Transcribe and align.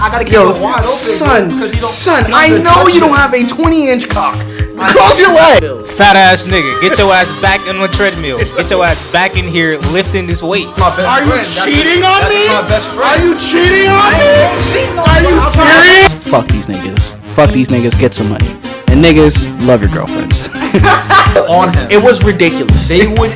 I 0.00 0.08
gotta 0.10 0.24
keep 0.24 0.34
Yo, 0.34 0.48
it 0.50 0.60
wide 0.60 0.80
open. 0.80 0.96
son, 0.96 1.48
because 1.48 1.74
you 1.74 1.80
don't. 1.80 1.90
son, 1.90 2.24
I 2.32 2.56
know 2.62 2.88
you 2.88 3.00
don't 3.00 3.14
have 3.14 3.34
a 3.34 3.46
20 3.46 3.88
inch 3.90 4.08
cock. 4.08 4.34
Cross 4.80 5.20
your 5.20 5.28
leg. 5.28 5.60
Fat 5.92 6.16
ass 6.16 6.46
nigga, 6.46 6.80
get 6.80 6.96
your 6.96 7.12
ass 7.12 7.32
back 7.42 7.60
on 7.68 7.78
the 7.78 7.88
treadmill. 7.88 8.38
Get 8.56 8.70
your 8.70 8.82
ass 8.82 8.96
back 9.12 9.36
in 9.36 9.44
here 9.44 9.76
lifting 9.92 10.26
this 10.26 10.42
weight. 10.42 10.66
My 10.78 10.88
best 10.96 11.04
Are 11.04 11.20
you 11.20 11.36
cheating 11.68 12.02
on 12.02 12.24
me? 12.32 12.48
my 12.48 12.64
best 12.66 12.86
friend. 12.96 13.04
Are 13.04 13.20
you 13.20 13.36
cheating 13.36 13.92
on 13.92 14.12
me? 14.16 14.96
Are 14.96 15.20
you 15.20 15.36
serious? 15.52 16.14
Fuck 16.26 16.46
these 16.48 16.66
niggas. 16.66 17.12
Fuck 17.36 17.50
these 17.50 17.68
niggas. 17.68 17.98
Get 18.00 18.14
some 18.14 18.30
money. 18.30 18.48
And 18.88 19.04
niggas, 19.04 19.44
love 19.66 19.82
your 19.82 19.92
girlfriends. 19.92 20.48
on 21.48 21.74
him? 21.74 21.90
it 21.90 22.02
was 22.02 22.24
ridiculous. 22.24 22.88
They 22.88 23.06
would. 23.06 23.30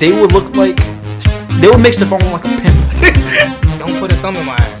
They 0.00 0.10
would 0.10 0.32
look 0.32 0.56
like. 0.56 0.76
They 1.60 1.68
would 1.68 1.78
make 1.80 1.94
Stefan 1.94 2.18
look 2.30 2.42
like 2.42 2.44
a 2.44 2.60
pimp. 2.60 3.78
Don't 3.78 3.96
put 4.00 4.10
a 4.12 4.16
thumb 4.16 4.34
in 4.36 4.44
my 4.44 4.54
ass. 4.56 4.77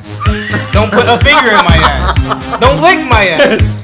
Don't 0.72 0.90
put 0.92 1.06
a 1.08 1.18
finger 1.18 1.50
in 1.50 1.64
my 1.64 1.78
ass. 1.80 2.60
Don't 2.60 2.80
lick 2.80 3.06
my 3.08 3.26
ass. 3.28 3.82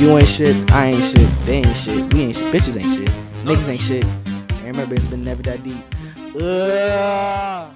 You 0.00 0.16
ain't 0.18 0.28
shit. 0.28 0.70
I 0.72 0.86
ain't 0.88 1.16
shit. 1.16 1.28
They 1.46 1.56
ain't 1.58 1.76
shit. 1.76 2.12
We 2.14 2.22
ain't 2.22 2.36
shit. 2.36 2.52
Bitches 2.52 2.76
ain't 2.80 2.94
shit. 2.96 3.08
Niggas 3.44 3.68
ain't 3.68 3.80
shit. 3.80 4.04
And 4.04 4.64
remember, 4.66 4.94
it's 4.94 5.06
been 5.06 5.22
never 5.24 5.42
that 5.42 5.62
deep. 5.62 5.76
Ugh. 6.40 7.74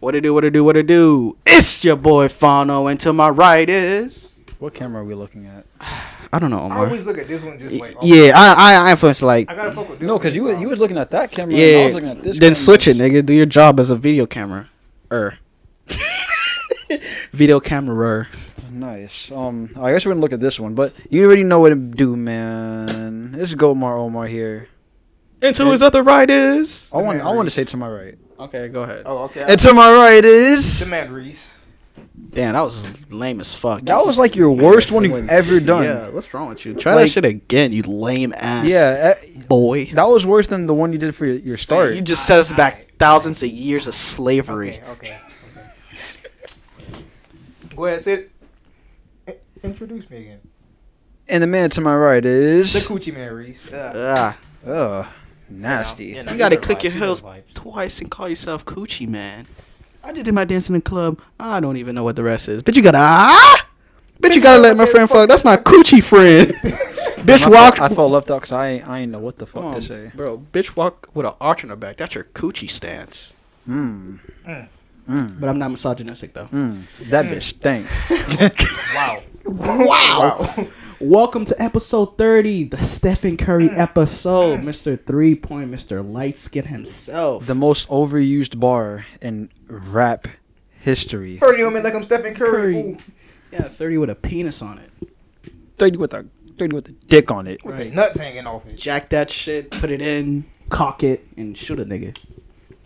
What 0.00 0.14
it 0.14 0.22
do? 0.22 0.32
What 0.34 0.44
it 0.44 0.50
do? 0.52 0.64
What 0.64 0.76
it 0.76 0.86
do? 0.86 1.36
It's 1.46 1.84
your 1.84 1.96
boy 1.96 2.28
Fano, 2.28 2.86
and 2.86 2.98
to 3.00 3.12
my 3.12 3.28
right 3.28 3.68
is 3.68 4.32
What 4.58 4.74
camera 4.74 5.02
are 5.02 5.04
we 5.04 5.14
looking 5.14 5.46
at? 5.46 5.66
I 6.32 6.38
don't 6.38 6.50
know. 6.50 6.60
Omar. 6.60 6.70
I 6.70 6.74
Omar. 6.80 6.86
always 6.86 7.04
look 7.04 7.18
at 7.18 7.26
this 7.28 7.42
one 7.42 7.58
just 7.58 7.78
like. 7.80 7.96
oh, 8.00 8.06
Yeah, 8.06 8.32
I 8.34 8.54
I, 8.56 8.88
I 8.88 8.90
influence 8.92 9.20
like 9.20 9.50
I 9.50 9.54
gotta 9.56 9.72
fuck 9.72 9.88
with 9.88 9.98
this 9.98 10.06
No, 10.06 10.16
because 10.18 10.34
you 10.36 10.44
this 10.44 10.54
were, 10.54 10.60
you 10.60 10.68
was 10.68 10.78
looking 10.78 10.96
at 10.96 11.10
that 11.10 11.30
camera. 11.32 11.54
and 11.54 11.62
I 11.62 11.66
yeah. 11.66 11.84
was 11.86 11.94
looking 11.94 12.08
at 12.10 12.22
this. 12.22 12.38
Then 12.38 12.50
camera. 12.50 12.54
switch 12.54 12.88
it, 12.88 12.96
nigga. 12.96 13.26
Do 13.26 13.32
your 13.32 13.46
job 13.46 13.80
as 13.80 13.90
a 13.90 13.96
video 13.96 14.26
camera. 14.26 14.68
Er. 15.12 15.38
video 17.32 17.58
camera. 17.58 18.28
Nice. 18.70 19.32
Um, 19.32 19.68
I 19.76 19.92
guess 19.92 20.06
we're 20.06 20.12
gonna 20.12 20.20
look 20.20 20.32
at 20.32 20.38
this 20.40 20.60
one, 20.60 20.74
but 20.74 20.92
you 21.10 21.24
already 21.24 21.42
know 21.42 21.58
what 21.58 21.70
to 21.70 21.74
do, 21.74 22.14
man. 22.14 23.32
This 23.32 23.50
is 23.50 23.56
Gomar 23.56 23.98
Omar 23.98 24.26
here. 24.26 24.68
And 25.42 25.56
to 25.56 25.70
his 25.70 25.82
other 25.82 26.02
right 26.02 26.28
is. 26.30 26.88
I 26.92 26.98
want 26.98 27.20
I 27.22 27.32
want 27.34 27.46
to 27.46 27.50
say 27.50 27.64
to 27.64 27.76
my 27.76 27.88
right. 27.88 28.18
Okay, 28.38 28.68
go 28.68 28.82
ahead. 28.82 29.02
Oh, 29.04 29.24
okay. 29.24 29.44
And 29.46 29.58
to 29.58 29.74
my 29.74 29.92
right 29.92 30.24
is 30.24 30.78
the 30.80 30.86
man 30.86 31.12
Reese. 31.12 31.60
Damn, 32.32 32.54
that 32.54 32.60
was 32.60 33.10
lame 33.10 33.40
as 33.40 33.54
fuck. 33.54 33.82
that 33.82 34.06
was 34.06 34.16
like 34.16 34.36
your 34.36 34.52
worst 34.52 34.92
one 34.92 35.02
you've 35.02 35.28
ever 35.28 35.58
done. 35.58 35.82
Yeah, 35.82 36.10
what's 36.10 36.32
wrong 36.32 36.50
with 36.50 36.64
you? 36.64 36.74
Try 36.74 36.94
Like- 36.94 37.06
that 37.06 37.10
shit 37.10 37.24
again, 37.24 37.72
you 37.72 37.82
lame 37.82 38.32
ass. 38.36 38.70
Yeah, 38.70 39.14
eh, 39.16 39.40
boy. 39.48 39.86
that 39.86 40.04
was 40.04 40.24
worse 40.24 40.46
than 40.46 40.66
the 40.66 40.74
one 40.74 40.92
you 40.92 40.98
did 40.98 41.14
for 41.14 41.26
your, 41.26 41.36
your 41.36 41.56
start. 41.56 41.94
You 41.96 42.02
just 42.02 42.26
set 42.26 42.38
us 42.38 42.52
back 42.52 42.89
thousands 43.00 43.42
of 43.42 43.48
years 43.48 43.86
of 43.88 43.94
slavery. 43.94 44.70
Okay, 44.70 44.82
okay. 44.90 45.18
okay. 46.92 46.94
Go 47.74 47.86
ahead, 47.86 48.00
Sid. 48.00 48.30
I- 49.28 49.36
Introduce 49.64 50.08
me 50.10 50.18
again. 50.18 50.40
And 51.28 51.42
the 51.42 51.46
man 51.46 51.70
to 51.70 51.80
my 51.80 51.94
right 51.96 52.24
is 52.24 52.72
The 52.72 52.80
coochie 52.80 53.14
man 53.14 53.32
Reese. 53.32 53.72
Uh, 53.72 54.34
Ah, 54.66 54.68
ugh, 54.70 55.06
nasty. 55.48 56.06
you 56.06 56.22
know, 56.22 56.32
you 56.32 56.38
gotta 56.38 56.56
click 56.56 56.78
vibes, 56.78 56.82
your 56.84 56.92
heels 56.92 57.22
twice 57.54 58.00
and 58.00 58.10
call 58.10 58.28
yourself 58.28 58.64
coochie 58.64 59.08
man. 59.08 59.46
I 60.02 60.12
just 60.12 60.24
did 60.24 60.34
my 60.34 60.44
dance 60.44 60.68
in 60.68 60.74
the 60.74 60.80
club. 60.80 61.20
I 61.38 61.60
don't 61.60 61.76
even 61.76 61.94
know 61.94 62.02
what 62.02 62.16
the 62.16 62.22
rest 62.22 62.48
is. 62.48 62.62
But 62.62 62.74
you 62.76 62.82
gotta 62.82 62.98
ah, 63.00 63.66
but 64.18 64.34
you 64.34 64.40
gotta 64.42 64.60
let 64.62 64.76
my 64.76 64.86
friend 64.86 65.08
fuck. 65.08 65.28
That's 65.28 65.44
my 65.44 65.56
coochie 65.56 66.02
friend. 66.02 66.54
bitch 67.30 67.46
I 67.46 67.50
walk. 67.50 67.76
felt, 67.76 67.92
I 67.92 67.94
felt 67.94 68.12
left 68.12 68.30
out 68.30 68.40
because 68.42 68.52
I 68.52 68.68
ain't, 68.68 68.88
I 68.88 68.98
ain't 69.00 69.12
know 69.12 69.18
what 69.18 69.38
the 69.38 69.46
fuck 69.46 69.62
Come 69.62 69.70
to 69.72 69.76
on, 69.76 69.82
say. 69.82 70.10
bro. 70.14 70.38
Bitch 70.52 70.76
walk 70.76 71.08
with 71.14 71.26
an 71.26 71.32
arch 71.40 71.62
in 71.64 71.70
her 71.70 71.76
back. 71.76 71.96
That's 71.96 72.14
your 72.14 72.24
coochie 72.24 72.70
stance. 72.70 73.34
Mm. 73.68 74.18
Mm. 74.46 74.68
mm, 75.08 75.40
But 75.40 75.48
I'm 75.48 75.58
not 75.58 75.70
misogynistic 75.70 76.32
though. 76.32 76.46
mm, 76.46 76.82
that 77.10 77.26
bitch 77.26 77.54
mm. 77.54 77.86
stank. 77.86 77.86
Wow. 78.94 79.18
Wow. 79.46 80.66
Welcome 81.00 81.46
to 81.46 81.60
episode 81.60 82.18
30, 82.18 82.64
the 82.64 82.76
Stephen 82.76 83.36
Curry 83.38 83.70
episode. 83.70 84.60
Mr. 84.60 85.02
Three 85.02 85.34
Point, 85.34 85.70
Mr. 85.70 86.06
Light 86.06 86.36
Skin 86.36 86.66
himself. 86.66 87.46
the 87.46 87.54
most 87.54 87.88
overused 87.88 88.60
bar 88.60 89.06
in 89.22 89.50
rap 89.66 90.28
history. 90.78 91.38
30 91.38 91.62
on 91.62 91.74
me 91.74 91.80
like 91.80 91.94
I'm 91.94 92.02
Stephen 92.02 92.34
Curry. 92.34 92.74
Curry. 92.74 92.96
Yeah, 93.50 93.62
30 93.62 93.96
with 93.98 94.10
a 94.10 94.14
penis 94.14 94.60
on 94.62 94.78
it. 94.78 94.90
Thirty 95.78 95.96
with 95.96 96.12
a 96.12 96.26
thirty 96.60 96.74
with 96.76 96.88
a 96.88 96.92
dick 96.92 97.30
on 97.32 97.46
it. 97.48 97.64
With 97.64 97.74
Right. 97.78 97.90
the 97.90 97.96
nuts 97.96 98.18
hanging 98.18 98.46
off 98.46 98.66
it. 98.66 98.76
Jack 98.76 99.08
that 99.10 99.30
shit, 99.30 99.70
put 99.70 99.90
it 99.90 100.00
in, 100.00 100.44
cock 100.68 101.02
it, 101.02 101.26
and 101.36 101.56
shoot 101.56 101.80
a 101.80 101.84
nigga. 101.84 102.16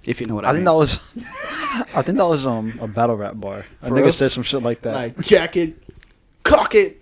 If 0.06 0.20
you 0.20 0.26
know 0.26 0.34
what 0.34 0.44
I, 0.44 0.50
I 0.50 0.52
think 0.52 0.60
mean. 0.60 0.72
that 0.72 0.74
was, 0.78 1.10
I 1.94 2.02
think 2.02 2.18
that 2.18 2.26
was 2.26 2.44
um 2.46 2.72
a 2.80 2.86
battle 2.88 3.16
rap 3.16 3.34
bar. 3.36 3.64
A 3.82 3.88
nigga 3.90 4.02
real? 4.04 4.12
said 4.12 4.30
some 4.30 4.42
shit 4.42 4.62
like 4.62 4.82
that. 4.82 4.94
like 4.94 5.18
jack 5.18 5.56
it, 5.56 5.74
cock 6.42 6.74
it. 6.74 7.00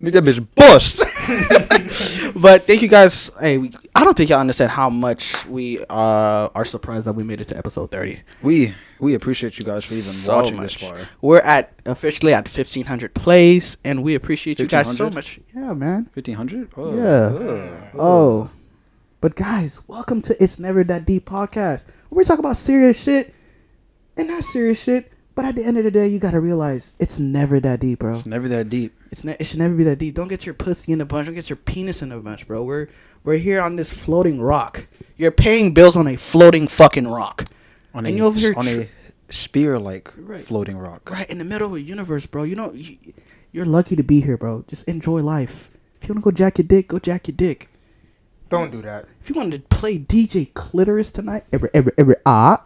Make 0.00 0.14
that 0.14 0.24
bitch 0.24 0.46
bust. 0.54 1.02
But 2.36 2.66
thank 2.68 2.82
you 2.82 2.88
guys. 2.88 3.30
Hey, 3.40 3.58
we, 3.58 3.72
I 3.98 4.04
don't 4.04 4.16
think 4.16 4.30
y'all 4.30 4.38
understand 4.38 4.70
how 4.70 4.88
much 4.88 5.44
we 5.46 5.80
uh, 5.90 6.48
are 6.54 6.64
surprised 6.64 7.08
that 7.08 7.14
we 7.14 7.24
made 7.24 7.40
it 7.40 7.48
to 7.48 7.58
episode 7.58 7.90
30. 7.90 8.20
we 8.42 8.72
we 9.00 9.14
appreciate 9.14 9.58
you 9.58 9.64
guys 9.64 9.84
for 9.84 9.94
even 9.94 10.04
so 10.04 10.36
watching 10.36 10.56
much. 10.56 10.78
this 10.78 10.88
far. 10.88 11.00
We're 11.20 11.40
at 11.40 11.72
officially 11.84 12.32
at 12.32 12.44
1500 12.44 13.12
plays, 13.14 13.76
and 13.84 14.04
we 14.04 14.14
appreciate 14.14 14.60
you 14.60 14.68
guys 14.68 14.96
so 14.96 15.10
much. 15.10 15.40
Yeah, 15.52 15.72
man. 15.72 16.04
Fifteen 16.12 16.36
hundred. 16.36 16.70
Oh, 16.76 16.94
Yeah. 16.94 17.90
Oh, 17.98 18.50
but 19.20 19.34
guys, 19.34 19.82
welcome 19.88 20.22
to 20.22 20.40
It's 20.40 20.60
Never 20.60 20.84
That 20.84 21.04
Deep 21.04 21.28
podcast. 21.28 21.86
Where 22.08 22.18
we 22.18 22.24
talk 22.24 22.38
about 22.38 22.56
serious 22.56 23.02
shit 23.02 23.34
and 24.16 24.28
not 24.28 24.44
serious 24.44 24.80
shit. 24.80 25.12
But 25.38 25.44
at 25.44 25.54
the 25.54 25.64
end 25.64 25.78
of 25.78 25.84
the 25.84 25.92
day, 25.92 26.08
you 26.08 26.18
gotta 26.18 26.40
realize 26.40 26.94
it's 26.98 27.20
never 27.20 27.60
that 27.60 27.78
deep, 27.78 28.00
bro. 28.00 28.16
It's 28.16 28.26
never 28.26 28.48
that 28.48 28.68
deep. 28.70 28.96
It's 29.12 29.22
ne- 29.22 29.36
it 29.38 29.46
should 29.46 29.60
never 29.60 29.72
be 29.72 29.84
that 29.84 30.00
deep. 30.00 30.16
Don't 30.16 30.26
get 30.26 30.44
your 30.44 30.52
pussy 30.56 30.90
in 30.90 31.00
a 31.00 31.04
bunch. 31.04 31.26
Don't 31.26 31.36
get 31.36 31.48
your 31.48 31.58
penis 31.58 32.02
in 32.02 32.10
a 32.10 32.18
bunch, 32.18 32.48
bro. 32.48 32.64
We're 32.64 32.88
we're 33.22 33.36
here 33.36 33.60
on 33.60 33.76
this 33.76 34.04
floating 34.04 34.40
rock. 34.40 34.88
You're 35.16 35.30
paying 35.30 35.74
bills 35.74 35.96
on 35.96 36.08
a 36.08 36.16
floating 36.16 36.66
fucking 36.66 37.06
rock. 37.06 37.44
On 37.94 38.04
And 38.04 38.18
a 38.18 38.24
over 38.24 38.36
here 38.36 38.52
on 38.56 38.64
tr- 38.64 38.70
a 38.80 38.88
spear 39.28 39.78
like 39.78 40.12
Right. 40.16 40.40
floating 40.40 40.76
rock. 40.76 41.08
right 41.08 41.30
in 41.30 41.38
the 41.38 41.44
middle 41.44 41.68
of 41.68 41.74
a 41.74 41.80
universe, 41.80 42.26
bro. 42.26 42.42
You 42.42 42.56
know, 42.56 42.72
you, 42.72 42.96
you're 43.52 43.64
lucky 43.64 43.94
to 43.94 44.02
be 44.02 44.20
here, 44.20 44.36
bro. 44.36 44.64
Just 44.66 44.88
enjoy 44.88 45.22
life. 45.22 45.70
If 46.02 46.08
you 46.08 46.14
want 46.14 46.24
to 46.24 46.32
go 46.32 46.34
jack 46.36 46.58
your 46.58 46.66
dick, 46.66 46.88
go 46.88 46.98
jack 46.98 47.28
your 47.28 47.36
dick. 47.36 47.70
Don't 48.48 48.72
do 48.72 48.82
that. 48.82 49.06
If 49.20 49.30
you 49.30 49.36
wanted 49.36 49.70
to 49.70 49.76
play 49.76 50.00
DJ 50.00 50.52
Clitoris 50.54 51.12
tonight, 51.12 51.44
every 51.52 51.68
every 51.72 51.92
every 51.96 52.16
ah, 52.26 52.64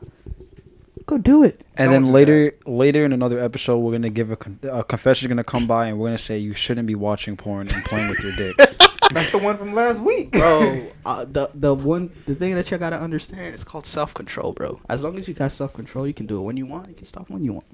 go 1.13 1.19
do 1.19 1.45
it. 1.45 1.65
And 1.77 1.91
Don't 1.91 2.03
then 2.03 2.03
do 2.05 2.13
later, 2.13 2.53
later 2.67 3.05
in 3.05 3.13
another 3.13 3.39
episode, 3.39 3.79
we're 3.79 3.93
gonna 3.93 4.11
give 4.11 4.31
a, 4.31 4.37
con- 4.37 4.59
a 4.65 4.85
confession's 4.85 5.29
gonna 5.29 5.45
come 5.45 5.67
by, 5.67 5.89
and 5.89 5.99
we're 5.99 6.09
gonna 6.09 6.19
say 6.19 6.39
you 6.39 6.55
shouldn't 6.55 6.87
be 6.87 6.95
watching 6.95 7.37
porn 7.37 7.69
and 7.69 7.85
playing 7.85 8.09
with 8.09 8.23
your 8.23 8.33
dick. 8.37 8.57
That's 9.13 9.31
the 9.31 9.39
one 9.39 9.57
from 9.57 9.75
last 9.75 10.01
week. 10.01 10.33
bro. 10.33 10.87
uh, 11.05 11.25
the 11.29 11.51
the 11.55 11.75
one 11.75 12.11
the 12.27 12.35
thing 12.35 12.55
that 12.55 12.71
you 12.71 12.79
gotta 12.79 13.01
understand 13.01 13.55
is 13.55 13.65
called 13.65 13.87
self 13.87 14.15
control, 14.15 14.53
bro. 14.53 14.81
As 14.89 15.03
long 15.03 15.19
as 15.19 15.29
you 15.29 15.35
got 15.35 15.53
self 15.53 15.73
control, 15.73 16.07
you 16.07 16.15
can 16.15 16.27
do 16.27 16.41
it 16.41 16.45
when 16.45 16.57
you 16.57 16.67
want. 16.67 16.89
You 16.89 16.95
can 16.95 17.05
stop 17.05 17.29
when 17.29 17.43
you 17.43 17.53
want. 17.55 17.67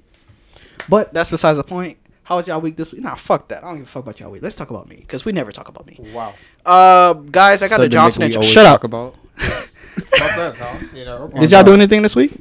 But 0.87 1.13
that's 1.13 1.29
besides 1.29 1.57
the 1.57 1.63
point. 1.63 1.97
How 2.23 2.37
was 2.37 2.47
y'all 2.47 2.61
week 2.61 2.77
this 2.77 2.93
week? 2.93 3.01
Nah, 3.01 3.15
fuck 3.15 3.47
that. 3.47 3.63
I 3.63 3.67
don't 3.67 3.77
give 3.77 3.87
a 3.87 3.89
fuck 3.89 4.03
about 4.03 4.19
y'all 4.19 4.29
week. 4.29 4.43
Let's 4.43 4.55
talk 4.55 4.69
about 4.69 4.87
me 4.87 4.97
because 4.97 5.25
we 5.25 5.31
never 5.31 5.51
talk 5.51 5.67
about 5.67 5.87
me. 5.87 5.97
Wow. 6.13 6.35
Uh, 6.63 7.13
guys, 7.13 7.63
I 7.63 7.67
got 7.67 7.79
the 7.79 7.89
Johnson 7.89 8.19
we 8.19 8.25
and 8.27 8.35
always 8.35 8.49
Shut 8.49 8.67
up. 8.67 8.83
About. 8.83 9.15
Fuck 9.39 10.37
us, 10.37 10.57
huh? 10.59 10.87
You 10.93 11.05
know. 11.05 11.31
Did 11.39 11.51
y'all 11.51 11.63
do 11.63 11.73
anything 11.73 12.01
this 12.01 12.15
week, 12.15 12.33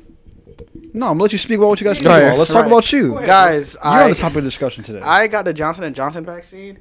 No, 0.94 1.06
I'm 1.06 1.12
gonna 1.14 1.22
let 1.22 1.32
you 1.32 1.38
speak 1.38 1.58
about 1.58 1.68
what 1.68 1.80
you 1.80 1.86
guys 1.86 1.98
speak 1.98 2.08
Right, 2.08 2.22
about. 2.22 2.38
Let's 2.38 2.50
talk 2.50 2.62
right. 2.62 2.66
about 2.72 2.92
you. 2.92 3.16
Ahead. 3.16 3.26
guys? 3.26 3.76
You're 3.82 3.92
I, 3.92 4.02
on 4.04 4.10
the 4.10 4.16
topic 4.16 4.38
of 4.38 4.44
discussion 4.44 4.84
today. 4.84 5.00
I 5.02 5.26
got 5.26 5.44
the 5.44 5.52
Johnson 5.52 5.84
and 5.84 5.94
Johnson 5.94 6.24
vaccine, 6.24 6.78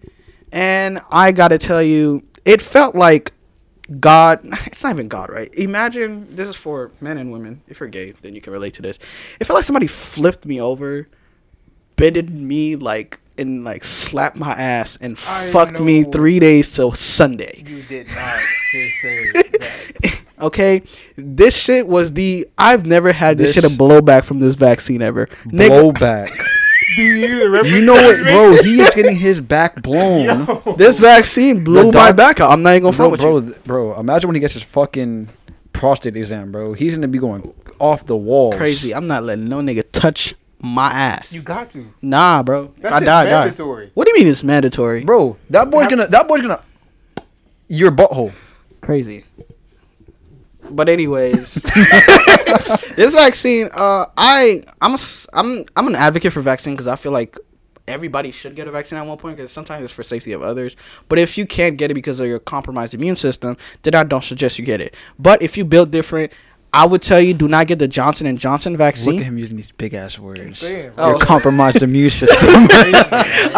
and 0.51 0.99
I 1.11 1.31
gotta 1.31 1.57
tell 1.57 1.83
you, 1.83 2.23
it 2.45 2.61
felt 2.61 2.95
like 2.95 3.33
God. 3.99 4.39
It's 4.67 4.83
not 4.83 4.93
even 4.93 5.07
God, 5.07 5.29
right? 5.29 5.53
Imagine 5.55 6.27
this 6.29 6.47
is 6.47 6.55
for 6.55 6.91
men 7.01 7.17
and 7.17 7.31
women. 7.31 7.61
If 7.67 7.79
you're 7.79 7.89
gay, 7.89 8.11
then 8.11 8.33
you 8.35 8.41
can 8.41 8.53
relate 8.53 8.73
to 8.75 8.81
this. 8.81 8.97
It 9.39 9.45
felt 9.45 9.55
like 9.55 9.65
somebody 9.65 9.87
flipped 9.87 10.45
me 10.45 10.61
over, 10.61 11.07
bended 11.95 12.29
me 12.29 12.75
like 12.75 13.19
and 13.37 13.63
like 13.63 13.83
slapped 13.83 14.35
my 14.35 14.51
ass 14.53 14.97
and 14.97 15.13
I 15.27 15.49
fucked 15.51 15.79
me 15.79 16.03
three 16.03 16.39
days 16.39 16.71
till 16.71 16.91
Sunday. 16.93 17.63
You 17.65 17.81
did 17.83 18.07
not 18.07 18.39
just 18.71 18.95
say 19.01 19.31
that. 19.33 20.21
Okay, 20.39 20.83
this 21.15 21.57
shit 21.59 21.87
was 21.87 22.13
the 22.13 22.47
I've 22.57 22.85
never 22.85 23.11
had 23.11 23.37
this, 23.37 23.55
This- 23.55 23.63
shit 23.63 23.63
a 23.63 23.75
blowback 23.75 24.23
from 24.23 24.39
this 24.39 24.55
vaccine 24.55 25.01
ever. 25.01 25.27
Blowback. 25.45 26.29
Do 26.95 27.01
you 27.03 27.43
remember? 27.45 27.67
you 27.67 27.85
know 27.85 27.93
what, 27.93 28.23
bro? 28.23 28.63
He 28.63 28.79
is 28.79 28.89
getting 28.95 29.15
his 29.15 29.41
back 29.41 29.81
blown. 29.83 30.47
this 30.77 30.99
vaccine 30.99 31.63
blew 31.63 31.91
The 31.91 31.97
my 31.97 32.11
back 32.11 32.39
out. 32.39 32.51
I'm 32.51 32.63
not 32.63 32.71
even 32.71 32.83
gonna 32.83 32.93
front 32.93 33.09
Bro, 33.09 33.11
with 33.11 33.21
bro, 33.21 33.37
you. 33.39 33.53
th- 33.53 33.63
bro, 33.65 33.99
imagine 33.99 34.27
when 34.29 34.35
he 34.35 34.39
gets 34.39 34.53
his 34.53 34.63
fucking 34.63 35.27
prostate 35.73 36.15
exam, 36.15 36.51
bro. 36.51 36.73
He's 36.73 36.95
gonna 36.95 37.07
be 37.07 37.19
going 37.19 37.53
off 37.79 38.05
the 38.05 38.15
walls. 38.17 38.55
Crazy. 38.55 38.93
I'm 38.95 39.05
not 39.07 39.23
letting 39.23 39.45
no 39.45 39.59
nigga 39.59 39.83
touch 39.91 40.33
my 40.59 40.87
ass. 40.91 41.33
You 41.33 41.41
got 41.41 41.69
to. 41.71 41.85
nah, 42.01 42.41
bro. 42.41 42.73
That 42.79 42.93
I 42.93 42.95
shit's 42.97 43.05
die, 43.05 43.25
die. 43.25 43.31
mandatory. 43.31 43.91
What 43.93 44.07
do 44.07 44.13
you 44.15 44.23
mean 44.23 44.31
it's 44.31 44.43
mandatory? 44.43 45.03
bro. 45.03 45.35
That 45.49 45.69
boy's 45.69 45.87
gonna. 45.87 46.07
That 46.07 46.27
boy's 46.27 46.41
gonna. 46.41 46.61
Your 47.67 47.91
butthole. 47.91 48.31
Crazy. 48.81 49.23
But 50.69 50.89
anyways, 50.89 51.53
this 52.95 53.13
vaccine, 53.13 53.69
uh, 53.73 54.05
I 54.17 54.61
I'm 54.81 54.93
a, 54.93 54.97
I'm 55.33 55.65
I'm 55.75 55.87
an 55.87 55.95
advocate 55.95 56.33
for 56.33 56.41
vaccine 56.41 56.73
because 56.73 56.87
I 56.87 56.95
feel 56.95 57.11
like 57.11 57.35
everybody 57.87 58.31
should 58.31 58.55
get 58.55 58.67
a 58.67 58.71
vaccine 58.71 58.99
at 58.99 59.05
one 59.05 59.17
point 59.17 59.37
because 59.37 59.51
sometimes 59.51 59.83
it's 59.83 59.93
for 59.93 60.03
safety 60.03 60.33
of 60.33 60.41
others. 60.41 60.75
But 61.07 61.19
if 61.19 61.37
you 61.37 61.45
can't 61.45 61.77
get 61.77 61.91
it 61.91 61.93
because 61.93 62.19
of 62.19 62.27
your 62.27 62.39
compromised 62.39 62.93
immune 62.93 63.15
system, 63.15 63.57
then 63.83 63.95
I 63.95 64.03
don't 64.03 64.23
suggest 64.23 64.59
you 64.59 64.65
get 64.65 64.81
it. 64.81 64.93
But 65.17 65.41
if 65.41 65.57
you 65.57 65.65
build 65.65 65.91
different, 65.91 66.33
I 66.73 66.85
would 66.85 67.01
tell 67.01 67.19
you 67.19 67.33
do 67.33 67.47
not 67.47 67.65
get 67.67 67.79
the 67.79 67.87
Johnson 67.87 68.27
and 68.27 68.37
Johnson 68.37 68.75
vaccine. 68.77 69.13
Look 69.15 69.19
vaccine. 69.19 69.21
at 69.21 69.25
him 69.27 69.37
using 69.37 69.57
these 69.57 69.71
big 69.71 69.93
ass 69.93 70.19
words. 70.19 70.59
saying, 70.59 70.91
Oh. 70.97 71.11
Your 71.11 71.19
compromised 71.19 71.81
immune 71.81 72.09
system. 72.21 72.37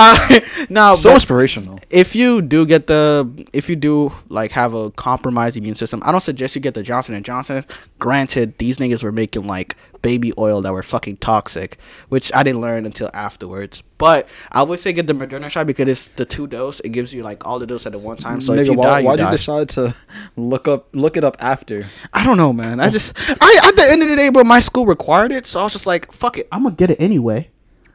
Uh, 0.01 0.39
no, 0.69 0.95
so 0.95 1.13
inspirational. 1.13 1.79
if 1.89 2.15
you 2.15 2.41
do 2.41 2.65
get 2.65 2.87
the 2.87 3.27
if 3.51 3.69
you 3.69 3.75
do 3.75 4.11
like 4.29 4.51
have 4.51 4.73
a 4.73 4.91
compromised 4.91 5.57
immune 5.57 5.75
system 5.75 6.01
i 6.05 6.11
don't 6.11 6.21
suggest 6.21 6.55
you 6.55 6.61
get 6.61 6.73
the 6.73 6.83
johnson 6.83 7.15
and 7.15 7.25
johnson 7.25 7.65
granted 7.97 8.57
these 8.59 8.77
niggas 8.77 9.03
were 9.03 9.11
making 9.11 9.45
like 9.47 9.75
baby 10.01 10.33
oil 10.37 10.61
that 10.61 10.73
were 10.73 10.83
fucking 10.83 11.17
toxic 11.17 11.77
which 12.09 12.33
i 12.35 12.43
didn't 12.43 12.61
learn 12.61 12.85
until 12.85 13.09
afterwards. 13.13 13.83
But 13.97 14.29
i 14.51 14.63
would 14.63 14.79
say 14.79 14.93
get 14.93 15.07
the 15.07 15.13
moderna 15.13 15.49
shot 15.49 15.67
because 15.67 15.87
it's 15.87 16.07
the 16.07 16.25
two 16.25 16.47
dose. 16.47 16.79
It 16.79 16.89
gives 16.89 17.13
you 17.13 17.21
like 17.21 17.45
all 17.45 17.59
the 17.59 17.67
dose 17.67 17.85
at 17.85 17.91
the 17.91 17.99
one 17.99 18.17
time. 18.17 18.41
So 18.41 18.53
if 18.53 18.67
you 18.67 18.73
why, 18.73 18.85
die 18.85 18.99
you 18.99 19.05
why'd 19.07 19.19
die. 19.19 19.31
you 19.31 19.37
decide 19.37 19.69
to 19.69 19.93
look 20.37 20.67
up 20.67 20.87
look 20.93 21.17
it 21.17 21.23
up 21.23 21.35
after? 21.39 21.85
i 22.13 22.23
don't 22.23 22.37
know 22.37 22.53
man. 22.53 22.79
I 22.79 22.89
just 22.89 23.13
i 23.17 23.61
at 23.65 23.75
the 23.75 23.91
end 23.91 24.01
of 24.01 24.09
the 24.09 24.15
day 24.15 24.29
but 24.29 24.45
my 24.45 24.59
school 24.61 24.85
required 24.85 25.31
it. 25.31 25.45
So 25.45 25.59
i 25.59 25.63
was 25.63 25.73
just 25.73 25.85
like 25.85 26.11
fuck 26.11 26.37
it. 26.37 26.47
I'm 26.51 26.63
gonna 26.63 26.75
get 26.75 26.91
it 26.91 27.01
anyway 27.01 27.49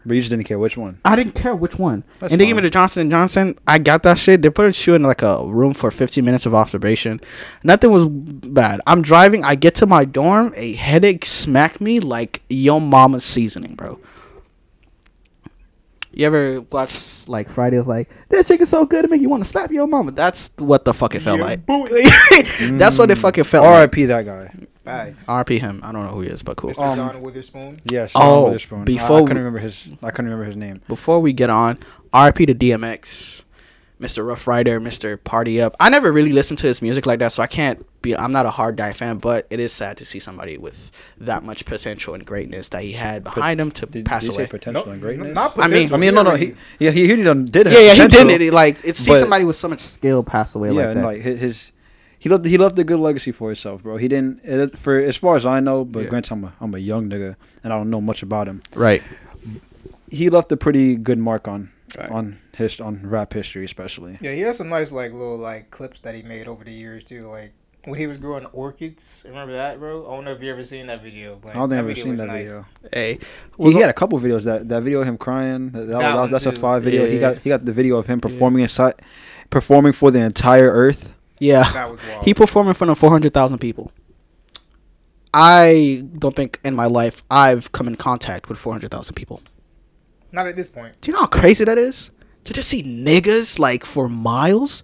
But 0.06 0.14
you 0.14 0.20
just 0.20 0.30
didn't 0.30 0.44
care 0.44 0.58
which 0.58 0.76
one. 0.76 1.00
I 1.04 1.16
didn't 1.16 1.34
care 1.34 1.54
which 1.54 1.78
one. 1.78 2.04
That's 2.20 2.32
and 2.32 2.40
they 2.40 2.46
gave 2.46 2.56
me 2.56 2.62
the 2.62 2.70
Johnson 2.70 3.02
and 3.02 3.10
Johnson. 3.10 3.58
I 3.66 3.78
got 3.78 4.02
that 4.02 4.18
shit. 4.18 4.42
They 4.42 4.50
put 4.50 4.86
you 4.86 4.94
in 4.94 5.02
like 5.02 5.22
a 5.22 5.44
room 5.46 5.72
for 5.72 5.90
15 5.90 6.24
minutes 6.24 6.44
of 6.46 6.54
observation. 6.54 7.20
Nothing 7.62 7.90
was 7.90 8.06
bad. 8.06 8.80
I'm 8.86 9.00
driving. 9.02 9.44
I 9.44 9.54
get 9.54 9.74
to 9.76 9.86
my 9.86 10.04
dorm. 10.04 10.52
A 10.56 10.74
headache 10.74 11.24
smacked 11.24 11.80
me 11.80 12.00
like 12.00 12.42
yo 12.48 12.80
mama's 12.80 13.24
seasoning, 13.24 13.74
bro. 13.74 13.98
You 16.16 16.26
ever 16.26 16.60
watch 16.62 17.26
like 17.28 17.48
Fridays 17.48 17.86
like 17.86 18.10
this 18.28 18.46
chick 18.48 18.60
is 18.60 18.68
so 18.68 18.84
good 18.86 19.02
to 19.02 19.08
make 19.08 19.20
you 19.20 19.28
want 19.28 19.42
to 19.42 19.48
slap 19.48 19.70
your 19.70 19.86
mama? 19.86 20.12
That's 20.12 20.50
what 20.58 20.84
the 20.84 20.94
fuck 20.94 21.14
it 21.14 21.20
felt 21.22 21.38
Yeah, 21.40 21.44
like. 21.46 21.66
That's 22.78 22.98
what 22.98 23.10
it 23.10 23.16
fucking 23.18 23.44
felt 23.44 23.64
like. 23.64 23.74
R.I.P. 23.74 24.04
that 24.06 24.24
guy. 24.24 24.52
Facts. 24.84 25.26
RP 25.26 25.58
him. 25.60 25.80
I 25.82 25.92
don't 25.92 26.04
know 26.04 26.10
who 26.12 26.20
he 26.20 26.28
is, 26.28 26.42
but 26.42 26.56
cool. 26.58 26.70
Mr. 26.70 26.82
Um, 26.82 26.96
John 26.96 27.20
Witherspoon. 27.22 27.80
Yes. 27.90 28.12
Oh, 28.14 28.20
John 28.20 28.44
Witherspoon. 28.44 28.80
I- 28.82 28.84
before 28.84 29.16
I, 29.16 29.20
we- 29.22 29.26
couldn't 29.26 29.38
remember 29.42 29.58
his. 29.60 29.88
I 30.02 30.10
couldn't 30.10 30.26
remember 30.26 30.44
his 30.44 30.56
name. 30.56 30.82
before 30.88 31.20
we 31.20 31.32
get 31.32 31.48
on, 31.48 31.78
RP 32.12 32.46
to 32.46 32.54
DMX, 32.54 33.44
Mr. 34.04 34.26
Rough 34.26 34.46
Rider, 34.46 34.80
Mr. 34.80 35.22
Party 35.22 35.60
Up. 35.60 35.74
I 35.80 35.88
never 35.88 36.12
really 36.12 36.32
listened 36.32 36.58
to 36.58 36.66
his 36.66 36.82
music 36.82 37.06
like 37.06 37.20
that, 37.20 37.32
so 37.32 37.42
I 37.42 37.46
can't 37.46 37.84
be. 38.02 38.14
I'm 38.14 38.32
not 38.32 38.44
a 38.44 38.50
hard 38.50 38.76
die 38.76 38.92
fan, 38.92 39.16
but 39.18 39.46
it 39.50 39.60
is 39.60 39.72
sad 39.72 39.96
to 39.98 40.04
see 40.04 40.18
somebody 40.20 40.58
with 40.58 40.90
that 41.18 41.42
much 41.42 41.64
potential 41.64 42.12
and 42.14 42.24
greatness 42.26 42.68
that 42.70 42.82
he 42.82 42.92
had 42.92 43.24
behind 43.24 43.60
him 43.60 43.70
to 43.72 43.86
Did, 43.86 44.04
pass 44.04 44.22
did 44.22 44.28
you 44.28 44.34
away. 44.34 44.44
say 44.44 44.50
potential 44.50 44.90
and 44.90 45.00
greatness? 45.00 45.34
Not 45.34 45.56
I 45.58 45.68
mean- 45.68 45.88
potential. 45.88 45.96
I 45.96 45.98
mean, 45.98 46.14
no, 46.14 46.22
no. 46.22 46.34
He, 46.36 46.54
yeah, 46.78 46.90
he, 46.90 47.06
he 47.08 47.22
done 47.22 47.46
did. 47.46 47.66
have 47.66 47.74
yeah, 47.74 47.92
yeah, 47.94 48.02
he 48.02 48.08
did 48.08 48.42
it. 48.42 48.52
Like 48.52 48.80
it's 48.84 48.98
see 49.00 49.14
somebody 49.16 49.44
with 49.44 49.56
so 49.56 49.68
much 49.68 49.80
skill 49.80 50.22
pass 50.22 50.54
away 50.54 50.68
Yeah, 50.72 50.86
like 50.88 50.96
and 50.96 51.04
like 51.04 51.20
his, 51.22 51.38
his 51.40 51.72
he 52.18 52.28
left 52.28 52.44
he 52.44 52.58
left 52.58 52.78
a 52.78 52.84
good 52.84 53.00
legacy 53.00 53.32
for 53.32 53.48
himself, 53.48 53.82
bro. 53.82 53.96
He 53.96 54.08
didn't 54.08 54.40
it, 54.44 54.78
for 54.78 54.98
as 54.98 55.16
far 55.16 55.36
as 55.36 55.46
I 55.46 55.60
know, 55.60 55.84
but 55.84 56.02
Yeah. 56.04 56.08
granted, 56.10 56.32
I'm 56.34 56.44
a 56.44 56.52
I'm 56.60 56.74
a 56.74 56.78
young 56.78 57.08
nigga 57.08 57.36
and 57.62 57.72
I 57.72 57.76
don't 57.78 57.88
know 57.90 58.00
much 58.02 58.22
about 58.22 58.48
him. 58.48 58.60
right. 58.74 59.02
He 60.10 60.28
left 60.30 60.52
a 60.52 60.56
pretty 60.56 60.94
good 60.96 61.18
mark 61.18 61.48
on 61.48 61.70
Right. 61.98 62.10
on 62.10 62.38
his 62.56 62.80
on 62.80 63.06
rap 63.06 63.32
history, 63.32 63.64
especially. 63.64 64.18
Yeah, 64.20 64.32
he 64.32 64.40
has 64.40 64.56
some 64.58 64.68
nice 64.68 64.92
like 64.92 65.12
little 65.12 65.36
like 65.38 65.70
clips 65.70 66.00
that 66.00 66.14
he 66.14 66.22
made 66.22 66.46
over 66.48 66.64
the 66.64 66.72
years 66.72 67.04
too. 67.04 67.26
Like 67.28 67.52
when 67.84 67.98
he 67.98 68.06
was 68.06 68.16
growing 68.18 68.46
orchids. 68.46 69.22
Remember 69.28 69.52
that, 69.54 69.78
bro? 69.78 70.06
I 70.10 70.14
don't 70.16 70.24
know 70.24 70.32
if 70.32 70.42
you 70.42 70.50
ever 70.50 70.62
seen 70.62 70.86
that 70.86 71.02
video, 71.02 71.36
but 71.36 71.50
I 71.50 71.54
don't 71.54 71.68
think 71.68 71.78
I've 71.80 71.84
ever 71.90 71.94
seen 71.94 72.16
that 72.16 72.26
nice. 72.26 72.48
video. 72.48 72.66
Hey, 72.92 73.18
He, 73.58 73.72
he 73.72 73.78
had 73.80 73.90
a 73.90 73.92
couple 73.92 74.18
videos. 74.18 74.44
That 74.44 74.68
that 74.68 74.82
video 74.82 75.00
of 75.02 75.06
him 75.08 75.18
crying. 75.18 75.70
That, 75.70 75.80
that, 75.80 75.86
That 75.88 75.98
that- 76.00 76.16
one 76.16 76.30
that's 76.30 76.46
a 76.46 76.50
too. 76.52 76.56
five 76.58 76.82
video. 76.82 77.06
He 77.06 77.14
Yeah. 77.14 77.20
got 77.34 77.38
he 77.38 77.48
got 77.50 77.64
the 77.64 77.72
video 77.72 77.96
of 77.98 78.06
him 78.06 78.20
performing 78.20 78.62
inside, 78.62 78.94
performing 79.50 79.92
for 79.92 80.10
the 80.10 80.20
entire 80.20 80.70
Earth. 80.70 81.14
yeah. 81.38 81.70
That 81.72 81.90
was 81.90 82.00
wild. 82.08 82.24
He 82.24 82.32
performed 82.34 82.68
in 82.68 82.74
front 82.74 82.90
of 82.90 82.98
400,000 82.98 83.58
people. 83.58 83.90
I 85.32 86.04
don't 86.18 86.36
think 86.36 86.60
in 86.64 86.74
my 86.74 86.86
life 86.86 87.22
I've 87.30 87.72
come 87.72 87.88
in 87.88 87.96
contact 87.96 88.48
with 88.48 88.58
400,000 88.58 89.14
people. 89.14 89.40
Not 90.32 90.46
at 90.46 90.56
this 90.56 90.68
point. 90.68 90.96
Do 91.00 91.10
you 91.10 91.14
know 91.14 91.20
how 91.22 91.26
crazy 91.26 91.64
that 91.64 91.78
is? 91.78 92.10
To 92.44 92.52
just 92.52 92.68
see 92.68 92.82
niggas 92.82 93.58
like 93.58 93.84
for 93.84 94.08
miles? 94.08 94.82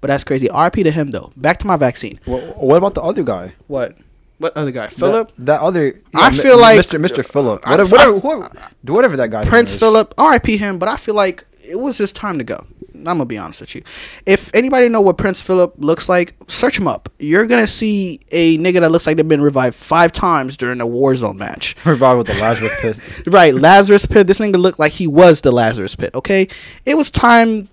But 0.00 0.08
that's 0.08 0.24
crazy. 0.24 0.48
RP 0.48 0.84
to 0.84 0.90
him 0.90 1.08
though. 1.08 1.32
Back 1.36 1.58
to 1.58 1.66
my 1.66 1.76
vaccine. 1.76 2.18
What, 2.24 2.56
what 2.56 2.76
about 2.76 2.94
the 2.94 3.02
other 3.02 3.22
guy? 3.22 3.54
What? 3.66 3.96
What 4.38 4.56
other 4.56 4.70
guy? 4.70 4.88
Philip? 4.88 5.28
That, 5.36 5.44
that 5.46 5.60
other. 5.60 6.00
I 6.14 6.30
Mi- 6.30 6.36
feel 6.38 6.58
like- 6.58 6.80
Mr. 6.80 6.98
Mr. 6.98 7.24
Philip. 7.24 7.66
Whatever, 7.66 8.16
whatever, 8.16 8.50
whatever 8.84 9.16
that 9.18 9.30
guy. 9.30 9.44
Prince. 9.44 9.74
Philip. 9.74 10.14
RIP 10.18 10.46
him, 10.46 10.78
but 10.78 10.88
I 10.88 10.96
feel 10.96 11.14
like 11.14 11.44
it 11.62 11.76
was 11.78 11.98
his 11.98 12.12
time 12.12 12.38
to 12.38 12.44
go. 12.44 12.66
I'm 13.08 13.16
gonna 13.16 13.26
be 13.26 13.38
honest 13.38 13.60
with 13.60 13.74
you. 13.74 13.82
If 14.26 14.54
anybody 14.54 14.88
know 14.88 15.00
what 15.00 15.18
Prince 15.18 15.42
Philip 15.42 15.74
looks 15.78 16.08
like, 16.08 16.34
search 16.48 16.78
him 16.78 16.86
up. 16.86 17.08
You're 17.18 17.46
gonna 17.46 17.66
see 17.66 18.20
a 18.30 18.58
nigga 18.58 18.80
that 18.80 18.90
looks 18.90 19.06
like 19.06 19.16
they've 19.16 19.26
been 19.26 19.40
revived 19.40 19.74
five 19.76 20.12
times 20.12 20.56
during 20.56 20.80
a 20.80 20.86
Warzone 20.86 21.36
match. 21.36 21.76
Revived 21.84 22.18
with 22.18 22.26
the 22.26 22.34
Lazarus 22.34 22.72
pit. 22.80 23.00
Right, 23.26 23.54
Lazarus 23.54 24.06
Pit. 24.06 24.26
This 24.26 24.38
nigga 24.38 24.56
looked 24.56 24.78
like 24.78 24.92
he 24.92 25.06
was 25.06 25.40
the 25.40 25.52
Lazarus 25.52 25.96
Pit. 25.96 26.14
Okay, 26.14 26.48
it 26.84 26.96
was 26.96 27.10
time. 27.10 27.68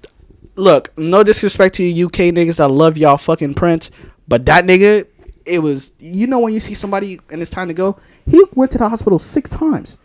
Look, 0.55 0.97
no 0.97 1.23
disrespect 1.23 1.75
to 1.75 1.83
you 1.83 2.07
UK 2.07 2.33
niggas 2.33 2.57
that 2.57 2.69
love 2.69 2.97
y'all 2.97 3.17
fucking 3.17 3.53
Prince, 3.53 3.91
but 4.27 4.45
that 4.47 4.65
nigga, 4.65 5.05
it 5.45 5.59
was. 5.59 5.93
You 5.99 6.27
know 6.27 6.39
when 6.39 6.53
you 6.53 6.59
see 6.59 6.73
somebody 6.73 7.19
and 7.31 7.41
it's 7.41 7.51
time 7.51 7.67
to 7.67 7.73
go, 7.73 7.97
he 8.25 8.43
went 8.55 8.71
to 8.71 8.77
the 8.77 8.89
hospital 8.89 9.19
six 9.19 9.51
times. 9.51 9.97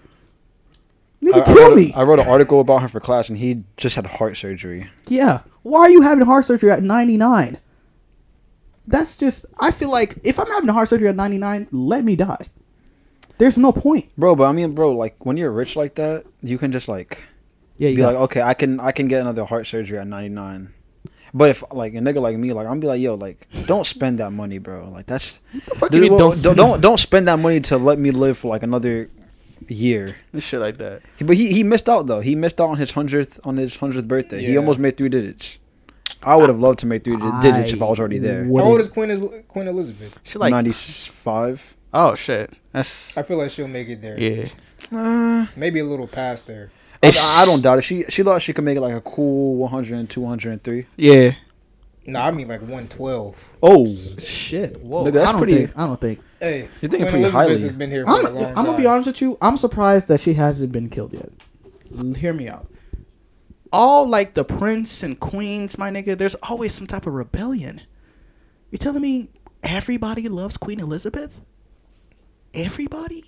Nigga, 1.23 1.35
I, 1.35 1.39
I 1.39 1.43
kill 1.43 1.69
wrote, 1.69 1.77
me. 1.77 1.93
I 1.95 2.03
wrote 2.03 2.19
an 2.19 2.27
article 2.29 2.61
about 2.61 2.83
him 2.83 2.89
for 2.89 2.99
class, 3.01 3.29
and 3.29 3.39
he 3.39 3.65
just 3.77 3.95
had 3.97 4.07
heart 4.07 4.37
surgery. 4.37 4.91
yeah. 5.07 5.41
Why 5.63 5.83
are 5.83 5.91
you 5.91 6.03
having 6.03 6.27
heart 6.27 6.45
surgery 6.45 6.73
at 6.73 6.83
99? 6.83 7.59
That's 8.89 9.17
just. 9.17 9.47
I 9.61 9.71
feel 9.71 9.91
like 9.91 10.17
if 10.25 10.41
I'm 10.41 10.49
having 10.49 10.69
heart 10.69 10.89
surgery 10.89 11.09
at 11.09 11.15
99, 11.15 11.69
let 11.71 12.05
me 12.05 12.17
die. 12.17 12.49
There's 13.39 13.57
no 13.57 13.71
point. 13.71 14.11
Bro, 14.19 14.37
but 14.37 14.45
I 14.45 14.53
mean, 14.53 14.75
bro, 14.75 14.91
like 14.93 15.25
when 15.25 15.37
you're 15.37 15.53
rich 15.53 15.77
like 15.77 15.95
that, 15.97 16.25
you 16.43 16.59
can 16.59 16.73
just 16.73 16.89
like 16.89 17.23
Yeah, 17.79 17.91
you 17.91 17.97
be 17.97 18.05
like, 18.05 18.17
okay, 18.17 18.43
I 18.43 18.55
can 18.55 18.81
I 18.81 18.91
can 18.91 19.07
get 19.07 19.21
another 19.21 19.45
heart 19.45 19.67
surgery 19.69 19.99
at 19.99 20.07
99. 20.07 20.75
But 21.35 21.51
if 21.51 21.65
like 21.73 21.95
a 21.95 21.99
nigga 21.99 22.21
like 22.21 22.37
me, 22.37 22.53
like 22.53 22.67
I'm 22.67 22.81
be 22.81 22.87
like, 22.87 23.01
yo, 23.01 23.15
like 23.15 23.47
don't 23.67 23.87
spend 23.87 24.19
that 24.19 24.33
money, 24.33 24.59
bro. 24.59 24.91
Like 24.91 25.07
that's 25.07 25.41
the 25.55 25.75
fuck 25.77 25.93
you 25.95 26.01
mean 26.01 26.13
well, 26.13 26.31
don't 26.31 26.43
don't, 26.43 26.57
don't 26.57 26.81
don't 26.81 26.99
spend 26.99 27.29
that 27.29 27.39
money 27.39 27.61
to 27.61 27.79
let 27.79 27.99
me 27.99 28.11
live 28.11 28.37
for 28.37 28.49
like 28.49 28.63
another 28.63 29.11
year. 29.69 30.17
shit 30.38 30.61
like 30.61 30.78
that. 30.78 31.02
But 31.25 31.37
he 31.37 31.52
he 31.52 31.62
missed 31.62 31.88
out 31.88 32.07
though. 32.07 32.21
He 32.21 32.35
missed 32.35 32.61
out 32.61 32.69
on 32.71 32.76
his 32.78 32.92
hundredth 32.92 33.40
on 33.45 33.57
his 33.57 33.76
hundredth 33.76 34.09
birthday. 34.09 34.40
He 34.42 34.57
almost 34.57 34.78
made 34.78 34.97
three 34.97 35.09
digits. 35.09 35.59
I 36.23 36.37
would 36.37 36.49
have 36.49 36.61
loved 36.61 36.78
to 36.81 36.87
make 36.87 37.02
three 37.04 37.16
di- 37.16 37.42
digits 37.42 37.73
if 37.73 37.83
I 37.83 37.87
was 37.87 37.99
already 37.99 38.19
there. 38.19 38.45
What 38.45 38.62
How 38.64 38.71
old 38.71 38.81
is- 38.81 38.87
is 38.87 38.92
Queen 38.92 39.11
is 39.11 39.25
Queen 39.49 39.66
Elizabeth? 39.66 40.19
She 40.23 40.38
like 40.38 40.50
Ninety 40.52 40.73
five. 40.73 41.76
Oh 41.92 42.14
shit. 42.14 42.50
That's 42.73 43.16
I 43.16 43.23
feel 43.23 43.37
like 43.38 43.50
she'll 43.50 43.69
make 43.69 43.88
it 43.88 44.00
there. 44.00 44.19
yeah. 44.19 44.49
Uh, 44.90 45.47
Maybe 45.57 45.81
a 45.81 45.85
little 45.85 46.07
past 46.07 46.47
there. 46.47 46.71
I, 47.02 47.12
I 47.42 47.45
don't 47.45 47.61
doubt 47.62 47.78
it. 47.78 47.83
She 47.83 48.04
she 48.04 48.23
thought 48.23 48.40
she 48.42 48.52
could 48.52 48.64
make 48.64 48.76
it 48.76 48.81
like 48.81 48.95
a 48.95 49.00
cool 49.00 49.57
100 49.57 50.09
203. 50.09 50.87
Yeah. 50.97 51.33
No, 52.06 52.21
I 52.21 52.30
mean 52.32 52.49
like 52.49 52.61
112. 52.62 53.49
Oh, 53.62 53.87
Shit. 54.18 54.80
Whoa. 54.82 55.04
Nigga, 55.04 55.12
that's 55.12 55.28
I 55.28 55.32
don't 55.32 55.40
pretty- 55.40 55.54
think. 55.66 55.78
I 55.78 55.87
don't 55.87 56.00
think. 56.00 56.21
Hey, 56.40 56.61
You're 56.80 56.90
thinking 56.90 56.90
Queen 56.90 57.09
pretty 57.11 57.18
Elizabeth 57.23 57.35
highly. 57.49 57.61
has 57.62 57.73
been 57.73 57.90
here 57.90 58.04
for 58.04 58.11
I'm. 58.11 58.26
a 58.26 58.30
long 58.30 58.44
I'm 58.47 58.54
time. 58.54 58.64
gonna 58.66 58.78
be 58.78 58.87
honest 58.87 59.06
with 59.06 59.21
you. 59.21 59.38
I'm 59.40 59.56
surprised 59.56 60.09
that 60.09 60.21
she 60.21 60.35
hasn't 60.35 60.73
been 60.73 60.88
killed 60.88 61.12
yet. 61.12 61.30
L- 61.97 62.14
Hear 62.14 62.32
me 62.32 62.49
out. 62.49 62.66
All 63.73 64.09
like 64.09 64.35
the 64.35 64.44
prince 64.44 65.02
and 65.04 65.18
queens, 65.21 65.78
my 65.78 65.90
nigga. 65.90 66.18
There's 66.18 66.35
always 66.37 66.75
some 66.75 66.87
type 66.88 67.06
of 67.06 67.14
rebellion. 67.14 67.82
You 68.71 68.78
telling 68.78 69.00
me 69.02 69.30
everybody 69.62 70.28
loves 70.28 70.56
Queen 70.56 70.80
Elizabeth? 70.80 71.44
Everybody? 72.54 73.25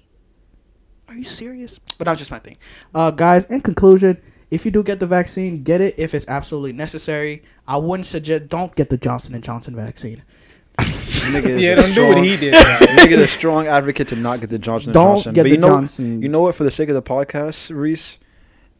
Are 1.09 1.15
you 1.15 1.25
serious? 1.25 1.79
But 1.99 2.07
that's 2.07 2.19
just 2.19 2.31
my 2.31 2.39
thing. 2.41 2.57
Uh, 2.95 3.11
guys, 3.11 3.45
in 3.47 3.61
conclusion, 3.61 4.21
if 4.55 4.65
you 4.65 4.71
do 4.71 4.83
get 4.83 5.01
the 5.01 5.07
vaccine, 5.07 5.63
get 5.63 5.81
it 5.81 5.95
if 5.99 6.15
it's 6.15 6.27
absolutely 6.29 6.73
necessary. 6.73 7.43
I 7.67 7.77
wouldn't 7.77 8.07
suggest 8.07 8.49
don't 8.49 8.75
get 8.75 8.89
the 8.91 8.97
Johnson 8.97 9.35
and 9.35 9.43
Johnson 9.43 9.75
vaccine. 9.77 10.23
nigga 10.79 11.47
is 11.51 11.63
Yeah, 11.63 11.75
don't 11.77 11.95
do 11.95 12.09
what 12.09 12.19
he 12.25 12.37
did. 12.37 12.55
nigga 12.55 13.13
is 13.13 13.19
a 13.19 13.29
strong 13.29 13.67
advocate 13.67 14.09
to 14.09 14.17
not 14.17 14.41
get 14.41 14.51
the 14.51 14.59
Johnson 14.59 14.93
Don't 14.93 15.17
Johnson. 15.17 15.35
get 15.35 15.43
but 15.45 15.49
the 15.51 15.55
you 15.55 15.61
know, 15.61 15.69
Johnson. 15.69 16.23
You 16.23 16.29
know 16.29 16.41
what? 16.41 16.55
For 16.55 16.65
the 16.65 16.71
sake 16.71 16.89
of 16.89 16.95
the 16.95 17.03
podcast, 17.03 17.75
Reese, 17.75 18.19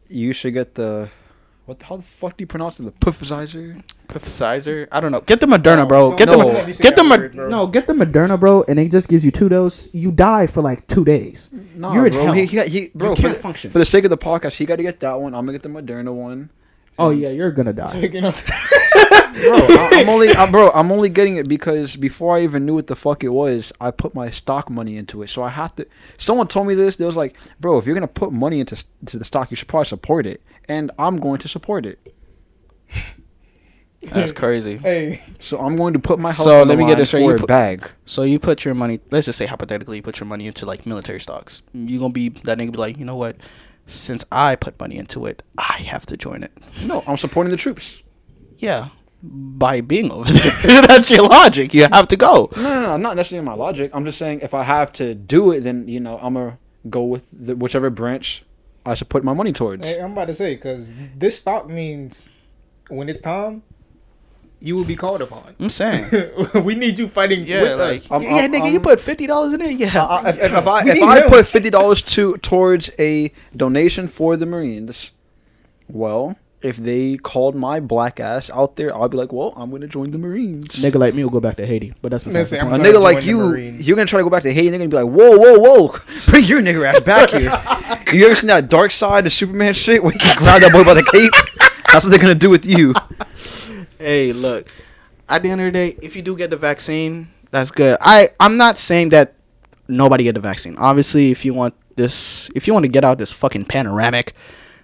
you 0.09 0.33
should 0.33 0.53
get 0.53 0.75
the 0.75 1.09
what? 1.65 1.79
the- 1.79 1.85
How 1.85 1.97
the 1.97 2.03
fuck 2.03 2.37
do 2.37 2.41
you 2.43 2.47
pronounce 2.47 2.79
it? 2.79 2.83
The 2.83 2.91
Pfizer. 3.11 3.81
Pfizer. 4.07 4.87
I 4.91 4.99
don't 4.99 5.11
know. 5.11 5.21
Get 5.21 5.39
the 5.39 5.45
Moderna, 5.45 5.87
bro. 5.87 6.11
No, 6.11 6.15
Get 6.17 6.27
no, 6.27 6.63
the 6.63 6.73
get 6.81 6.95
the 6.95 7.03
word, 7.03 7.35
bro. 7.35 7.49
no. 7.49 7.67
Get 7.67 7.87
the 7.87 7.93
Moderna, 7.93 8.39
bro, 8.39 8.63
and 8.67 8.79
it 8.79 8.91
just 8.91 9.07
gives 9.09 9.23
you 9.25 9.31
two 9.31 9.49
doses. 9.49 9.89
You 9.93 10.11
die 10.11 10.47
for 10.47 10.61
like 10.61 10.85
two 10.87 11.03
days. 11.05 11.49
No, 11.75 11.93
You're 11.93 12.07
in 12.07 12.13
bro. 12.13 12.23
hell. 12.25 12.33
He, 12.33 12.45
he, 12.45 12.63
he, 12.67 12.91
bro, 12.93 13.09
You 13.09 13.15
for 13.15 13.21
can't 13.23 13.35
the- 13.35 13.39
function. 13.41 13.71
For 13.71 13.79
the 13.79 13.85
sake 13.85 14.03
of 14.03 14.09
the 14.09 14.17
podcast, 14.17 14.53
he 14.57 14.65
got 14.65 14.77
to 14.77 14.83
get 14.83 14.99
that 15.01 15.19
one. 15.19 15.33
I'm 15.33 15.45
gonna 15.45 15.57
get 15.57 15.63
the 15.63 15.69
Moderna 15.69 16.13
one. 16.13 16.49
Oh 16.97 17.09
yeah, 17.09 17.29
you're 17.29 17.51
gonna 17.51 17.73
die. 17.73 17.83
Off- 18.23 18.49
I, 19.37 19.89
I'm 19.95 20.07
only, 20.07 20.29
i 20.29 20.49
bro. 20.49 20.71
I'm 20.73 20.93
only 20.93 21.09
getting 21.09 21.35
it 21.35 21.47
because 21.49 21.97
before 21.97 22.37
I 22.37 22.41
even 22.43 22.65
knew 22.65 22.73
what 22.75 22.87
the 22.87 22.95
fuck 22.95 23.21
it 23.21 23.29
was, 23.29 23.73
I 23.81 23.91
put 23.91 24.15
my 24.15 24.29
stock 24.29 24.69
money 24.69 24.95
into 24.95 25.21
it. 25.21 25.27
So 25.27 25.43
I 25.43 25.49
have 25.49 25.75
to. 25.75 25.85
Someone 26.17 26.47
told 26.47 26.67
me 26.67 26.73
this. 26.73 26.95
They 26.95 27.03
was 27.05 27.17
like, 27.17 27.35
bro, 27.59 27.77
if 27.77 27.85
you're 27.85 27.95
gonna 27.95 28.07
put 28.07 28.31
money 28.31 28.61
into 28.61 28.81
into 29.01 29.17
the 29.19 29.25
stock, 29.25 29.51
you 29.51 29.57
should 29.57 29.67
probably 29.67 29.87
support 29.87 30.25
it, 30.25 30.41
and 30.69 30.89
I'm 30.97 31.17
going 31.17 31.39
to 31.39 31.49
support 31.49 31.85
it. 31.85 31.99
That's 34.09 34.31
crazy. 34.31 34.77
Hey, 34.77 35.21
So 35.39 35.59
I'm 35.59 35.75
going 35.75 35.93
to 35.93 35.99
put 35.99 36.19
my 36.19 36.31
health 36.31 36.47
So, 36.47 36.63
let 36.63 36.77
me 36.77 36.85
get 36.85 36.97
this 36.97 37.09
straight. 37.09 37.23
for 37.23 37.29
You 37.31 37.35
a 37.35 37.39
put- 37.39 37.47
bag. 37.47 37.91
So 38.05 38.23
you 38.23 38.39
put 38.39 38.63
your 38.65 38.73
money. 38.75 38.99
Let's 39.11 39.25
just 39.25 39.37
say 39.37 39.45
hypothetically, 39.45 39.97
you 39.97 40.03
put 40.03 40.19
your 40.19 40.27
money 40.27 40.47
into 40.47 40.65
like 40.65 40.85
military 40.85 41.19
stocks. 41.19 41.63
You 41.73 41.99
gonna 41.99 42.13
be 42.13 42.29
that 42.29 42.57
nigga 42.57 42.71
be 42.71 42.77
like, 42.77 42.97
you 42.97 43.05
know 43.05 43.15
what? 43.15 43.37
Since 43.87 44.25
I 44.31 44.55
put 44.55 44.79
money 44.79 44.97
into 44.97 45.25
it, 45.25 45.43
I 45.57 45.77
have 45.87 46.05
to 46.07 46.17
join 46.17 46.43
it. 46.43 46.51
No, 46.83 47.03
I'm 47.07 47.17
supporting 47.17 47.51
the 47.51 47.57
troops. 47.57 48.01
Yeah, 48.57 48.89
by 49.21 49.81
being 49.81 50.11
over 50.11 50.31
there. 50.31 50.81
That's 50.87 51.11
your 51.11 51.27
logic. 51.27 51.73
You 51.73 51.83
have 51.91 52.07
to 52.07 52.15
go. 52.15 52.49
No, 52.55 52.61
no, 52.63 52.81
no, 52.81 52.97
not 52.97 53.15
necessarily 53.15 53.45
my 53.45 53.53
logic. 53.53 53.91
I'm 53.93 54.05
just 54.05 54.17
saying 54.17 54.39
if 54.41 54.53
I 54.53 54.63
have 54.63 54.91
to 54.93 55.13
do 55.13 55.51
it, 55.51 55.61
then 55.61 55.87
you 55.87 55.99
know 55.99 56.17
I'm 56.21 56.33
gonna 56.35 56.57
go 56.89 57.03
with 57.03 57.27
the, 57.31 57.55
whichever 57.55 57.89
branch 57.89 58.43
I 58.85 58.93
should 58.95 59.09
put 59.09 59.23
my 59.23 59.33
money 59.33 59.51
towards. 59.51 59.87
hey, 59.87 59.99
I'm 59.99 60.11
about 60.13 60.25
to 60.27 60.33
say 60.33 60.55
because 60.55 60.93
this 61.15 61.37
stock 61.39 61.67
means 61.69 62.29
when 62.89 63.09
it's 63.09 63.19
time, 63.21 63.63
you 64.59 64.75
will 64.75 64.83
be 64.85 64.95
called 64.95 65.21
upon. 65.21 65.55
I'm 65.59 65.69
saying. 65.69 66.09
we 66.63 66.75
need 66.75 66.97
you 66.97 67.07
fighting 67.07 67.45
Yeah, 67.45 67.61
with 67.61 67.79
like 67.79 67.95
us. 67.97 68.11
I'm- 68.11 68.21
yeah, 68.21 68.29
I'm- 68.35 68.51
nigga, 68.51 68.67
you 68.67 68.73
I'm- 68.79 68.81
put 68.81 68.99
fifty 68.99 69.27
dollars 69.27 69.53
in 69.53 69.61
it. 69.61 69.77
Yeah, 69.79 70.03
I- 70.03 70.29
if, 70.29 70.37
if 70.39 70.67
I 70.67 70.87
if 70.87 71.01
I 71.03 71.27
put 71.27 71.47
fifty 71.47 71.69
dollars 71.69 72.01
to 72.03 72.37
towards 72.37 72.89
a 72.99 73.31
donation 73.55 74.07
for 74.07 74.35
the 74.37 74.45
Marines, 74.45 75.11
well, 75.87 76.37
if 76.61 76.77
they 76.77 77.17
called 77.17 77.53
my 77.55 77.79
black 77.79 78.19
ass 78.19 78.49
out 78.49 78.75
there, 78.75 78.95
I'll 78.95 79.07
be 79.07 79.17
like, 79.17 79.31
well, 79.31 79.53
I'm 79.55 79.69
gonna 79.69 79.87
join 79.87 80.09
the 80.09 80.17
Marines. 80.17 80.69
nigga 80.81 80.95
like 80.95 81.13
me 81.13 81.23
will 81.23 81.29
go 81.29 81.39
back 81.39 81.57
to 81.57 81.65
Haiti, 81.65 81.93
but 82.01 82.11
that's 82.11 82.23
besides 82.23 82.49
the 82.49 82.55
besides 82.57 82.69
point. 82.71 82.83
A 82.83 82.87
I'm 82.87 82.93
nigga 82.95 83.01
like 83.03 83.23
you, 83.25 83.37
Marines. 83.37 83.87
you're 83.87 83.95
gonna 83.95 84.07
try 84.07 84.17
to 84.19 84.23
go 84.23 84.29
back 84.31 84.43
to 84.43 84.53
Haiti. 84.53 84.69
They're 84.69 84.79
gonna 84.79 84.89
be 84.89 84.95
like, 84.95 85.05
whoa, 85.13 85.37
whoa, 85.37 85.59
whoa, 85.59 85.97
bring 86.31 86.45
your 86.45 86.61
nigga 86.61 86.83
ass 86.91 87.01
back 87.01 87.29
here. 87.29 87.51
you 88.19 88.25
ever 88.25 88.33
seen 88.35 88.47
that 88.47 88.67
Dark 88.69 88.89
Side, 88.91 89.25
the 89.25 89.29
Superman 89.29 89.75
shit, 89.75 90.01
where 90.03 90.13
you 90.13 90.19
can 90.19 90.35
grab 90.37 90.61
that 90.61 90.71
boy 90.71 90.83
by 90.83 90.95
the 90.95 91.03
cape? 91.03 91.31
That's 91.91 92.03
what 92.03 92.09
they're 92.09 92.19
gonna 92.19 92.33
do 92.35 92.49
with 92.49 92.65
you. 92.65 92.93
Hey, 94.05 94.33
look. 94.33 94.69
At 95.27 95.41
the 95.41 95.49
end 95.49 95.61
of 95.61 95.65
the 95.65 95.71
day, 95.71 95.97
if 95.99 96.15
you 96.15 96.21
do 96.21 96.37
get 96.37 96.51
the 96.51 96.57
vaccine, 96.57 97.27
that's 97.49 97.71
good. 97.71 97.97
I 98.01 98.29
I'm 98.39 98.55
not 98.55 98.77
saying 98.77 99.09
that 99.09 99.33
nobody 99.87 100.25
get 100.25 100.35
the 100.35 100.41
vaccine. 100.41 100.75
Obviously, 100.77 101.31
if 101.31 101.43
you 101.43 101.55
want 101.55 101.73
this, 101.95 102.47
if 102.53 102.67
you 102.67 102.73
want 102.73 102.83
to 102.83 102.87
get 102.87 103.03
out 103.03 103.17
this 103.17 103.33
fucking 103.33 103.65
panoramic, 103.65 104.33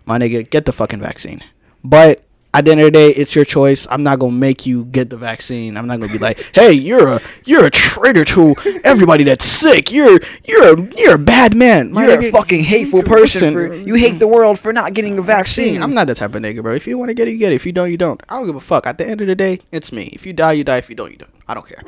my 0.08 0.18
nigga, 0.18 0.50
get 0.50 0.66
the 0.66 0.74
fucking 0.74 1.00
vaccine. 1.02 1.40
But 1.84 2.24
at 2.54 2.66
the 2.66 2.72
end 2.72 2.82
of 2.82 2.86
the 2.86 2.92
day, 2.92 3.10
it's 3.10 3.34
your 3.34 3.46
choice. 3.46 3.88
I'm 3.90 4.04
not 4.04 4.20
gonna 4.20 4.34
make 4.34 4.66
you 4.66 4.86
get 4.86 5.10
the 5.10 5.18
vaccine. 5.18 5.78
I'm 5.78 5.88
not 5.88 6.00
gonna 6.00 6.12
be 6.12 6.18
like, 6.20 6.38
hey, 6.54 6.74
you're 6.74 7.08
a 7.08 7.22
you're 7.46 7.66
a 7.66 7.72
traitor 7.72 8.26
to 8.26 8.56
everybody 8.84 9.24
that's 9.24 9.46
sick. 9.46 9.92
You're 9.92 10.20
you're 10.44 10.74
a, 10.74 10.96
you're 10.98 11.16
a 11.16 11.20
bad 11.20 11.56
man. 11.56 11.92
My 11.94 12.06
You're 12.08 12.20
a 12.20 12.32
fucking 12.32 12.64
hateful 12.64 13.04
person. 13.04 13.54
For, 13.54 13.74
you 13.74 13.96
hate 13.96 14.20
the 14.20 14.28
world 14.28 14.60
for 14.60 14.74
not 14.74 14.94
getting 14.94 15.18
a 15.18 15.22
vaccine. 15.22 15.82
I'm 15.82 15.94
not 15.94 16.08
the 16.08 16.16
type 16.16 16.36
of 16.36 16.42
nigga, 16.42 16.62
bro. 16.62 16.74
If 16.76 16.88
you 16.88 16.98
want 16.98 17.10
to 17.10 17.14
get 17.14 17.28
it, 17.28 17.32
you 17.32 17.38
get 17.38 17.54
it. 17.54 17.56
If 17.56 17.66
you 17.66 17.72
don't, 17.72 17.90
you 17.90 17.98
don't. 17.98 18.22
I 18.28 18.36
don't 18.36 18.48
give 18.48 18.56
a 18.56 18.60
fuck. 18.60 18.86
At 18.86 18.98
the 18.98 19.08
end 19.08 19.22
of 19.22 19.28
the 19.28 19.36
day, 19.36 19.60
it's 19.72 19.92
me. 19.94 20.10
If 20.12 20.26
you 20.26 20.34
die, 20.34 20.52
you 20.54 20.64
die. 20.66 20.78
If 20.78 20.90
you 20.90 20.96
don't, 20.96 21.12
you 21.12 21.18
don't. 21.18 21.32
I 21.48 21.54
don't 21.54 21.66
care. 21.68 21.84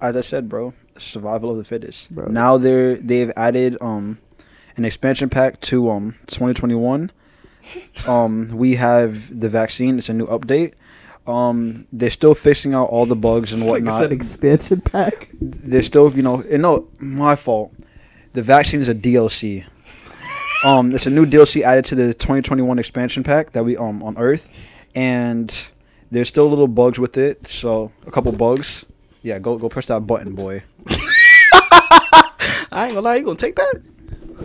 as 0.00 0.16
I 0.16 0.20
said, 0.22 0.48
bro, 0.48 0.74
survival 0.96 1.50
of 1.52 1.56
the 1.58 1.64
fittest. 1.64 2.12
Bro. 2.12 2.26
Now 2.26 2.58
they're 2.58 2.96
they've 2.96 3.30
added 3.36 3.76
um 3.80 4.18
an 4.76 4.84
expansion 4.84 5.28
pack 5.30 5.60
to 5.60 5.88
um 5.90 6.16
2021. 6.26 7.12
Um, 8.06 8.48
we 8.56 8.74
have 8.76 9.38
the 9.40 9.48
vaccine. 9.48 9.98
It's 9.98 10.08
a 10.08 10.14
new 10.14 10.26
update. 10.26 10.74
Um, 11.26 11.86
they're 11.92 12.10
still 12.10 12.34
fixing 12.34 12.74
out 12.74 12.86
all 12.86 13.06
the 13.06 13.14
bugs 13.16 13.52
and 13.52 13.68
whatnot. 13.70 14.10
expansion 14.10 14.80
pack. 14.80 15.28
They're 15.40 15.82
still, 15.82 16.12
you 16.12 16.22
know, 16.22 16.42
and 16.50 16.62
no, 16.62 16.88
my 16.98 17.36
fault. 17.36 17.72
The 18.32 18.42
vaccine 18.42 18.80
is 18.80 18.88
a 18.88 18.94
DLC. 18.94 19.64
Um, 20.64 20.92
it's 20.94 21.06
a 21.06 21.10
new 21.10 21.26
DLC 21.26 21.62
added 21.62 21.84
to 21.86 21.94
the 21.94 22.14
2021 22.14 22.78
expansion 22.78 23.22
pack 23.22 23.52
that 23.52 23.64
we 23.64 23.76
um 23.76 24.02
on 24.02 24.16
Earth, 24.18 24.50
and 24.94 25.70
there's 26.10 26.28
still 26.28 26.48
little 26.48 26.68
bugs 26.68 26.98
with 26.98 27.16
it. 27.16 27.46
So 27.46 27.92
a 28.06 28.10
couple 28.10 28.32
bugs. 28.32 28.84
Yeah, 29.22 29.38
go 29.38 29.56
go 29.58 29.68
press 29.68 29.86
that 29.86 30.06
button, 30.06 30.34
boy. 30.34 30.62
I 32.72 32.84
ain't 32.86 32.94
gonna 32.94 33.00
lie. 33.02 33.16
You 33.16 33.24
gonna 33.24 33.36
take 33.36 33.56
that? 33.56 33.82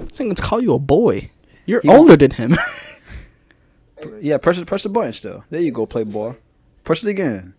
This 0.10 0.22
ain't 0.22 0.36
gonna 0.36 0.48
call 0.48 0.62
you 0.62 0.74
a 0.74 0.80
boy. 0.80 1.30
You're 1.66 1.82
Yeah. 1.84 1.98
older 1.98 2.16
than 2.18 2.32
him. 2.32 2.56
Yeah, 4.22 4.38
press 4.38 4.64
press 4.64 4.84
the 4.84 4.90
button 4.90 5.14
still. 5.14 5.44
There 5.50 5.62
you 5.62 5.72
go, 5.72 5.86
Playboy. 5.86 6.36
Press 6.84 7.04
it 7.04 7.10
again. 7.10 7.54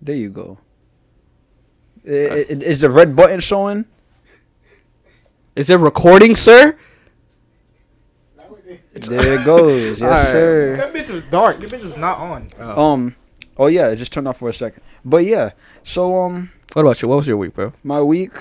There 0.00 0.16
you 0.16 0.30
go. 0.30 0.58
I- 2.06 2.10
I- 2.10 2.46
Is 2.48 2.80
the 2.80 2.88
red 2.90 3.14
button 3.14 3.40
showing? 3.40 3.84
Is 5.54 5.68
it 5.68 5.76
recording, 5.76 6.34
sir? 6.36 6.76
There 8.94 9.40
it 9.40 9.44
goes. 9.44 10.00
Yes, 10.00 10.02
Alright. 10.02 10.26
sir. 10.26 10.76
That 10.76 10.92
bitch 10.92 11.10
was 11.10 11.22
dark. 11.24 11.60
That 11.60 11.70
bitch 11.70 11.84
was 11.84 11.96
not 11.96 12.18
on. 12.18 12.48
Um. 12.60 13.16
Oh 13.56 13.66
yeah, 13.66 13.88
it 13.88 13.96
just 13.96 14.12
turned 14.12 14.26
off 14.28 14.38
for 14.38 14.48
a 14.48 14.52
second. 14.54 14.82
But 15.04 15.24
yeah, 15.24 15.50
so 15.82 16.14
um, 16.24 16.50
What 16.72 16.82
about 16.82 17.02
you? 17.02 17.08
What 17.08 17.16
was 17.16 17.28
your 17.28 17.36
week, 17.36 17.54
bro? 17.54 17.72
my 17.82 18.00
week. 18.00 18.32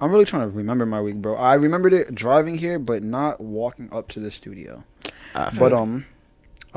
I'm 0.00 0.10
really 0.10 0.24
trying 0.26 0.50
to 0.50 0.56
remember 0.56 0.84
my 0.86 1.00
week, 1.00 1.16
bro. 1.16 1.36
I 1.36 1.54
remembered 1.54 1.92
it 1.94 2.14
driving 2.14 2.56
here, 2.56 2.78
but 2.78 3.02
not 3.02 3.40
walking 3.40 3.88
up 3.92 4.08
to 4.08 4.20
the 4.20 4.30
studio. 4.30 4.84
But 5.34 5.72
um, 5.72 6.04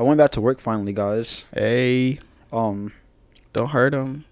I 0.00 0.02
went 0.02 0.16
back 0.16 0.30
to 0.30 0.40
work 0.40 0.60
finally, 0.60 0.94
guys. 0.94 1.46
hey, 1.52 2.20
Um, 2.54 2.94
don't 3.52 3.68
hurt 3.68 3.92
him. 3.92 4.24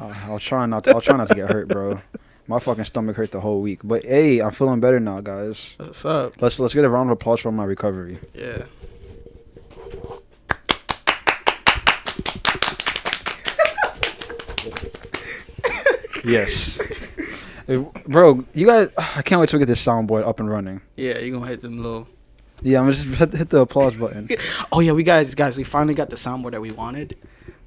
Uh, 0.00 0.14
I'll 0.24 0.38
try 0.38 0.64
not. 0.64 0.84
To, 0.84 0.92
I'll 0.92 1.02
try 1.02 1.14
not 1.18 1.28
to 1.28 1.34
get 1.34 1.50
hurt, 1.50 1.68
bro. 1.68 2.00
My 2.48 2.58
fucking 2.58 2.84
stomach 2.84 3.16
hurt 3.16 3.32
the 3.32 3.40
whole 3.40 3.60
week, 3.60 3.80
but 3.84 4.06
hey, 4.06 4.40
I'm 4.40 4.52
feeling 4.52 4.80
better 4.80 4.98
now, 4.98 5.20
guys. 5.20 5.74
What's 5.76 6.06
up? 6.06 6.40
Let's 6.40 6.58
let's 6.58 6.72
get 6.72 6.86
a 6.86 6.88
round 6.88 7.10
of 7.10 7.14
applause 7.14 7.40
for 7.40 7.52
my 7.52 7.64
recovery. 7.64 8.18
Yeah. 8.32 8.62
Yes, 16.24 16.78
bro. 18.08 18.44
You 18.52 18.66
guys, 18.66 18.90
I 18.98 19.22
can't 19.22 19.40
wait 19.40 19.48
to 19.50 19.58
get 19.58 19.66
this 19.66 19.84
soundboard 19.84 20.26
up 20.26 20.40
and 20.40 20.48
running. 20.50 20.80
Yeah, 20.96 21.18
you're 21.18 21.38
gonna 21.38 21.48
hit 21.50 21.60
them 21.60 21.80
little. 21.82 22.08
Yeah, 22.62 22.80
I'm 22.80 22.90
just 22.90 23.06
hit, 23.18 23.32
hit 23.32 23.50
the 23.50 23.60
applause 23.60 23.96
button. 23.96 24.28
Oh 24.72 24.80
yeah, 24.80 24.92
we 24.92 25.02
guys, 25.02 25.34
guys, 25.34 25.56
we 25.56 25.64
finally 25.64 25.94
got 25.94 26.10
the 26.10 26.16
soundboard 26.16 26.52
that 26.52 26.60
we 26.60 26.70
wanted. 26.72 27.16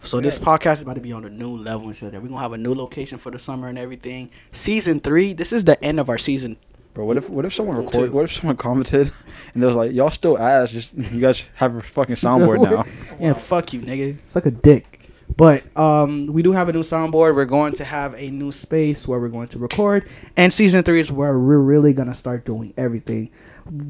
So 0.02 0.22
this 0.22 0.40
podcast 0.40 0.74
is 0.76 0.82
about 0.84 0.96
to 0.96 1.02
be 1.02 1.12
on 1.12 1.26
a 1.26 1.30
new 1.30 1.58
level 1.58 1.88
and 1.88 1.96
shit. 1.96 2.14
We're 2.14 2.22
gonna 2.22 2.38
have 2.40 2.54
a 2.54 2.58
new 2.58 2.74
location 2.74 3.18
for 3.18 3.32
the 3.32 3.40
summer 3.40 3.68
and 3.68 3.78
everything. 3.78 4.32
Season 4.52 5.00
three. 5.00 5.34
This 5.34 5.52
is 5.52 5.66
the 5.66 5.82
end 5.84 6.00
of 6.00 6.10
our 6.10 6.18
season. 6.18 6.58
Bro, 6.94 7.06
what 7.06 7.18
if 7.18 7.30
what 7.30 7.46
if 7.46 7.54
someone 7.54 7.78
Two. 7.78 7.84
record? 7.86 8.12
What 8.12 8.24
if 8.24 8.34
someone 8.34 8.58
commented 8.58 9.12
and 9.54 9.62
they 9.62 9.68
was 9.68 9.76
like, 9.76 9.92
"Y'all 9.92 10.10
still 10.10 10.38
ass? 10.38 10.72
Just 10.72 10.94
you 10.94 11.20
guys 11.20 11.44
have 11.56 11.76
a 11.76 11.82
fucking 11.82 12.16
soundboard 12.16 12.62
now." 12.64 12.84
Yeah, 13.20 13.34
fuck 13.34 13.74
you, 13.74 13.82
nigga. 13.82 14.18
Suck 14.26 14.46
a 14.46 14.52
dick. 14.52 15.00
But 15.38 15.78
um, 15.78 16.28
we 16.28 16.42
do 16.42 16.52
have 16.54 16.70
a 16.70 16.74
new 16.74 16.82
soundboard. 16.82 17.36
We're 17.36 17.46
going 17.46 17.74
to 17.74 17.86
have 17.86 18.16
a 18.18 18.32
new 18.32 18.52
space 18.52 19.08
where 19.08 19.20
we're 19.20 19.30
going 19.30 19.48
to 19.50 19.60
record, 19.60 20.10
and 20.36 20.52
season 20.52 20.84
three 20.84 21.00
is 21.00 21.12
where 21.12 21.38
we're 21.38 21.60
really 21.60 21.94
gonna 21.94 22.16
start 22.16 22.46
doing 22.46 22.74
everything. 22.78 23.30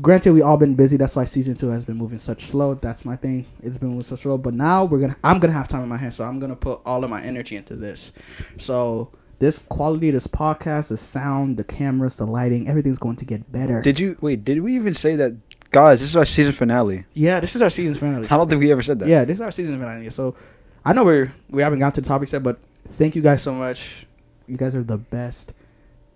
Granted, 0.02 0.34
we 0.34 0.42
all 0.42 0.58
been 0.58 0.76
busy. 0.76 0.98
That's 0.98 1.16
why 1.16 1.26
season 1.26 1.56
two 1.56 1.68
has 1.70 1.86
been 1.86 1.96
moving 1.96 2.20
such 2.20 2.42
slow. 2.44 2.74
That's 2.74 3.06
my 3.06 3.16
thing. 3.16 3.46
It's 3.62 3.78
been 3.78 3.90
moving 3.90 4.04
so 4.04 4.16
slow. 4.16 4.38
But 4.38 4.54
now 4.54 4.86
we're 4.86 5.00
gonna. 5.00 5.16
I'm 5.24 5.40
gonna 5.40 5.54
have 5.54 5.68
time 5.68 5.84
in 5.84 5.90
my 5.90 5.98
hands, 5.98 6.16
so 6.16 6.26
I'm 6.26 6.40
gonna 6.40 6.56
put 6.56 6.82
all 6.86 7.04
of 7.04 7.10
my 7.10 7.22
energy 7.22 7.56
into 7.56 7.76
this. 7.76 8.12
So 8.58 9.12
this 9.40 9.58
quality, 9.60 10.12
this 10.12 10.28
podcast, 10.28 10.90
the 10.90 10.98
sound, 10.98 11.58
the 11.58 11.64
cameras, 11.64 12.18
the 12.18 12.26
lighting, 12.28 12.68
everything's 12.68 13.00
going 13.00 13.16
to 13.18 13.26
get 13.26 13.50
better. 13.52 13.82
Did 13.82 14.00
you 14.00 14.18
wait? 14.20 14.44
Did 14.44 14.62
we 14.62 14.76
even 14.76 14.94
say 14.94 15.16
that, 15.16 15.38
guys? 15.72 16.02
This 16.02 16.10
is 16.10 16.16
our 16.18 16.26
season 16.26 16.52
finale. 16.52 17.06
yeah, 17.14 17.40
this 17.40 17.56
is 17.56 17.62
our 17.62 17.70
season 17.70 17.96
finale. 17.96 18.26
I 18.30 18.38
don't 18.38 18.50
think 18.50 18.60
we 18.60 18.72
ever 18.72 18.82
said 18.82 19.00
that. 19.00 19.08
Yeah, 19.08 19.24
this 19.24 19.36
is 19.36 19.42
our 19.42 19.52
season 19.52 19.80
finale. 19.80 20.10
So 20.10 20.36
I 20.84 20.92
know 20.94 21.06
we're 21.06 21.34
we 21.50 21.62
haven't 21.62 21.80
gotten 21.80 21.94
to 21.94 22.02
the 22.02 22.08
topics 22.08 22.34
yet, 22.34 22.44
but 22.44 22.60
thank 22.88 23.16
you 23.16 23.22
guys 23.22 23.42
so 23.42 23.54
much. 23.54 24.06
You 24.48 24.58
guys 24.58 24.76
are 24.76 24.84
the 24.84 24.98
best. 24.98 25.54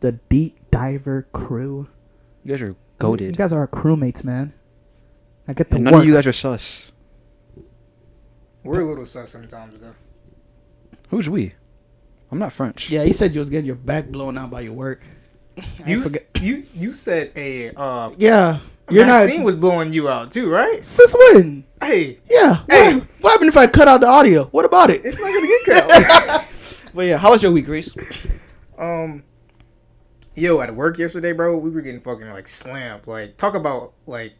The 0.01 0.13
deep 0.13 0.57
diver 0.69 1.27
crew. 1.31 1.87
you 2.43 2.49
guys 2.49 2.61
are 2.61 2.75
You 3.11 3.31
guys 3.33 3.51
are 3.53 3.59
our 3.59 3.67
crewmates, 3.67 4.23
man. 4.23 4.53
I 5.47 5.53
get 5.53 5.69
the 5.69 5.75
And 5.75 5.85
none 5.85 5.93
work. 5.93 6.01
of 6.03 6.07
you 6.07 6.13
guys 6.13 6.25
are 6.27 6.33
sus. 6.33 6.91
We're 8.63 8.81
a 8.81 8.85
little 8.85 9.05
sus 9.05 9.29
sometimes 9.31 9.79
though. 9.81 9.93
Who's 11.09 11.29
we? 11.29 11.53
I'm 12.31 12.39
not 12.39 12.53
French. 12.53 12.89
yeah, 12.89 13.03
you 13.03 13.13
said 13.13 13.33
you 13.35 13.39
was 13.39 13.49
getting 13.49 13.65
your 13.65 13.75
back 13.75 14.07
blown 14.07 14.37
out 14.37 14.49
by 14.51 14.61
your 14.61 14.73
work. 14.73 15.03
You 15.85 16.01
s- 16.01 16.15
you 16.41 16.63
you 16.73 16.93
said 16.93 17.31
a 17.35 17.69
uh 17.75 18.09
yeah, 18.17 18.57
you're 18.89 19.05
vaccine 19.05 19.39
not. 19.41 19.45
was 19.45 19.55
blowing 19.55 19.93
you 19.93 20.09
out 20.09 20.31
too, 20.31 20.49
right? 20.49 20.83
Since 20.83 21.13
when? 21.15 21.63
Hey, 21.81 22.17
Yeah. 22.29 22.63
Hey. 22.69 22.95
What, 22.95 23.07
what 23.21 23.31
happened 23.33 23.49
if 23.49 23.57
I 23.57 23.67
cut 23.67 23.87
out 23.87 24.01
the 24.01 24.07
audio? 24.07 24.45
What 24.45 24.65
about 24.65 24.89
it? 24.89 25.01
it's 25.05 25.19
not 25.19 25.27
gonna 25.31 25.47
get 25.47 25.65
cut. 25.65 26.49
But 26.95 27.05
yeah, 27.07 27.17
how 27.17 27.31
was 27.31 27.41
your 27.43 27.51
week, 27.51 27.67
Reese? 27.67 27.93
um, 28.77 29.23
yo, 30.35 30.59
at 30.61 30.75
work 30.75 30.97
yesterday, 30.99 31.31
bro, 31.33 31.57
we 31.57 31.69
were 31.69 31.81
getting 31.81 32.01
fucking 32.01 32.29
like 32.29 32.47
slammed. 32.47 33.07
Like, 33.07 33.37
talk 33.37 33.55
about 33.55 33.93
like 34.07 34.33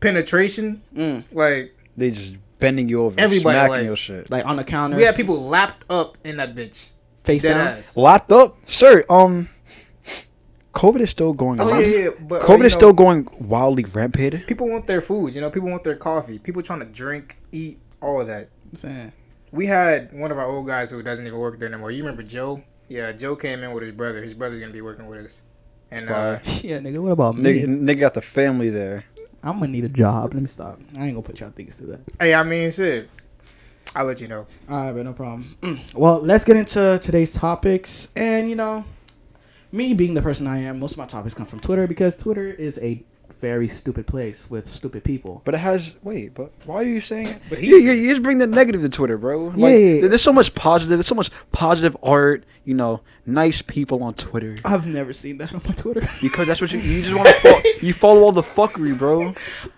penetration. 0.00 0.82
Mm. 0.94 1.24
Like, 1.32 1.74
They 1.96 2.10
just 2.10 2.36
bending 2.58 2.88
you 2.88 3.02
over, 3.02 3.18
Everybody, 3.18 3.56
smacking 3.56 3.70
like- 3.76 3.84
your 3.84 3.96
shit. 3.96 4.30
Like 4.30 4.44
on 4.46 4.56
the 4.56 4.64
counter. 4.64 4.96
We 4.96 5.02
had 5.04 5.14
people 5.16 5.42
lapped 5.46 5.84
up 5.90 6.18
in 6.24 6.36
that 6.38 6.54
bitch. 6.54 6.90
face 7.16 7.42
Dead 7.44 7.54
down. 7.54 7.66
ass. 7.78 7.96
Locked 7.96 8.32
up, 8.32 8.56
Sure, 8.66 9.04
Um, 9.08 9.48
COVID 10.74 11.00
is 11.00 11.10
still 11.10 11.34
going 11.34 11.60
Oh, 11.60 11.70
on. 11.72 11.80
yeah, 11.82 11.86
yeah, 11.86 12.08
but, 12.20 12.42
uh, 12.42 12.44
COVID 12.46 12.58
you 12.60 12.64
is 12.64 12.72
know, 12.72 12.78
still 12.78 12.92
going 12.94 13.28
wildly 13.38 13.84
rampant. 13.92 14.46
People 14.46 14.68
want 14.68 14.86
their 14.86 15.00
food, 15.02 15.34
you 15.34 15.40
know. 15.40 15.50
People 15.50 15.68
want 15.68 15.84
their 15.84 15.94
coffee. 15.96 16.38
People 16.38 16.62
trying 16.62 16.78
to 16.80 16.86
drink, 16.86 17.36
eat, 17.52 17.78
all 18.00 18.20
of 18.22 18.26
that. 18.28 18.48
I'm 18.70 18.76
saying. 18.76 19.12
We 19.52 19.66
had 19.66 20.12
one 20.18 20.32
of 20.32 20.38
our 20.38 20.46
old 20.46 20.66
guys 20.66 20.90
who 20.90 21.02
doesn't 21.02 21.26
even 21.26 21.38
work 21.38 21.58
there 21.58 21.68
anymore. 21.68 21.90
You 21.90 22.02
remember 22.02 22.22
Joe? 22.22 22.62
Yeah, 22.88 23.12
Joe 23.12 23.36
came 23.36 23.62
in 23.62 23.72
with 23.72 23.82
his 23.82 23.92
brother. 23.92 24.22
His 24.22 24.34
brother's 24.34 24.60
gonna 24.60 24.72
be 24.72 24.82
working 24.82 25.06
with 25.06 25.24
us. 25.24 25.42
And 25.90 26.08
uh, 26.08 26.38
Yeah, 26.62 26.78
nigga. 26.78 26.98
What 26.98 27.12
about 27.12 27.36
me? 27.36 27.62
Nigga, 27.62 27.66
nigga 27.66 28.00
got 28.00 28.14
the 28.14 28.20
family 28.20 28.70
there. 28.70 29.04
I'm 29.42 29.58
gonna 29.58 29.72
need 29.72 29.84
a 29.84 29.88
job. 29.88 30.34
Let 30.34 30.42
me 30.42 30.48
stop. 30.48 30.78
I 30.98 31.06
ain't 31.06 31.14
gonna 31.14 31.22
put 31.22 31.40
y'all 31.40 31.50
things 31.50 31.78
through 31.78 31.88
that. 31.88 32.00
hey, 32.20 32.34
I 32.34 32.42
mean, 32.42 32.70
shit. 32.70 33.08
I'll 33.94 34.06
let 34.06 34.20
you 34.20 34.28
know. 34.28 34.46
All 34.70 34.86
right, 34.86 34.92
but 34.92 35.04
no 35.04 35.12
problem. 35.12 35.56
well, 35.94 36.20
let's 36.20 36.44
get 36.44 36.56
into 36.56 36.98
today's 37.02 37.32
topics. 37.32 38.08
And, 38.16 38.48
you 38.48 38.56
know, 38.56 38.84
me 39.70 39.92
being 39.92 40.14
the 40.14 40.22
person 40.22 40.46
I 40.46 40.58
am, 40.60 40.78
most 40.78 40.92
of 40.92 40.98
my 40.98 41.06
topics 41.06 41.34
come 41.34 41.44
from 41.46 41.60
Twitter 41.60 41.86
because 41.86 42.16
Twitter 42.16 42.46
is 42.48 42.78
a 42.78 43.02
very 43.42 43.66
stupid 43.66 44.06
place 44.06 44.48
with 44.48 44.66
stupid 44.68 45.02
people. 45.02 45.42
But 45.44 45.54
it 45.54 45.58
has 45.58 45.96
wait, 46.02 46.32
but 46.32 46.52
why 46.64 46.76
are 46.76 46.82
you 46.84 47.00
saying 47.00 47.26
it? 47.26 47.38
But 47.42 47.50
But 47.50 47.58
he- 47.58 47.66
you, 47.70 47.76
you, 47.76 47.92
you 47.92 48.08
just 48.10 48.22
bring 48.22 48.38
the 48.38 48.46
negative 48.46 48.80
to 48.82 48.88
Twitter, 48.88 49.18
bro. 49.18 49.38
Like, 49.46 49.58
Yeah, 49.58 49.68
yeah, 49.68 49.94
yeah. 50.02 50.08
There's 50.08 50.22
so 50.22 50.32
much 50.32 50.54
positive. 50.54 50.96
There's 50.98 51.06
so 51.08 51.16
much 51.16 51.30
positive 51.50 51.96
art. 52.02 52.44
You 52.64 52.74
know, 52.74 53.02
nice 53.26 53.60
people 53.60 54.02
on 54.04 54.14
Twitter. 54.14 54.56
I've 54.64 54.86
never 54.86 55.12
seen 55.12 55.38
that 55.38 55.52
on 55.52 55.60
my 55.66 55.74
Twitter. 55.74 56.00
Because 56.22 56.46
that's 56.46 56.60
what 56.60 56.72
you 56.72 56.78
you 56.78 57.02
just 57.02 57.14
want 57.14 57.26
to 57.28 57.34
follow. 57.34 57.60
You 57.82 57.92
follow 57.92 58.20
all 58.22 58.32
the 58.32 58.42
fuckery, 58.42 58.96
bro. 58.96 59.34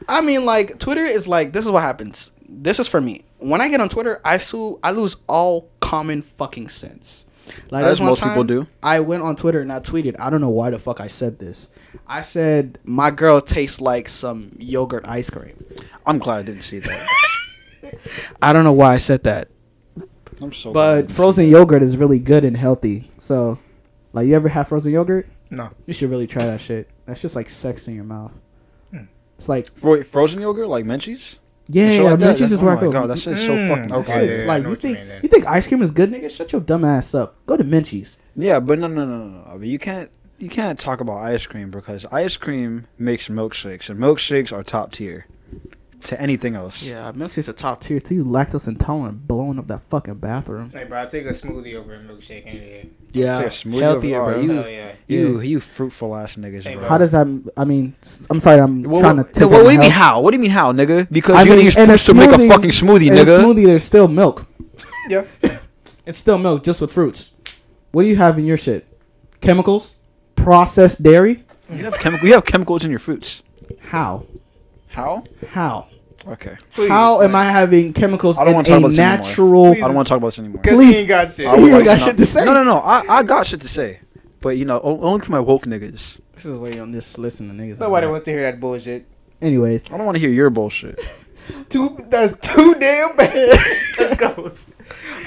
I 0.09 0.21
mean, 0.21 0.44
like, 0.44 0.78
Twitter 0.78 1.00
is 1.18 1.26
like, 1.26 1.52
this 1.54 1.64
is 1.64 1.71
what 1.71 1.83
happens. 1.83 2.30
This 2.47 2.78
is 2.78 2.87
for 2.87 3.00
me. 3.00 3.23
When 3.38 3.61
I 3.62 3.68
get 3.71 3.80
on 3.80 3.88
Twitter, 3.88 4.21
I, 4.25 4.37
sue. 4.38 4.78
I 4.83 4.90
lose 4.92 5.16
all 5.26 5.71
common 5.80 6.21
fucking 6.23 6.68
sense. 6.68 7.25
Like, 7.70 7.84
As 7.84 7.88
there's 7.88 8.00
one 8.00 8.08
most 8.10 8.22
people 8.22 8.44
do. 8.44 8.66
I 8.82 9.00
went 9.00 9.22
on 9.22 9.36
Twitter 9.36 9.60
and 9.60 9.72
I 9.72 9.80
tweeted. 9.80 10.16
I 10.18 10.30
don't 10.30 10.40
know 10.40 10.50
why 10.50 10.70
the 10.70 10.78
fuck 10.78 11.00
I 11.00 11.08
said 11.08 11.38
this. 11.38 11.68
I 12.06 12.22
said, 12.22 12.78
my 12.84 13.10
girl 13.10 13.40
tastes 13.40 13.80
like 13.80 14.08
some 14.08 14.54
yogurt 14.58 15.06
ice 15.06 15.30
cream. 15.30 15.64
I'm 16.06 16.18
glad 16.18 16.38
I 16.38 16.42
didn't 16.42 16.62
see 16.62 16.78
that. 16.80 17.08
I 18.42 18.52
don't 18.52 18.64
know 18.64 18.72
why 18.72 18.94
I 18.94 18.98
said 18.98 19.24
that. 19.24 19.48
I'm 20.40 20.52
so. 20.52 20.72
But 20.72 21.10
frozen 21.10 21.48
yogurt 21.48 21.82
is 21.82 21.96
really 21.96 22.18
good 22.18 22.44
and 22.44 22.56
healthy. 22.56 23.10
So, 23.18 23.58
like, 24.12 24.26
you 24.26 24.34
ever 24.34 24.48
have 24.48 24.68
frozen 24.68 24.92
yogurt? 24.92 25.28
No. 25.50 25.70
You 25.86 25.92
should 25.92 26.10
really 26.10 26.26
try 26.26 26.46
that 26.46 26.60
shit. 26.60 26.88
That's 27.06 27.22
just 27.22 27.36
like 27.36 27.48
sex 27.48 27.86
in 27.88 27.94
your 27.94 28.04
mouth. 28.04 28.40
Hmm. 28.90 29.04
It's 29.36 29.48
like. 29.48 29.76
Fro- 29.76 30.02
frozen 30.02 30.40
yogurt 30.40 30.68
like 30.68 30.84
Menchie's. 30.84 31.38
Yeah, 31.68 31.88
Shit 31.88 31.97
yeah, 32.02 32.11
like 32.11 32.18
that, 32.21 32.26
Menchie's 32.37 32.38
that's- 32.40 32.50
is 32.52 32.62
oh 32.62 32.66
where 32.66 32.73
I 32.73 32.80
my 32.80 32.87
go. 32.87 32.92
god, 32.92 33.06
that 33.09 33.18
shit's 33.18 33.40
so 33.44 33.54
Mm, 33.56 33.68
fucking. 33.68 33.92
okay. 33.94 34.12
fire. 34.12 34.23
It's 34.28 34.42
yeah, 34.42 34.49
like 34.49 34.62
you 34.64 34.68
what 34.71 34.85
you 34.85 34.94
think 34.94 35.09
mean 35.09 35.21
you 35.23 35.28
think 35.28 35.47
ice 35.47 35.66
cream 35.66 35.83
is 35.83 35.90
good, 35.90 36.11
nigga? 36.12 36.30
Shut 36.30 36.52
your 36.52 36.61
dumb 36.61 36.85
ass 36.85 37.14
up. 37.14 37.37
Go 37.47 37.56
to 37.56 37.64
Menchie's. 37.64 38.16
Yeah, 38.37 38.61
but 38.61 38.78
no, 38.78 38.87
no, 38.88 39.04
no, 39.06 39.18
no, 39.18 39.28
no. 39.28 39.44
I 39.50 39.56
mean, 39.56 39.71
you 39.71 39.78
can't. 39.78 40.11
You 40.38 40.49
can't 40.49 40.78
talk 40.78 41.00
about 41.00 41.18
ice 41.18 41.47
cream 41.47 41.71
because 41.71 42.04
ice 42.11 42.37
cream 42.37 42.87
makes 42.99 43.28
milkshakes, 43.28 43.88
and 43.88 43.99
milkshakes 43.99 44.52
are 44.52 44.62
top 44.64 44.90
tier 44.92 45.26
to 46.00 46.20
anything 46.20 46.54
else. 46.56 46.82
Yeah, 46.86 47.12
milkshake's 47.14 47.48
a 47.48 47.52
top 47.52 47.80
tier 47.80 48.00
too. 48.00 48.14
You 48.16 48.24
lactose 48.24 48.68
intolerant, 48.68 49.26
blowing 49.26 49.58
up 49.58 49.66
that 49.68 49.82
fucking 49.82 50.14
bathroom. 50.16 50.70
Hey, 50.70 50.84
bro, 50.84 51.02
I 51.02 51.06
take 51.06 51.24
a 51.26 51.30
smoothie 51.30 51.74
over 51.74 51.94
a 51.94 51.98
milkshake 51.98 52.42
any 52.46 52.58
day. 52.60 52.90
Yeah, 53.12 53.38
Take 53.38 53.46
a 53.46 53.50
smoothie 53.50 53.80
healthier, 53.80 54.20
over- 54.22 54.32
bro. 54.32 54.40
oh, 54.40 54.42
you- 54.44 54.52
Hell 54.52 54.68
yeah. 54.68 54.92
You, 55.06 55.40
you 55.40 55.60
fruitful 55.60 56.16
ass 56.16 56.36
niggas, 56.36 56.64
Hey, 56.64 56.74
bro. 56.76 56.84
How 56.88 56.98
does 56.98 57.12
that? 57.12 57.26
I 57.56 57.64
mean, 57.64 57.94
I'm 58.30 58.40
sorry, 58.40 58.60
I'm 58.60 58.82
Well, 58.82 59.00
trying 59.00 59.16
to. 59.16 59.22
what, 59.22 59.34
Take 59.34 59.50
what, 59.50 59.64
do 59.66 59.72
you 59.72 59.78
mean 59.78 59.90
how? 59.90 60.20
What 60.20 60.30
do 60.32 60.36
you 60.36 60.42
mean 60.42 60.50
how, 60.50 60.72
nigga? 60.72 61.06
Because 61.10 61.36
I 61.36 61.42
you 61.42 61.50
mean, 61.50 61.64
use 61.66 61.76
in 61.76 61.84
a 61.84 61.86
fruits 61.86 62.06
to 62.06 62.14
make 62.14 62.30
a 62.30 62.34
smoothie- 62.34 62.48
fucking 62.48 62.70
smoothie, 62.70 63.06
In 63.10 63.18
a 63.18 63.20
nigga. 63.22 63.38
smoothie, 63.38 63.66
there's 63.66 63.84
still 63.84 64.08
milk. 64.08 64.46
Yeah. 65.08 65.24
It's 66.06 66.18
still 66.18 66.36
milk, 66.36 66.62
just 66.62 66.82
with 66.82 66.92
fruits. 66.92 67.32
What 67.92 68.02
do 68.02 68.08
you 68.10 68.16
have 68.16 68.36
in 68.38 68.44
your 68.44 68.58
shit? 68.58 68.86
Chemicals, 69.40 69.96
processed 70.36 71.02
dairy. 71.02 71.44
You 71.70 71.84
have 71.84 71.98
chemical. 71.98 72.28
You 72.28 72.34
have 72.34 72.44
chemicals 72.44 72.84
in 72.84 72.90
your 72.90 72.98
fruits. 72.98 73.42
How? 73.80 74.26
How? 74.94 75.22
How? 75.48 75.88
Okay. 76.26 76.54
Please. 76.74 76.88
How 76.88 77.20
am 77.20 77.35
I 77.35 77.44
having 77.44 77.92
chemicals 77.92 78.38
I 78.38 78.44
don't 78.44 78.50
in 78.50 78.54
wanna 78.57 78.68
talk 78.68 78.74
a 78.74 78.78
about 78.78 78.88
this 78.90 78.98
anymore. 78.98 79.16
natural? 79.18 79.72
Please. 79.74 79.83
I 79.83 79.87
don't 79.87 79.94
want 79.96 80.07
to 80.07 80.09
talk 80.11 80.18
about 80.18 80.28
this 80.28 80.38
anymore. 80.38 80.62
Because 80.62 80.78
Please. 80.78 80.94
he 80.94 81.00
ain't 81.00 81.09
got 81.09 81.28
shit. 81.28 81.46
I 81.48 81.50
would 81.50 81.59
You 81.61 81.66
ain't 81.66 81.74
like 81.74 81.85
got 81.85 82.00
shit 82.00 82.16
to 82.16 82.26
say. 82.26 82.44
No, 82.44 82.54
no, 82.54 82.64
no. 82.64 82.78
I, 82.78 83.02
I 83.09 83.22
got 83.22 83.46
shit 83.46 83.61
to 83.61 83.68
say, 83.68 84.00
but 84.40 84.57
you 84.57 84.64
know, 84.64 84.80
o- 84.83 85.00
only 85.00 85.20
for 85.24 85.33
my 85.33 85.40
woke 85.40 85.66
niggas. 85.66 86.20
This 86.33 86.46
is 86.46 86.57
way 86.57 86.72
you're 86.72 86.83
on 86.83 86.92
this 86.92 87.18
listen 87.18 87.48
to 87.48 87.54
niggas. 87.62 87.78
Nobody 87.80 88.07
wants 88.07 88.24
to 88.24 88.30
hear 88.30 88.42
that 88.50 88.59
bullshit. 88.61 89.07
Anyways, 89.42 89.85
I 89.87 89.96
don't 89.98 90.07
want 90.07 90.16
to 90.16 90.20
hear 90.20 90.30
your 90.30 90.48
bullshit. 90.48 90.98
Too, 91.68 91.94
that's 92.09 92.38
too 92.38 92.74
damn 92.80 93.14
bad. 93.16 93.35
Let's 93.98 94.14
go. 94.16 94.28
all 94.35 94.50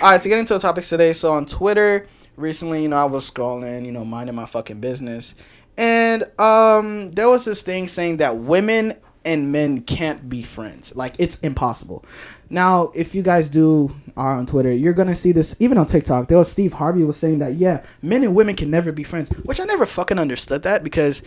right. 0.02 0.20
To 0.22 0.30
get 0.30 0.40
into 0.40 0.54
the 0.56 0.60
topics 0.60 0.90
today, 0.90 1.14
so 1.14 1.34
on 1.34 1.46
Twitter 1.46 2.08
recently, 2.38 2.82
you 2.82 2.88
know, 2.88 2.98
I 2.98 3.06
was 3.06 3.30
scrolling, 3.30 3.86
you 3.86 3.92
know, 3.92 4.04
minding 4.04 4.34
my 4.36 4.48
fucking 4.48 4.80
business, 4.80 5.36
and 5.78 6.24
um, 6.40 7.12
there 7.12 7.30
was 7.30 7.46
this 7.46 7.62
thing 7.62 7.88
saying 7.88 8.18
that 8.18 8.36
women 8.36 8.94
and 9.28 9.52
men 9.52 9.82
can't 9.82 10.30
be 10.30 10.42
friends. 10.42 10.96
Like 10.96 11.14
it's 11.20 11.36
impossible. 11.40 12.06
Now, 12.50 12.92
if 12.96 13.14
you 13.14 13.22
guys 13.22 13.50
do 13.50 13.94
are 14.16 14.36
on 14.36 14.46
Twitter, 14.46 14.74
you're 14.74 14.94
gonna 14.94 15.14
see 15.14 15.34
this 15.34 15.54
even 15.60 15.78
on 15.78 15.86
TikTok. 15.86 16.30
There 16.30 16.38
was 16.38 16.50
Steve 16.50 16.72
Harvey 16.72 17.04
was 17.04 17.18
saying 17.18 17.40
that 17.40 17.54
yeah, 17.56 17.86
men 18.02 18.24
and 18.24 18.34
women 18.34 18.56
can 18.56 18.72
never 18.72 18.94
be 18.94 19.04
friends, 19.04 19.30
which 19.44 19.60
I 19.60 19.66
never 19.66 19.86
fucking 19.86 20.18
understood 20.18 20.64
that 20.64 20.82
because 20.82 21.22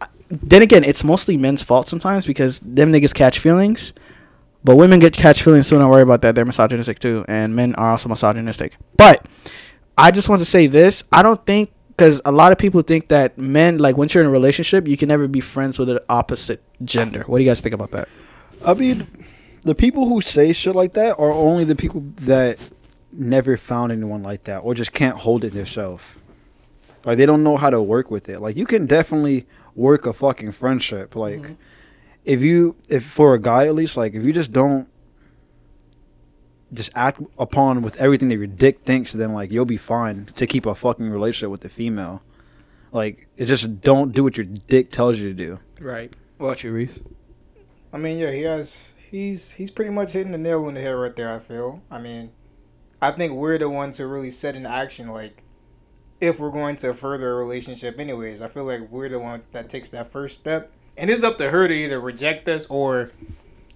uh, 0.00 0.06
then 0.30 0.62
again, 0.62 0.84
it's 0.84 1.02
mostly 1.02 1.36
men's 1.36 1.64
fault 1.64 1.88
sometimes 1.88 2.26
because 2.26 2.60
them 2.60 2.92
niggas 2.92 3.12
catch 3.12 3.40
feelings. 3.40 3.92
But 4.64 4.76
women 4.76 5.00
get 5.00 5.12
catch 5.12 5.42
feelings, 5.42 5.66
so 5.66 5.76
don't 5.76 5.90
worry 5.90 6.02
about 6.02 6.22
that. 6.22 6.36
They're 6.36 6.44
misogynistic 6.44 7.00
too, 7.00 7.24
and 7.26 7.56
men 7.56 7.74
are 7.74 7.90
also 7.90 8.08
misogynistic. 8.08 8.76
But 8.96 9.26
I 9.98 10.12
just 10.12 10.28
want 10.28 10.40
to 10.40 10.46
say 10.46 10.68
this: 10.68 11.02
I 11.10 11.24
don't 11.24 11.44
think 11.44 11.72
because 12.02 12.20
a 12.24 12.32
lot 12.32 12.50
of 12.50 12.58
people 12.58 12.82
think 12.82 13.06
that 13.08 13.38
men, 13.38 13.78
like 13.78 13.96
once 13.96 14.12
you're 14.12 14.24
in 14.24 14.28
a 14.28 14.32
relationship, 14.32 14.88
you 14.88 14.96
can 14.96 15.06
never 15.06 15.28
be 15.28 15.38
friends 15.38 15.78
with 15.78 15.86
the 15.86 16.02
opposite 16.08 16.60
gender. 16.84 17.22
What 17.28 17.38
do 17.38 17.44
you 17.44 17.50
guys 17.50 17.60
think 17.60 17.76
about 17.76 17.92
that? 17.92 18.08
I 18.66 18.74
mean, 18.74 19.06
the 19.60 19.76
people 19.76 20.08
who 20.08 20.20
say 20.20 20.52
shit 20.52 20.74
like 20.74 20.94
that 20.94 21.12
are 21.20 21.30
only 21.30 21.62
the 21.62 21.76
people 21.76 22.02
that 22.22 22.58
never 23.12 23.56
found 23.56 23.92
anyone 23.92 24.20
like 24.20 24.42
that 24.44 24.58
or 24.64 24.74
just 24.74 24.92
can't 24.92 25.16
hold 25.18 25.44
it 25.44 25.52
themselves. 25.52 26.16
Like 27.04 27.18
they 27.18 27.26
don't 27.26 27.44
know 27.44 27.56
how 27.56 27.70
to 27.70 27.80
work 27.80 28.10
with 28.10 28.28
it. 28.28 28.40
Like 28.40 28.56
you 28.56 28.66
can 28.66 28.86
definitely 28.86 29.46
work 29.76 30.04
a 30.04 30.12
fucking 30.12 30.50
friendship. 30.50 31.14
Like 31.14 31.38
mm-hmm. 31.40 31.54
if 32.24 32.42
you 32.42 32.74
if 32.88 33.04
for 33.04 33.34
a 33.34 33.40
guy 33.40 33.66
at 33.66 33.76
least, 33.76 33.96
like 33.96 34.14
if 34.14 34.24
you 34.24 34.32
just 34.32 34.50
don't 34.50 34.88
just 36.72 36.90
act 36.94 37.20
upon 37.38 37.82
with 37.82 37.96
everything 37.96 38.28
that 38.28 38.36
your 38.36 38.46
dick 38.46 38.80
thinks, 38.84 39.12
then 39.12 39.32
like 39.32 39.50
you'll 39.50 39.64
be 39.64 39.76
fine 39.76 40.26
to 40.36 40.46
keep 40.46 40.66
a 40.66 40.74
fucking 40.74 41.10
relationship 41.10 41.50
with 41.50 41.60
the 41.60 41.68
female. 41.68 42.22
Like 42.92 43.28
it 43.36 43.46
just 43.46 43.80
don't 43.80 44.12
do 44.12 44.24
what 44.24 44.36
your 44.36 44.46
dick 44.46 44.90
tells 44.90 45.18
you 45.18 45.28
to 45.28 45.34
do. 45.34 45.60
Right. 45.80 46.14
What 46.38 46.46
about 46.46 46.64
you, 46.64 46.72
Reese? 46.72 47.00
I 47.92 47.98
mean, 47.98 48.18
yeah, 48.18 48.30
he 48.30 48.42
has. 48.42 48.94
He's 49.10 49.52
he's 49.52 49.70
pretty 49.70 49.90
much 49.90 50.12
hitting 50.12 50.32
the 50.32 50.38
nail 50.38 50.64
on 50.64 50.74
the 50.74 50.80
head 50.80 50.92
right 50.92 51.14
there. 51.14 51.30
I 51.30 51.38
feel. 51.38 51.82
I 51.90 51.98
mean, 51.98 52.32
I 53.02 53.10
think 53.10 53.34
we're 53.34 53.58
the 53.58 53.68
ones 53.68 53.98
who 53.98 54.06
really 54.06 54.30
set 54.30 54.56
in 54.56 54.64
action. 54.64 55.08
Like, 55.08 55.42
if 56.20 56.40
we're 56.40 56.50
going 56.50 56.76
to 56.76 56.94
further 56.94 57.32
a 57.32 57.34
relationship, 57.34 57.98
anyways, 57.98 58.40
I 58.40 58.48
feel 58.48 58.64
like 58.64 58.90
we're 58.90 59.08
the 59.08 59.18
one 59.18 59.42
that 59.50 59.68
takes 59.68 59.90
that 59.90 60.10
first 60.10 60.40
step, 60.40 60.72
and 60.96 61.10
it's 61.10 61.22
up 61.22 61.36
to 61.38 61.50
her 61.50 61.68
to 61.68 61.74
either 61.74 62.00
reject 62.00 62.48
us 62.48 62.64
or, 62.66 63.10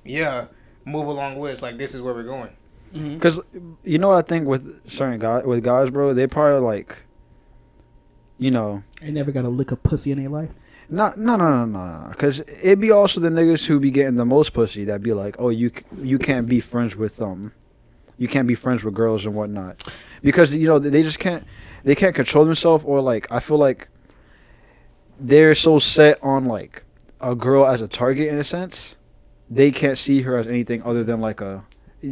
yeah, 0.04 0.46
move 0.84 1.08
along 1.08 1.38
with 1.38 1.52
us. 1.52 1.60
Like, 1.60 1.76
this 1.76 1.94
is 1.94 2.00
where 2.00 2.14
we're 2.14 2.22
going. 2.22 2.50
Mm-hmm. 2.94 3.14
Because 3.14 3.40
you 3.84 3.98
know 3.98 4.08
what 4.08 4.24
I 4.24 4.28
think 4.28 4.46
with 4.46 4.88
certain 4.90 5.18
guys, 5.18 5.44
with 5.44 5.62
guys, 5.62 5.90
bro, 5.90 6.14
they 6.14 6.26
probably 6.26 6.60
like, 6.60 7.04
you 8.38 8.50
know, 8.50 8.82
They 9.00 9.10
never 9.10 9.32
got 9.32 9.42
to 9.42 9.48
lick 9.48 9.72
a 9.72 9.76
pussy 9.76 10.12
in 10.12 10.18
their 10.18 10.28
life. 10.28 10.50
not 10.88 11.18
no 11.18 11.36
no 11.36 11.50
no 11.50 11.64
no 11.66 12.04
no. 12.04 12.08
Because 12.10 12.40
it 12.40 12.78
be 12.80 12.90
also 12.90 13.20
the 13.20 13.28
niggas 13.30 13.66
who 13.66 13.80
be 13.80 13.90
getting 13.90 14.16
the 14.16 14.24
most 14.26 14.52
pussy 14.52 14.84
that 14.84 15.02
be 15.02 15.12
like, 15.12 15.36
oh 15.38 15.48
you 15.50 15.70
you 16.00 16.18
can't 16.18 16.48
be 16.48 16.60
friends 16.60 16.96
with 16.96 17.16
them, 17.16 17.52
you 18.18 18.28
can't 18.28 18.46
be 18.48 18.54
friends 18.54 18.84
with 18.84 18.94
girls 18.94 19.26
and 19.26 19.34
whatnot, 19.34 19.82
because 20.22 20.54
you 20.54 20.66
know 20.68 20.78
they 20.78 21.02
just 21.02 21.18
can't 21.18 21.44
they 21.84 21.94
can't 21.94 22.14
control 22.14 22.44
themselves 22.44 22.84
or 22.84 23.00
like 23.00 23.26
I 23.30 23.40
feel 23.40 23.58
like 23.58 23.88
they're 25.18 25.54
so 25.54 25.78
set 25.78 26.18
on 26.22 26.44
like 26.44 26.84
a 27.20 27.34
girl 27.34 27.66
as 27.66 27.80
a 27.80 27.88
target 27.88 28.28
in 28.28 28.38
a 28.38 28.44
sense, 28.44 28.96
they 29.50 29.70
can't 29.70 29.98
see 29.98 30.22
her 30.22 30.36
as 30.36 30.46
anything 30.46 30.82
other 30.82 31.02
than 31.02 31.20
like 31.20 31.40
a 31.40 31.64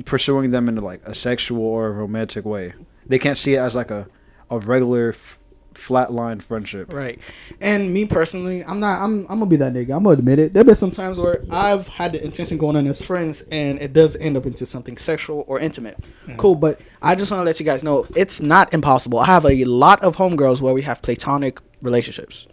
pursuing 0.02 0.50
them 0.50 0.68
in 0.68 0.76
like 0.76 1.02
a 1.04 1.14
sexual 1.14 1.62
or 1.62 1.88
a 1.88 1.92
romantic 1.92 2.44
way. 2.44 2.72
They 3.06 3.18
can't 3.18 3.38
see 3.38 3.54
it 3.54 3.58
as 3.58 3.74
like 3.74 3.90
a 3.90 4.06
a 4.50 4.58
regular 4.58 5.10
f- 5.10 5.38
flatline 5.74 6.40
friendship. 6.40 6.92
Right. 6.92 7.18
And 7.60 7.92
me 7.92 8.04
personally, 8.06 8.64
I'm 8.64 8.80
not. 8.80 9.00
I'm. 9.00 9.20
I'm 9.22 9.38
gonna 9.38 9.46
be 9.46 9.56
that 9.56 9.72
nigga. 9.72 9.96
I'm 9.96 10.04
gonna 10.04 10.18
admit 10.18 10.38
it. 10.38 10.54
There've 10.54 10.66
been 10.66 10.74
some 10.74 10.90
times 10.90 11.18
where 11.18 11.42
I've 11.50 11.88
had 11.88 12.12
the 12.12 12.24
intention 12.24 12.58
going 12.58 12.76
on 12.76 12.86
as 12.86 13.04
friends, 13.04 13.42
and 13.50 13.80
it 13.80 13.92
does 13.92 14.16
end 14.16 14.36
up 14.36 14.46
into 14.46 14.66
something 14.66 14.96
sexual 14.96 15.44
or 15.46 15.60
intimate. 15.60 15.98
Mm. 16.26 16.36
Cool, 16.36 16.54
but 16.54 16.80
I 17.02 17.14
just 17.14 17.30
want 17.30 17.40
to 17.40 17.44
let 17.44 17.58
you 17.60 17.66
guys 17.66 17.82
know 17.84 18.06
it's 18.16 18.40
not 18.40 18.72
impossible. 18.72 19.18
I 19.18 19.26
have 19.26 19.44
a 19.44 19.64
lot 19.64 20.02
of 20.02 20.16
homegirls 20.16 20.60
where 20.60 20.74
we 20.74 20.82
have 20.82 21.02
platonic 21.02 21.58
relationships. 21.82 22.46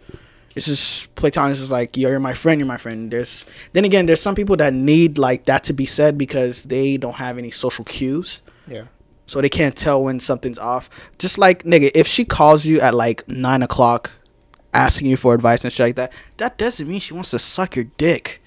It's 0.54 0.66
just 0.66 1.14
platonic. 1.14 1.54
is 1.54 1.70
like 1.70 1.96
you're 1.96 2.18
my 2.20 2.34
friend. 2.34 2.60
You're 2.60 2.68
my 2.68 2.76
friend. 2.76 3.10
There's 3.10 3.44
then 3.72 3.84
again, 3.84 4.06
there's 4.06 4.20
some 4.20 4.34
people 4.34 4.56
that 4.56 4.72
need 4.74 5.18
like 5.18 5.46
that 5.46 5.64
to 5.64 5.72
be 5.72 5.86
said 5.86 6.18
because 6.18 6.62
they 6.62 6.96
don't 6.96 7.16
have 7.16 7.38
any 7.38 7.50
social 7.50 7.84
cues, 7.84 8.42
Yeah. 8.68 8.84
so 9.26 9.40
they 9.40 9.48
can't 9.48 9.74
tell 9.76 10.02
when 10.04 10.20
something's 10.20 10.58
off. 10.58 10.90
Just 11.18 11.38
like 11.38 11.62
nigga, 11.64 11.90
if 11.94 12.06
she 12.06 12.24
calls 12.24 12.66
you 12.66 12.80
at 12.80 12.94
like 12.94 13.26
nine 13.28 13.62
o'clock, 13.62 14.10
asking 14.74 15.06
you 15.08 15.16
for 15.16 15.34
advice 15.34 15.64
and 15.64 15.72
shit 15.72 15.86
like 15.86 15.96
that, 15.96 16.12
that 16.36 16.58
doesn't 16.58 16.86
mean 16.88 17.00
she 17.00 17.14
wants 17.14 17.30
to 17.30 17.38
suck 17.38 17.74
your 17.76 17.86
dick. 17.96 18.42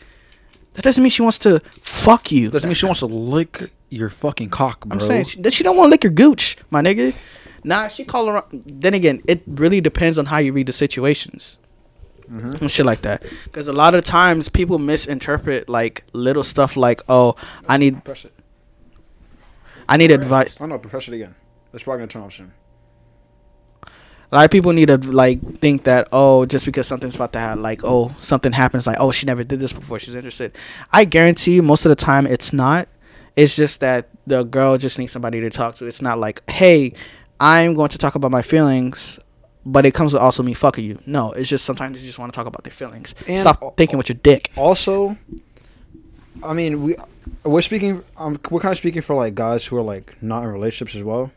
That 0.75 0.83
doesn't 0.83 1.01
mean 1.01 1.09
she 1.11 1.21
wants 1.21 1.39
to 1.39 1.61
fuck 1.81 2.31
you. 2.31 2.51
Doesn't 2.51 2.67
mean 2.67 2.75
she 2.75 2.85
wants 2.85 2.99
to 2.99 3.05
lick 3.05 3.71
your 3.89 4.09
fucking 4.09 4.49
cock, 4.49 4.85
bro. 4.85 4.95
I'm 4.95 4.99
saying 4.99 5.23
she, 5.23 5.41
she 5.49 5.63
don't 5.63 5.77
want 5.77 5.87
to 5.87 5.91
lick 5.91 6.03
your 6.03 6.11
gooch, 6.11 6.57
my 6.69 6.81
nigga. 6.81 7.17
Nah, 7.63 7.87
she 7.87 8.03
call 8.03 8.27
around. 8.29 8.45
Then 8.51 8.93
again, 8.93 9.21
it 9.27 9.41
really 9.47 9.79
depends 9.81 10.17
on 10.19 10.25
how 10.25 10.37
you 10.37 10.51
read 10.53 10.67
the 10.67 10.73
situations 10.73 11.57
Mm-hmm. 12.29 12.55
and 12.61 12.71
shit 12.71 12.85
like 12.85 13.01
that. 13.01 13.23
Because 13.43 13.67
a 13.67 13.73
lot 13.73 13.95
of 13.95 14.03
times 14.03 14.49
people 14.49 14.79
misinterpret 14.79 15.69
like 15.69 16.03
little 16.13 16.43
stuff 16.43 16.75
like, 16.75 17.01
"Oh, 17.07 17.35
I 17.67 17.77
need, 17.77 18.03
Press 18.03 18.25
it. 18.25 18.33
I 19.87 19.97
need 19.97 20.11
advice." 20.11 20.57
Oh 20.59 20.65
no, 20.65 20.79
press 20.79 21.07
it 21.07 21.13
again. 21.13 21.35
That's 21.71 21.83
probably 21.83 21.99
gonna 21.99 22.11
turn 22.11 22.21
off 22.23 22.33
soon. 22.33 22.53
A 24.31 24.35
lot 24.35 24.45
of 24.45 24.51
people 24.51 24.73
need 24.73 24.87
to 24.87 24.97
like 24.97 25.59
think 25.59 25.83
that, 25.83 26.07
oh, 26.11 26.45
just 26.45 26.65
because 26.65 26.87
something's 26.87 27.15
about 27.15 27.31
to 27.33 27.39
happen, 27.39 27.61
like, 27.61 27.81
oh, 27.83 28.13
something 28.17 28.51
happens, 28.51 28.87
like, 28.87 28.97
oh, 28.99 29.11
she 29.11 29.25
never 29.25 29.43
did 29.43 29.59
this 29.59 29.71
before, 29.71 29.99
she's 29.99 30.15
interested. 30.15 30.57
I 30.91 31.05
guarantee 31.05 31.55
you, 31.55 31.63
most 31.63 31.85
of 31.85 31.89
the 31.89 31.95
time, 31.95 32.25
it's 32.25 32.51
not. 32.51 32.87
It's 33.35 33.55
just 33.55 33.81
that 33.81 34.09
the 34.25 34.43
girl 34.43 34.77
just 34.77 34.97
needs 34.97 35.11
somebody 35.11 35.41
to 35.41 35.49
talk 35.49 35.75
to. 35.75 35.85
It's 35.85 36.01
not 36.01 36.17
like, 36.17 36.41
hey, 36.49 36.93
I'm 37.39 37.75
going 37.75 37.89
to 37.89 37.97
talk 37.97 38.15
about 38.15 38.31
my 38.31 38.41
feelings, 38.41 39.19
but 39.65 39.85
it 39.85 39.93
comes 39.93 40.13
with 40.13 40.21
also 40.21 40.43
me 40.43 40.53
fucking 40.53 40.83
you. 40.85 40.99
No, 41.05 41.31
it's 41.31 41.49
just 41.49 41.65
sometimes 41.65 41.99
you 42.01 42.05
just 42.07 42.19
want 42.19 42.31
to 42.31 42.35
talk 42.35 42.47
about 42.47 42.63
their 42.63 42.71
feelings. 42.73 43.15
And 43.27 43.39
Stop 43.39 43.61
al- 43.63 43.71
thinking 43.71 43.97
with 43.97 44.09
your 44.09 44.17
dick. 44.21 44.51
Also, 44.55 45.17
I 46.43 46.53
mean, 46.53 46.83
we 46.83 46.95
we're 47.43 47.61
speaking. 47.61 48.03
Um, 48.17 48.39
we're 48.51 48.59
kind 48.59 48.71
of 48.71 48.77
speaking 48.77 49.01
for 49.01 49.15
like 49.15 49.35
guys 49.35 49.65
who 49.65 49.77
are 49.77 49.81
like 49.81 50.21
not 50.21 50.43
in 50.43 50.49
relationships 50.49 50.95
as 50.95 51.03
well. 51.03 51.31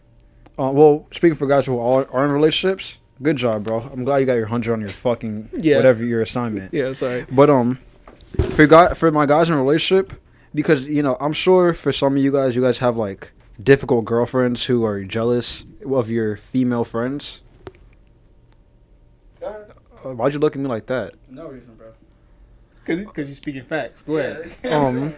Uh, 0.59 0.71
well, 0.73 1.07
speaking 1.12 1.37
for 1.37 1.47
guys 1.47 1.67
who 1.67 1.79
are, 1.79 2.09
are 2.12 2.25
in 2.25 2.33
relationships, 2.33 2.99
good 3.23 3.37
job, 3.37 3.62
bro. 3.64 3.79
I'm 3.81 4.05
glad 4.05 4.19
you 4.19 4.27
got 4.27 4.35
your 4.35 4.47
hundred 4.47 4.73
on 4.73 4.81
your 4.81 4.91
fucking 4.91 5.51
Yeah. 5.57 5.77
whatever 5.77 6.05
your 6.05 6.21
assignment. 6.21 6.75
Yeah, 6.75 6.93
sorry. 6.95 7.27
But 7.31 7.49
um, 7.49 7.79
for 8.51 8.67
guy 8.67 8.95
for 8.95 9.11
my 9.12 9.25
guys 9.27 9.49
in 9.49 9.55
a 9.55 9.59
relationship, 9.62 10.12
because 10.55 10.87
you 10.88 11.03
know, 11.03 11.17
I'm 11.21 11.33
sure 11.33 11.73
for 11.75 11.93
some 11.93 12.17
of 12.17 12.23
you 12.23 12.33
guys, 12.33 12.57
you 12.57 12.62
guys 12.62 12.79
have 12.79 12.97
like 12.97 13.33
difficult 13.62 14.05
girlfriends 14.05 14.67
who 14.67 14.85
are 14.85 15.03
jealous 15.05 15.64
of 15.87 16.11
your 16.11 16.37
female 16.37 16.85
friends. 16.85 17.43
Uh, 20.05 20.11
why'd 20.15 20.33
you 20.33 20.39
look 20.39 20.55
at 20.55 20.61
me 20.61 20.69
like 20.69 20.87
that? 20.87 21.15
No 21.31 21.49
reason, 21.49 21.75
bro. 21.75 21.93
Because 22.85 23.29
you're 23.29 23.35
speaking 23.35 23.65
facts. 23.65 24.03
Go 24.03 24.17
ahead. 24.17 24.55
um, 24.67 25.13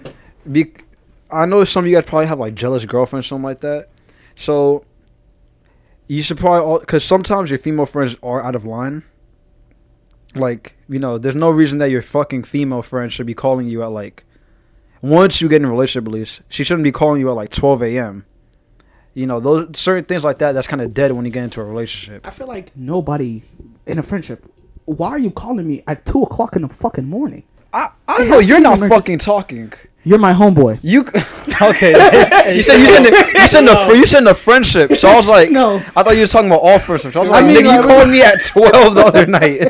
be, 0.50 0.72
I 1.30 1.46
know 1.46 1.64
some 1.64 1.84
of 1.84 1.90
you 1.90 1.96
guys 1.96 2.04
probably 2.06 2.26
have 2.26 2.40
like 2.40 2.54
jealous 2.54 2.84
girlfriends, 2.84 3.26
something 3.28 3.44
like 3.44 3.60
that. 3.60 3.88
So 4.34 4.84
you 6.08 6.22
should 6.22 6.38
probably, 6.38 6.60
all 6.60 6.80
because 6.80 7.04
sometimes 7.04 7.50
your 7.50 7.58
female 7.58 7.86
friends 7.86 8.16
are 8.22 8.42
out 8.42 8.54
of 8.56 8.64
line. 8.64 9.04
Like 10.34 10.76
you 10.88 10.98
know, 10.98 11.18
there's 11.18 11.34
no 11.34 11.50
reason 11.50 11.78
that 11.78 11.90
your 11.90 12.02
fucking 12.02 12.42
female 12.42 12.82
friend 12.82 13.12
should 13.12 13.26
be 13.26 13.34
calling 13.34 13.68
you 13.68 13.82
at 13.82 13.92
like. 13.92 14.24
Once 15.02 15.40
you 15.40 15.48
get 15.48 15.62
in 15.62 15.64
a 15.64 15.70
relationship, 15.70 16.06
at 16.08 16.12
least 16.12 16.42
she 16.50 16.62
shouldn't 16.62 16.84
be 16.84 16.92
calling 16.92 17.20
you 17.20 17.30
at 17.30 17.34
like 17.34 17.50
12 17.50 17.82
a.m. 17.84 18.26
You 19.14 19.26
know, 19.26 19.40
those 19.40 19.78
certain 19.78 20.04
things 20.04 20.24
like 20.24 20.38
that. 20.38 20.52
That's 20.52 20.66
kind 20.66 20.82
of 20.82 20.92
dead 20.92 21.12
when 21.12 21.24
you 21.24 21.30
get 21.30 21.44
into 21.44 21.60
a 21.60 21.64
relationship. 21.64 22.26
I 22.26 22.30
feel 22.30 22.46
like 22.46 22.76
nobody 22.76 23.42
in 23.86 23.98
a 23.98 24.02
friendship. 24.02 24.44
Why 24.96 25.10
are 25.10 25.18
you 25.18 25.30
calling 25.30 25.66
me 25.68 25.82
at 25.86 26.04
two 26.06 26.22
o'clock 26.22 26.56
in 26.56 26.62
the 26.62 26.68
fucking 26.68 27.04
morning? 27.06 27.44
I, 27.72 27.88
I 28.08 28.24
know 28.24 28.40
you're 28.40 28.60
not 28.60 28.78
emergency. 28.78 28.96
fucking 29.00 29.18
talking. 29.18 29.72
You're 30.02 30.18
my 30.18 30.32
homeboy. 30.32 30.80
You 30.82 31.00
okay? 31.62 31.92
you 32.56 32.62
said 32.62 32.78
you 32.78 32.86
said 32.86 33.02
the, 33.04 33.30
you 33.34 33.46
said 33.46 33.60
the 33.66 33.94
you 33.96 34.06
said 34.06 34.24
the 34.24 34.34
friendship. 34.34 34.90
So 34.92 35.08
I 35.08 35.14
was 35.14 35.28
like, 35.28 35.50
No. 35.50 35.76
I 35.76 36.02
thought 36.02 36.12
you 36.16 36.22
were 36.22 36.26
talking 36.26 36.48
about 36.48 36.62
all 36.62 36.78
friendships. 36.78 37.14
I 37.16 37.20
was 37.20 37.28
I 37.28 37.32
like, 37.40 37.46
mean, 37.46 37.56
nigga, 37.58 37.76
you 37.76 37.82
called 37.86 38.08
me 38.10 38.22
at 38.22 38.42
twelve 38.46 38.94
the 38.94 39.04
other 39.04 39.26
night. 39.26 39.68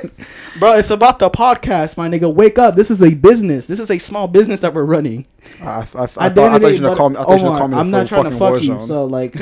Bro, 0.59 0.75
it's 0.75 0.91
about 0.91 1.19
the 1.19 1.31
podcast, 1.31 1.97
my 1.97 2.09
nigga. 2.09 2.33
Wake 2.33 2.59
up. 2.59 2.75
This 2.77 2.91
is 2.91 3.03
a 3.03 3.15
business. 3.15 3.67
This 3.67 3.81
is 3.81 3.91
a 3.91 3.99
small 3.99 4.29
business 4.29 4.61
that 4.61 4.73
we're 4.73 4.85
running. 4.85 5.27
I, 5.61 5.65
I, 5.65 5.81
I, 5.81 5.85
thought, 5.85 6.19
I 6.19 6.29
thought 6.31 6.75
you 6.75 6.81
were 6.83 6.95
gonna 6.95 6.97
call 6.97 7.11
me. 7.11 7.17
I 7.17 7.25
thought 7.25 7.29
Omar, 7.29 7.39
you 7.39 7.51
were 7.51 7.59
call 7.59 7.69
me. 7.69 7.77
I'm 7.77 7.91
not 7.91 8.07
trying 8.07 8.25
to 8.25 8.31
fucking 8.31 8.39
fuck 8.39 8.63
you, 8.63 8.75
Warzone. 8.75 8.87
so 8.87 9.05
like, 9.05 9.33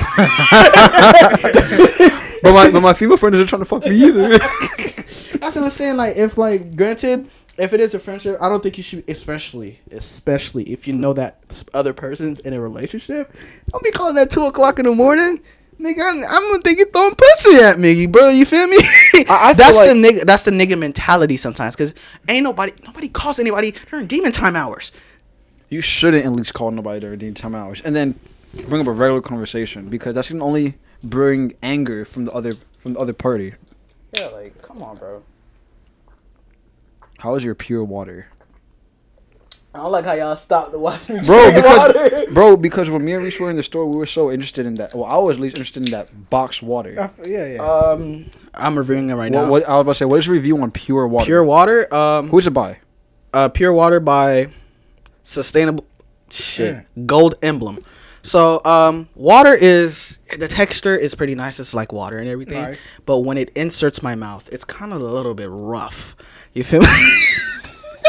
But 2.43 2.53
my 2.53 2.71
but 2.71 2.81
my 2.81 2.95
female 2.95 3.17
friends 3.19 3.37
are 3.37 3.47
trying 3.47 3.61
to 3.61 3.67
fuck 3.67 3.85
me 3.85 3.97
either. 4.05 4.38
That's 5.33 5.57
what 5.57 5.64
I'm 5.64 5.71
saying. 5.71 5.97
Like, 5.97 6.17
if 6.17 6.38
like, 6.38 6.77
granted, 6.77 7.29
if 7.59 7.73
it 7.73 7.81
is 7.81 7.95
a 7.95 7.99
friendship, 7.99 8.37
I 8.41 8.49
don't 8.49 8.62
think 8.62 8.77
you 8.77 8.83
should, 8.85 9.09
especially, 9.11 9.81
especially 9.91 10.64
if 10.64 10.87
you 10.87 10.95
know 10.95 11.12
that 11.14 11.62
other 11.75 11.93
person's 11.93 12.41
in 12.41 12.53
a 12.55 12.61
relationship, 12.61 13.33
don't 13.71 13.83
be 13.85 13.91
calling 13.91 14.17
at 14.19 14.31
two 14.31 14.45
o'clock 14.47 14.79
in 14.79 14.85
the 14.87 14.95
morning. 14.95 15.41
Nigga, 15.81 16.01
I'm, 16.01 16.25
I'm 16.25 16.51
gonna 16.51 16.62
think 16.62 16.79
you're 16.79 16.91
throwing 16.91 17.14
pussy 17.14 17.57
at 17.62 17.79
me, 17.79 18.07
bro. 18.07 18.31
You 18.31 18.45
feel 18.45 18.67
me? 18.67 18.77
I 18.81 18.83
feel 19.12 19.25
that's 19.55 19.79
the 19.81 19.95
like- 19.95 19.97
nigga. 19.97 20.25
That's 20.25 20.43
the 20.43 20.51
nigga 20.51 20.77
mentality 20.79 21.37
sometimes, 21.37 21.77
cause 21.77 21.95
ain't 22.29 22.43
nobody, 22.45 22.73
nobody 22.85 23.09
calls 23.09 23.38
anybody 23.38 23.73
during 23.91 24.07
demon 24.09 24.33
time 24.33 24.57
hours. 24.57 24.91
you 25.69 25.81
shouldn't 25.81 26.25
at 26.27 26.33
least 26.33 26.55
call 26.55 26.71
nobody 26.73 26.99
during 27.01 27.19
demon 27.19 27.35
time 27.35 27.55
hours, 27.55 27.81
and 27.83 27.95
then 27.95 28.19
bring 28.69 28.81
up 28.81 28.88
a 28.88 28.93
regular 28.93 29.21
conversation 29.21 29.88
because 29.88 30.14
that's 30.17 30.29
gonna 30.31 30.45
only 30.45 30.75
bring 31.05 31.55
anger 31.62 32.05
from 32.05 32.25
the 32.25 32.33
other 32.33 32.55
from 32.79 32.95
the 32.95 32.99
other 32.99 33.12
party. 33.12 33.55
Yeah, 34.12 34.27
like, 34.29 34.61
come 34.62 34.83
on, 34.83 34.97
bro. 34.97 35.23
How 37.18 37.35
is 37.35 37.44
your 37.44 37.55
pure 37.55 37.85
water? 37.85 38.29
I 39.75 39.79
don't 39.79 39.92
like 39.92 40.05
how 40.07 40.14
y'all 40.14 40.35
stopped 40.35 40.73
to 40.73 40.79
watch 40.79 41.09
me. 41.09 41.21
bro 41.25 41.51
drink 41.51 41.57
because 41.62 41.94
water. 41.94 42.27
bro 42.33 42.57
because 42.57 42.90
when 42.90 43.05
me 43.05 43.12
and 43.12 43.23
Reese 43.23 43.38
were 43.38 43.51
in 43.51 43.57
the 43.57 43.62
store 43.62 43.87
we 43.87 43.97
were 43.97 44.07
so 44.07 44.31
interested 44.33 44.64
in 44.66 44.77
that 44.77 44.94
well 44.94 45.05
i 45.05 45.16
was 45.18 45.37
at 45.37 45.42
least 45.42 45.57
interested 45.57 45.85
in 45.85 45.90
that 45.92 46.31
box 46.31 46.62
water 46.62 46.97
I 46.99 47.05
f- 47.05 47.18
yeah, 47.29 47.53
yeah. 47.53 47.62
Um, 47.62 48.25
I'm 48.55 48.77
reviewing 48.79 49.11
it 49.11 49.14
right 49.14 49.31
what, 49.31 49.42
now. 49.42 49.51
what 49.51 49.68
i 49.68 49.75
was 49.75 49.83
about 49.83 49.92
to 49.92 49.99
say 49.99 50.05
what 50.07 50.18
is 50.21 50.27
your 50.27 50.35
review 50.35 50.61
on 50.62 50.71
pure 50.71 51.07
water 51.07 51.27
Pure 51.27 51.44
water. 51.44 51.94
Um, 51.94 52.29
who's 52.29 52.47
it 52.47 52.53
by 52.53 52.79
uh, 53.35 53.51
pure 53.51 53.73
water 53.73 54.01
by 54.01 54.47
sustainable 55.23 55.85
shit 56.31 56.85
gold 57.07 57.35
emblem. 57.42 57.79
So 58.29 58.61
um, 58.64 59.09
water 59.14 59.55
is 59.55 60.19
the 60.38 60.49
texture 60.49 60.95
is 60.97 61.14
pretty 61.14 61.35
nice. 61.35 61.59
It's 61.61 61.75
like 61.75 61.93
water 61.93 62.19
and 62.19 62.29
everything. 62.29 62.62
Nice. 62.62 62.79
But 63.07 63.21
when 63.21 63.38
it 63.38 63.51
inserts 63.57 64.03
my 64.03 64.14
mouth, 64.14 64.49
it's 64.53 64.64
kind 64.64 64.93
of 64.93 65.01
a 65.01 65.05
little 65.05 65.35
bit 65.35 65.49
rough. 65.51 66.14
You 66.53 66.64
feel 66.64 66.81
me? 66.81 66.87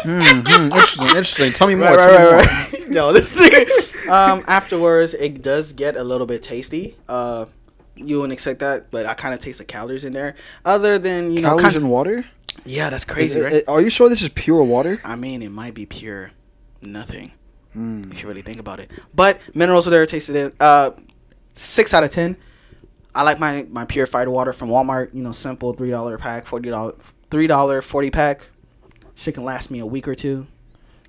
Hmm, 0.01 0.47
interesting 0.47 1.05
interesting 1.07 1.51
tell 1.51 1.67
me 1.67 1.75
more 1.75 1.87
right, 1.89 1.97
tell 1.97 2.07
me 2.07 2.15
right, 2.15 2.31
more. 2.31 2.39
right, 2.39 2.73
right. 2.73 2.89
no, 2.89 3.11
this 3.11 3.33
nigga. 3.33 4.07
Um, 4.09 4.43
afterwards, 4.47 5.13
it 5.13 5.41
does 5.41 5.73
get 5.73 5.97
a 5.97 6.03
little 6.03 6.25
bit 6.25 6.41
tasty. 6.41 6.95
Uh, 7.09 7.47
you 7.95 8.15
wouldn't 8.17 8.31
expect 8.31 8.59
that, 8.59 8.91
but 8.91 9.05
I 9.05 9.13
kind 9.13 9.33
of 9.33 9.41
taste 9.41 9.57
the 9.59 9.65
calories 9.65 10.05
in 10.05 10.13
there. 10.13 10.35
Other 10.63 10.97
than 10.99 11.33
you 11.33 11.41
know, 11.41 11.57
calories 11.57 11.75
in 11.75 11.89
water 11.89 12.23
yeah, 12.65 12.89
that's 12.89 13.05
crazy, 13.05 13.39
it- 13.39 13.43
right? 13.43 13.53
it- 13.53 13.67
are 13.67 13.81
you 13.81 13.89
sure 13.89 14.09
this 14.09 14.21
is 14.21 14.29
pure 14.29 14.63
water 14.63 14.99
I 15.03 15.15
mean, 15.15 15.41
it 15.41 15.51
might 15.51 15.73
be 15.73 15.85
pure 15.85 16.31
nothing 16.81 17.31
If 17.75 18.21
you 18.21 18.27
really 18.27 18.41
think 18.41 18.59
about 18.59 18.79
it. 18.79 18.91
But 19.13 19.39
minerals 19.55 19.87
are 19.87 19.91
there, 19.91 20.05
tasted 20.05 20.35
it. 20.35 20.55
Uh, 20.59 20.91
six 21.53 21.93
out 21.93 22.03
of 22.03 22.09
ten. 22.09 22.35
I 23.15 23.23
like 23.23 23.39
my 23.39 23.65
my 23.69 23.85
purified 23.85 24.27
water 24.27 24.53
from 24.53 24.69
Walmart. 24.69 25.13
You 25.13 25.23
know, 25.23 25.31
simple 25.31 25.73
three 25.73 25.89
dollar 25.89 26.17
pack, 26.17 26.45
forty 26.45 26.69
dollar, 26.69 26.93
three 27.29 27.47
dollar 27.47 27.81
forty 27.81 28.11
pack. 28.11 28.49
Shit 29.15 29.35
can 29.35 29.43
last 29.43 29.71
me 29.71 29.79
a 29.79 29.85
week 29.85 30.07
or 30.07 30.15
two. 30.15 30.47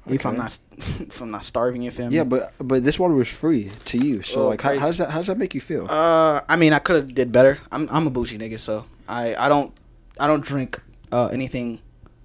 If 0.07 0.25
I'm 0.27 0.37
not 0.37 0.59
if 0.77 1.21
I'm 1.21 1.31
not 1.31 1.45
starving, 1.45 1.83
you 1.83 1.91
feel 1.91 2.09
me? 2.09 2.17
yeah 2.17 2.25
but 2.25 2.53
but 2.59 2.83
this 2.83 2.99
water 2.99 3.15
was 3.15 3.29
free 3.29 3.71
to 3.85 3.99
you 3.99 4.23
so 4.23 4.45
Oh, 4.45 4.49
like 4.49 4.61
how, 4.61 4.77
how 4.79 4.87
does 4.87 4.99
that 4.99 5.11
how 5.11 5.19
does 5.19 5.27
that 5.29 5.39
make 5.39 5.55
you 5.55 5.61
feel 5.61 5.87
Uh, 5.91 6.41
I 6.49 6.57
mean, 6.57 6.73
I 6.73 6.79
could 6.79 6.97
have 6.97 7.15
did 7.15 7.31
better. 7.31 7.59
I'm 7.71 7.87
I'm 7.91 8.07
a 8.07 8.11
bougie 8.11 8.39
nigga, 8.39 8.59
so 8.59 8.87
I 9.07 9.35
I 9.39 9.49
don't 9.49 9.73
I 10.19 10.27
don't 10.27 10.43
drink 10.43 10.81
uh 11.13 11.29
anything 11.33 11.81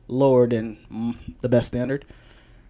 lower 0.07 0.47
than 0.47 0.77
mm, 0.91 1.15
the 1.41 1.49
best 1.49 1.67
standard. 1.67 2.05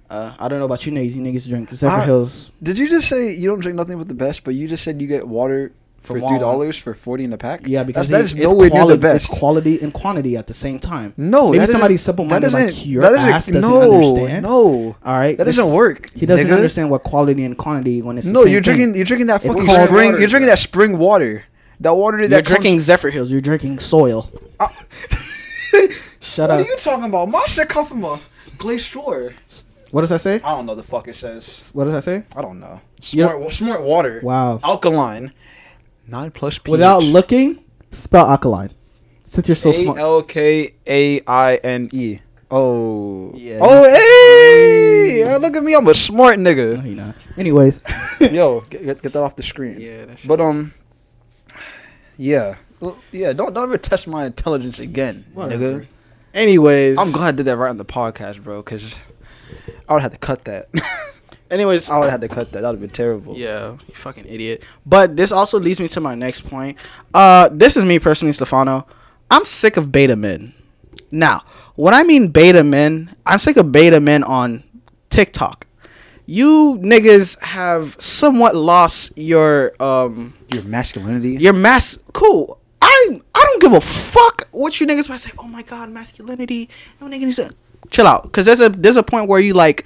Uh, 0.10 0.36
I 0.40 0.48
don't 0.48 0.60
know 0.60 0.66
about 0.66 0.86
you 0.86 0.92
niggas. 0.92 1.16
You 1.16 1.22
niggas 1.22 1.50
drink 1.50 1.72
Zephyr 1.72 1.96
I- 1.96 2.06
Hills. 2.06 2.52
did 2.62 2.78
you 2.78 2.88
just 2.90 3.10
say 3.10 3.34
you 3.34 3.50
don't 3.50 3.60
drink 3.62 3.76
nothing 3.76 3.98
but 3.98 4.08
the 4.08 4.14
best 4.14 4.44
but 4.44 4.54
you 4.54 4.68
just 4.68 4.84
said 4.84 5.02
you 5.02 5.08
get 5.08 5.28
water 5.28 5.72
for 6.00 6.20
three 6.20 6.38
dollars 6.38 6.78
for 6.78 6.94
40 6.94 7.24
in 7.24 7.34
a 7.34 7.38
pack 7.38 7.62
Yeah, 7.66 7.82
because 7.84 8.10
that's, 8.10 8.32
that 8.34 8.40
is 8.40 8.52
nowhere 8.54 8.70
near 8.70 8.86
the 8.86 8.98
best 9.00 9.28
It's 9.28 9.40
quality 9.40 9.80
and 9.82 9.92
quantity 9.92 10.38
at 10.38 10.46
the 10.46 10.54
same 10.54 10.78
time. 10.78 11.16
No, 11.18 11.52
maybe 11.52 11.66
somebody 11.66 11.98
simple 11.98 12.26
that 12.26 12.44
minded 12.44 12.54
like 12.54 12.86
your 12.86 13.02
that 13.02 13.16
ass 13.16 13.48
doesn't 13.48 13.62
no, 13.62 13.82
understand. 13.92 14.44
No, 14.44 14.96
All 15.04 15.14
right, 15.20 15.36
that 15.36 15.46
this- 15.46 15.56
doesn't 15.56 15.74
work. 15.74 16.12
He 16.14 16.28
doesn't 16.28 16.52
nigga. 16.52 16.54
understand 16.56 16.92
what 16.92 17.02
quality 17.02 17.44
and 17.44 17.58
quantity 17.58 18.04
when 18.04 18.20
it's 18.20 18.28
the 18.28 18.34
No, 18.34 18.44
you're 18.46 18.62
thing. 18.62 18.76
drinking. 18.76 18.96
You're 18.96 19.06
drinking 19.06 19.28
that 19.28 19.42
fucking 19.42 19.64
spring. 19.64 20.12
water, 20.12 20.20
you're 20.20 20.28
drinking 20.30 20.48
that 20.50 20.60
spring 20.60 21.00
water. 21.00 21.46
That 21.80 21.96
water 21.96 22.20
that 22.28 22.30
You're 22.30 22.42
comes- 22.44 22.60
drinking 22.60 22.80
Zephyrhills. 22.82 23.32
You're 23.32 23.42
drinking 23.42 23.80
soil. 23.80 24.30
Shut 26.22 26.50
What 26.50 26.52
up. 26.52 26.58
What 26.60 26.68
are 26.68 26.70
you 26.70 26.76
talking 26.78 27.04
about? 27.06 27.30
My 27.30 27.44
shit 27.48 27.68
come 27.68 27.86
from 27.86 28.06
a 28.06 28.18
store. 28.26 29.34
What 29.92 30.02
does 30.02 30.10
that 30.10 30.20
say? 30.20 30.36
I 30.44 30.54
don't 30.56 30.66
know 30.66 30.76
the 30.76 30.84
fuck 30.84 31.08
it 31.08 31.16
says. 31.16 31.72
What 31.74 31.86
does 31.86 31.94
that 31.94 32.04
say? 32.04 32.24
I 32.36 32.42
don't 32.42 32.60
know. 32.60 32.82
Smart, 33.02 33.40
wa- 33.40 33.50
smart 33.50 33.82
water. 33.84 34.20
Wow. 34.24 34.60
Alkaline. 34.64 35.32
Nine 36.08 36.32
plus 36.32 36.58
pH. 36.60 36.72
Without 36.72 37.04
looking, 37.04 37.64
spell 37.92 38.28
alkaline. 38.30 38.72
Since 39.24 39.48
you're 39.50 39.56
so 39.56 39.70
A 39.72 39.74
smart. 39.74 39.98
L 40.00 40.22
K 40.24 40.74
A 40.88 41.22
I 41.26 41.56
N 41.58 41.90
E. 41.94 42.20
Oh. 42.52 43.32
Yeah. 43.34 43.58
Oh, 43.62 43.84
hey! 43.86 45.20
Yeah, 45.22 45.38
look 45.38 45.56
at 45.56 45.64
me. 45.64 45.74
I'm 45.76 45.88
a 45.88 45.94
smart 45.96 46.38
No, 46.38 46.54
nigga. 46.54 46.86
you're 46.86 46.96
not. 46.96 47.16
Anyways. 47.38 47.82
Yo, 48.32 48.62
get, 48.70 48.86
get, 48.86 49.02
get 49.02 49.14
that 49.14 49.24
off 49.24 49.36
the 49.36 49.44
screen. 49.44 49.80
yeah. 49.80 50.06
That's 50.06 50.26
But 50.26 50.40
um, 50.42 50.74
yeah, 52.18 52.56
Well, 52.80 52.98
yeah. 53.12 53.34
Don't 53.34 53.54
don't 53.54 53.64
ever 53.66 53.78
test 53.78 54.08
my 54.08 54.26
intelligence 54.26 54.80
again, 54.80 55.26
Whatever. 55.34 55.82
nigga. 55.82 55.88
Anyways. 56.34 56.98
I'm 56.98 57.12
glad 57.12 57.28
I 57.28 57.32
did 57.32 57.46
that 57.48 57.58
right 57.58 57.70
on 57.70 57.78
the 57.78 57.86
podcast, 57.86 58.44
bro, 58.44 58.62
because 58.62 58.96
I 59.88 59.94
would 59.94 60.02
have 60.02 60.12
to 60.14 60.18
cut 60.18 60.46
that. 60.46 60.68
Anyways. 61.52 61.90
I 61.90 62.00
would 62.00 62.10
have 62.10 62.22
to 62.22 62.28
cut 62.28 62.52
that. 62.54 62.62
That 62.62 62.70
would 62.70 62.76
have 62.76 62.82
been 62.82 62.90
terrible. 62.90 63.38
Yeah, 63.38 63.74
you 63.88 63.94
fucking 63.94 64.26
idiot. 64.28 64.64
But 64.86 65.16
this 65.16 65.32
also 65.32 65.60
leads 65.60 65.80
me 65.80 65.88
to 65.90 66.02
my 66.02 66.16
next 66.16 66.42
point. 66.42 66.78
Uh, 67.14 67.50
this 67.52 67.78
is 67.78 67.86
me 67.86 68.00
personally, 68.00 68.32
Stefano. 68.34 68.88
I'm 69.30 69.46
sick 69.46 69.78
of 69.78 69.92
beta 69.92 70.16
men. 70.16 70.54
Now, 71.12 71.44
when 71.76 71.94
I 71.94 72.04
mean 72.04 72.30
beta 72.30 72.64
men, 72.64 73.16
I'm 73.26 73.40
sick 73.40 73.58
of 73.58 73.72
beta 73.72 74.00
men 74.00 74.24
on 74.24 74.64
TikTok. 75.10 75.68
You 76.26 76.80
niggas 76.82 77.40
have 77.42 77.96
somewhat 78.00 78.56
lost 78.56 79.14
your 79.16 79.74
um 79.80 80.34
Your 80.52 80.64
masculinity. 80.64 81.34
your 81.34 81.54
mass. 81.54 82.04
Cool. 82.14 82.60
I 82.82 83.22
I 83.36 83.44
don't 83.44 83.62
give 83.62 83.74
a 83.74 83.82
fuck 83.82 84.48
what 84.52 84.80
you 84.82 84.88
niggas 84.88 85.08
might 85.10 85.20
say. 85.20 85.32
Oh 85.38 85.48
my 85.48 85.62
god, 85.62 85.90
masculinity. 85.92 86.70
No 87.00 87.08
nigga 87.08 87.22
needs 87.26 87.36
to 87.36 87.52
chill 87.92 88.08
out. 88.08 88.32
Cause 88.32 88.46
there's 88.46 88.60
a 88.60 88.70
there's 88.70 88.98
a 88.98 89.04
point 89.04 89.28
where 89.28 89.40
you 89.40 89.54
like, 89.54 89.86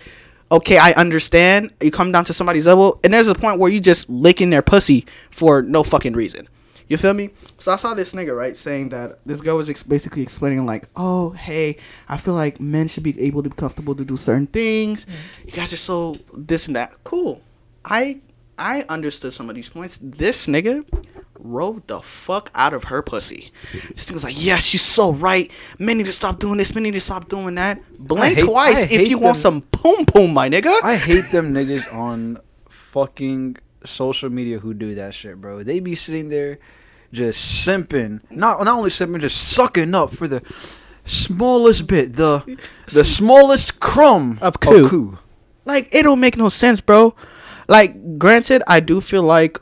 okay, 0.51 0.77
I 0.77 0.91
understand. 0.93 1.71
You 1.81 1.91
come 1.91 2.11
down 2.11 2.25
to 2.25 2.33
somebody's 2.33 2.67
level, 2.67 2.99
and 3.03 3.13
there's 3.13 3.27
a 3.27 3.35
point 3.35 3.59
where 3.59 3.71
you 3.71 3.79
just 3.79 4.09
licking 4.09 4.49
their 4.49 4.61
pussy 4.61 5.05
for 5.31 5.61
no 5.61 5.83
fucking 5.83 6.13
reason. 6.13 6.47
You 6.87 6.97
feel 6.97 7.13
me? 7.13 7.29
So 7.59 7.71
I 7.71 7.75
saw 7.75 7.93
this 7.93 8.13
nigga 8.13 8.35
right 8.35 8.57
saying 8.57 8.89
that 8.89 9.19
this 9.23 9.41
girl 9.41 9.57
was 9.57 9.69
ex- 9.69 9.83
basically 9.83 10.23
explaining 10.23 10.65
like, 10.65 10.87
oh 10.95 11.29
hey, 11.31 11.77
I 12.07 12.17
feel 12.17 12.33
like 12.33 12.59
men 12.59 12.87
should 12.87 13.03
be 13.03 13.19
able 13.21 13.43
to 13.43 13.49
be 13.49 13.55
comfortable 13.55 13.93
to 13.93 14.03
do 14.03 14.17
certain 14.17 14.47
things. 14.47 15.05
Mm. 15.05 15.45
You 15.45 15.51
guys 15.51 15.71
are 15.71 15.77
so 15.77 16.17
this 16.33 16.65
and 16.67 16.75
that. 16.75 17.03
Cool. 17.03 17.41
I 17.85 18.21
I 18.57 18.85
understood 18.89 19.33
some 19.33 19.49
of 19.49 19.55
these 19.55 19.69
points. 19.69 19.99
This 20.01 20.47
nigga 20.47 20.83
rode 21.39 21.87
the 21.87 22.01
fuck 22.01 22.51
out 22.53 22.73
of 22.73 22.85
her 22.85 23.01
pussy. 23.01 23.51
This 23.71 24.05
nigga 24.05 24.13
was 24.13 24.23
like, 24.23 24.43
yeah, 24.45 24.57
she's 24.57 24.81
so 24.81 25.13
right. 25.13 25.51
Men 25.79 25.97
need 25.97 26.05
to 26.05 26.11
stop 26.11 26.39
doing 26.39 26.57
this. 26.57 26.73
Men 26.75 26.83
need 26.83 26.93
to 26.93 27.01
stop 27.01 27.29
doing 27.29 27.55
that. 27.55 27.79
Blink 27.97 28.37
hate- 28.37 28.45
twice 28.45 28.91
if 28.91 29.07
you 29.07 29.17
want 29.17 29.37
some 29.37 29.61
poom 29.61 30.05
poom, 30.05 30.33
my 30.33 30.49
nigga. 30.49 30.73
I 30.83 30.95
hate 30.97 31.31
them 31.31 31.53
niggas 31.53 31.91
on 31.93 32.39
fucking 32.69 33.57
social 33.85 34.29
media 34.29 34.59
who 34.59 34.73
do 34.73 34.95
that 34.95 35.13
shit, 35.13 35.39
bro. 35.39 35.63
They 35.63 35.79
be 35.79 35.95
sitting 35.95 36.29
there 36.29 36.59
just 37.11 37.65
simping, 37.67 38.21
not 38.29 38.63
not 38.63 38.77
only 38.77 38.89
simping, 38.89 39.21
just 39.21 39.37
sucking 39.49 39.95
up 39.95 40.11
for 40.11 40.27
the 40.27 40.41
smallest 41.05 41.87
bit, 41.87 42.13
the 42.13 42.43
the 42.93 43.03
smallest 43.03 43.79
crumb 43.79 44.37
Of 44.41 44.59
coo. 44.59 45.17
like 45.65 45.89
it 45.93 46.03
don't 46.03 46.19
make 46.19 46.37
no 46.37 46.49
sense, 46.49 46.81
bro. 46.81 47.15
Like, 47.67 48.17
granted, 48.17 48.63
I 48.67 48.79
do 48.79 48.99
feel 48.99 49.21
like 49.23 49.59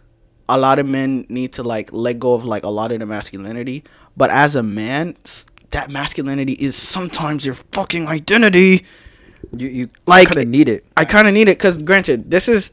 a 0.50 0.58
lot 0.58 0.80
of 0.80 0.86
men 0.86 1.26
need 1.30 1.54
to 1.54 1.64
like 1.64 1.92
let 1.92 2.20
go 2.20 2.34
of 2.34 2.46
like 2.46 2.64
a 2.64 2.70
lot 2.70 2.92
of 2.92 3.00
the 3.00 3.06
masculinity, 3.06 3.84
but 4.16 4.30
as 4.30 4.56
a 4.56 4.64
man, 4.64 5.16
that 5.72 5.90
masculinity 5.90 6.54
is 6.54 6.76
sometimes 6.76 7.46
your 7.46 7.56
fucking 7.74 8.08
identity. 8.08 8.86
You 9.56 9.68
you 9.68 9.90
Like- 10.06 10.30
kind 10.30 10.40
of 10.42 10.48
need 10.48 10.70
it. 10.70 10.86
I 10.96 11.06
kind 11.06 11.28
of 11.28 11.34
need 11.34 11.48
it 11.50 11.58
because, 11.58 11.78
granted, 11.78 12.32
this 12.32 12.48
is. 12.48 12.72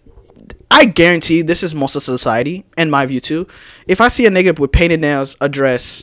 I 0.71 0.87
guarantee 0.87 1.43
this 1.43 1.63
is 1.63 1.75
most 1.75 1.95
of 1.95 2.03
society, 2.03 2.65
in 2.77 2.91
my 2.91 3.07
view 3.07 3.21
too. 3.21 3.47
If 3.87 4.01
I 4.01 4.09
see 4.09 4.27
a 4.27 4.31
nigga 4.31 4.59
with 4.59 4.73
painted 4.73 5.01
nails, 5.01 5.37
a 5.41 5.49
dress, 5.49 6.03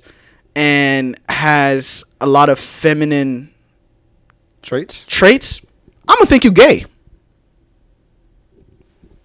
and 0.55 1.17
has 1.27 2.03
a 2.21 2.27
lot 2.27 2.49
of 2.49 2.57
feminine 2.59 3.49
Traits. 4.61 5.03
traits, 5.07 5.61
I'm 6.07 6.15
gonna 6.17 6.27
think 6.27 6.43
you 6.45 6.51
gay. 6.51 6.85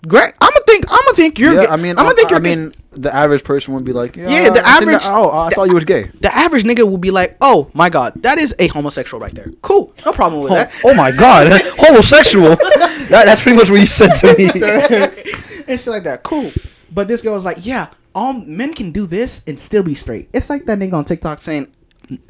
Great. 0.06 0.32
I'm 0.40 0.50
gonna 0.52 0.64
think. 0.66 0.84
I'm 0.90 1.00
gonna 1.04 1.16
think 1.16 1.38
you're. 1.38 1.54
yeah, 1.54 1.62
gay. 1.62 1.68
I 1.68 1.76
mean, 1.76 1.90
I'm 1.98 2.04
gonna 2.04 2.14
think 2.14 2.28
I, 2.28 2.30
you're. 2.32 2.38
I 2.38 2.42
mean, 2.42 2.74
the 2.92 3.14
average 3.14 3.44
person 3.44 3.74
would 3.74 3.84
be 3.84 3.92
like, 3.92 4.16
yeah, 4.16 4.28
Yeah, 4.28 4.50
the 4.50 4.62
I 4.64 4.76
average- 4.78 5.02
that- 5.02 5.12
oh, 5.12 5.30
I 5.30 5.48
the- 5.48 5.54
thought 5.54 5.68
you 5.68 5.74
was 5.74 5.84
gay. 5.84 6.04
the 6.20 6.34
average 6.34 6.62
nigga 6.64 6.88
would 6.88 7.00
be 7.00 7.10
like, 7.10 7.36
"Oh 7.40 7.70
my 7.74 7.90
god, 7.90 8.12
that 8.22 8.38
is 8.38 8.54
a 8.58 8.68
homosexual 8.68 9.20
right 9.20 9.34
there." 9.34 9.50
Cool, 9.62 9.92
no 10.04 10.12
problem 10.12 10.42
with 10.42 10.52
Oh, 10.52 10.54
that. 10.56 10.72
oh 10.84 10.94
my 10.94 11.10
god, 11.12 11.48
homosexual. 11.78 12.50
that, 12.56 13.22
that's 13.26 13.42
pretty 13.42 13.58
much 13.58 13.70
what 13.70 13.80
you 13.80 13.86
said 13.86 14.14
to 14.16 14.34
me. 14.38 14.44
and 15.68 15.80
shit 15.80 15.88
like 15.88 16.04
that. 16.04 16.20
Cool. 16.22 16.50
But 16.92 17.08
this 17.08 17.20
girl 17.22 17.34
was 17.34 17.44
like, 17.44 17.58
yeah, 17.66 17.86
all 18.14 18.32
men 18.32 18.72
can 18.74 18.92
do 18.92 19.06
this 19.06 19.42
and 19.46 19.58
still 19.58 19.82
be 19.82 19.94
straight. 19.94 20.28
It's 20.32 20.48
like 20.48 20.64
that 20.66 20.78
nigga 20.78 20.94
on 20.94 21.04
TikTok 21.04 21.38
saying 21.40 21.66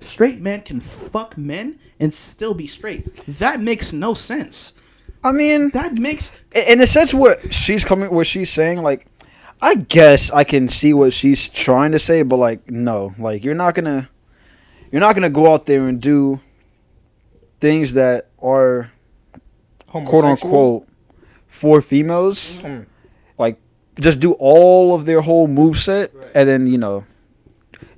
straight 0.01 0.41
men 0.41 0.63
can 0.63 0.81
fuck 0.81 1.37
men 1.37 1.79
and 2.01 2.13
still 2.13 2.55
be 2.55 2.67
straight. 2.67 3.07
That 3.39 3.61
makes 3.61 3.93
no 3.93 4.15
sense. 4.15 4.73
I 5.27 5.33
mean, 5.33 5.71
That 5.71 5.99
makes 5.99 6.41
in 6.55 6.81
a 6.81 6.87
sense 6.87 7.13
what 7.13 7.53
she's 7.53 7.85
coming, 7.85 8.13
what 8.13 8.27
she's 8.27 8.51
saying 8.51 8.83
like, 8.83 9.07
I 9.61 9.75
guess 9.75 10.31
I 10.31 10.45
can 10.45 10.69
see 10.69 10.93
what 10.93 11.13
she's 11.13 11.49
trying 11.49 11.93
to 11.93 11.99
say, 11.99 12.23
but 12.23 12.37
like, 12.37 12.71
no, 12.71 13.15
like 13.19 13.45
you're 13.45 13.55
not 13.55 13.75
gonna, 13.75 14.09
you're 14.93 15.01
not 15.01 15.15
gonna 15.15 15.31
go 15.31 15.53
out 15.53 15.67
there 15.67 15.89
and 15.89 16.01
do 16.01 16.41
things 17.61 17.95
that 17.95 18.29
are 18.43 18.93
quote 19.87 20.25
unquote 20.25 20.87
for 21.47 21.81
females. 21.81 22.59
Mm. 22.59 22.87
Like, 23.39 23.59
just 23.99 24.21
do 24.21 24.33
all 24.33 24.95
of 24.95 25.07
their 25.07 25.23
whole 25.23 25.47
move 25.49 25.79
set, 25.79 26.13
and 26.35 26.49
then 26.49 26.67
you 26.67 26.77
know, 26.79 27.05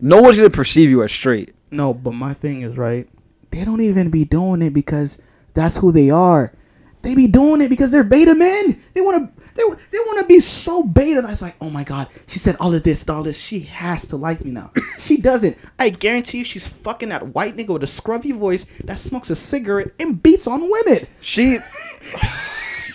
no 0.01 0.23
one's 0.23 0.37
gonna 0.37 0.51
perceive 0.51 0.91
you 0.91 1.03
as 1.03 1.13
straight. 1.13 1.55
no. 1.71 1.93
But 1.93 2.13
my 2.13 2.33
thing 2.33 2.63
is 2.63 2.79
right. 2.79 3.09
They 3.51 3.65
don't 3.65 3.81
even 3.81 4.11
be 4.11 4.25
doing 4.25 4.63
it 4.63 4.73
because 4.73 5.19
that's 5.55 5.77
who 5.79 5.91
they 5.91 6.11
are. 6.11 6.53
They 7.03 7.15
be 7.15 7.29
doing 7.29 7.61
it 7.61 7.69
because 7.69 7.91
they're 7.91 8.05
beta 8.05 8.35
men. 8.35 8.81
They 8.93 9.01
want 9.01 9.17
to. 9.37 9.43
They, 9.55 9.63
they 9.63 9.99
want 9.99 10.21
to 10.21 10.27
be 10.27 10.41
so 10.41 10.83
beta. 10.83 11.23
That's 11.23 11.43
like, 11.43 11.57
oh 11.61 11.71
my 11.71 11.85
god, 11.85 12.09
she 12.27 12.39
said 12.39 12.57
all 12.61 12.75
of 12.75 12.83
this, 12.83 13.09
all 13.09 13.23
this. 13.23 13.41
She 13.41 13.61
has 13.61 14.07
to 14.09 14.17
like 14.17 14.45
me 14.45 14.51
now. 14.51 14.73
she 14.99 15.17
doesn't. 15.17 15.57
I 15.79 15.91
guarantee 15.91 16.39
you, 16.39 16.45
she's 16.45 16.67
fucking 16.67 17.11
that 17.11 17.35
white 17.35 17.57
nigga 17.57 17.73
with 17.73 17.83
a 17.83 17.87
scruffy 17.87 18.37
voice 18.37 18.65
that 18.85 18.99
smokes 18.99 19.31
a 19.31 19.37
cigarette 19.37 19.93
and 20.01 20.23
beats 20.23 20.47
on 20.47 20.61
women. 20.61 21.07
She. 21.21 21.59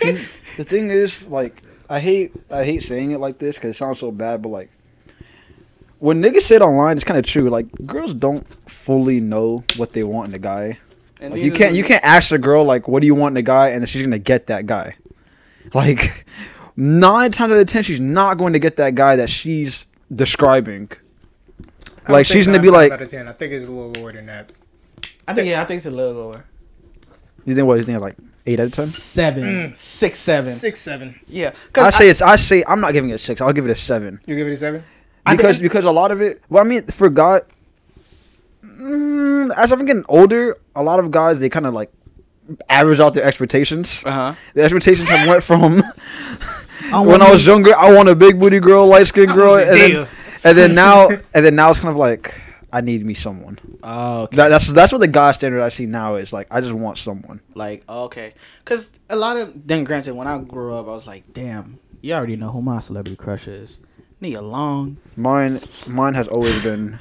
the 0.00 0.64
thing 0.64 0.90
is, 0.90 1.26
like, 1.26 1.62
I 1.88 2.00
hate 2.00 2.32
I 2.50 2.64
hate 2.64 2.82
saying 2.82 3.10
it 3.12 3.20
like 3.20 3.38
this 3.38 3.56
because 3.56 3.70
it 3.70 3.78
sounds 3.78 4.00
so 4.00 4.10
bad, 4.10 4.42
but 4.42 4.50
like, 4.50 4.70
when 5.98 6.22
niggas 6.22 6.42
say 6.42 6.56
it 6.56 6.62
online, 6.62 6.96
it's 6.96 7.04
kind 7.04 7.18
of 7.18 7.24
true. 7.24 7.48
Like, 7.48 7.66
girls 7.86 8.12
don't 8.12 8.46
fully 8.68 9.20
know 9.20 9.64
what 9.76 9.92
they 9.94 10.04
want 10.04 10.28
in 10.28 10.34
a 10.34 10.38
guy. 10.38 10.78
Like, 11.32 11.40
you 11.40 11.52
can't 11.52 11.74
you 11.74 11.84
can't 11.84 12.04
ask 12.04 12.32
a 12.32 12.38
girl 12.38 12.64
like, 12.64 12.88
"What 12.88 13.00
do 13.00 13.06
you 13.06 13.14
want 13.14 13.34
in 13.34 13.36
a 13.38 13.42
guy?" 13.42 13.68
and 13.68 13.82
then 13.82 13.86
she's 13.86 14.02
gonna 14.02 14.18
get 14.18 14.46
that 14.48 14.66
guy. 14.66 14.96
Like, 15.72 16.26
nine 16.76 17.32
times 17.32 17.52
out 17.52 17.58
of 17.58 17.66
ten, 17.66 17.82
she's 17.82 17.98
not 17.98 18.36
going 18.36 18.52
to 18.52 18.58
get 18.58 18.76
that 18.76 18.94
guy 18.94 19.16
that 19.16 19.30
she's 19.30 19.86
describing. 20.14 20.90
Like, 22.08 22.26
she's 22.26 22.46
gonna 22.46 22.60
be 22.60 22.68
times 22.68 22.74
like- 22.74 22.92
out 22.92 23.00
of 23.00 23.08
10. 23.08 23.26
I 23.26 23.32
think 23.32 23.54
it's 23.54 23.66
a 23.66 23.72
little 23.72 23.90
lower 23.90 24.12
than 24.12 24.26
that. 24.26 24.52
I 25.26 25.32
think 25.32 25.48
yeah, 25.48 25.62
I 25.62 25.64
think 25.64 25.78
it's 25.78 25.86
a 25.86 25.90
little 25.90 26.14
lower. 26.14 26.44
You 27.46 27.54
think 27.54 27.66
what? 27.66 27.78
You 27.78 27.84
think 27.84 28.00
like 28.00 28.16
eight 28.46 28.60
out 28.60 28.66
of 28.66 28.72
ten? 28.72 28.84
Seven, 28.84 29.42
mm. 29.42 29.76
six, 29.76 30.14
seven. 30.14 30.50
Six, 30.50 30.80
seven. 30.80 31.18
Yeah, 31.26 31.48
I 31.48 31.66
because 31.66 31.94
say 31.96 32.08
it's. 32.08 32.22
I 32.22 32.36
say 32.36 32.62
I'm 32.68 32.80
not 32.80 32.92
giving 32.92 33.10
it 33.10 33.14
a 33.14 33.18
six. 33.18 33.40
I'll 33.40 33.52
give 33.52 33.64
it 33.66 33.70
a 33.70 33.76
seven. 33.76 34.20
You 34.26 34.36
give 34.36 34.46
it 34.46 34.52
a 34.52 34.56
seven? 34.56 34.84
Because 35.28 35.56
think- 35.56 35.62
because 35.62 35.86
a 35.86 35.90
lot 35.90 36.10
of 36.10 36.20
it. 36.20 36.42
Well, 36.48 36.64
I 36.64 36.68
mean, 36.68 36.86
for 36.86 37.08
God, 37.08 37.42
mm, 38.80 39.50
as 39.56 39.72
I'm 39.72 39.84
getting 39.86 40.04
older, 40.08 40.56
a 40.74 40.82
lot 40.82 40.98
of 40.98 41.10
guys 41.10 41.38
they 41.40 41.48
kind 41.48 41.66
of 41.66 41.74
like 41.74 41.90
average 42.68 43.00
out 43.00 43.14
their 43.14 43.24
expectations. 43.24 44.02
uh 44.04 44.10
huh. 44.10 44.34
The 44.54 44.62
expectations 44.62 45.08
have 45.08 45.28
went 45.28 45.42
from 45.42 45.76
when 47.06 47.22
I 47.22 47.30
was 47.30 47.46
younger, 47.46 47.76
I 47.76 47.92
want 47.92 48.08
a 48.08 48.14
big 48.14 48.38
booty 48.38 48.60
girl, 48.60 48.86
light 48.86 49.06
skinned 49.06 49.32
girl, 49.32 49.56
and 49.56 49.68
then, 49.68 50.08
and 50.44 50.58
then 50.58 50.74
now 50.74 51.08
and 51.34 51.44
then 51.44 51.54
now 51.54 51.70
it's 51.70 51.80
kind 51.80 51.90
of 51.90 51.96
like 51.96 52.40
I 52.72 52.80
need 52.80 53.06
me 53.06 53.14
someone. 53.14 53.58
Oh, 53.84 54.24
okay. 54.24 54.36
That, 54.36 54.48
that's 54.48 54.66
that's 54.66 54.90
what 54.92 55.00
the 55.00 55.06
guy 55.06 55.30
standard 55.30 55.62
I 55.62 55.68
see 55.68 55.86
now 55.86 56.16
is 56.16 56.32
like. 56.32 56.48
I 56.50 56.60
just 56.60 56.74
want 56.74 56.98
someone. 56.98 57.40
Like, 57.54 57.88
okay. 57.88 58.34
Because 58.58 58.92
a 59.08 59.14
lot 59.14 59.36
of, 59.36 59.66
then 59.66 59.84
granted, 59.84 60.14
when 60.14 60.26
I 60.26 60.38
grew 60.40 60.74
up, 60.74 60.86
I 60.86 60.90
was 60.90 61.06
like, 61.06 61.32
damn, 61.32 61.78
you 62.02 62.14
already 62.14 62.34
know 62.34 62.50
who 62.50 62.60
my 62.60 62.80
celebrity 62.80 63.14
crush 63.14 63.46
is. 63.46 63.80
Nia 64.20 64.42
Long. 64.42 64.96
Mine 65.16 65.58
mine 65.86 66.14
has 66.14 66.26
always 66.26 66.60
been 66.62 66.98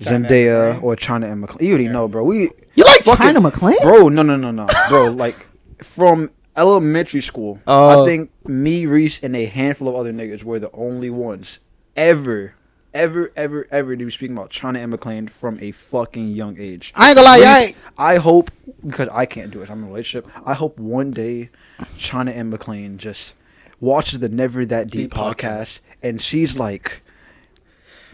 China 0.00 0.28
Zendaya 0.28 0.74
McClain? 0.74 0.82
or 0.82 0.96
China 0.96 1.26
Anne 1.26 1.42
McClain. 1.42 1.60
You 1.62 1.68
already 1.74 1.88
know, 1.88 2.08
bro. 2.08 2.24
We 2.24 2.50
You 2.74 2.84
like 2.84 3.02
Fucking- 3.02 3.24
China 3.26 3.40
McClain? 3.40 3.80
bro 3.82 4.08
no 4.08 4.22
no 4.22 4.36
no 4.36 4.50
no 4.50 4.66
bro 4.88 5.10
like 5.24 5.46
from 5.82 6.30
elementary 6.56 7.20
school 7.22 7.58
Oh. 7.66 8.04
i 8.04 8.06
think 8.06 8.30
me 8.46 8.84
reese 8.86 9.22
and 9.22 9.34
a 9.34 9.46
handful 9.46 9.88
of 9.88 9.94
other 9.94 10.12
niggas 10.12 10.44
were 10.44 10.58
the 10.58 10.70
only 10.72 11.08
ones 11.10 11.60
ever 11.96 12.54
ever 12.92 13.32
ever 13.34 13.66
ever 13.70 13.96
to 13.96 14.04
be 14.04 14.10
speaking 14.10 14.36
about 14.36 14.50
china 14.50 14.78
anne 14.78 14.92
mcclain 14.92 15.30
from 15.30 15.58
a 15.62 15.70
fucking 15.72 16.28
young 16.28 16.58
age 16.60 16.92
I 16.94 17.08
ain't 17.08 17.16
gonna 17.16 17.26
lie, 17.26 17.36
y'all 17.38 17.56
ain't- 17.68 17.76
i 17.96 18.16
hope 18.16 18.50
because 18.86 19.08
i 19.12 19.24
can't 19.24 19.50
do 19.50 19.62
it 19.62 19.70
i'm 19.70 19.78
in 19.78 19.84
a 19.84 19.86
relationship 19.88 20.30
i 20.44 20.52
hope 20.52 20.78
one 20.78 21.10
day 21.10 21.48
china 21.96 22.30
anne 22.30 22.52
mcclain 22.52 22.98
just 22.98 23.34
watches 23.80 24.18
the 24.18 24.28
never 24.28 24.66
that 24.66 24.88
deep, 24.90 25.10
Deep 25.10 25.14
podcast. 25.14 25.36
podcast 25.38 25.80
and 26.02 26.20
she's 26.20 26.58
like 26.58 27.02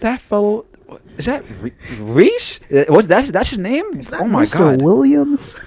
that 0.00 0.20
fellow 0.20 0.64
Is 1.16 1.26
that 1.26 1.44
Re- 1.60 1.72
Reese? 2.00 2.60
Uh, 2.72 2.84
What's 2.88 3.08
that? 3.08 3.26
That's 3.26 3.50
his 3.50 3.58
name? 3.58 3.84
oh 4.14 4.26
my 4.28 4.44
god! 4.46 4.80
Williams. 4.82 5.58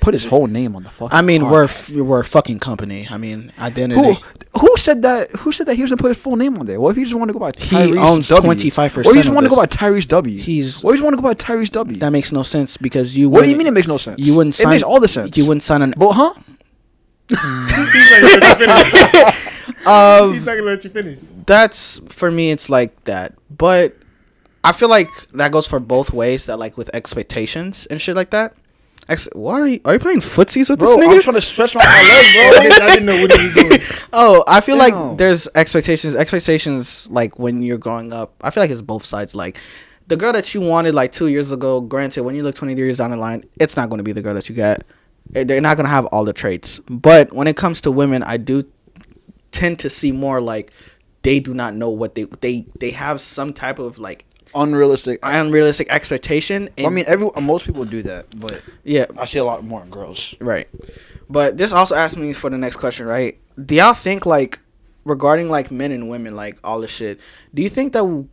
Put 0.00 0.12
his 0.12 0.26
whole 0.26 0.46
name 0.46 0.76
on 0.76 0.82
the 0.82 0.90
fucking. 0.90 1.16
I 1.16 1.22
mean, 1.22 1.48
we're 1.48 1.64
f- 1.64 1.88
we're 1.90 2.20
a 2.20 2.24
fucking 2.26 2.58
company. 2.58 3.06
I 3.10 3.16
mean, 3.16 3.50
at 3.56 3.74
the 3.74 3.82
end 3.84 3.92
Who 3.94 4.14
who 4.60 4.76
said 4.76 5.00
that? 5.00 5.30
Who 5.36 5.50
said 5.50 5.66
that 5.66 5.76
he 5.76 5.80
was 5.82 5.90
gonna 5.90 6.02
put 6.02 6.08
his 6.08 6.18
full 6.18 6.36
name 6.36 6.58
on 6.58 6.66
there? 6.66 6.78
What 6.78 6.90
if 6.90 6.96
he 6.98 7.04
just 7.04 7.14
wanted 7.14 7.32
to 7.32 7.38
go 7.38 7.40
by 7.40 7.52
He 7.56 7.74
Tyrese 7.94 7.96
owns 7.96 8.28
W? 8.28 8.52
25% 8.52 8.96
What 8.96 9.06
if 9.06 9.14
he 9.14 9.20
just 9.20 9.28
of 9.30 9.34
wanted 9.34 9.48
to 9.48 9.54
go 9.54 9.62
by. 9.62 9.66
Tyrese 9.66 10.06
W? 10.08 10.38
He's- 10.38 10.84
What 10.84 10.90
if 10.90 10.94
he 10.96 10.98
just 10.98 11.04
wanted 11.04 11.16
to 11.16 11.22
go 11.22 11.28
by 11.28 11.34
Tyrese 11.34 11.70
W? 11.72 11.98
that 12.00 12.10
makes 12.10 12.32
no 12.32 12.42
sense 12.42 12.76
because 12.76 13.16
you. 13.16 13.30
what 13.30 13.44
do 13.44 13.48
you 13.48 13.52
wouldn't- 13.56 13.58
mean 13.60 13.66
it 13.68 13.72
makes 13.72 13.88
no 13.88 13.96
sense? 13.96 14.20
You 14.20 14.34
wouldn't 14.34 14.54
sign. 14.54 14.64
It 14.64 14.66
sign. 14.66 14.70
makes 14.74 14.82
all 14.82 15.00
the 15.00 15.08
sense. 15.08 15.38
You 15.38 15.46
wouldn't 15.46 15.62
sign 15.62 15.80
an. 15.80 15.94
But 15.96 16.12
huh? 16.12 16.34
He's 17.28 17.38
not 17.42 18.20
gonna 18.20 18.26
let 18.26 18.92
you 18.92 19.06
finish. 19.06 19.86
Um, 19.86 20.32
He's 20.34 20.46
not 20.46 20.56
gonna 20.56 20.70
let 20.70 20.84
you 20.84 20.90
finish. 20.90 21.18
that's 21.46 22.00
for 22.10 22.30
me. 22.30 22.50
It's 22.50 22.68
like 22.68 23.04
that, 23.04 23.32
but 23.56 23.96
I 24.64 24.72
feel 24.72 24.88
like 24.88 25.08
that 25.32 25.52
goes 25.52 25.66
for 25.66 25.78
both 25.78 26.12
ways. 26.12 26.46
That 26.46 26.58
like 26.58 26.76
with 26.76 26.90
expectations 26.94 27.86
and 27.86 28.00
shit 28.00 28.16
like 28.16 28.30
that. 28.30 28.54
Ex- 29.08 29.28
what 29.34 29.60
are 29.60 29.66
you? 29.66 29.80
Are 29.84 29.92
you 29.92 29.98
playing 29.98 30.20
footsies 30.20 30.70
with 30.70 30.78
Bro, 30.78 30.88
this 30.88 30.96
nigga? 30.96 31.14
I'm 31.16 31.20
trying 31.20 31.34
to 31.34 31.40
stretch 31.42 31.74
my, 31.74 31.84
my 31.84 31.90
leg, 31.90 32.00
I 32.00 32.50
bro. 32.50 32.62
didn't, 32.62 32.82
I 32.82 32.86
didn't 32.88 33.06
know 33.06 33.20
what 33.20 33.32
he 33.38 33.44
was 33.44 33.54
doing. 33.54 33.80
Oh, 34.16 34.44
I 34.48 34.60
feel 34.62 34.78
Damn. 34.78 35.08
like 35.08 35.18
there's 35.18 35.48
expectations. 35.54 36.14
Expectations 36.14 37.06
like 37.10 37.38
when 37.38 37.60
you're 37.60 37.76
growing 37.78 38.12
up. 38.12 38.32
I 38.40 38.50
feel 38.50 38.62
like 38.62 38.70
it's 38.70 38.80
both 38.80 39.04
sides. 39.04 39.34
Like 39.34 39.58
the 40.06 40.16
girl 40.16 40.32
that 40.32 40.54
you 40.54 40.60
wanted 40.62 40.94
like 40.94 41.12
two 41.12 41.26
years 41.28 41.50
ago. 41.50 41.80
Granted, 41.82 42.22
when 42.22 42.34
you 42.34 42.42
look 42.42 42.54
20 42.54 42.74
years 42.76 42.96
down 42.98 43.10
the 43.10 43.16
line, 43.18 43.44
it's 43.60 43.76
not 43.76 43.90
going 43.90 43.98
to 43.98 44.04
be 44.04 44.12
the 44.12 44.22
girl 44.22 44.32
that 44.34 44.48
you 44.48 44.54
got. 44.54 44.82
Eh, 45.34 45.44
They're 45.44 45.60
not 45.60 45.76
going 45.76 45.84
to 45.84 45.90
have 45.90 46.06
all 46.06 46.24
the 46.24 46.32
traits. 46.32 46.78
But 46.88 47.32
when 47.34 47.46
it 47.46 47.56
comes 47.56 47.82
to 47.82 47.90
women, 47.90 48.22
I 48.22 48.38
do 48.38 48.64
tend 49.52 49.78
to 49.80 49.90
see 49.90 50.12
more 50.12 50.40
like 50.40 50.72
they 51.22 51.40
do 51.40 51.52
not 51.54 51.74
know 51.74 51.90
what 51.90 52.14
they 52.14 52.24
they 52.40 52.66
they 52.80 52.90
have 52.90 53.20
some 53.20 53.52
type 53.52 53.78
of 53.78 53.98
like 53.98 54.24
Unrealistic. 54.54 55.18
Unrealistic 55.22 55.88
expectation. 55.90 56.68
And, 56.78 56.86
I 56.86 56.90
mean, 56.90 57.04
every 57.06 57.28
most 57.40 57.66
people 57.66 57.84
do 57.84 58.02
that, 58.02 58.26
but 58.38 58.62
yeah, 58.84 59.06
I 59.18 59.26
see 59.26 59.38
a 59.38 59.44
lot 59.44 59.64
more 59.64 59.82
in 59.82 59.90
girls. 59.90 60.34
Right. 60.40 60.68
But 61.28 61.56
this 61.56 61.72
also 61.72 61.94
asks 61.94 62.16
me 62.16 62.32
for 62.32 62.50
the 62.50 62.58
next 62.58 62.76
question, 62.76 63.06
right? 63.06 63.38
Do 63.64 63.74
y'all 63.74 63.94
think 63.94 64.26
like 64.26 64.60
regarding 65.04 65.48
like 65.48 65.70
men 65.70 65.92
and 65.92 66.08
women, 66.08 66.36
like 66.36 66.58
all 66.62 66.80
this 66.80 66.94
shit, 66.94 67.20
do 67.52 67.62
you 67.62 67.68
think 67.68 67.92
that 67.92 68.28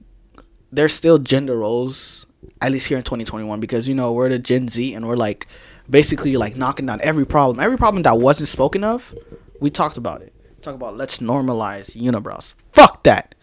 there's 0.71 0.93
still 0.93 1.17
gender 1.17 1.57
roles 1.57 2.25
at 2.61 2.71
least 2.71 2.87
here 2.87 2.97
in 2.97 3.03
2021 3.03 3.59
because 3.59 3.87
you 3.87 3.95
know, 3.95 4.13
we're 4.13 4.29
the 4.29 4.39
Gen 4.39 4.67
Z 4.67 4.93
and 4.93 5.07
we're 5.07 5.15
like 5.15 5.47
basically 5.89 6.37
like 6.37 6.55
knocking 6.55 6.85
down 6.85 6.99
every 7.01 7.25
problem. 7.25 7.59
Every 7.59 7.77
problem 7.77 8.03
that 8.03 8.19
wasn't 8.19 8.47
spoken 8.47 8.83
of, 8.83 9.13
we 9.59 9.69
talked 9.69 9.97
about 9.97 10.21
it. 10.21 10.33
Talk 10.61 10.75
about 10.75 10.95
let's 10.95 11.19
normalize 11.19 11.95
unibrows. 11.95 12.53
Fuck 12.71 13.03
that. 13.03 13.35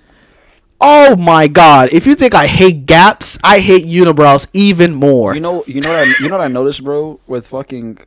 Oh 0.80 1.16
my 1.16 1.48
god. 1.48 1.88
If 1.92 2.06
you 2.06 2.14
think 2.14 2.34
I 2.34 2.46
hate 2.46 2.86
gaps, 2.86 3.38
I 3.42 3.60
hate 3.60 3.86
unibrows 3.86 4.48
even 4.52 4.94
more. 4.94 5.34
You 5.34 5.40
know, 5.40 5.64
you 5.66 5.80
know 5.80 5.88
what 5.90 5.98
I, 5.98 6.14
you 6.20 6.28
know 6.28 6.36
what 6.36 6.44
I 6.44 6.48
noticed, 6.48 6.84
bro, 6.84 7.20
with 7.26 7.48
fucking 7.48 7.98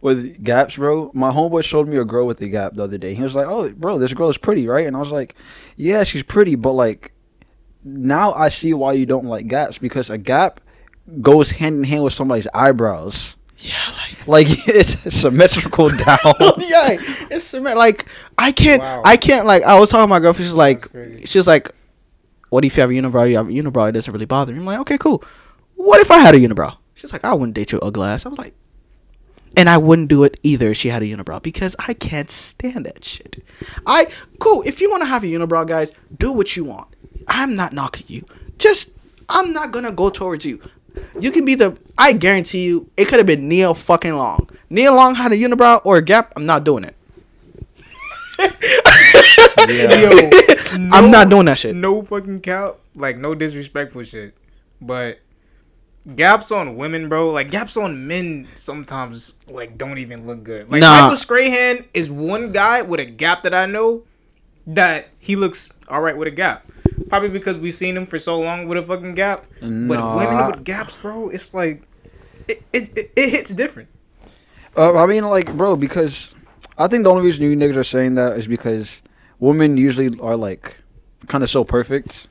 with 0.00 0.44
gaps, 0.44 0.76
bro. 0.76 1.10
My 1.14 1.30
homeboy 1.30 1.64
showed 1.64 1.88
me 1.88 1.96
a 1.96 2.04
girl 2.04 2.26
with 2.26 2.40
a 2.42 2.48
gap 2.48 2.74
the 2.74 2.84
other 2.84 2.98
day. 2.98 3.14
He 3.14 3.22
was 3.22 3.34
like, 3.34 3.46
"Oh, 3.48 3.70
bro, 3.72 3.98
this 3.98 4.12
girl 4.12 4.28
is 4.28 4.38
pretty, 4.38 4.68
right?" 4.68 4.86
And 4.86 4.96
I 4.96 5.00
was 5.00 5.10
like, 5.10 5.34
"Yeah, 5.76 6.04
she's 6.04 6.22
pretty, 6.22 6.54
but 6.54 6.72
like 6.72 7.12
now 7.84 8.32
I 8.32 8.48
see 8.48 8.74
why 8.74 8.92
you 8.92 9.06
don't 9.06 9.24
like 9.24 9.48
gaps 9.48 9.78
because 9.78 10.10
a 10.10 10.18
gap 10.18 10.60
goes 11.20 11.52
hand 11.52 11.78
in 11.78 11.84
hand 11.84 12.04
with 12.04 12.12
somebody's 12.12 12.46
eyebrows. 12.54 13.36
Yeah, 13.64 13.94
like 13.96 14.26
Like 14.26 14.46
it's 14.68 15.14
symmetrical 15.14 15.88
down. 16.06 16.18
yeah, 16.58 16.96
it's 17.30 17.44
cement. 17.44 17.76
Like 17.76 18.06
I 18.38 18.52
can't, 18.52 18.82
Wow. 18.82 19.02
I 19.04 19.16
can't. 19.16 19.46
Like 19.46 19.62
I 19.62 19.78
was 19.78 19.90
talking 19.90 20.04
to 20.04 20.08
my 20.08 20.20
girlfriend. 20.20 20.48
She's 20.48 20.54
like, 20.54 20.88
she's 21.26 21.46
like, 21.46 21.70
"What 22.50 22.64
if 22.64 22.76
you 22.76 22.80
have 22.80 22.90
a 22.90 22.92
unibrow? 22.94 23.28
You 23.30 23.36
have 23.36 23.48
a 23.48 23.52
unibrow. 23.52 23.88
It 23.88 23.92
doesn't 23.92 24.12
really 24.12 24.26
bother 24.26 24.52
me." 24.52 24.58
I'm 24.58 24.64
like, 24.66 24.80
"Okay, 24.80 24.98
cool. 24.98 25.22
What 25.76 26.00
if 26.00 26.10
I 26.10 26.18
had 26.18 26.34
a 26.34 26.38
unibrow?" 26.38 26.76
She's 26.94 27.12
like, 27.12 27.24
"I 27.24 27.34
wouldn't 27.34 27.54
date 27.54 27.72
your 27.72 27.84
ugly 27.84 28.06
ass." 28.06 28.26
I 28.26 28.28
was 28.30 28.38
like, 28.38 28.54
and 29.56 29.68
I 29.68 29.76
wouldn't 29.78 30.08
do 30.08 30.24
it 30.24 30.38
either 30.42 30.70
if 30.70 30.76
she 30.78 30.88
had 30.88 31.02
a 31.02 31.06
unibrow 31.06 31.42
because 31.42 31.76
I 31.78 31.94
can't 31.94 32.30
stand 32.30 32.86
that 32.86 33.04
shit. 33.04 33.44
I 33.86 34.06
cool. 34.38 34.62
If 34.66 34.80
you 34.80 34.90
want 34.90 35.02
to 35.02 35.08
have 35.08 35.24
a 35.24 35.26
unibrow, 35.26 35.66
guys, 35.66 35.92
do 36.18 36.32
what 36.32 36.56
you 36.56 36.64
want. 36.64 36.88
I'm 37.28 37.54
not 37.56 37.72
knocking 37.72 38.06
you. 38.08 38.24
Just 38.58 38.90
I'm 39.28 39.52
not 39.52 39.70
gonna 39.72 39.92
go 39.92 40.10
towards 40.10 40.44
you. 40.44 40.60
You 41.18 41.30
can 41.30 41.44
be 41.44 41.54
the. 41.54 41.76
I 41.96 42.12
guarantee 42.12 42.64
you, 42.64 42.90
it 42.96 43.08
could 43.08 43.18
have 43.18 43.26
been 43.26 43.48
Nia 43.48 43.74
fucking 43.74 44.14
Long. 44.16 44.48
Nia 44.70 44.92
Long 44.92 45.14
had 45.14 45.32
a 45.32 45.36
unibrow 45.36 45.80
or 45.84 45.96
a 45.98 46.02
gap. 46.02 46.32
I'm 46.36 46.46
not 46.46 46.64
doing 46.64 46.84
it. 46.84 46.94
Yo, 49.68 50.30
I'm 50.90 51.10
not 51.10 51.28
doing 51.30 51.46
that 51.46 51.58
shit. 51.58 51.74
no 51.76 52.02
fucking 52.02 52.40
cap. 52.40 52.76
Like 52.94 53.16
no 53.16 53.34
disrespectful 53.34 54.02
shit, 54.02 54.34
but 54.80 55.20
gaps 56.16 56.50
on 56.50 56.76
women, 56.76 57.08
bro. 57.08 57.30
Like 57.30 57.50
gaps 57.50 57.76
on 57.76 58.06
men 58.06 58.48
sometimes 58.54 59.34
like 59.48 59.78
don't 59.78 59.98
even 59.98 60.26
look 60.26 60.42
good. 60.42 60.70
Like 60.70 60.80
Nah. 60.80 61.02
Michael 61.02 61.16
Strahan 61.16 61.84
is 61.94 62.10
one 62.10 62.52
guy 62.52 62.82
with 62.82 63.00
a 63.00 63.04
gap 63.06 63.44
that 63.44 63.54
I 63.54 63.66
know 63.66 64.02
that 64.66 65.08
he 65.18 65.36
looks 65.36 65.68
all 65.88 66.00
right 66.00 66.16
with 66.16 66.28
a 66.28 66.32
gap. 66.32 66.66
Probably 67.08 67.28
because 67.28 67.58
we've 67.58 67.72
seen 67.74 67.96
him 67.96 68.06
for 68.06 68.18
so 68.18 68.40
long 68.40 68.68
with 68.68 68.78
a 68.78 68.82
fucking 68.82 69.14
gap. 69.14 69.46
But 69.60 69.68
Nah. 69.68 70.16
women 70.16 70.46
with 70.50 70.64
gaps, 70.64 70.96
bro, 70.96 71.28
it's 71.28 71.52
like 71.54 71.82
it 72.48 72.62
it, 72.72 72.96
it, 72.96 73.12
it 73.16 73.28
hits 73.30 73.52
different. 73.54 73.88
Uh, 74.76 74.96
I 75.02 75.06
mean, 75.06 75.24
like, 75.28 75.54
bro, 75.56 75.76
because 75.76 76.34
I 76.78 76.88
think 76.88 77.04
the 77.04 77.10
only 77.10 77.24
reason 77.24 77.44
you 77.44 77.54
niggas 77.56 77.76
are 77.76 77.84
saying 77.84 78.14
that 78.14 78.38
is 78.38 78.46
because 78.48 79.02
women 79.38 79.76
usually 79.76 80.18
are 80.20 80.36
like 80.36 80.78
kind 81.28 81.44
of 81.44 81.50
so 81.50 81.64
perfect. 81.64 82.26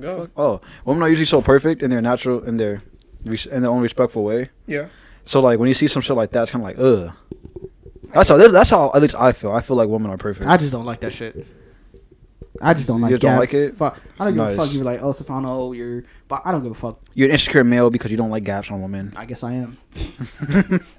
Go. 0.00 0.28
Oh, 0.36 0.60
women 0.84 1.02
are 1.02 1.08
usually 1.08 1.26
so 1.26 1.42
perfect 1.42 1.82
in 1.82 1.90
their 1.90 2.00
natural, 2.00 2.42
in 2.44 2.56
their, 2.56 2.80
in 3.24 3.62
their 3.62 3.70
own 3.70 3.82
respectful 3.82 4.24
way. 4.24 4.48
Yeah. 4.66 4.88
So 5.24 5.40
like 5.40 5.58
when 5.58 5.68
you 5.68 5.74
see 5.74 5.88
some 5.88 6.02
shit 6.02 6.16
like 6.16 6.30
that, 6.30 6.42
it's 6.44 6.50
kind 6.52 6.64
of 6.64 6.68
like, 6.68 6.78
ugh. 6.78 7.14
That's 8.12 8.28
how. 8.28 8.36
That's, 8.38 8.50
that's 8.52 8.70
how 8.70 8.90
at 8.94 9.00
least 9.02 9.14
I 9.14 9.30
feel. 9.32 9.52
I 9.52 9.60
feel 9.60 9.76
like 9.76 9.88
women 9.88 10.10
are 10.10 10.16
perfect. 10.16 10.48
I 10.48 10.56
just 10.56 10.72
don't 10.72 10.84
like 10.86 11.00
that 11.00 11.14
shit. 11.14 11.46
I 12.60 12.74
just 12.74 12.88
don't 12.88 13.00
like 13.00 13.10
You 13.12 13.18
don't 13.18 13.38
gaps. 13.38 13.40
like 13.40 13.54
it? 13.54 13.74
Fuck. 13.74 14.00
I 14.18 14.24
don't 14.24 14.34
give 14.34 14.44
Nice. 14.44 14.54
a 14.54 14.56
fuck. 14.56 14.72
You're 14.74 14.84
like, 14.84 15.00
oh, 15.02 15.12
Stefano, 15.12 15.72
you're. 15.72 16.02
But 16.26 16.42
I 16.44 16.50
don't 16.52 16.62
give 16.62 16.72
a 16.72 16.74
fuck. 16.74 16.98
You're 17.14 17.26
an 17.28 17.32
insecure 17.32 17.62
male 17.64 17.90
because 17.90 18.10
you 18.10 18.16
don't 18.16 18.30
like 18.30 18.44
gaps 18.44 18.70
on 18.70 18.82
women. 18.82 19.12
I 19.16 19.24
guess 19.24 19.44
I 19.44 19.52
am. 19.54 19.78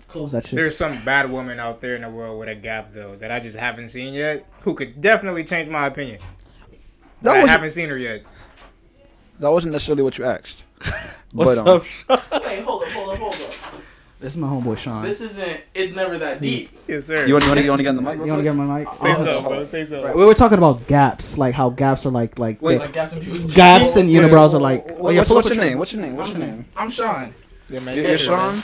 Close 0.07 0.31
that 0.31 0.45
shit. 0.45 0.55
There's 0.57 0.77
some 0.77 0.97
bad 1.03 1.29
woman 1.29 1.59
out 1.59 1.81
there 1.81 1.95
in 1.95 2.01
the 2.03 2.09
world 2.09 2.39
with 2.39 2.49
a 2.49 2.55
gap 2.55 2.91
though 2.93 3.15
that 3.17 3.31
I 3.31 3.39
just 3.39 3.57
haven't 3.57 3.89
seen 3.89 4.13
yet, 4.13 4.45
who 4.61 4.73
could 4.73 5.01
definitely 5.01 5.43
change 5.43 5.67
my 5.69 5.87
opinion. 5.87 6.19
That 7.21 7.31
I 7.31 7.33
wasn't, 7.35 7.49
haven't 7.49 7.69
seen 7.71 7.89
her 7.89 7.97
yet. 7.97 8.23
that 9.39 9.51
wasn't 9.51 9.73
necessarily 9.73 10.03
what 10.03 10.17
you 10.17 10.25
asked. 10.25 10.63
What's 11.33 11.61
but, 11.61 11.67
um, 11.67 11.81
up? 12.09 12.43
Wait, 12.45 12.63
hold 12.63 12.83
up, 12.83 12.89
hold 12.89 13.13
up, 13.13 13.19
hold 13.19 13.33
up. 13.35 13.70
This 14.21 14.33
is 14.33 14.37
my 14.37 14.47
homeboy 14.47 14.77
Sean. 14.77 15.03
This 15.03 15.19
isn't. 15.19 15.61
It's 15.73 15.93
never 15.95 16.17
that 16.19 16.39
deep. 16.39 16.69
Yes, 16.87 17.05
sir. 17.05 17.25
You 17.25 17.33
want, 17.33 17.43
you 17.43 17.49
want 17.49 17.57
to 17.57 17.63
you 17.63 17.69
want 17.71 17.79
to 17.79 17.83
get 17.83 17.89
on 17.89 17.95
the 17.95 18.01
mic? 18.03 18.15
you 18.17 18.27
want 18.27 18.37
to 18.39 18.43
get 18.43 18.55
my 18.55 18.79
mic? 18.79 18.87
say 18.93 19.11
Oh, 19.11 19.13
so, 19.25 19.41
bro. 19.41 19.63
Say 19.63 19.83
so. 19.83 20.03
Right, 20.05 20.15
we 20.15 20.23
were 20.23 20.35
talking 20.35 20.59
about 20.59 20.85
gaps, 20.87 21.39
like 21.39 21.55
how 21.55 21.71
gaps 21.71 22.05
are 22.05 22.11
like 22.11 22.37
like 22.37 22.61
Wait, 22.61 22.79
Like 22.79 22.93
gaps 22.93 23.13
and 23.13 23.23
views. 23.23 23.55
gaps 23.55 23.95
and 23.95 24.07
unibrows 24.09 24.53
are 24.53 24.59
like. 24.59 24.85
Oh 24.99 25.09
yeah, 25.09 25.17
what's, 25.21 25.27
pull 25.27 25.37
up 25.39 25.43
what's 25.45 25.57
a 25.57 25.59
your 25.59 25.65
name? 25.69 25.77
What's 25.79 25.91
your 25.93 26.01
name? 26.03 26.15
What's 26.15 26.31
your 26.33 26.39
name? 26.39 26.65
I'm 26.77 26.91
Sean. 26.91 27.33
Yeah, 27.69 27.79
man. 27.79 27.95
You're, 27.95 28.03
get 28.03 28.09
you're 28.11 28.17
Sean. 28.19 28.53
man. 28.53 28.63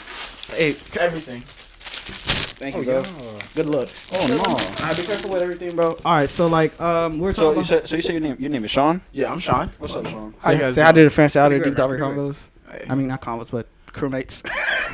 Hey, 0.51 0.75
Everything. 0.99 1.41
thank 1.41 2.75
you, 2.75 2.81
Oh, 2.81 2.85
bro. 2.85 3.01
yeah. 3.01 3.41
Good 3.55 3.65
looks. 3.65 4.09
Oh 4.13 4.27
no. 4.27 4.85
I 4.85 4.93
be 4.93 5.01
careful 5.03 5.31
with 5.31 5.41
everything, 5.41 5.75
bro. 5.75 5.97
All 6.05 6.17
right, 6.17 6.29
so 6.29 6.45
like 6.47 6.79
um, 6.79 7.17
we're 7.19 7.33
So 7.33 7.53
talking 7.55 7.63
you 7.67 7.75
about. 7.77 7.89
so 7.89 7.95
you 7.95 8.01
say 8.03 8.13
your 8.13 8.21
name 8.21 8.37
your 8.39 8.51
name 8.51 8.63
is 8.63 8.69
Sean? 8.71 9.01
Yeah, 9.11 9.31
I'm 9.31 9.39
Sean. 9.39 9.71
What's 9.79 9.95
up, 9.95 10.05
Sean? 10.05 10.37
Say, 10.37 10.59
guys 10.59 10.75
say 10.75 10.83
I 10.83 10.91
doing? 10.91 11.05
did 11.05 11.07
a 11.07 11.15
fancy 11.15 11.39
out 11.39 11.45
of 11.51 11.57
Pretty 11.57 11.63
deep 11.71 11.75
good, 11.75 11.81
dive 11.81 11.89
pretty 11.89 12.03
combos. 12.03 12.49
I 12.89 12.93
mean, 12.95 13.07
not 13.07 13.21
combos, 13.21 13.51
but 13.51 13.67
crewmates 13.97 14.43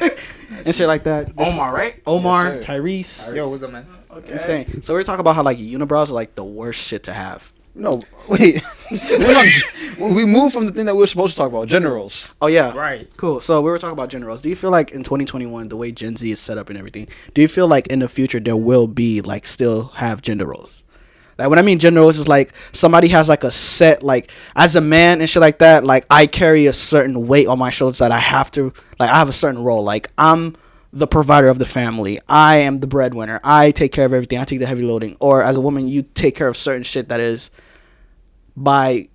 and 0.65 0.75
shit 0.75 0.87
like 0.87 1.03
that. 1.03 1.35
This- 1.35 1.53
Omar, 1.53 1.73
right? 1.73 2.01
Omar, 2.05 2.53
Yes, 2.55 2.65
Tyrese. 2.65 3.35
Yo, 3.35 3.47
what's 3.49 3.63
up, 3.63 3.71
man? 3.71 3.85
Okay. 4.11 4.33
Insane. 4.33 4.81
So 4.83 4.93
we're 4.93 5.03
talking 5.03 5.19
about 5.21 5.35
how 5.35 5.43
like 5.43 5.57
unibrows 5.57 6.09
are 6.09 6.13
like 6.13 6.35
the 6.35 6.43
worst 6.43 6.85
shit 6.87 7.03
to 7.03 7.13
have. 7.13 7.51
No, 7.75 8.03
wait. 8.27 8.61
We're 8.91 9.35
on- 9.35 10.13
we 10.13 10.25
moved 10.25 10.53
from 10.53 10.67
the 10.67 10.71
thing 10.71 10.85
that 10.85 10.93
we 10.93 10.99
were 10.99 11.07
supposed 11.07 11.33
to 11.33 11.37
talk 11.37 11.49
about, 11.49 11.67
generals. 11.67 12.31
Oh 12.39 12.45
yeah. 12.47 12.71
Right. 12.75 13.09
Cool. 13.17 13.39
So 13.39 13.59
we 13.61 13.69
were 13.71 13.79
talking 13.79 13.93
about 13.93 14.09
generals. 14.09 14.41
Do 14.43 14.49
you 14.49 14.55
feel 14.55 14.69
like 14.69 14.91
in 14.91 15.01
2021, 15.03 15.69
the 15.69 15.77
way 15.77 15.91
Gen 15.91 16.15
Z 16.15 16.31
is 16.31 16.39
set 16.39 16.59
up 16.59 16.69
and 16.69 16.77
everything, 16.77 17.07
do 17.33 17.41
you 17.41 17.47
feel 17.47 17.67
like 17.67 17.87
in 17.87 17.97
the 17.99 18.07
future 18.09 18.39
there 18.39 18.55
will 18.57 18.85
be 18.87 19.21
like 19.21 19.47
still 19.47 19.85
have 19.95 20.21
gender 20.21 20.45
roles? 20.45 20.83
Like 21.37 21.49
when 21.49 21.59
I 21.59 21.61
mean 21.61 21.79
gender 21.79 22.01
roles 22.01 22.17
is 22.17 22.27
like 22.27 22.53
somebody 22.71 23.07
has 23.09 23.29
like 23.29 23.43
a 23.43 23.51
set 23.51 24.03
like 24.03 24.31
as 24.55 24.75
a 24.75 24.81
man 24.81 25.19
and 25.21 25.29
shit 25.29 25.41
like 25.41 25.59
that. 25.59 25.83
Like 25.83 26.05
I 26.09 26.27
carry 26.27 26.67
a 26.67 26.73
certain 26.73 27.27
weight 27.27 27.47
on 27.47 27.59
my 27.59 27.69
shoulders 27.69 27.99
that 27.99 28.11
I 28.11 28.19
have 28.19 28.51
to 28.51 28.73
like 28.99 29.09
I 29.09 29.17
have 29.17 29.29
a 29.29 29.33
certain 29.33 29.63
role. 29.63 29.83
Like 29.83 30.11
I'm 30.17 30.55
the 30.91 31.07
provider 31.07 31.47
of 31.47 31.57
the 31.57 31.65
family. 31.65 32.19
I 32.29 32.57
am 32.57 32.79
the 32.79 32.87
breadwinner. 32.87 33.39
I 33.43 33.71
take 33.71 33.91
care 33.91 34.05
of 34.05 34.13
everything. 34.13 34.37
I 34.37 34.45
take 34.45 34.59
the 34.59 34.67
heavy 34.67 34.83
loading. 34.83 35.17
Or 35.19 35.41
as 35.41 35.55
a 35.55 35.61
woman, 35.61 35.87
you 35.87 36.03
take 36.03 36.35
care 36.35 36.47
of 36.47 36.55
certain 36.55 36.83
shit 36.83 37.09
that 37.09 37.19
is 37.19 37.49
by 38.55 39.07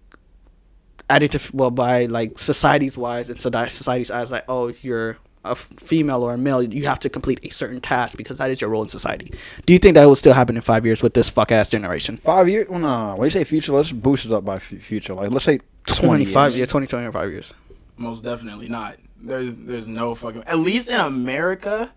added 1.09 1.31
to 1.33 1.57
well 1.57 1.71
by 1.71 2.07
like 2.07 2.39
society's 2.39 2.99
wise 2.99 3.31
and 3.31 3.41
so 3.41 3.51
society's 3.51 4.11
eyes 4.11 4.31
like 4.31 4.45
oh 4.49 4.69
you're 4.83 5.17
a 5.45 5.51
f- 5.51 5.71
female 5.79 6.23
or 6.23 6.35
a 6.35 6.39
male, 6.39 6.63
you 6.63 6.87
have 6.87 6.99
to 7.01 7.09
complete 7.09 7.41
a 7.45 7.49
certain 7.51 7.81
task 7.81 8.17
because 8.17 8.39
that 8.39 8.51
is 8.51 8.61
your 8.61 8.71
role 8.71 8.83
in 8.83 8.89
society. 8.89 9.33
Do 9.67 9.73
you 9.73 9.79
think 9.79 9.95
that 9.95 10.05
will 10.07 10.17
still 10.17 10.33
happen 10.35 10.57
in 10.57 10.63
five 10.63 10.85
years 10.85 11.03
with 11.03 11.15
this 11.15 11.29
fuck 11.31 11.53
ass 11.53 11.69
generation? 11.69 12.17
Five 12.17 12.49
years? 12.49 12.69
Well, 12.69 12.81
no. 12.81 13.15
When 13.17 13.27
you 13.27 13.31
say 13.31 13.45
future, 13.45 13.73
let's 13.73 13.93
boost 13.93 14.25
it 14.27 14.33
up 14.33 14.45
by 14.45 14.55
f- 14.57 14.63
future. 14.63 15.15
Like, 15.15 15.31
let's 15.31 15.45
say 15.45 15.61
20 15.87 16.25
25 16.25 16.51
years. 16.53 16.59
yeah, 16.61 16.67
20, 16.67 16.87
25 16.87 17.31
years. 17.31 17.55
Most 17.97 18.25
definitely 18.25 18.69
not. 18.69 18.97
There's 19.21 19.55
there's 19.55 19.89
no 19.89 20.15
fucking 20.15 20.45
at 20.45 20.59
least 20.59 20.89
in 20.91 21.01
America, 21.01 21.91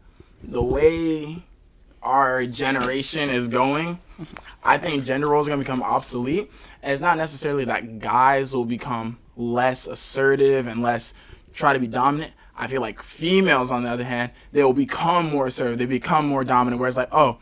the 0.44 0.64
way 0.64 1.44
our 2.02 2.48
generation 2.48 3.30
is 3.30 3.48
going, 3.48 4.00
I 4.64 4.80
think 4.80 5.04
gender 5.06 5.28
roles 5.28 5.48
are 5.48 5.52
gonna 5.52 5.62
become 5.62 5.84
obsolete. 5.84 6.50
And 6.82 6.92
it's 6.92 7.02
not 7.02 7.18
necessarily 7.18 7.66
that 7.66 8.00
guys 8.00 8.56
will 8.56 8.66
become 8.66 9.20
less 9.38 9.88
assertive 9.88 10.66
and 10.66 10.82
less 10.82 11.14
try 11.54 11.74
to 11.74 11.80
be 11.80 11.86
dominant. 11.86 12.34
I 12.62 12.68
feel 12.68 12.80
like 12.80 13.02
females, 13.02 13.72
on 13.72 13.82
the 13.84 13.90
other 13.90 14.04
hand, 14.04 14.32
they 14.52 14.64
will 14.64 14.72
become 14.74 15.32
more 15.32 15.48
assertive. 15.48 15.80
They 15.80 15.88
become 15.88 16.28
more 16.28 16.44
dominant. 16.44 16.80
Where 16.80 16.88
it's 16.88 16.96
like, 16.98 17.10
oh, 17.12 17.40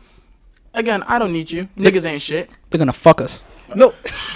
again, 0.72 1.02
I 1.02 1.18
don't 1.18 1.30
need 1.32 1.50
you. 1.50 1.68
Niggas 1.76 2.06
ain't 2.06 2.22
shit. 2.22 2.48
They're 2.70 2.78
gonna 2.78 2.92
fuck 2.94 3.20
us. 3.20 3.44
No, 3.76 3.92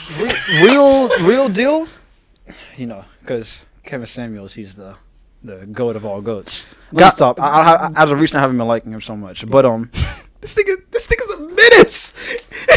real, 0.63 1.09
real 1.27 1.49
deal. 1.49 1.89
You 2.77 2.87
know, 2.87 3.05
because 3.21 3.65
Kevin 3.83 4.07
Samuels, 4.07 4.53
he's 4.55 4.77
the 4.77 4.97
the 5.43 5.65
goat 5.67 5.97
of 5.97 6.05
all 6.05 6.21
goats. 6.21 6.67
Let 6.87 6.93
me 6.93 6.99
Got- 6.99 7.17
stop. 7.17 7.41
I, 7.41 7.47
I, 7.49 7.87
I, 7.89 8.03
as 8.03 8.11
of 8.13 8.21
recent, 8.21 8.37
I 8.37 8.41
haven't 8.43 8.59
been 8.59 8.69
liking 8.69 8.93
him 8.93 9.01
so 9.01 9.17
much. 9.17 9.49
But 9.49 9.65
um, 9.65 9.91
This 10.43 10.55
nigga, 10.57 10.77
this 10.91 11.09
nigga's 11.09 11.31
a 11.31 11.41
menace. 11.55 12.15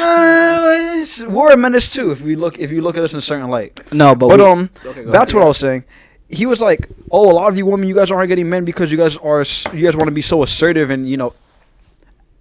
uh, 0.00 1.30
we're 1.30 1.52
a 1.52 1.56
menace 1.56 1.92
too. 1.92 2.10
If 2.10 2.22
we 2.22 2.36
look, 2.36 2.58
if 2.58 2.70
you 2.72 2.80
look 2.80 2.96
at 2.96 3.04
us 3.04 3.12
in 3.12 3.18
a 3.18 3.22
certain 3.22 3.48
light. 3.50 3.92
no, 3.92 4.14
but, 4.14 4.28
But 4.28 4.38
we- 4.40 4.44
um, 4.46 4.70
Okay, 4.84 5.04
go 5.04 5.10
that's 5.10 5.32
ahead. 5.32 5.34
what 5.34 5.44
I 5.44 5.48
was 5.48 5.58
saying. 5.58 5.84
He 6.28 6.46
was 6.46 6.60
like, 6.60 6.88
"Oh, 7.10 7.30
a 7.30 7.34
lot 7.34 7.52
of 7.52 7.58
you 7.58 7.66
women, 7.66 7.88
you 7.88 7.94
guys 7.94 8.10
aren't 8.10 8.28
getting 8.28 8.48
men 8.50 8.64
because 8.64 8.90
you 8.90 8.98
guys 8.98 9.16
are, 9.18 9.44
you 9.72 9.84
guys 9.84 9.96
want 9.96 10.08
to 10.08 10.14
be 10.14 10.22
so 10.22 10.42
assertive 10.42 10.90
and 10.90 11.08
you 11.08 11.16
know, 11.16 11.34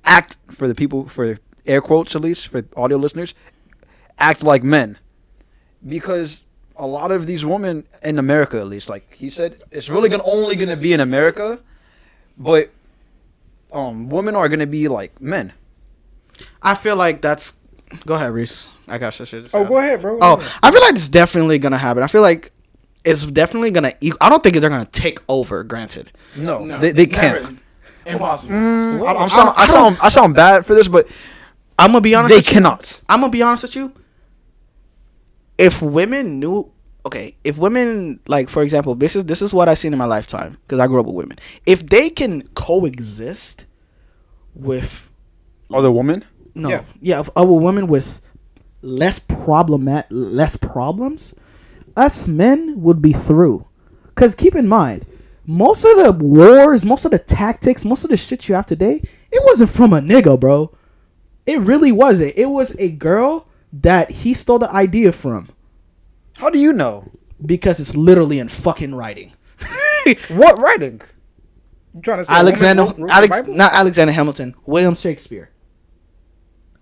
act 0.03 0.37
for 0.47 0.67
the 0.67 0.75
people 0.75 1.07
for 1.07 1.37
air 1.65 1.81
quotes 1.81 2.15
at 2.15 2.21
least 2.21 2.47
for 2.47 2.63
audio 2.75 2.97
listeners, 2.97 3.33
act 4.17 4.43
like 4.43 4.63
men, 4.63 4.97
because 5.85 6.41
a 6.77 6.87
lot 6.87 7.11
of 7.11 7.25
these 7.25 7.45
women 7.45 7.85
in 8.03 8.19
America, 8.19 8.59
at 8.59 8.67
least, 8.67 8.89
like 8.89 9.13
he 9.13 9.29
said, 9.29 9.61
it's 9.71 9.89
really 9.89 10.09
gonna 10.09 10.23
only 10.25 10.55
gonna 10.55 10.75
be 10.77 10.93
in 10.93 10.99
America, 10.99 11.59
but 12.37 12.71
um, 13.71 14.09
women 14.09 14.35
are 14.35 14.49
gonna 14.49 14.67
be 14.67 14.87
like 14.87 15.19
men. 15.21 15.53
I 16.61 16.75
feel 16.75 16.95
like 16.95 17.21
that's. 17.21 17.57
Go 18.05 18.15
ahead, 18.15 18.31
Reese. 18.31 18.67
I 18.87 18.97
got 18.97 19.17
your 19.19 19.25
shit. 19.25 19.49
Oh, 19.53 19.65
go 19.65 19.77
ahead, 19.77 20.01
bro. 20.01 20.17
Oh, 20.21 20.57
I 20.61 20.71
feel 20.71 20.81
like 20.81 20.95
it's 20.95 21.09
definitely 21.09 21.59
gonna 21.59 21.77
happen. 21.77 22.03
I 22.03 22.07
feel 22.07 22.21
like 22.21 22.51
it's 23.05 23.25
definitely 23.25 23.71
gonna. 23.71 23.93
I 24.19 24.29
don't 24.29 24.41
think 24.43 24.55
they're 24.57 24.69
gonna 24.69 24.85
take 24.85 25.19
over. 25.29 25.63
Granted, 25.63 26.11
No, 26.35 26.65
No, 26.65 26.77
they, 26.79 26.91
they 26.91 27.05
can't. 27.05 27.59
Impossible. 28.05 28.53
Mm, 28.55 29.01
I, 29.01 29.11
I'm 29.11 29.17
I 29.17 29.27
sound, 29.27 29.49
I, 29.49 29.53
I 29.63 29.65
don't- 29.65 29.73
sound, 29.73 29.97
I 30.01 30.09
sound 30.09 30.35
bad 30.35 30.65
for 30.65 30.75
this, 30.75 30.87
but 30.87 31.07
I'm 31.79 31.89
gonna 31.91 32.01
be 32.01 32.13
honest. 32.15 32.29
they 32.31 32.37
with 32.37 32.47
you. 32.47 32.53
cannot. 32.53 33.01
I'm 33.09 33.21
gonna 33.21 33.31
be 33.31 33.41
honest 33.41 33.63
with 33.63 33.75
you. 33.75 33.93
If 35.57 35.81
women 35.81 36.39
knew, 36.39 36.71
okay, 37.05 37.35
if 37.43 37.57
women 37.57 38.19
like, 38.27 38.49
for 38.49 38.61
example, 38.61 38.93
this 38.95 39.15
is 39.15 39.23
this 39.25 39.41
is 39.41 39.53
what 39.53 39.69
I've 39.69 39.77
seen 39.79 39.93
in 39.93 39.99
my 39.99 40.05
lifetime 40.05 40.57
because 40.67 40.79
I 40.79 40.87
grew 40.87 40.99
up 40.99 41.05
with 41.05 41.15
women. 41.15 41.37
If 41.65 41.87
they 41.87 42.09
can 42.09 42.41
coexist 42.53 43.65
with 44.53 45.09
Other 45.73 45.91
women. 45.91 46.23
no, 46.53 46.69
Yeah. 46.69 46.83
yeah, 47.01 47.19
of, 47.19 47.29
of 47.35 47.49
a 47.49 47.53
woman 47.53 47.87
with 47.87 48.21
less 48.81 49.19
problemat, 49.19 50.03
less 50.11 50.57
problems, 50.57 51.33
us 51.97 52.27
men 52.27 52.81
would 52.81 53.01
be 53.01 53.13
through. 53.13 53.65
Cause 54.15 54.35
keep 54.35 54.55
in 54.55 54.67
mind, 54.67 55.05
most 55.45 55.83
of 55.85 55.97
the 55.97 56.25
wars, 56.25 56.85
most 56.85 57.05
of 57.05 57.11
the 57.11 57.19
tactics, 57.19 57.85
most 57.85 58.03
of 58.03 58.09
the 58.09 58.17
shit 58.17 58.47
you 58.47 58.55
have 58.55 58.65
today, 58.65 59.01
it 59.31 59.41
wasn't 59.45 59.69
from 59.69 59.93
a 59.93 59.99
nigga, 59.99 60.39
bro. 60.39 60.73
It 61.45 61.59
really 61.59 61.91
wasn't. 61.91 62.33
It 62.37 62.47
was 62.47 62.75
a 62.79 62.91
girl 62.91 63.47
that 63.73 64.09
he 64.09 64.33
stole 64.33 64.57
the 64.59 64.71
idea 64.71 65.11
from 65.11 65.49
How 66.37 66.49
do 66.49 66.59
you 66.59 66.73
know? 66.73 67.11
because 67.45 67.79
it's 67.79 67.95
literally 67.95 68.39
in 68.39 68.47
fucking 68.49 68.95
writing. 68.95 69.33
What 70.29 70.57
writing? 70.59 71.01
You 71.93 72.01
trying 72.01 72.19
to 72.19 72.23
say 72.25 72.33
Alexander, 72.35 72.83
a 72.83 72.85
wrote- 72.85 72.97
wrote 72.99 73.09
Alex, 73.11 73.47
not 73.47 73.73
Alexander 73.73 74.13
Hamilton, 74.13 74.53
William 74.65 74.93
Shakespeare. 74.95 75.49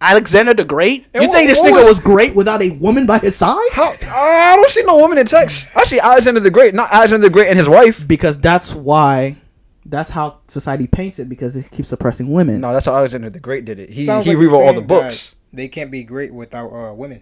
Alexander 0.04 0.54
the 0.54 0.66
Great. 0.66 1.06
And 1.14 1.24
you 1.24 1.30
what- 1.30 1.36
think 1.38 1.49
this 1.49 1.60
what 1.60 1.72
nigga 1.74 1.80
was- 1.86 1.88
was 1.95 1.99
great 1.99 2.36
without 2.36 2.62
a 2.62 2.72
woman 2.78 3.06
by 3.06 3.20
his 3.20 3.36
side? 3.36 3.58
How? 3.72 3.91
I 4.08 4.54
don't 4.58 4.70
see 4.70 4.84
no 4.84 4.97
woman 4.97 5.18
in 5.18 5.26
text. 5.26 5.68
I 5.76 5.84
see 5.86 5.99
Alexander 5.99 6.39
the 6.39 6.51
Great, 6.51 6.74
not 6.76 6.89
Alexander 6.91 7.24
the 7.28 7.30
Great 7.34 7.47
and 7.47 7.58
his 7.58 7.70
wife. 7.70 8.08
because 8.08 8.38
that's 8.38 8.76
why 8.76 9.38
that's 9.86 10.10
how 10.10 10.38
society 10.47 10.88
paints 10.88 11.20
it 11.20 11.28
because 11.28 11.56
it 11.58 11.70
keeps 11.72 11.89
suppressing 11.89 12.32
women. 12.32 12.62
No, 12.62 12.72
that's 12.74 12.86
how 12.86 12.95
Alexander 12.95 13.30
the 13.30 13.39
Great 13.39 13.66
did 13.66 13.80
it. 13.80 13.89
He 13.89 14.04
Sounds 14.06 14.26
he 14.26 14.32
like 14.32 14.39
rewrote 14.39 14.64
all 14.64 14.74
the 14.74 14.82
books. 14.82 15.36
They 15.51 15.68
can't 15.68 15.91
be 15.91 16.04
great 16.04 16.34
without 16.34 16.70
uh, 16.70 16.93
women. 16.93 17.22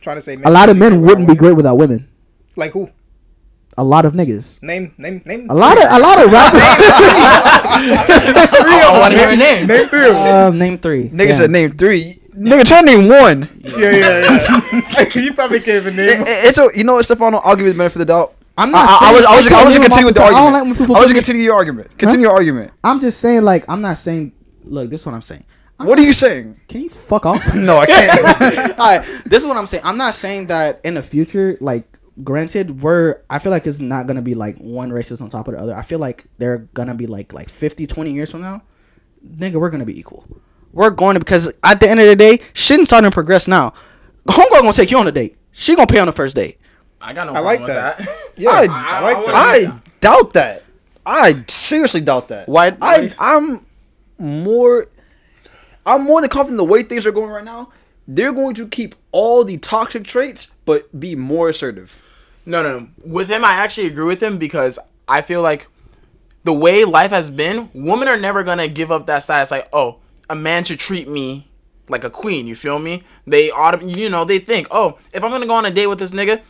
trying 0.00 0.16
to 0.16 0.20
say 0.20 0.36
a 0.44 0.50
lot 0.50 0.68
of 0.68 0.76
men 0.76 1.00
wouldn't 1.00 1.18
be 1.26 1.32
women. 1.32 1.36
great 1.36 1.52
without 1.56 1.76
women. 1.78 2.08
Like 2.56 2.72
who? 2.72 2.90
A 3.78 3.84
lot 3.84 4.04
of 4.06 4.14
niggas. 4.14 4.62
Name, 4.62 4.94
name, 4.96 5.20
name. 5.26 5.46
A 5.50 5.54
lot 5.54 5.76
of 5.76 5.84
a 5.90 5.98
lot 6.00 6.24
of 6.24 6.32
rappers. 6.32 6.60
I 7.68 8.98
want 9.00 9.12
to 9.12 9.18
hear 9.18 9.30
a 9.30 9.36
name. 9.36 9.66
Name 9.66 9.86
three 9.88 10.08
of 10.08 10.14
them. 10.14 10.48
um, 10.52 10.58
name 10.58 10.78
three. 10.78 11.08
Nigga 11.10 11.28
Damn. 11.28 11.36
said 11.36 11.50
name 11.50 11.70
three. 11.72 12.18
Nigga, 12.34 12.64
try 12.64 12.80
to 12.80 12.86
name 12.86 13.08
one. 13.08 13.48
Yeah, 13.62 13.90
yeah, 13.90 14.38
yeah. 14.38 15.08
you 15.22 15.32
probably 15.34 15.60
can't 15.60 15.76
even 15.76 15.96
name. 15.96 16.08
It- 16.08 16.16
them. 16.18 16.24
it's 16.28 16.58
a, 16.58 16.68
you 16.74 16.84
know 16.84 16.94
what, 16.94 17.04
Stefano? 17.04 17.38
I'll 17.38 17.56
give 17.56 17.66
you 17.66 17.72
the 17.72 17.78
benefit 17.78 17.96
of 17.96 18.06
the 18.06 18.12
doubt. 18.12 18.34
I'm 18.58 18.68
I, 18.68 18.72
not. 18.72 18.88
I, 18.88 19.10
I 19.10 19.12
was, 19.14 19.24
I 19.26 19.36
was, 19.36 19.46
I 19.46 19.48
can't 19.50 19.66
was 19.66 19.74
name 19.74 19.82
gonna 19.82 19.82
them 19.82 19.82
continue 19.82 20.06
with 20.06 20.14
the 20.14 20.20
top. 20.20 20.32
I 20.32 20.40
don't 20.44 20.52
like 20.52 20.64
when 20.64 20.74
people 20.76 20.96
I 20.96 20.98
was 21.00 21.06
give 21.06 21.08
gonna 21.08 21.14
me- 21.14 21.24
continue 21.24 21.42
your 21.42 21.54
argument. 21.56 21.98
Continue 21.98 22.26
your 22.26 22.34
argument. 22.34 22.72
I'm 22.84 23.00
just 23.00 23.20
saying, 23.20 23.42
like, 23.42 23.64
I'm 23.68 23.80
not 23.82 23.96
saying. 23.98 24.32
Look, 24.64 24.90
this 24.90 25.00
is 25.00 25.06
what 25.06 25.14
I'm 25.14 25.22
saying. 25.22 25.44
I'm 25.78 25.86
What 25.86 25.98
are 25.98 26.02
you 26.02 26.14
saying? 26.14 26.58
Can 26.68 26.80
you 26.82 26.88
fuck 26.88 27.26
off? 27.26 27.42
No, 27.54 27.78
I 27.78 27.86
can't. 27.86 28.78
All 28.80 28.98
right, 28.98 29.22
this 29.26 29.42
is 29.42 29.48
what 29.48 29.56
I'm 29.58 29.66
saying. 29.66 29.82
I'm 29.84 29.98
not 29.98 30.14
saying 30.14 30.46
that 30.46 30.80
in 30.84 30.94
the 30.94 31.02
future, 31.02 31.56
like, 31.60 31.84
granted, 32.22 32.82
we're. 32.82 33.20
I 33.30 33.38
feel 33.38 33.52
like 33.52 33.66
it's 33.66 33.80
not 33.80 34.06
gonna 34.06 34.22
be 34.22 34.34
like 34.34 34.56
one 34.58 34.90
racist 34.90 35.20
on 35.20 35.28
top 35.28 35.48
of 35.48 35.54
the 35.54 35.60
other. 35.60 35.74
I 35.74 35.82
feel 35.82 35.98
like 35.98 36.24
they're 36.38 36.58
gonna 36.74 36.94
be 36.94 37.06
like 37.06 37.32
like 37.32 37.48
50, 37.48 37.86
20 37.86 38.12
years 38.12 38.30
from 38.30 38.40
now, 38.42 38.62
nigga, 39.26 39.54
we're 39.60 39.70
gonna 39.70 39.84
be 39.86 39.98
equal. 39.98 40.24
We're 40.72 40.90
going 40.90 41.14
to 41.14 41.20
because 41.20 41.52
at 41.64 41.80
the 41.80 41.88
end 41.88 42.00
of 42.00 42.06
the 42.06 42.16
day, 42.16 42.40
shit's 42.52 42.84
starting 42.84 43.10
to 43.10 43.14
progress 43.14 43.48
now. 43.48 43.72
Homegirl 44.28 44.60
gonna 44.60 44.72
take 44.72 44.90
you 44.90 44.98
on 44.98 45.06
a 45.08 45.12
date. 45.12 45.36
She 45.52 45.74
gonna 45.74 45.86
pay 45.86 45.98
on 46.00 46.06
the 46.06 46.12
first 46.12 46.36
date. 46.36 46.58
I 47.00 47.12
got 47.12 47.26
no 47.26 47.34
I 47.34 47.38
like 47.40 47.60
with 47.60 47.68
that. 47.68 47.98
that. 47.98 48.08
Yeah, 48.36 48.50
I- 48.50 48.66
I, 48.68 49.00
like 49.00 49.26
that. 49.26 49.34
I 49.34 49.80
doubt 50.00 50.32
that. 50.34 50.64
I 51.06 51.44
seriously 51.48 52.00
doubt 52.02 52.28
that. 52.28 52.48
Why- 52.48 52.76
I 52.82 53.14
I'm 53.18 53.60
more. 54.18 54.88
I'm 55.86 56.04
more 56.04 56.20
than 56.20 56.28
confident 56.30 56.58
the 56.58 56.64
way 56.64 56.82
things 56.82 57.06
are 57.06 57.12
going 57.12 57.30
right 57.30 57.44
now. 57.44 57.70
They're 58.08 58.32
going 58.32 58.54
to 58.56 58.66
keep 58.68 58.94
all 59.12 59.44
the 59.44 59.56
toxic 59.58 60.04
traits, 60.04 60.50
but 60.64 60.98
be 60.98 61.14
more 61.14 61.48
assertive. 61.48 62.02
No, 62.46 62.62
no, 62.62 62.78
no. 62.78 62.88
With 63.04 63.28
him, 63.28 63.44
I 63.44 63.54
actually 63.54 63.88
agree 63.88 64.06
with 64.06 64.22
him 64.22 64.38
because 64.38 64.78
I 65.08 65.20
feel 65.22 65.42
like 65.42 65.68
the 66.44 66.52
way 66.52 66.84
life 66.84 67.10
has 67.10 67.28
been, 67.28 67.68
women 67.74 68.06
are 68.06 68.16
never 68.16 68.44
gonna 68.44 68.68
give 68.68 68.92
up 68.92 69.06
that 69.06 69.24
status. 69.24 69.50
Like, 69.50 69.68
oh, 69.72 69.98
a 70.30 70.36
man 70.36 70.62
should 70.64 70.78
treat 70.78 71.08
me 71.08 71.48
like 71.88 72.04
a 72.04 72.10
queen. 72.10 72.46
You 72.46 72.54
feel 72.54 72.78
me? 72.78 73.02
They 73.26 73.48
autom- 73.50 73.96
you 73.96 74.08
know, 74.08 74.24
they 74.24 74.38
think, 74.38 74.68
oh, 74.70 74.98
if 75.12 75.24
I'm 75.24 75.30
gonna 75.30 75.46
go 75.46 75.54
on 75.54 75.66
a 75.66 75.70
date 75.70 75.88
with 75.88 75.98
this 75.98 76.12
nigga, 76.12 76.40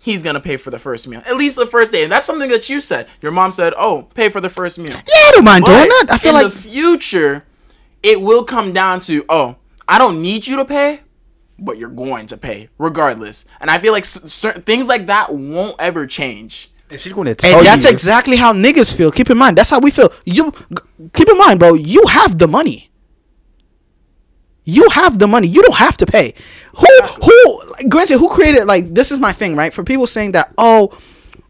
he's 0.00 0.22
gonna 0.24 0.40
pay 0.40 0.56
for 0.56 0.70
the 0.70 0.78
first 0.78 1.06
meal, 1.08 1.22
at 1.24 1.36
least 1.36 1.56
the 1.56 1.66
first 1.66 1.92
day. 1.92 2.02
And 2.02 2.12
that's 2.12 2.26
something 2.26 2.50
that 2.50 2.68
you 2.68 2.80
said. 2.80 3.08
Your 3.22 3.32
mom 3.32 3.52
said, 3.52 3.74
oh, 3.76 4.08
pay 4.14 4.28
for 4.28 4.40
the 4.40 4.50
first 4.50 4.78
meal. 4.78 4.90
Yeah, 4.92 5.28
I 5.28 5.30
don't 5.34 5.44
mind 5.44 5.64
doing 5.64 5.78
that. 5.78 6.06
I 6.10 6.18
feel 6.18 6.36
in 6.36 6.42
like 6.42 6.52
the 6.52 6.58
future, 6.58 7.44
it 8.02 8.20
will 8.20 8.42
come 8.44 8.72
down 8.72 9.00
to, 9.00 9.24
oh, 9.28 9.56
I 9.86 9.98
don't 9.98 10.20
need 10.20 10.46
you 10.46 10.56
to 10.56 10.64
pay, 10.64 11.00
but 11.58 11.78
you're 11.78 11.88
going 11.90 12.26
to 12.26 12.36
pay 12.36 12.68
regardless. 12.78 13.44
And 13.60 13.70
I 13.70 13.78
feel 13.78 13.92
like 13.92 14.04
s- 14.04 14.32
certain 14.32 14.62
things 14.62 14.88
like 14.88 15.06
that 15.06 15.34
won't 15.34 15.76
ever 15.78 16.06
change. 16.06 16.70
And 16.90 17.00
she's 17.00 17.12
going 17.12 17.26
to 17.26 17.34
tell 17.34 17.58
And 17.58 17.66
that's 17.66 17.84
you. 17.84 17.90
exactly 17.90 18.36
how 18.36 18.52
niggas 18.52 18.94
feel. 18.94 19.10
Keep 19.10 19.30
in 19.30 19.38
mind, 19.38 19.56
that's 19.58 19.70
how 19.70 19.80
we 19.80 19.90
feel. 19.90 20.12
You 20.24 20.52
keep 21.12 21.28
in 21.28 21.38
mind, 21.38 21.58
bro. 21.60 21.74
You 21.74 22.06
have 22.08 22.38
the 22.38 22.46
money. 22.48 22.90
You 24.64 24.88
have 24.90 25.18
the 25.18 25.26
money. 25.26 25.46
You 25.48 25.62
don't 25.62 25.76
have 25.76 25.96
to 25.98 26.06
pay. 26.06 26.34
Who 26.78 26.86
who 27.22 27.70
like, 27.72 27.88
granted 27.88 28.18
who 28.18 28.28
created 28.30 28.64
like 28.64 28.94
this 28.94 29.12
is 29.12 29.18
my 29.18 29.32
thing, 29.32 29.56
right? 29.56 29.72
For 29.74 29.84
people 29.84 30.06
saying 30.06 30.32
that 30.32 30.52
oh 30.56 30.96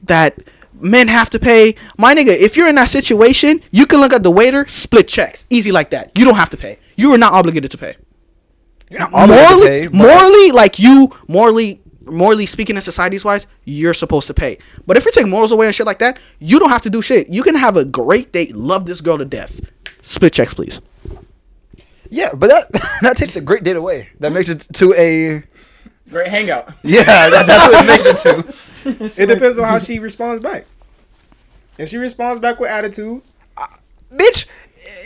that 0.04 0.36
men 0.80 1.06
have 1.08 1.30
to 1.30 1.38
pay. 1.38 1.76
My 1.96 2.14
nigga, 2.14 2.36
if 2.36 2.56
you're 2.56 2.68
in 2.68 2.74
that 2.74 2.88
situation, 2.88 3.60
you 3.70 3.86
can 3.86 4.00
look 4.00 4.12
at 4.12 4.22
the 4.24 4.30
waiter, 4.32 4.66
split 4.66 5.06
checks. 5.06 5.46
Easy 5.48 5.70
like 5.70 5.90
that. 5.90 6.10
You 6.18 6.24
don't 6.24 6.34
have 6.34 6.50
to 6.50 6.56
pay. 6.56 6.78
You 6.96 7.12
are 7.12 7.18
not 7.18 7.32
obligated 7.32 7.70
to 7.70 7.78
pay. 7.78 7.94
You're 7.94 7.94
not 7.94 7.94
obligated 7.94 8.83
to 8.83 8.83
morally, 9.10 9.66
pay, 9.66 9.88
morally, 9.88 10.50
like 10.52 10.78
you, 10.78 11.10
morally, 11.28 11.80
morally 12.04 12.46
speaking, 12.46 12.76
in 12.76 12.82
society's 12.82 13.24
wise, 13.24 13.46
you're 13.64 13.94
supposed 13.94 14.26
to 14.28 14.34
pay. 14.34 14.58
But 14.86 14.96
if 14.96 15.04
you 15.04 15.12
take 15.12 15.26
morals 15.26 15.52
away 15.52 15.66
and 15.66 15.74
shit 15.74 15.86
like 15.86 15.98
that, 16.00 16.18
you 16.38 16.58
don't 16.58 16.70
have 16.70 16.82
to 16.82 16.90
do 16.90 17.02
shit. 17.02 17.28
You 17.28 17.42
can 17.42 17.54
have 17.54 17.76
a 17.76 17.84
great 17.84 18.32
date, 18.32 18.54
love 18.54 18.86
this 18.86 19.00
girl 19.00 19.18
to 19.18 19.24
death. 19.24 19.60
Split 20.02 20.32
checks, 20.32 20.54
please. 20.54 20.80
Yeah, 22.10 22.34
but 22.34 22.48
that 22.48 22.72
that 23.02 23.16
takes 23.16 23.36
a 23.36 23.40
great 23.40 23.64
date 23.64 23.76
away. 23.76 24.10
That 24.20 24.32
makes 24.32 24.48
it 24.48 24.66
to 24.74 24.92
a 24.94 25.42
Great 26.10 26.28
hangout. 26.28 26.70
yeah. 26.82 27.30
That, 27.30 27.46
that's 27.46 27.72
what 27.72 27.84
it 27.84 27.86
makes 27.86 28.04
it 28.04 28.18
to. 28.18 28.54
It 29.22 29.26
depends 29.26 29.56
on 29.56 29.64
how 29.64 29.78
she 29.78 29.98
responds 29.98 30.42
back. 30.42 30.66
If 31.78 31.88
she 31.88 31.96
responds 31.96 32.38
back 32.38 32.60
with 32.60 32.68
attitude, 32.68 33.22
uh, 33.56 33.66
bitch. 34.12 34.46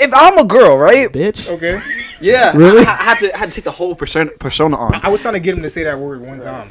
If 0.00 0.12
I'm 0.14 0.38
a 0.38 0.44
girl, 0.44 0.76
right? 0.76 1.10
bitch. 1.12 1.48
okay. 1.48 1.78
Yeah, 2.20 2.56
Really? 2.56 2.80
I, 2.84 2.90
I 2.90 2.94
had 2.96 3.18
to 3.20 3.34
I 3.34 3.38
had 3.38 3.48
to 3.50 3.54
take 3.54 3.64
the 3.64 3.70
whole 3.70 3.94
persona 3.94 4.30
persona 4.40 4.76
on, 4.76 4.94
I 5.02 5.08
was 5.08 5.20
trying 5.20 5.34
to 5.34 5.40
get 5.40 5.56
him 5.56 5.62
to 5.62 5.68
say 5.68 5.84
that 5.84 5.98
word 5.98 6.20
one 6.20 6.40
time. 6.40 6.68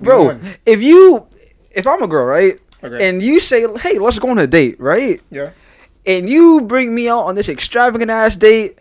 bro. 0.00 0.24
One. 0.26 0.54
If 0.64 0.82
you, 0.82 1.26
if 1.72 1.86
I'm 1.86 2.02
a 2.02 2.06
girl, 2.06 2.24
right, 2.26 2.54
Okay. 2.84 3.08
and 3.08 3.20
you 3.22 3.40
say, 3.40 3.66
hey, 3.78 3.98
let's 3.98 4.18
go 4.20 4.28
on 4.30 4.38
a 4.38 4.46
date, 4.46 4.78
right, 4.80 5.20
Yeah. 5.30 5.50
and 6.06 6.28
you 6.30 6.60
bring 6.60 6.94
me 6.94 7.08
out 7.08 7.22
on 7.24 7.34
this 7.34 7.48
extravagant 7.48 8.08
ass 8.10 8.36
date, 8.36 8.78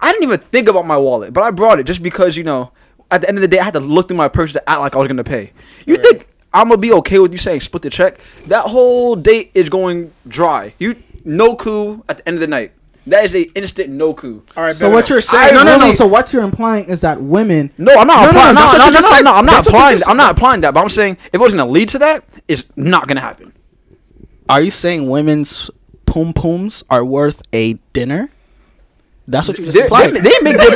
I 0.00 0.10
didn't 0.10 0.24
even 0.24 0.40
think 0.40 0.68
about 0.68 0.86
my 0.86 0.96
wallet, 0.96 1.32
but 1.32 1.44
I 1.44 1.52
brought 1.52 1.78
it 1.78 1.84
just 1.84 2.02
because 2.02 2.36
you 2.36 2.42
know, 2.44 2.72
at 3.12 3.20
the 3.20 3.28
end 3.28 3.38
of 3.38 3.42
the 3.42 3.48
day, 3.48 3.60
I 3.60 3.64
had 3.64 3.74
to 3.74 3.80
look 3.80 4.08
through 4.08 4.16
my 4.16 4.28
purse 4.28 4.52
to 4.54 4.68
act 4.68 4.80
like 4.80 4.96
I 4.96 4.98
was 4.98 5.06
gonna 5.06 5.22
pay. 5.24 5.52
You 5.86 5.94
Right. 5.94 6.02
think 6.04 6.28
I'm 6.52 6.68
gonna 6.68 6.78
be 6.78 6.92
okay 6.94 7.20
with 7.20 7.30
you 7.30 7.38
saying 7.38 7.60
split 7.60 7.82
the 7.84 7.90
check? 7.90 8.18
That 8.48 8.62
whole 8.64 9.14
date 9.14 9.52
is 9.54 9.68
going 9.68 10.10
dry. 10.26 10.74
You 10.80 10.96
no 11.24 11.54
coup 11.54 12.02
at 12.08 12.18
the 12.18 12.26
end 12.28 12.34
of 12.36 12.40
the 12.40 12.46
night. 12.48 12.72
That 13.08 13.24
is 13.24 13.34
a 13.34 13.42
instant 13.58 13.90
no 13.90 14.14
coup. 14.14 14.42
All 14.56 14.64
right. 14.64 14.74
So 14.74 14.90
what 14.90 15.08
you're 15.10 15.20
saying? 15.20 15.54
No, 15.54 15.64
no, 15.64 15.78
no. 15.78 15.92
So 15.92 16.06
what 16.06 16.32
you're 16.32 16.42
implying 16.44 16.88
is 16.88 17.00
that 17.02 17.20
women. 17.20 17.72
No, 17.78 17.92
I'm 17.94 18.06
not 18.06 18.32
No, 18.32 18.32
no, 18.32 18.52
no, 18.52 18.52
No, 18.52 18.52
no, 18.52 18.60
what 18.66 18.78
no, 18.78 18.84
you 18.86 18.92
no, 18.92 18.98
just 19.00 19.24
no, 19.24 19.34
I'm 19.34 19.46
not 19.46 19.52
That's 19.52 19.66
what 19.66 19.72
you 19.72 19.78
applying. 19.78 19.96
just 19.98 20.08
I'm 20.08 20.16
not 20.16 20.32
applying 20.32 20.60
that. 20.62 20.74
But 20.74 20.80
I'm 20.80 20.88
saying 20.88 21.16
if 21.26 21.34
it 21.34 21.40
was 21.40 21.54
gonna 21.54 21.70
lead 21.70 21.88
to 21.90 21.98
that, 22.00 22.24
it's 22.48 22.64
not 22.76 23.06
gonna 23.08 23.20
happen. 23.20 23.52
Are 24.48 24.60
you 24.60 24.70
saying 24.70 25.08
women's 25.08 25.70
poom 26.06 26.32
pooms 26.32 26.82
are 26.90 27.04
worth 27.04 27.42
a 27.52 27.74
dinner? 27.92 28.30
That's 29.26 29.46
what 29.46 29.58
you 29.58 29.66
just 29.66 29.76
They, 29.76 29.82
implied. 29.84 30.14
they, 30.14 30.20
they 30.20 30.38
make 30.42 30.56
good. 30.56 30.72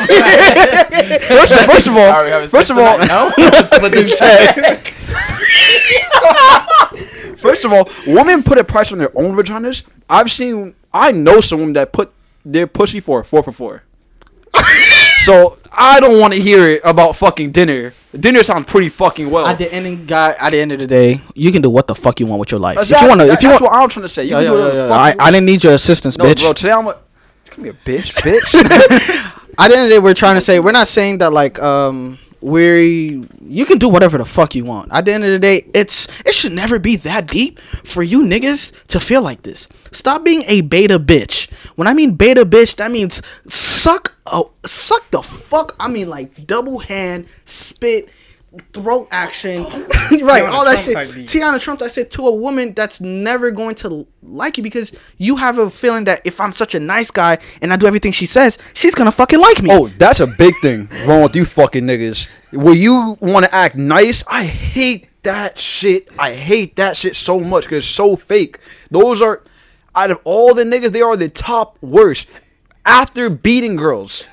first, 1.22 1.55
first 1.66 1.87
of 1.87 1.97
all, 1.97 2.12
having 2.12 2.49
first 2.49 2.70
of 2.70 2.76
all, 2.76 2.99
no. 2.99 3.30
Split 3.62 3.93
the 3.93 4.14
check. 4.18 4.89
first 7.39 7.64
of 7.64 7.72
all, 7.72 7.89
women 8.07 8.43
put 8.43 8.59
a 8.59 8.64
price 8.64 8.93
on 8.93 8.99
their 8.99 9.11
own 9.18 9.35
vaginas. 9.35 9.85
I've 10.09 10.30
seen, 10.30 10.74
I 10.93 11.12
know 11.12 11.41
some 11.41 11.61
women 11.61 11.72
that 11.74 11.93
put 11.95 12.12
their 12.45 12.66
pussy 12.66 13.01
for 13.01 13.22
four 13.24 13.43
for 13.43 13.53
four. 13.53 13.82
so 15.24 15.59
I 15.72 16.01
don't 16.01 16.20
want 16.20 16.34
to 16.34 16.40
hear 16.40 16.68
it 16.68 16.82
about 16.84 17.16
fucking 17.16 17.53
dinner. 17.53 17.95
Dinner 18.18 18.43
sounds 18.43 18.66
pretty 18.70 18.88
fucking 18.90 19.30
well. 19.30 19.47
At 19.47 19.59
the 19.59 19.72
ending, 19.72 20.05
guy. 20.05 20.34
At 20.40 20.51
the 20.51 20.59
end 20.59 20.72
of 20.72 20.78
the 20.78 20.86
day, 20.86 21.20
you 21.34 21.51
can 21.51 21.62
do 21.62 21.70
what 21.70 21.86
the 21.86 21.95
fuck 21.95 22.20
you 22.20 22.26
want 22.26 22.40
with 22.40 22.51
your 22.51 22.61
life. 22.61 22.76
That's, 22.76 22.90
if 22.90 23.01
you 23.01 23.09
want 23.09 23.20
to, 23.22 23.26
if 23.32 23.43
you 23.43 23.49
that's 23.49 23.62
want, 23.62 23.72
what 23.72 23.82
I'm 23.82 23.88
trying 23.88 24.03
to 24.05 24.09
say. 24.09 24.24
You 24.24 24.30
yeah, 24.30 24.43
can 24.45 24.53
yeah, 24.53 24.70
do 24.70 24.76
yeah, 24.76 24.86
yeah. 24.88 24.95
I, 24.95 25.14
I 25.18 25.30
didn't 25.30 25.47
need 25.47 25.64
your 25.64 25.72
assistance, 25.72 26.18
No, 26.18 26.24
bitch. 26.24 26.43
bro. 26.43 26.53
Today 26.53 26.72
I'm 26.72 26.86
a. 26.86 26.99
Come 27.47 27.64
here, 27.64 27.72
bitch, 27.72 28.12
bitch. 28.14 28.55
At 29.59 29.68
the 29.68 29.74
end 29.76 29.84
of 29.84 29.88
the 29.90 29.95
day, 29.97 29.99
we're 29.99 30.14
trying 30.14 30.34
to 30.36 30.40
say 30.40 30.61
we're 30.61 30.72
not 30.72 30.88
saying 30.88 31.18
that 31.18 31.32
like 31.32 31.61
um 31.61 32.18
we 32.43 33.26
you 33.47 33.64
can 33.64 33.78
do 33.78 33.88
whatever 33.88 34.18
the 34.18 34.24
fuck 34.24 34.55
you 34.55 34.64
want. 34.64 34.93
At 34.93 35.05
the 35.05 35.12
end 35.12 35.24
of 35.24 35.30
the 35.30 35.38
day, 35.38 35.66
it's 35.74 36.09
it 36.26 36.34
should 36.34 36.53
never 36.53 36.78
be 36.78 36.97
that 36.97 37.28
deep 37.28 37.61
for 37.84 38.03
you 38.03 38.22
niggas 38.22 38.72
to 38.88 39.01
feel 39.01 39.22
like 39.22 39.43
this. 39.43 39.68
Stop 39.93 40.24
being 40.24 40.43
a 40.47 40.61
beta 40.62 40.99
bitch. 40.99 41.51
When 41.76 41.88
I 41.88 41.95
mean 41.95 42.14
beta 42.14 42.45
bitch, 42.45 42.76
that 42.76 42.90
means 42.90 43.22
suck 43.49 44.16
oh 44.26 44.53
suck 44.66 45.11
the 45.11 45.22
fuck. 45.22 45.76
I 45.78 45.88
mean 45.88 46.09
like 46.09 46.47
double 46.47 46.80
hand 46.80 47.26
spit. 47.45 48.09
Throat 48.72 49.09
action, 49.11 49.62
right? 49.64 50.44
All 50.46 50.64
that 50.64 50.82
Trump 50.84 51.11
shit. 51.11 51.26
Tiana 51.26 51.62
Trump. 51.62 51.80
I 51.80 51.88
said 51.88 52.11
to 52.12 52.26
a 52.26 52.34
woman 52.34 52.74
that's 52.74 53.00
never 53.00 53.50
going 53.50 53.74
to 53.76 54.07
like 54.22 54.59
you 54.59 54.62
because 54.62 54.92
you 55.16 55.36
have 55.36 55.57
a 55.59 55.70
feeling 55.70 56.05
that 56.05 56.20
if 56.24 56.40
I'm 56.40 56.53
such 56.53 56.74
a 56.74 56.80
nice 56.80 57.11
guy 57.11 57.38
and 57.62 57.72
I 57.72 57.76
do 57.76 57.86
everything 57.86 58.12
she 58.12 58.26
says, 58.26 58.59
she's 58.74 58.94
gonna 58.94 59.12
fucking 59.12 59.40
like 59.40 59.62
me. 59.62 59.70
Oh, 59.72 59.88
that's 59.88 60.20
a 60.20 60.26
big 60.26 60.55
thing 60.61 60.88
wrong 61.07 61.22
with 61.22 61.34
you 61.34 61.46
fucking 61.46 61.84
niggas. 61.84 62.28
Where 62.53 62.74
you 62.74 63.16
want 63.20 63.46
to 63.46 63.55
act 63.55 63.76
nice, 63.76 64.22
I 64.26 64.44
hate 64.44 65.09
that 65.22 65.59
shit. 65.59 66.09
I 66.18 66.34
hate 66.34 66.76
that 66.76 66.96
shit 66.96 67.16
so 67.16 67.40
much 67.40 67.64
because 67.64 67.84
it's 67.84 67.86
so 67.86 68.16
fake. 68.16 68.59
Those 68.90 69.22
are, 69.22 69.42
out 69.94 70.11
of 70.11 70.18
all 70.24 70.55
the 70.55 70.64
niggas, 70.64 70.92
they 70.92 71.00
are 71.00 71.16
the 71.16 71.28
top 71.28 71.78
worst. 71.80 72.28
After 72.84 73.30
beating 73.30 73.76
girls. 73.76 74.26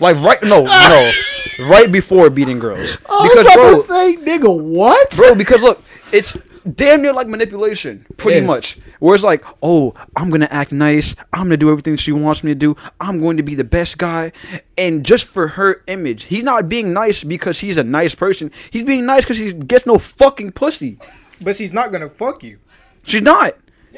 Like 0.00 0.16
right, 0.16 0.38
no, 0.42 0.64
no, 0.64 1.12
right 1.68 1.90
before 1.90 2.28
beating 2.30 2.58
girls. 2.58 2.98
I 3.08 3.12
was 3.12 3.30
Because 3.32 3.46
about 3.46 3.54
bro, 3.56 3.72
to 3.76 3.82
say, 3.82 4.16
nigga, 4.24 4.60
what? 4.62 5.10
bro, 5.16 5.34
because 5.34 5.62
look, 5.62 5.82
it's 6.12 6.36
damn 6.74 7.00
near 7.02 7.12
like 7.12 7.28
manipulation, 7.28 8.04
pretty 8.16 8.40
Yes. 8.40 8.46
much. 8.48 8.78
Where 8.98 9.14
it's 9.14 9.24
like, 9.24 9.44
oh, 9.62 9.94
I'm 10.16 10.30
gonna 10.30 10.48
act 10.50 10.72
nice, 10.72 11.14
I'm 11.32 11.44
gonna 11.44 11.56
do 11.56 11.70
everything 11.70 11.96
she 11.96 12.12
wants 12.12 12.42
me 12.44 12.50
to 12.52 12.54
do, 12.54 12.76
I'm 13.00 13.20
going 13.20 13.36
to 13.38 13.42
be 13.42 13.54
the 13.54 13.64
best 13.64 13.98
guy, 13.98 14.32
and 14.76 15.04
just 15.04 15.26
for 15.26 15.48
her 15.48 15.82
image, 15.86 16.24
he's 16.24 16.42
not 16.44 16.68
being 16.68 16.92
nice 16.92 17.22
because 17.24 17.60
he's 17.60 17.76
a 17.76 17.84
nice 17.84 18.14
person. 18.14 18.50
He's 18.70 18.82
being 18.82 19.06
nice 19.06 19.22
because 19.22 19.38
he 19.38 19.52
gets 19.52 19.86
no 19.86 19.98
fucking 19.98 20.52
pussy. 20.52 20.98
But 21.40 21.56
she's 21.56 21.72
not 21.72 21.92
gonna 21.92 22.08
fuck 22.08 22.42
you. 22.42 22.58
She's 23.04 23.22
not. 23.22 23.52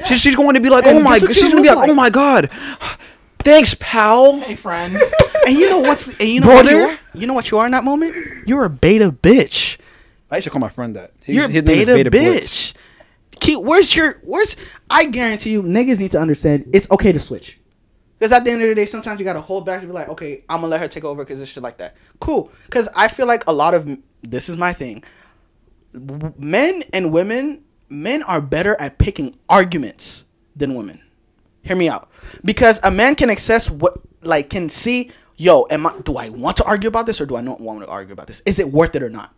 She, 0.07 0.17
she's 0.17 0.37
going 0.37 0.55
to 0.55 0.61
be 0.61 0.69
like, 0.71 0.85
And 0.87 0.99
oh 0.99 1.03
my, 1.03 1.19
guess 1.19 1.35
she's 1.35 1.49
gonna 1.49 1.61
be 1.63 1.69
like, 1.69 1.77
like? 1.79 1.91
oh 1.91 1.95
my 1.95 2.11
god, 2.11 2.51
thanks, 3.41 3.75
pal. 3.79 4.41
Hey, 4.41 4.55
friend. 4.57 4.97
And 5.47 5.57
you 5.59 5.71
know 5.71 5.81
what's? 5.81 6.11
And 6.21 6.29
you 6.29 6.41
know 6.41 6.49
what 6.49 6.71
you 6.71 6.79
are? 6.79 6.99
You 7.15 7.27
know 7.27 7.33
what 7.33 7.51
you 7.51 7.57
are 7.57 7.65
in 7.65 7.73
that 7.73 7.83
moment? 7.85 8.15
You're 8.47 8.65
a 8.65 8.69
beta 8.71 9.11
bitch. 9.11 9.79
I 10.31 10.37
used 10.37 10.45
to 10.45 10.51
call 10.51 10.61
my 10.61 10.69
friend 10.69 10.95
that. 10.97 11.13
His- 11.23 11.37
You're 11.37 11.47
a 11.47 11.49
his 11.49 11.63
name 11.63 11.89
is 11.89 11.95
beta, 11.97 12.11
bitch. 12.11 12.75
Keep, 13.41 13.63
where's 13.63 13.97
your? 13.97 14.19
Where's? 14.25 14.57
I 14.91 15.07
guarantee 15.07 15.53
you, 15.53 15.63
niggas 15.63 16.01
need 16.01 16.11
to 16.11 16.19
understand 16.19 16.67
it's 16.75 16.91
okay 16.91 17.13
to 17.13 17.19
switch. 17.19 17.59
Because 18.19 18.31
at 18.33 18.45
the 18.45 18.51
end 18.51 18.61
of 18.61 18.69
the 18.69 18.75
day, 18.75 18.85
sometimes 18.85 19.21
you 19.21 19.25
gotta 19.25 19.41
hold 19.41 19.65
back 19.65 19.79
and 19.81 19.89
be 19.89 19.95
like, 19.95 20.11
okay, 20.11 20.45
I'm 20.51 20.59
gonna 20.59 20.67
let 20.69 20.81
her 20.81 20.89
take 20.89 21.05
over 21.05 21.25
because 21.25 21.41
it's 21.41 21.51
shit 21.51 21.63
like 21.63 21.79
that. 21.79 21.97
Cool. 22.21 22.51
Because 22.67 22.91
I 22.95 23.09
feel 23.09 23.27
like 23.27 23.45
a 23.47 23.53
lot 23.53 23.73
of 23.73 23.89
this 24.23 24.51
is 24.51 24.59
my 24.59 24.75
thing. 24.75 25.03
Men 25.95 26.83
and 26.93 27.11
women, 27.13 27.65
men 27.89 28.23
are 28.25 28.43
better 28.43 28.77
at 28.79 28.99
picking 28.99 29.39
arguments 29.49 30.27
than 30.57 30.75
women. 30.75 31.01
Hear 31.69 31.77
me 31.77 31.89
out. 31.91 32.09
Because 32.45 32.81
a 32.83 32.91
man 32.91 33.15
can 33.15 33.29
access 33.29 33.71
what, 33.71 33.93
like, 34.23 34.49
can 34.49 34.71
see, 34.71 35.11
yo, 35.37 35.67
am 35.71 35.87
I? 35.87 35.95
Do 36.03 36.17
I 36.17 36.31
want 36.31 36.57
to 36.57 36.65
argue 36.65 36.89
about 36.89 37.05
this 37.05 37.21
or 37.21 37.27
do 37.27 37.37
I 37.37 37.43
not 37.43 37.61
want 37.61 37.83
to 37.85 37.89
argue 37.89 38.15
about 38.15 38.27
this? 38.27 38.43
Is 38.47 38.59
it 38.59 38.73
worth 38.73 38.95
it 38.97 39.03
or 39.03 39.11
not? 39.11 39.35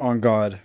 On 0.00 0.18
God, 0.18 0.58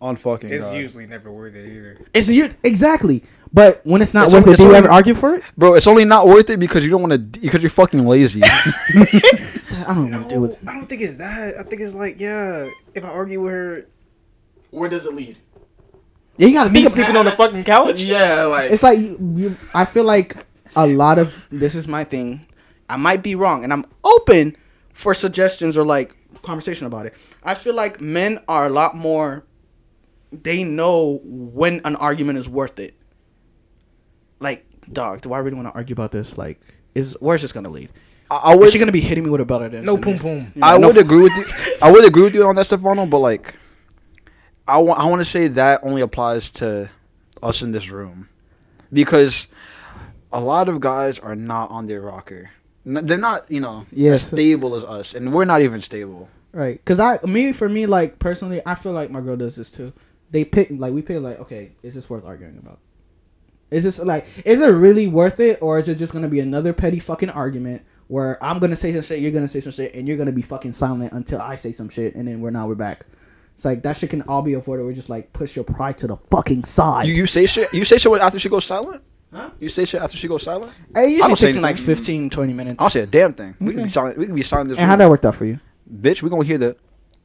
on 0.00 0.16
fucking 0.16 0.50
It's 0.50 0.64
God. 0.64 0.76
usually 0.76 1.06
never 1.06 1.30
worth 1.30 1.54
it 1.54 1.64
either. 1.70 1.98
Is 2.12 2.28
you 2.30 2.46
exactly? 2.64 3.22
But 3.52 3.82
when 3.84 4.02
it's 4.02 4.14
not 4.14 4.24
It's 4.24 4.34
worth 4.34 4.44
only- 4.48 4.54
it, 4.54 4.56
do 4.56 4.62
you 4.64 4.68
only- 4.70 4.78
ever 4.78 4.90
argue 4.90 5.14
for 5.14 5.34
it? 5.34 5.44
Bro, 5.56 5.74
it's 5.74 5.86
only 5.86 6.04
not 6.04 6.26
worth 6.26 6.50
it 6.50 6.58
because 6.58 6.82
you 6.82 6.90
don't 6.90 7.02
want 7.02 7.12
to. 7.12 7.40
Because 7.40 7.62
you're 7.62 7.70
fucking 7.70 8.04
lazy. 8.04 8.40
It's 8.94 9.72
like, 9.72 9.88
I 9.88 9.94
don't 9.94 10.10
want 10.10 10.24
to 10.24 10.28
deal 10.28 10.40
with. 10.42 10.52
it. 10.54 10.58
I 10.68 10.74
don't 10.74 10.86
think 10.86 11.02
it's 11.02 11.16
that. 11.16 11.54
I 11.58 11.62
think 11.62 11.80
it's 11.82 11.94
like, 11.94 12.18
yeah, 12.18 12.68
if 12.94 13.04
I 13.04 13.08
argue 13.08 13.42
with 13.42 13.52
her, 13.52 13.86
Where 14.70 14.88
does 14.90 15.06
it 15.06 15.14
lead? 15.14 15.36
Yeah, 16.36 16.48
you 16.48 16.54
gotta 16.54 16.70
be 16.70 16.80
think. 16.82 16.88
Sleeping 16.94 17.16
on 17.16 17.24
the 17.24 17.32
fucking 17.32 17.64
couch. 17.64 18.00
Yeah, 18.08 18.44
like 18.44 18.70
it's 18.70 18.82
like 18.82 18.98
you, 18.98 19.16
you. 19.36 19.56
I 19.74 19.84
feel 19.84 20.04
like 20.04 20.46
a 20.76 20.86
lot 20.86 21.18
of 21.18 21.46
this 21.50 21.74
is 21.74 21.86
my 21.86 22.04
thing. 22.04 22.46
I 22.88 22.96
might 22.96 23.22
be 23.22 23.34
wrong, 23.34 23.64
and 23.64 23.72
I'm 23.72 23.84
open 24.04 24.56
for 24.92 25.14
suggestions 25.14 25.76
or 25.76 25.84
like 25.84 26.12
conversation 26.42 26.86
about 26.86 27.06
it. 27.06 27.14
I 27.42 27.54
feel 27.54 27.74
like 27.74 28.00
men 28.00 28.40
are 28.48 28.66
a 28.66 28.70
lot 28.70 28.96
more. 28.96 29.46
They 30.32 30.64
know 30.64 31.20
when 31.22 31.80
an 31.84 31.94
argument 31.96 32.38
is 32.38 32.48
worth 32.48 32.80
it. 32.80 32.94
Like, 34.40 34.66
dog, 34.92 35.20
do 35.22 35.32
I 35.32 35.38
really 35.38 35.54
want 35.56 35.68
to 35.68 35.74
argue 35.74 35.92
about 35.94 36.10
this? 36.12 36.36
Like, 36.36 36.60
is 36.94 37.16
where's 37.20 37.42
this 37.42 37.52
gonna 37.52 37.70
lead? 37.70 37.90
I, 38.30 38.36
I 38.36 38.52
Is 38.54 38.58
would. 38.58 38.70
she 38.72 38.78
gonna 38.78 38.90
be 38.92 39.00
hitting 39.00 39.22
me 39.24 39.30
with 39.30 39.40
a 39.40 39.44
belt 39.44 39.62
at 39.62 39.72
the 39.72 39.82
No 39.82 39.94
of 39.94 40.00
the 40.00 40.04
poom 40.04 40.18
poom. 40.18 40.52
You 40.54 40.60
know, 40.60 40.66
I 40.66 40.78
no- 40.78 40.88
would 40.88 40.96
agree 40.98 41.22
with 41.22 41.32
you. 41.36 41.44
I 41.80 41.90
would 41.92 42.04
agree 42.04 42.22
with 42.24 42.34
you 42.34 42.44
on 42.46 42.56
that, 42.56 42.66
Stefano. 42.66 43.06
But 43.06 43.18
like, 43.18 43.56
I 44.66 44.78
want. 44.78 45.00
I 45.00 45.04
want 45.06 45.20
to 45.20 45.24
say 45.26 45.48
that 45.48 45.80
only 45.82 46.00
applies 46.02 46.50
to 46.52 46.90
us 47.42 47.62
in 47.62 47.72
this 47.72 47.90
room, 47.90 48.28
because 48.92 49.46
a 50.32 50.40
lot 50.40 50.68
of 50.68 50.80
guys 50.80 51.18
are 51.18 51.36
not 51.36 51.70
on 51.70 51.86
their 51.86 52.00
rocker. 52.00 52.50
N- 52.86 53.04
They're 53.06 53.18
not, 53.18 53.50
you 53.50 53.60
know, 53.60 53.86
Yes. 53.92 54.22
as 54.22 54.28
stable 54.28 54.74
as 54.74 54.84
us, 54.84 55.14
and 55.14 55.32
we're 55.32 55.44
not 55.44 55.62
even 55.62 55.80
stable. 55.80 56.28
Right. 56.52 56.82
Cause 56.84 57.00
I 57.00 57.18
me 57.26 57.52
for 57.52 57.68
me 57.68 57.86
like 57.86 58.18
personally 58.20 58.60
I 58.64 58.74
feel 58.76 58.92
like 58.92 59.10
my 59.10 59.20
girl 59.20 59.36
does 59.36 59.56
this 59.56 59.70
too. 59.72 59.92
They 60.30 60.44
pick 60.44 60.68
like 60.70 60.92
we 60.94 61.02
pick 61.02 61.20
like 61.20 61.40
okay 61.40 61.72
is 61.82 61.94
this 61.96 62.08
worth 62.08 62.24
arguing 62.24 62.58
about? 62.58 62.78
Is 63.72 63.82
this 63.82 63.98
like 63.98 64.26
is 64.44 64.60
it 64.60 64.68
really 64.70 65.08
worth 65.08 65.40
it 65.40 65.58
or 65.60 65.80
is 65.80 65.88
it 65.88 65.98
just 65.98 66.12
gonna 66.12 66.28
be 66.28 66.38
another 66.38 66.72
petty 66.72 67.00
fucking 67.00 67.30
argument 67.30 67.82
where 68.06 68.42
I'm 68.42 68.60
gonna 68.60 68.76
say 68.76 68.92
some 68.92 69.02
shit 69.02 69.18
you're 69.18 69.32
gonna 69.32 69.48
say 69.48 69.58
some 69.58 69.72
shit 69.72 69.96
and 69.96 70.06
you're 70.06 70.16
gonna 70.16 70.30
be 70.30 70.42
fucking 70.42 70.72
silent 70.74 71.12
until 71.12 71.40
I 71.40 71.56
say 71.56 71.72
some 71.72 71.88
shit 71.88 72.14
and 72.14 72.28
then 72.28 72.40
we're 72.40 72.50
now 72.52 72.68
we're 72.68 72.76
back. 72.76 73.04
It's 73.54 73.64
like 73.64 73.82
that 73.84 73.96
shit 73.96 74.10
can 74.10 74.22
all 74.22 74.42
be 74.42 74.54
avoided. 74.54 74.84
We're 74.84 74.92
just 74.92 75.08
like 75.08 75.32
push 75.32 75.56
your 75.56 75.64
pride 75.64 75.96
to 75.98 76.06
the 76.06 76.16
fucking 76.30 76.64
side. 76.64 77.06
You, 77.06 77.14
you 77.14 77.26
say 77.26 77.46
shit. 77.46 77.72
You 77.72 77.84
say 77.84 77.98
shit 77.98 78.12
after 78.20 78.38
she 78.38 78.48
goes 78.48 78.64
silent. 78.64 79.02
Huh? 79.32 79.50
You 79.58 79.68
say 79.68 79.84
shit 79.84 80.02
after 80.02 80.16
she 80.16 80.28
goes 80.28 80.42
silent. 80.42 80.72
Hey, 80.94 81.06
it 81.06 81.10
usually 81.16 81.34
takes 81.34 81.54
me 81.54 81.60
like 81.60 81.76
anything. 81.76 81.96
15, 81.96 82.30
20 82.30 82.52
minutes. 82.52 82.76
I'll 82.78 82.90
say 82.90 83.00
a 83.00 83.06
damn 83.06 83.32
thing. 83.32 83.56
We 83.60 83.74
can 83.74 83.84
be 83.84 83.90
silent. 83.90 84.18
We 84.18 84.26
can 84.26 84.34
be 84.34 84.42
silent. 84.42 84.70
This 84.70 84.78
and 84.78 84.88
how 84.88 84.96
that 84.96 85.08
worked 85.08 85.24
out 85.24 85.36
for 85.36 85.44
you? 85.44 85.58
bitch. 85.92 86.22
We 86.22 86.30
gonna 86.30 86.44
hear 86.44 86.58
the. 86.58 86.76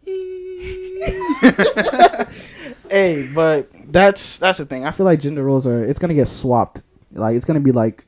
Hey, 2.90 3.30
but 3.34 3.70
that's 3.88 4.38
that's 4.38 4.58
the 4.58 4.66
thing. 4.66 4.86
I 4.86 4.92
feel 4.92 5.06
like 5.06 5.20
gender 5.20 5.44
roles 5.44 5.68
are 5.68 5.84
it's 5.84 6.00
gonna 6.00 6.16
get 6.16 6.28
swapped. 6.28 6.82
Like 7.12 7.36
it's 7.36 7.46
gonna 7.46 7.60
be 7.60 7.72
like 7.72 8.06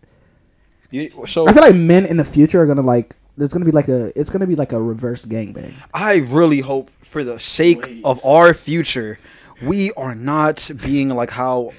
You, 0.89 1.09
so 1.27 1.47
I 1.47 1.53
feel 1.53 1.61
like 1.61 1.75
men 1.75 2.05
in 2.05 2.17
the 2.17 2.25
future 2.25 2.61
are 2.61 2.65
gonna 2.65 2.81
like. 2.81 3.15
There's 3.37 3.53
gonna 3.53 3.65
be 3.65 3.71
like 3.71 3.87
a. 3.87 4.17
It's 4.19 4.29
gonna 4.29 4.47
be 4.47 4.55
like 4.55 4.73
a 4.73 4.81
reverse 4.81 5.25
gangbang. 5.25 5.73
I 5.93 6.17
really 6.17 6.59
hope, 6.59 6.89
for 7.01 7.23
the 7.23 7.39
sake 7.39 7.83
Please. 7.83 8.01
of 8.03 8.23
our 8.25 8.53
future, 8.53 9.19
we 9.61 9.91
are 9.93 10.15
not 10.15 10.69
being 10.83 11.09
like 11.09 11.31
how 11.31 11.71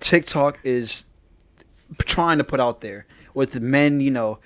TikTok 0.00 0.58
is 0.64 1.04
trying 1.98 2.38
to 2.38 2.44
put 2.44 2.60
out 2.60 2.80
there 2.80 3.06
with 3.34 3.60
men, 3.60 4.00
you 4.00 4.10
know, 4.10 4.40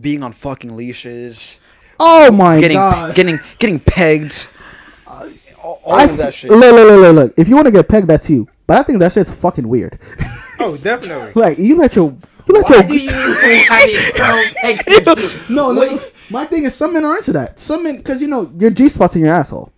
being 0.00 0.22
on 0.22 0.32
fucking 0.32 0.76
leashes, 0.76 1.58
Oh 2.00 2.30
my 2.30 2.60
getting 2.60 2.76
god! 2.76 3.14
getting 3.14 3.38
getting 3.58 3.80
pegged, 3.80 4.46
all, 5.62 5.80
all 5.84 5.92
I, 5.94 6.04
of 6.04 6.16
that 6.18 6.34
shit. 6.34 6.50
Look, 6.50 6.60
look, 6.60 6.72
look, 6.72 7.00
look, 7.00 7.14
look. 7.14 7.34
If 7.36 7.48
you 7.48 7.54
want 7.56 7.66
to 7.66 7.72
get 7.72 7.88
pegged, 7.88 8.06
that's 8.06 8.30
you. 8.30 8.48
But 8.66 8.78
I 8.78 8.82
think 8.82 9.00
that 9.00 9.12
shit's 9.12 9.40
fucking 9.40 9.66
weird. 9.66 9.98
Oh, 10.60 10.76
definitely. 10.76 11.32
like 11.40 11.58
you 11.58 11.76
let 11.76 11.96
your 11.96 12.16
you 12.48 12.54
let 12.54 12.68
Why 12.70 12.76
your 12.76 12.82
do 12.84 12.96
you 12.96 13.10
why 13.68 14.12
girl 14.16 14.44
take 14.62 14.84
the- 14.84 15.44
no, 15.48 15.72
no, 15.72 15.80
Wait. 15.82 16.00
My 16.30 16.44
thing 16.44 16.64
is, 16.64 16.74
some 16.74 16.92
men 16.92 17.04
are 17.04 17.16
into 17.16 17.32
that. 17.32 17.58
Some 17.58 17.82
men, 17.84 17.96
because 17.98 18.20
you 18.20 18.28
know, 18.28 18.50
your 18.58 18.70
G 18.70 18.88
spot's 18.88 19.16
in 19.16 19.22
your 19.22 19.32
asshole. 19.32 19.72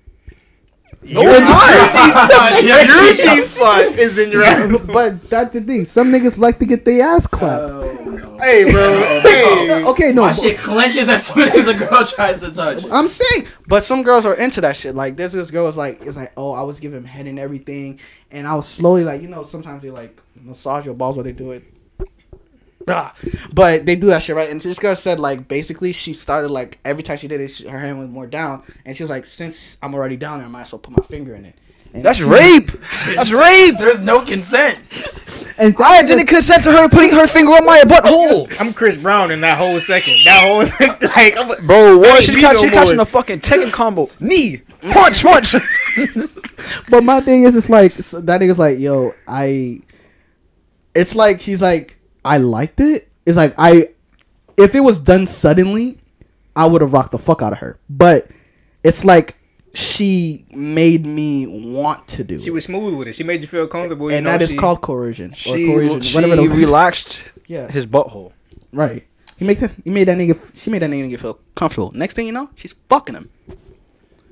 No, 1.03 1.23
it's 1.23 1.41
not. 1.41 2.63
Your 2.63 2.77
Your 2.77 3.13
G 3.15 3.41
spot 3.41 3.85
is 3.85 4.19
in 4.19 4.33
your 4.33 4.43
ass. 4.43 4.81
but 4.81 5.23
that's 5.31 5.51
the 5.51 5.61
thing. 5.61 5.85
Some 5.85 6.13
niggas 6.13 6.39
like 6.39 6.59
to 6.59 6.67
get 6.67 6.85
their 6.85 7.07
ass 7.07 7.27
clapped. 7.27 7.71
Oh, 7.71 8.05
no. 8.05 8.39
Hey, 8.39 8.71
bro. 8.71 8.83
Oh, 8.83 9.21
hey. 9.23 9.85
okay, 9.85 10.13
no. 10.13 10.23
My 10.23 10.29
but- 10.33 10.41
shit 10.41 10.59
clenches 10.59 11.09
as 11.09 11.27
soon 11.27 11.49
as 11.49 11.69
a 11.69 11.75
girl 11.75 12.05
tries 12.05 12.41
to 12.41 12.51
touch. 12.51 12.85
I'm 12.91 13.07
saying, 13.09 13.47
but 13.69 13.85
some 13.85 14.03
girls 14.03 14.27
are 14.27 14.35
into 14.35 14.61
that 14.63 14.77
shit. 14.77 14.95
Like 14.95 15.17
this, 15.17 15.33
this 15.33 15.51
girl 15.51 15.65
was 15.65 15.77
like, 15.79 15.99
it's 16.03 16.17
like, 16.17 16.33
oh, 16.37 16.53
I 16.53 16.63
was 16.63 16.81
giving 16.81 16.99
him 16.99 17.05
head 17.05 17.27
and 17.27 17.39
everything, 17.39 18.01
and 18.31 18.47
I 18.47 18.55
was 18.55 18.67
slowly 18.69 19.05
like, 19.05 19.23
you 19.23 19.29
know, 19.29 19.45
sometimes 19.45 19.83
they 19.83 19.91
like 19.91 20.21
massage 20.35 20.85
your 20.85 20.95
balls 20.95 21.17
while 21.17 21.25
they 21.25 21.33
do 21.33 21.53
it. 21.53 21.65
Ah. 22.89 23.15
But 23.53 23.87
they 23.87 23.95
do 23.97 24.09
that 24.09 24.23
shit 24.23 24.35
right, 24.37 24.51
and 24.51 24.61
this 24.61 24.79
girl 24.79 24.95
said 24.95 25.21
like 25.21 25.49
basically 25.49 25.93
she 25.93 26.13
started 26.13 26.51
like 26.51 26.79
every 26.85 27.03
time 27.03 27.19
she 27.19 27.29
did 27.29 27.41
it, 27.41 27.49
she, 27.49 27.69
her 27.69 27.79
hand 27.79 27.99
was 27.99 28.09
more 28.09 28.27
down, 28.27 28.63
and 28.87 28.97
she's 28.97 29.11
like, 29.11 29.25
since 29.25 29.77
I'm 29.83 29.95
already 29.95 30.17
down 30.17 30.39
there, 30.39 30.49
I 30.49 30.51
might 30.51 30.63
as 30.63 30.73
well 30.73 30.79
put 30.81 30.97
my 30.97 31.03
finger 31.05 31.35
in 31.35 31.45
it. 31.45 31.57
And 31.93 32.05
That's 32.05 32.23
rape. 32.23 32.71
That's 33.17 33.33
rape. 33.33 33.77
There's 33.79 34.01
no 34.01 34.25
consent. 34.25 34.79
And 35.59 35.75
I 35.79 36.03
didn't 36.05 36.27
consent 36.27 36.63
to 36.65 36.71
her 36.73 36.89
putting 36.89 37.11
her 37.11 37.27
finger 37.27 37.51
on 37.53 37.67
my 37.67 37.81
butthole. 37.81 38.55
I'm 38.61 38.73
Chris 38.73 38.97
Brown 38.97 39.31
in 39.33 39.41
that 39.41 39.59
whole 39.59 39.79
second. 39.81 40.15
That 40.25 40.47
whole 40.47 40.65
second. 40.65 41.09
Like, 41.17 41.37
I'm 41.37 41.49
like, 41.49 41.63
Bro, 41.67 41.99
what? 41.99 42.17
ain't 42.17 42.25
She's 42.25 42.37
me 42.37 42.43
no 42.43 42.55
she 42.55 42.71
catching 42.71 42.97
more. 42.97 43.03
a 43.03 43.07
fucking 43.07 43.41
Tekken 43.41 43.73
combo. 43.73 44.09
Knee. 44.21 44.63
Punch, 44.81 45.23
punch. 45.23 45.55
But 46.89 47.03
my 47.03 47.21
thing 47.21 47.43
is, 47.43 47.57
it's 47.57 47.69
like 47.69 47.95
so 47.97 48.21
that 48.21 48.41
nigga's 48.41 48.59
like, 48.59 48.79
yo, 48.79 49.13
I. 49.27 49.81
It's 50.95 51.15
like 51.15 51.41
he's 51.41 51.61
like, 51.61 51.99
I 52.25 52.39
liked 52.39 52.81
it. 52.81 53.09
It's 53.27 53.37
like 53.37 53.55
I, 53.59 53.89
if 54.57 54.75
it 54.75 54.81
was 54.81 55.01
done 55.01 55.27
suddenly, 55.27 55.99
I 56.57 56.67
would 56.67 56.81
have 56.83 56.93
rocked 56.93 57.13
the 57.13 57.19
fuck 57.19 57.43
out 57.43 57.53
of 57.53 57.59
her. 57.59 57.79
But 57.89 58.29
it's 58.85 59.05
like 59.05 59.37
she 59.73 60.45
made 60.51 61.07
me 61.07 61.47
want 61.47 62.09
to 62.09 62.25
do 62.25 62.39
She 62.41 62.49
it, 62.51 62.53
was 62.53 62.65
smooth 62.65 62.95
with 62.95 63.09
it. 63.09 63.15
She 63.15 63.23
made 63.25 63.41
you 63.41 63.47
feel 63.47 63.67
comfortable. 63.67 64.11
You 64.11 64.17
and 64.17 64.25
know, 64.27 64.33
that 64.33 64.43
is 64.43 64.51
she- 64.51 64.57
called 64.57 64.81
coercion 64.81 65.31
or 65.33 65.35
she 65.35 65.67
coercion, 65.67 66.01
she 66.01 66.15
whatever 66.15 66.37
the 66.37 66.49
relaxed 66.49 67.23
Yeah. 67.47 67.69
his 67.71 67.87
butthole. 67.87 68.33
right. 68.73 69.07
He 69.37 69.47
made 69.47 69.57
that. 69.59 69.71
He 69.85 69.89
made 69.91 70.07
that 70.09 70.19
nigga. 70.19 70.37
She 70.61 70.69
made 70.71 70.83
that 70.83 70.91
nigga 70.91 71.19
feel 71.19 71.41
comfortable. 71.55 71.93
Next 71.95 72.13
thing 72.13 72.27
you 72.27 72.33
know, 72.33 72.51
she's 72.57 72.75
fucking 72.91 73.15
him. 73.15 73.31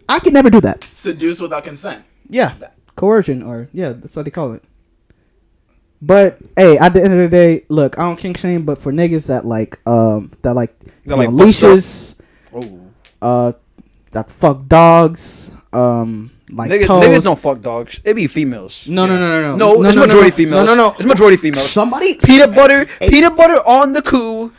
I 0.06 0.18
could 0.18 0.34
never 0.34 0.50
do 0.50 0.60
that. 0.60 0.84
Seduce 0.84 1.40
without 1.40 1.64
consent. 1.64 2.04
Yeah, 2.28 2.52
coercion, 2.94 3.42
or 3.42 3.70
yeah, 3.72 3.90
that's 3.90 4.14
what 4.16 4.26
they 4.26 4.30
call 4.30 4.52
it. 4.52 4.62
But 6.00 6.38
hey, 6.56 6.78
at 6.78 6.94
the 6.94 7.02
end 7.02 7.12
of 7.12 7.18
the 7.18 7.28
day, 7.28 7.64
look, 7.68 7.98
I 7.98 8.02
don't 8.02 8.16
kink 8.16 8.38
shame, 8.38 8.64
but 8.64 8.78
for 8.78 8.92
niggas 8.92 9.26
that 9.28 9.44
like, 9.44 9.78
um, 9.86 10.30
that 10.42 10.54
like, 10.54 10.74
you 11.04 11.14
like 11.16 11.30
know, 11.30 11.34
leashes, 11.34 12.14
Oh. 12.54 12.80
uh, 13.20 13.52
that 14.12 14.30
fuck 14.30 14.66
dogs, 14.68 15.50
um, 15.72 16.30
like 16.52 16.70
Niggas, 16.70 16.86
toes. 16.86 17.04
niggas 17.04 17.24
don't 17.24 17.38
fuck 17.38 17.60
dogs. 17.60 18.00
It 18.04 18.14
be 18.14 18.26
females. 18.28 18.86
no, 18.88 19.06
no, 19.06 19.18
no, 19.18 19.40
no, 19.42 19.56
no, 19.56 19.56
No, 19.74 19.82
it's 19.82 19.96
no, 19.96 20.06
majority 20.06 20.30
no, 20.30 20.36
females. 20.36 20.66
No, 20.66 20.74
no, 20.74 20.88
no, 20.88 20.94
It's 20.98 21.04
majority 21.04 21.36
females. 21.36 21.62
Somebody, 21.72 22.16
Peanut 22.24 22.54
butter, 22.54 22.86
peanut 23.00 23.36
butter 23.36 23.56
on 23.66 23.92
the 23.92 24.00
coo. 24.02 24.52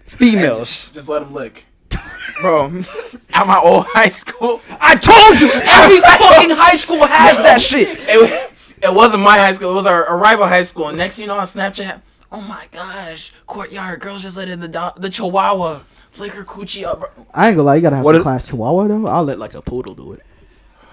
Females. 0.00 0.90
Just 0.92 1.08
let 1.08 1.22
him 1.22 1.32
lick. 1.32 1.64
Bro, 2.42 2.82
at 3.32 3.46
my 3.46 3.58
old 3.62 3.86
high 3.88 4.08
school, 4.08 4.60
I 4.80 4.94
told 4.96 5.40
you, 5.40 5.48
every 5.52 6.00
fucking 6.00 6.50
high 6.56 6.76
school 6.76 7.04
has 7.06 7.38
that 7.38 7.60
shit. 7.60 7.88
it, 8.08 8.51
it 8.82 8.92
wasn't 8.94 9.22
my 9.22 9.36
high 9.38 9.52
school. 9.52 9.70
It 9.70 9.74
was 9.74 9.86
our, 9.86 10.04
our 10.06 10.18
rival 10.18 10.46
high 10.46 10.62
school. 10.62 10.88
And 10.88 10.98
next, 10.98 11.16
thing 11.16 11.24
you 11.24 11.28
know, 11.28 11.38
on 11.38 11.44
Snapchat, 11.44 12.00
oh 12.30 12.40
my 12.40 12.66
gosh, 12.72 13.32
courtyard 13.46 14.00
girls 14.00 14.22
just 14.22 14.36
let 14.36 14.48
in 14.48 14.60
the 14.60 14.68
do- 14.68 14.90
the 15.00 15.08
Chihuahua 15.10 15.80
lick 16.18 16.32
her 16.32 16.44
coochie 16.44 16.84
up. 16.84 17.00
bro. 17.00 17.08
I 17.34 17.48
ain't 17.48 17.56
gonna 17.56 17.66
lie, 17.66 17.76
you 17.76 17.82
gotta 17.82 17.96
have 17.96 18.04
What 18.04 18.12
some 18.12 18.18
is- 18.18 18.22
class 18.24 18.48
chihuahua 18.48 18.88
though. 18.88 19.06
I'll 19.06 19.24
let 19.24 19.38
like 19.38 19.54
a 19.54 19.62
poodle 19.62 19.94
do 19.94 20.12
it. 20.12 20.22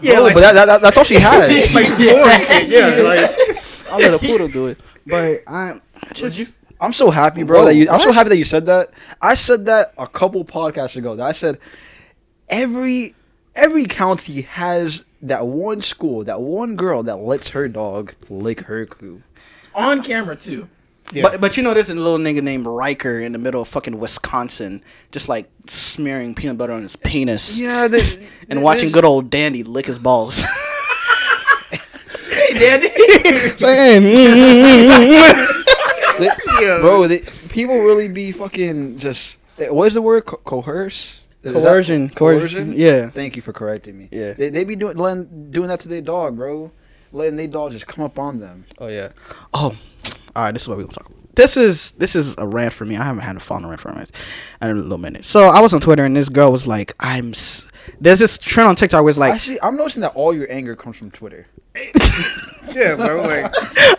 Yeah, 0.01 0.13
No, 0.13 0.23
like, 0.23 0.33
but 0.33 0.39
that, 0.41 0.53
that, 0.53 0.65
that- 0.65 0.81
that's 0.81 0.97
all 0.97 1.03
she 1.03 1.15
has. 1.19 1.75
like 1.75 1.87
boring 1.97 2.39
shit. 2.41 2.69
Yeah, 2.69 3.03
like 3.03 3.91
I'll 3.91 3.99
let 3.99 4.13
a 4.13 4.19
poodle 4.19 4.47
do 4.47 4.67
it. 4.67 4.79
But 5.05 5.39
I'm 5.47 5.81
just. 6.13 6.55
I'm 6.81 6.93
so 6.93 7.09
happy, 7.09 7.43
bro. 7.43 7.59
Whoa, 7.59 7.65
that 7.65 7.75
you, 7.75 7.89
I'm 7.89 7.99
so 7.99 8.13
happy 8.13 8.29
that 8.29 8.37
you 8.37 8.45
said 8.45 8.65
that. 8.67 8.91
I 9.21 9.33
said 9.33 9.65
that 9.65 9.93
a 9.97 10.07
couple 10.07 10.45
podcasts 10.45 10.95
ago. 10.95 11.13
That 11.17 11.25
I 11.27 11.33
said 11.33 11.57
every 12.47 13.15
every 13.55 13.85
county 13.85 14.43
has 14.43 15.03
that 15.21 15.47
one 15.47 15.81
school, 15.81 16.23
that 16.23 16.41
one 16.41 16.75
girl 16.75 17.03
that 17.03 17.19
lets 17.19 17.49
her 17.49 17.67
dog 17.67 18.13
lick 18.29 18.61
her 18.61 18.85
coo. 18.85 19.21
On 19.75 20.03
camera, 20.03 20.35
too. 20.35 20.69
Yeah. 21.11 21.23
But 21.23 21.41
but 21.41 21.57
you 21.57 21.63
know 21.63 21.73
there's 21.73 21.89
a 21.89 21.95
little 21.95 22.19
nigga 22.19 22.43
named 22.43 22.67
Riker 22.67 23.19
in 23.19 23.31
the 23.31 23.39
middle 23.39 23.63
of 23.63 23.67
fucking 23.67 23.97
Wisconsin, 23.97 24.83
just 25.11 25.27
like 25.27 25.49
smearing 25.65 26.35
peanut 26.35 26.59
butter 26.59 26.73
on 26.73 26.83
his 26.83 26.95
penis. 26.95 27.59
Yeah, 27.59 27.87
they, 27.87 28.03
and 28.49 28.61
watching 28.61 28.91
good 28.91 29.05
old 29.05 29.31
Dandy 29.31 29.63
lick 29.63 29.87
his 29.87 29.99
balls. 29.99 30.43
Hey, 32.31 32.59
Dandy. 32.59 32.89
bro. 36.81 37.07
They, 37.07 37.19
people 37.49 37.79
really 37.79 38.07
be 38.07 38.31
fucking 38.31 38.99
just. 38.99 39.37
What 39.57 39.87
is 39.87 39.93
the 39.93 40.01
word? 40.01 40.25
Co- 40.25 40.37
coerce. 40.37 41.21
Is 41.43 41.53
that- 41.53 41.61
Coercion, 41.61 42.09
coercion. 42.09 42.39
coercion, 42.65 42.73
yeah. 42.77 43.09
Thank 43.09 43.35
you 43.35 43.41
for 43.41 43.53
correcting 43.53 43.97
me. 43.97 44.09
Yeah. 44.11 44.33
They, 44.33 44.49
they 44.49 44.63
be 44.65 44.75
doing 44.75 44.97
letting, 44.97 45.51
doing 45.51 45.67
that 45.69 45.79
to 45.81 45.87
their 45.87 46.01
dog, 46.01 46.35
bro. 46.35 46.71
Letting 47.11 47.37
their 47.37 47.47
dog 47.47 47.71
just 47.71 47.87
come 47.87 48.03
up 48.03 48.19
on 48.19 48.39
them. 48.39 48.65
oh 48.79 48.87
yeah. 48.87 49.09
Oh, 49.53 49.75
all 50.35 50.43
right. 50.43 50.51
This 50.51 50.63
is 50.63 50.67
what 50.67 50.77
we're 50.77 50.83
gonna 50.83 50.93
talk 50.93 51.05
about. 51.09 51.35
This 51.35 51.55
is 51.57 51.91
this 51.93 52.15
is 52.15 52.35
a 52.37 52.45
rant 52.45 52.73
for 52.73 52.85
me. 52.85 52.97
I 52.97 53.03
haven't 53.05 53.21
had 53.23 53.35
a 53.37 53.39
phone 53.39 53.65
rant 53.65 53.79
for 53.81 53.89
a 53.89 53.93
minute, 53.93 54.11
in 54.61 54.69
a 54.69 54.73
little 54.73 54.97
minute. 54.97 55.23
So 55.25 55.45
I 55.47 55.61
was 55.61 55.73
on 55.73 55.79
Twitter 55.79 56.03
and 56.05 56.15
this 56.15 56.29
girl 56.29 56.51
was 56.51 56.67
like, 56.67 56.93
"I'm." 56.99 57.29
S-. 57.29 57.67
There's 58.01 58.19
this 58.19 58.37
trend 58.37 58.69
on 58.69 58.75
TikTok 58.75 59.03
where 59.03 59.09
it's 59.09 59.17
like, 59.17 59.33
Actually, 59.33 59.59
I'm 59.61 59.75
noticing 59.75 60.01
that 60.01 60.13
all 60.13 60.33
your 60.35 60.45
anger 60.51 60.75
comes 60.75 60.97
from 60.97 61.09
Twitter. 61.09 61.47
yeah, 62.73 62.95
bro. 62.95 63.21
Like 63.21 63.53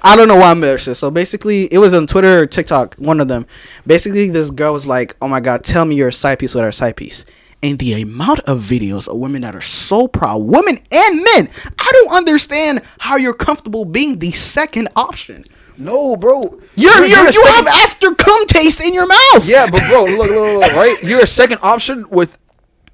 I 0.04 0.16
don't 0.16 0.28
know 0.28 0.36
why 0.36 0.50
I'm 0.50 0.62
upset. 0.62 0.96
So 0.96 1.10
basically, 1.10 1.64
it 1.72 1.78
was 1.78 1.94
on 1.94 2.06
Twitter 2.06 2.42
or 2.42 2.46
TikTok, 2.46 2.96
one 2.96 3.20
of 3.20 3.28
them. 3.28 3.46
Basically, 3.86 4.28
this 4.30 4.50
girl 4.50 4.72
was 4.72 4.86
like, 4.86 5.16
"Oh 5.22 5.28
my 5.28 5.40
god, 5.40 5.64
tell 5.64 5.84
me 5.84 5.94
you're 5.96 6.08
a 6.08 6.12
side 6.12 6.38
piece 6.38 6.54
without 6.54 6.68
a 6.68 6.72
side 6.72 6.96
piece." 6.96 7.24
And 7.62 7.78
the 7.78 8.00
amount 8.00 8.40
of 8.40 8.60
videos 8.60 9.06
of 9.06 9.18
women 9.18 9.42
that 9.42 9.54
are 9.54 9.60
so 9.60 10.08
proud, 10.08 10.38
women 10.38 10.78
and 10.90 11.16
men, 11.16 11.50
I 11.78 11.90
don't 11.92 12.16
understand 12.16 12.80
how 12.98 13.16
you're 13.16 13.34
comfortable 13.34 13.84
being 13.84 14.18
the 14.18 14.32
second 14.32 14.88
option. 14.96 15.44
No, 15.76 16.16
bro. 16.16 16.60
You're, 16.74 17.04
you're, 17.06 17.28
a 17.28 17.32
you 17.32 17.44
have 17.46 17.66
after 17.66 18.14
cum 18.14 18.46
taste 18.46 18.80
in 18.80 18.94
your 18.94 19.06
mouth. 19.06 19.46
Yeah, 19.46 19.68
but 19.70 19.82
bro, 19.88 20.04
look, 20.04 20.18
look, 20.18 20.30
look, 20.30 20.60
look, 20.62 20.72
right? 20.72 20.96
You're 21.02 21.22
a 21.22 21.26
second 21.26 21.58
option 21.62 22.08
with 22.10 22.38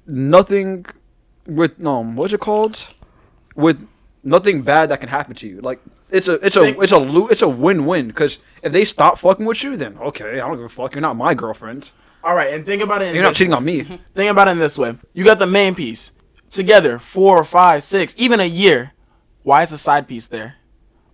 nothing, 0.05 0.85
with 1.45 1.85
um, 1.85 2.15
what's 2.15 2.33
it 2.33 2.39
called? 2.41 2.93
With 3.55 3.87
nothing 4.27 4.61
bad 4.61 4.89
that 4.89 4.99
can 4.99 5.09
happen 5.09 5.35
to 5.35 5.47
you. 5.47 5.61
Like 5.61 5.79
it's 6.09 6.27
a, 6.27 6.33
it's 6.45 6.55
a, 6.55 6.61
Think- 6.61 6.83
it's 6.83 6.91
a, 6.91 6.97
lo- 6.97 7.27
it's 7.27 7.41
a 7.41 7.49
win-win. 7.49 8.07
Because 8.07 8.39
if 8.61 8.71
they 8.71 8.85
stop 8.85 9.17
fucking 9.17 9.45
with 9.45 9.63
you, 9.63 9.75
then 9.77 9.97
okay, 9.99 10.33
I 10.39 10.47
don't 10.47 10.57
give 10.57 10.65
a 10.65 10.69
fuck. 10.69 10.93
You're 10.93 11.01
not 11.01 11.15
my 11.15 11.33
girlfriend. 11.33 11.91
All 12.23 12.35
right, 12.35 12.53
and 12.53 12.65
think 12.65 12.81
about 12.81 13.01
it. 13.01 13.09
In 13.09 13.15
You're 13.15 13.23
not 13.23 13.35
cheating 13.35 13.53
on 13.53 13.63
me. 13.63 13.83
Think 14.15 14.29
about 14.31 14.47
it 14.49 14.51
in 14.51 14.59
this 14.59 14.77
way: 14.77 14.97
you 15.13 15.23
got 15.23 15.39
the 15.39 15.47
main 15.47 15.75
piece 15.75 16.11
together, 16.49 16.99
four, 16.99 17.43
five, 17.43 17.83
six, 17.83 18.13
even 18.17 18.39
a 18.39 18.45
year. 18.45 18.91
Why 19.43 19.61
is 19.61 19.69
the 19.69 19.77
side 19.77 20.07
piece 20.07 20.27
there? 20.27 20.55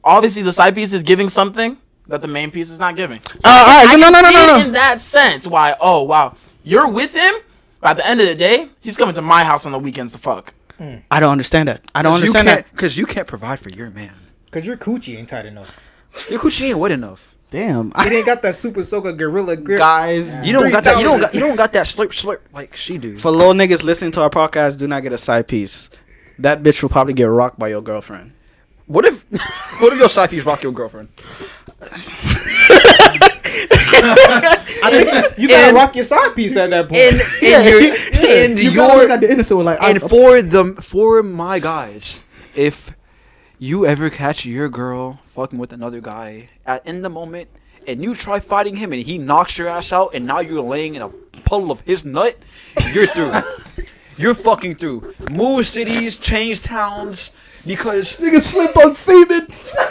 Obviously, 0.04 0.42
the 0.42 0.52
side 0.54 0.74
piece 0.74 0.92
is 0.94 1.04
giving 1.04 1.30
something 1.30 1.78
that 2.08 2.22
the 2.22 2.28
main 2.28 2.50
piece 2.52 2.70
is 2.72 2.80
not 2.80 2.96
giving. 2.96 3.20
So 3.38 3.50
Uh, 3.50 3.54
all 3.54 3.66
right, 3.68 3.88
I 3.90 3.96
no, 3.96 4.10
can 4.10 4.12
no, 4.14 4.22
no, 4.22 4.28
see 4.30 4.34
no, 4.36 4.44
it 4.44 4.48
no. 4.60 4.66
In 4.66 4.72
that 4.74 5.02
sense, 5.02 5.46
why? 5.48 5.76
Oh, 5.80 6.04
wow, 6.04 6.36
you're 6.64 6.90
with 6.90 7.14
him. 7.14 7.34
But 7.80 7.92
at 7.92 7.98
the 7.98 8.08
end 8.08 8.22
of 8.22 8.28
the 8.28 8.36
day, 8.36 8.70
he's 8.82 8.98
coming 8.98 9.14
to 9.16 9.22
my 9.22 9.44
house 9.44 9.66
on 9.66 9.72
the 9.72 9.80
weekends 9.80 10.14
to 10.14 10.20
fuck. 10.20 10.54
I 11.12 11.20
don't 11.20 11.32
understand 11.32 11.68
that. 11.70 11.82
I 11.96 12.02
don't 12.02 12.16
understand 12.16 12.48
that. 12.48 12.70
because 12.72 12.98
you 12.98 13.06
can't 13.06 13.28
provide 13.28 13.60
for 13.60 13.70
your 13.70 13.90
man. 13.90 14.14
Cause 14.52 14.66
your 14.66 14.78
coochie 14.78 15.18
ain't 15.18 15.30
tight 15.30 15.46
enough. 15.46 15.80
Your 16.30 16.40
coochie 16.40 16.70
ain't 16.70 16.78
wet 16.78 16.92
enough. 16.92 17.36
Damn, 17.50 17.88
It 17.90 17.94
I, 17.96 18.10
ain't 18.16 18.26
got 18.26 18.42
that 18.42 18.56
super 18.56 18.82
soaker 18.82 19.12
gorilla 19.14 19.56
grip. 19.56 19.78
guys. 19.78 20.34
You 20.44 20.54
don't 20.54 20.72
got 20.72 20.84
that. 20.86 20.98
You 20.98 21.04
don't 21.04 21.20
got. 21.22 21.34
You 21.36 21.40
don't 21.40 21.56
got 21.56 21.72
that 21.74 21.86
slurp 21.86 22.08
slurp 22.10 22.40
like 22.52 22.76
she 22.76 22.98
do. 22.98 23.18
For 23.18 23.30
little 23.30 23.54
niggas 23.54 23.84
listening 23.84 24.12
to 24.14 24.22
our 24.22 24.30
podcast, 24.32 24.78
do 24.80 24.88
not 24.88 25.04
get 25.04 25.14
a 25.14 25.18
side 25.20 25.48
piece. 25.48 25.90
That 26.40 26.64
bitch 26.64 26.82
will 26.82 26.90
probably 26.90 27.14
get 27.14 27.26
rocked 27.26 27.60
by 27.60 27.68
your 27.68 27.82
girlfriend. 27.84 28.34
What 28.88 29.06
if, 29.06 29.24
what 29.82 29.94
if 29.94 30.00
your 30.00 30.10
side 30.10 30.32
piece 30.32 30.46
rock 30.46 30.64
your 30.64 30.72
girlfriend? 30.72 31.10
You 35.38 35.48
gotta 35.48 35.68
And- 35.68 35.76
rock 35.76 35.96
your 35.96 36.04
side 36.04 36.36
piece 36.36 36.56
at 36.58 36.70
that 36.72 36.88
point. 36.90 37.02
And 37.02 37.22
and 37.44 37.70
your 37.70 38.30
and 38.30 38.60
you 38.60 38.72
your 38.72 39.10
at 39.10 39.22
the 39.22 39.32
innocent 39.32 39.58
one 39.58 39.66
like, 39.66 39.82
and 39.82 39.98
I, 40.04 40.08
for 40.08 40.42
the 40.42 40.76
for 40.82 41.24
my 41.24 41.60
guys, 41.60 42.22
if 42.56 42.96
you 43.60 43.86
ever 43.86 44.10
catch 44.10 44.46
your 44.46 44.70
girl 44.70 45.20
fucking 45.26 45.60
with 45.60 45.74
another 45.74 46.02
guy 46.02 46.50
at 46.66 46.86
in 46.86 47.02
the 47.02 47.10
moment, 47.10 47.50
and 47.88 48.04
you 48.04 48.14
try 48.16 48.40
fighting 48.40 48.76
him, 48.76 48.94
and 48.94 49.02
he 49.04 49.18
knocks 49.18 49.58
your 49.58 49.68
ass 49.68 49.92
out, 49.94 50.12
and 50.14 50.26
now 50.26 50.40
you're 50.40 50.62
laying 50.62 50.96
in 50.96 51.02
a 51.02 51.10
puddle 51.46 51.72
of 51.72 51.82
his 51.82 52.04
nut, 52.06 52.38
you're 52.94 53.08
through. 53.08 53.34
you're 54.18 54.36
fucking 54.36 54.76
through. 54.76 55.14
Move 55.32 55.68
cities, 55.68 56.16
change 56.18 56.62
towns, 56.62 57.32
because 57.66 58.20
Nigga 58.20 58.40
slipped 58.40 58.78
on 58.78 58.94
semen. 58.94 59.48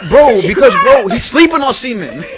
bro, 0.09 0.41
because 0.41 0.73
bro, 0.83 1.07
he's 1.07 1.25
sleeping 1.25 1.61
on 1.61 1.73
semen. 1.73 2.23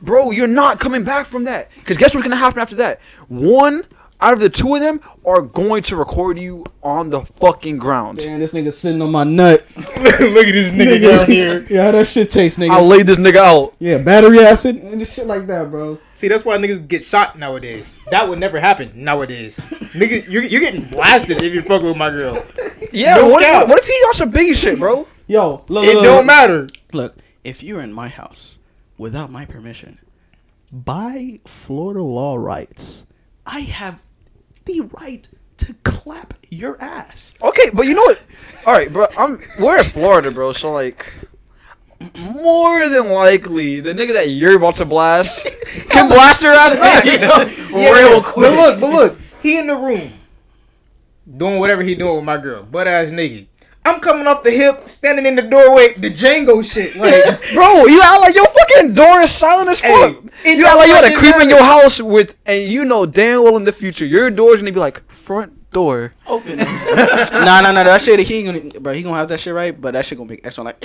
Bro, 0.00 0.32
you're 0.32 0.46
not 0.48 0.80
coming 0.80 1.04
back 1.04 1.26
from 1.26 1.44
that. 1.44 1.70
Because 1.76 1.96
guess 1.96 2.14
what's 2.14 2.22
gonna 2.26 2.36
happen 2.36 2.58
after 2.60 2.76
that? 2.76 3.00
One 3.28 3.82
out 4.20 4.32
of 4.32 4.40
the 4.40 4.50
two 4.50 4.74
of 4.74 4.80
them 4.80 5.00
are 5.24 5.40
going 5.40 5.80
to 5.80 5.94
record 5.94 6.38
you 6.38 6.64
on 6.82 7.08
the 7.10 7.20
fucking 7.20 7.78
ground. 7.78 8.18
Damn, 8.18 8.40
this 8.40 8.52
nigga 8.52 8.72
sitting 8.72 9.00
on 9.00 9.12
my 9.12 9.22
nut. 9.22 9.64
Look 9.76 9.86
at 9.86 10.52
this 10.52 10.72
nigga 10.72 11.00
down 11.08 11.26
here. 11.26 11.64
Yeah, 11.70 11.84
how 11.84 11.92
that 11.92 12.06
shit 12.06 12.30
tastes, 12.30 12.58
nigga. 12.58 12.70
I 12.70 12.80
laid 12.80 13.06
this 13.06 13.18
nigga 13.18 13.36
out. 13.36 13.74
yeah, 13.78 13.98
battery 13.98 14.40
acid 14.40 14.76
and 14.76 14.98
just 14.98 15.14
shit 15.14 15.26
like 15.26 15.46
that, 15.46 15.70
bro. 15.70 15.98
See, 16.16 16.26
that's 16.28 16.44
why 16.44 16.56
niggas 16.56 16.88
get 16.88 17.04
shot 17.04 17.38
nowadays. 17.38 17.96
That 18.10 18.28
would 18.28 18.38
never 18.40 18.58
happen 18.58 18.90
nowadays. 18.94 19.58
niggas, 19.58 20.28
you're, 20.28 20.42
you're 20.42 20.60
getting 20.60 20.84
blasted 20.88 21.40
if 21.42 21.52
you 21.54 21.62
fuck 21.62 21.82
with 21.82 21.96
my 21.96 22.10
girl. 22.10 22.34
Yeah, 22.90 23.16
No 23.16 23.28
what, 23.28 23.42
if, 23.42 23.68
what 23.68 23.78
if 23.78 23.86
he 23.86 23.92
on 23.92 24.14
some 24.14 24.30
big 24.30 24.56
shit, 24.56 24.78
bro? 24.78 25.06
Yo, 25.26 25.62
look, 25.68 25.84
It 25.84 25.94
look, 25.96 26.04
don't 26.04 26.16
look. 26.18 26.26
matter. 26.26 26.66
Look, 26.94 27.16
if 27.44 27.62
you're 27.62 27.82
in 27.82 27.92
my 27.92 28.08
house 28.08 28.57
without 28.98 29.30
my 29.30 29.46
permission, 29.46 29.98
by 30.70 31.40
Florida 31.46 32.02
law 32.02 32.36
rights, 32.36 33.06
I 33.46 33.60
have 33.60 34.06
the 34.66 34.80
right 35.00 35.26
to 35.58 35.74
clap 35.84 36.34
your 36.48 36.80
ass. 36.80 37.34
Okay, 37.42 37.70
but 37.72 37.86
you 37.86 37.94
know 37.94 38.02
what? 38.02 38.26
All 38.66 38.74
right, 38.74 38.92
bro. 38.92 39.06
I'm 39.16 39.38
we're 39.58 39.78
in 39.78 39.84
Florida, 39.84 40.30
bro. 40.30 40.52
So 40.52 40.72
like, 40.72 41.12
more 42.18 42.88
than 42.88 43.10
likely, 43.10 43.80
the 43.80 43.92
nigga 43.92 44.12
that 44.14 44.28
you're 44.30 44.56
about 44.56 44.76
to 44.76 44.84
blast 44.84 45.44
can 45.88 46.08
blast 46.08 46.42
your 46.42 46.52
ass 46.52 46.76
back. 46.76 47.04
Real 47.72 48.22
quick. 48.22 48.50
But 48.50 48.56
look, 48.56 48.80
but 48.80 48.90
look, 48.90 49.18
he 49.42 49.58
in 49.58 49.66
the 49.66 49.76
room 49.76 50.12
doing 51.36 51.58
whatever 51.58 51.82
he 51.82 51.94
doing 51.94 52.16
with 52.16 52.24
my 52.24 52.36
girl, 52.38 52.62
butt 52.62 52.86
ass 52.88 53.08
nigga. 53.08 53.46
I'm 53.88 54.00
coming 54.00 54.26
off 54.26 54.42
the 54.42 54.50
hip, 54.50 54.88
standing 54.88 55.26
in 55.26 55.34
the 55.34 55.42
doorway, 55.42 55.94
the 55.94 56.10
Django 56.10 56.62
shit. 56.62 56.96
Like, 56.96 57.24
Bro, 57.54 57.86
you 57.86 58.00
act 58.02 58.20
like 58.20 58.34
your 58.34 58.46
fucking 58.46 58.92
door 58.92 59.20
is 59.20 59.30
silent 59.30 59.70
as 59.70 59.80
fuck. 59.80 60.16
it 60.44 60.58
you 60.58 60.66
act 60.66 60.76
like 60.76 60.88
you 60.88 60.94
had 60.94 61.10
to 61.10 61.16
creep 61.16 61.36
in 61.36 61.48
your 61.48 61.62
house 61.62 62.00
with, 62.00 62.36
and 62.46 62.70
you 62.70 62.84
know 62.84 63.06
damn 63.06 63.42
well 63.42 63.56
in 63.56 63.64
the 63.64 63.72
future 63.72 64.04
your 64.04 64.30
door's 64.30 64.58
gonna 64.58 64.72
be 64.72 64.78
like 64.80 65.08
front 65.10 65.57
door. 65.78 66.12
Open. 66.26 66.56
nah, 66.58 67.60
nah, 67.60 67.70
nah. 67.70 67.84
That 67.84 68.00
shit, 68.00 68.18
he 68.26 68.34
ain't 68.34 68.72
gonna, 68.72 68.80
bro. 68.80 68.92
He 68.92 69.02
gonna 69.02 69.16
have 69.16 69.28
that 69.28 69.38
shit 69.38 69.54
right, 69.54 69.78
but 69.80 69.92
that 69.94 70.04
shit 70.04 70.18
gonna 70.18 70.30
make 70.30 70.44
extra 70.44 70.64
like, 70.64 70.84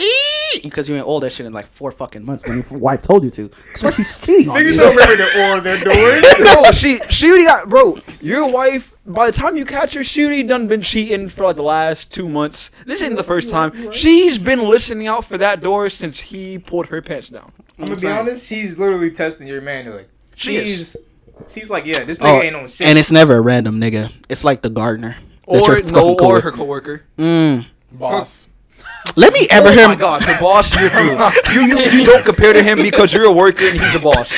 because 0.62 0.88
you 0.88 0.96
ain't 0.96 1.06
all 1.06 1.20
that 1.22 1.32
shit 1.32 1.48
in 1.48 1.52
like 1.52 1.66
four 1.66 1.92
fucking 1.92 2.24
months 2.24 2.48
when 2.48 2.62
your 2.62 2.80
wife 2.80 3.02
told 3.02 3.24
you 3.24 3.32
to. 3.32 3.48
That's 3.48 3.84
why 3.84 3.92
she's 3.92 4.16
cheating 4.24 4.50
on 4.50 4.58
niggas 4.58 4.74
you. 4.74 4.80
don't 4.80 4.96
remember 4.96 5.18
the 5.18 5.30
or 5.42 5.62
their 5.62 5.80
doors. 5.84 6.40
no, 6.40 6.72
she 6.72 7.00
she 7.10 7.28
already 7.28 7.46
got 7.46 7.70
bro. 7.70 7.98
Your 8.22 8.52
wife, 8.52 8.94
by 9.08 9.26
the 9.26 9.32
time 9.32 9.58
you 9.58 9.66
catch 9.66 9.96
her, 9.96 10.04
she 10.04 10.24
already 10.26 10.44
done 10.44 10.68
been 10.68 10.82
cheating 10.82 11.28
for 11.28 11.46
like 11.46 11.56
the 11.56 11.64
last 11.64 12.14
two 12.14 12.30
months. 12.30 12.70
This 12.86 13.02
ain't 13.02 13.18
the 13.18 13.24
first 13.24 13.50
time. 13.50 13.92
She's 13.92 14.38
been 14.38 14.60
listening 14.60 15.08
out 15.08 15.26
for 15.26 15.40
that 15.40 15.62
door 15.62 15.90
since 15.90 16.20
he 16.20 16.60
pulled 16.60 16.88
her 16.88 17.02
pants 17.02 17.30
down. 17.30 17.52
I'm 17.80 17.86
gonna 17.86 18.00
be 18.00 18.08
honest, 18.08 18.48
she's 18.48 18.78
literally 18.78 19.10
testing 19.10 19.48
your 19.48 19.62
manhood. 19.62 20.08
She 20.36 20.58
is. 20.58 20.98
She's, 21.48 21.54
she's 21.54 21.70
like, 21.70 21.86
yeah, 21.86 22.04
this 22.04 22.22
Oh, 22.22 22.26
nigga 22.26 22.44
ain't 22.44 22.56
on 22.56 22.68
shit. 22.68 22.88
and 22.88 22.98
it's 22.98 23.12
never 23.12 23.36
a 23.36 23.42
random 23.42 23.80
nigga. 23.80 24.12
It's 24.30 24.44
like 24.44 24.62
the 24.62 24.70
gardener. 24.70 25.18
Or 25.46 25.58
you're 25.60 25.68
no, 25.68 25.76
fucking 25.82 25.94
cool 26.18 26.24
or 26.26 26.42
her 26.42 26.52
coworker. 26.52 27.04
Mm. 27.18 27.66
Boss. 27.92 28.50
Let 29.16 29.34
me 29.34 29.46
ever 29.50 29.68
oh 29.70 29.72
hear 29.74 29.88
my 29.90 29.96
god, 29.96 30.22
the 30.24 30.38
boss 30.40 30.74
you're 30.80 30.90
through. 30.90 31.18
You, 31.54 31.62
you 31.68 31.80
you 32.00 32.06
don't 32.06 32.24
compare 32.26 32.54
to 32.54 32.64
him 32.64 32.78
because 32.82 33.14
you're 33.14 33.26
a 33.26 33.32
worker 33.32 33.66
and 33.66 33.78
he's 33.80 33.96
a 33.96 34.00
boss. 34.00 34.32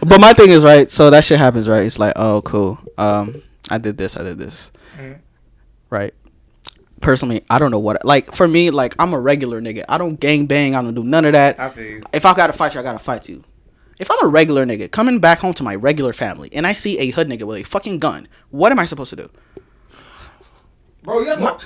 But 0.06 0.20
my 0.20 0.32
thing 0.32 0.50
is 0.50 0.62
right. 0.62 0.90
So 0.90 1.10
that 1.10 1.24
shit 1.24 1.38
happens, 1.38 1.68
right? 1.68 1.84
It's 1.84 1.98
like, 1.98 2.14
oh, 2.16 2.40
cool. 2.42 2.78
Um, 2.96 3.42
I 3.68 3.78
did 3.78 3.98
this. 3.98 4.16
I 4.16 4.22
did 4.22 4.38
this. 4.38 4.70
Mhm. 4.98 5.18
Right. 5.90 6.14
Personally, 7.00 7.42
I 7.50 7.58
don't 7.58 7.72
know 7.72 7.80
what. 7.80 8.04
Like 8.04 8.32
for 8.34 8.46
me, 8.46 8.70
like 8.70 8.94
I'm 8.98 9.12
a 9.12 9.20
regular 9.20 9.60
nigga. 9.60 9.84
I 9.88 9.98
don't 9.98 10.18
gang 10.18 10.46
bang. 10.46 10.76
I 10.76 10.82
don't 10.82 10.94
do 10.94 11.02
none 11.02 11.24
of 11.24 11.32
that. 11.32 11.58
I 11.58 11.68
feel 11.70 11.84
you. 11.84 12.02
If 12.12 12.24
I 12.24 12.32
gotta 12.34 12.52
fight 12.52 12.74
you, 12.74 12.80
I 12.80 12.82
gotta 12.84 13.00
fight 13.00 13.28
you. 13.28 13.42
If 14.02 14.10
I'm 14.10 14.26
a 14.26 14.26
regular 14.26 14.66
nigga 14.66 14.90
coming 14.90 15.20
back 15.20 15.38
home 15.38 15.54
to 15.54 15.62
my 15.62 15.76
regular 15.76 16.12
family 16.12 16.50
and 16.52 16.66
I 16.66 16.72
see 16.72 16.98
a 16.98 17.10
hood 17.10 17.28
nigga 17.28 17.44
with 17.44 17.58
a 17.58 17.62
fucking 17.62 18.00
gun, 18.00 18.26
what 18.50 18.72
am 18.72 18.80
I 18.80 18.84
supposed 18.84 19.10
to 19.10 19.16
do? 19.16 19.30
Bro, 21.04 21.20
you 21.20 21.26
got 21.26 21.62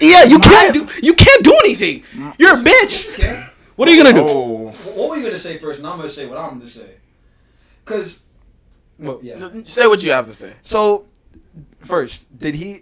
Yeah, 0.00 0.24
you 0.24 0.40
can't 0.40 0.74
do. 0.74 0.88
You 1.00 1.14
can't 1.14 1.44
do 1.44 1.56
anything. 1.64 2.02
You're 2.40 2.58
a 2.58 2.62
bitch. 2.62 3.52
What 3.76 3.88
are 3.88 3.92
you 3.92 4.02
gonna 4.02 4.16
do? 4.16 4.26
Oh. 4.28 4.70
What 4.96 5.10
were 5.10 5.16
you 5.16 5.26
gonna 5.26 5.38
say 5.38 5.58
first? 5.58 5.78
And 5.78 5.86
I'm 5.86 5.98
gonna 5.98 6.10
say 6.10 6.26
what 6.26 6.38
I'm 6.38 6.58
gonna 6.58 6.68
say. 6.68 6.94
Cause, 7.84 8.18
well, 8.98 9.20
yeah. 9.22 9.48
Say 9.62 9.86
what 9.86 10.02
you 10.02 10.10
have 10.10 10.26
to 10.26 10.32
say. 10.32 10.54
So, 10.62 11.06
first, 11.78 12.26
did 12.36 12.56
he? 12.56 12.78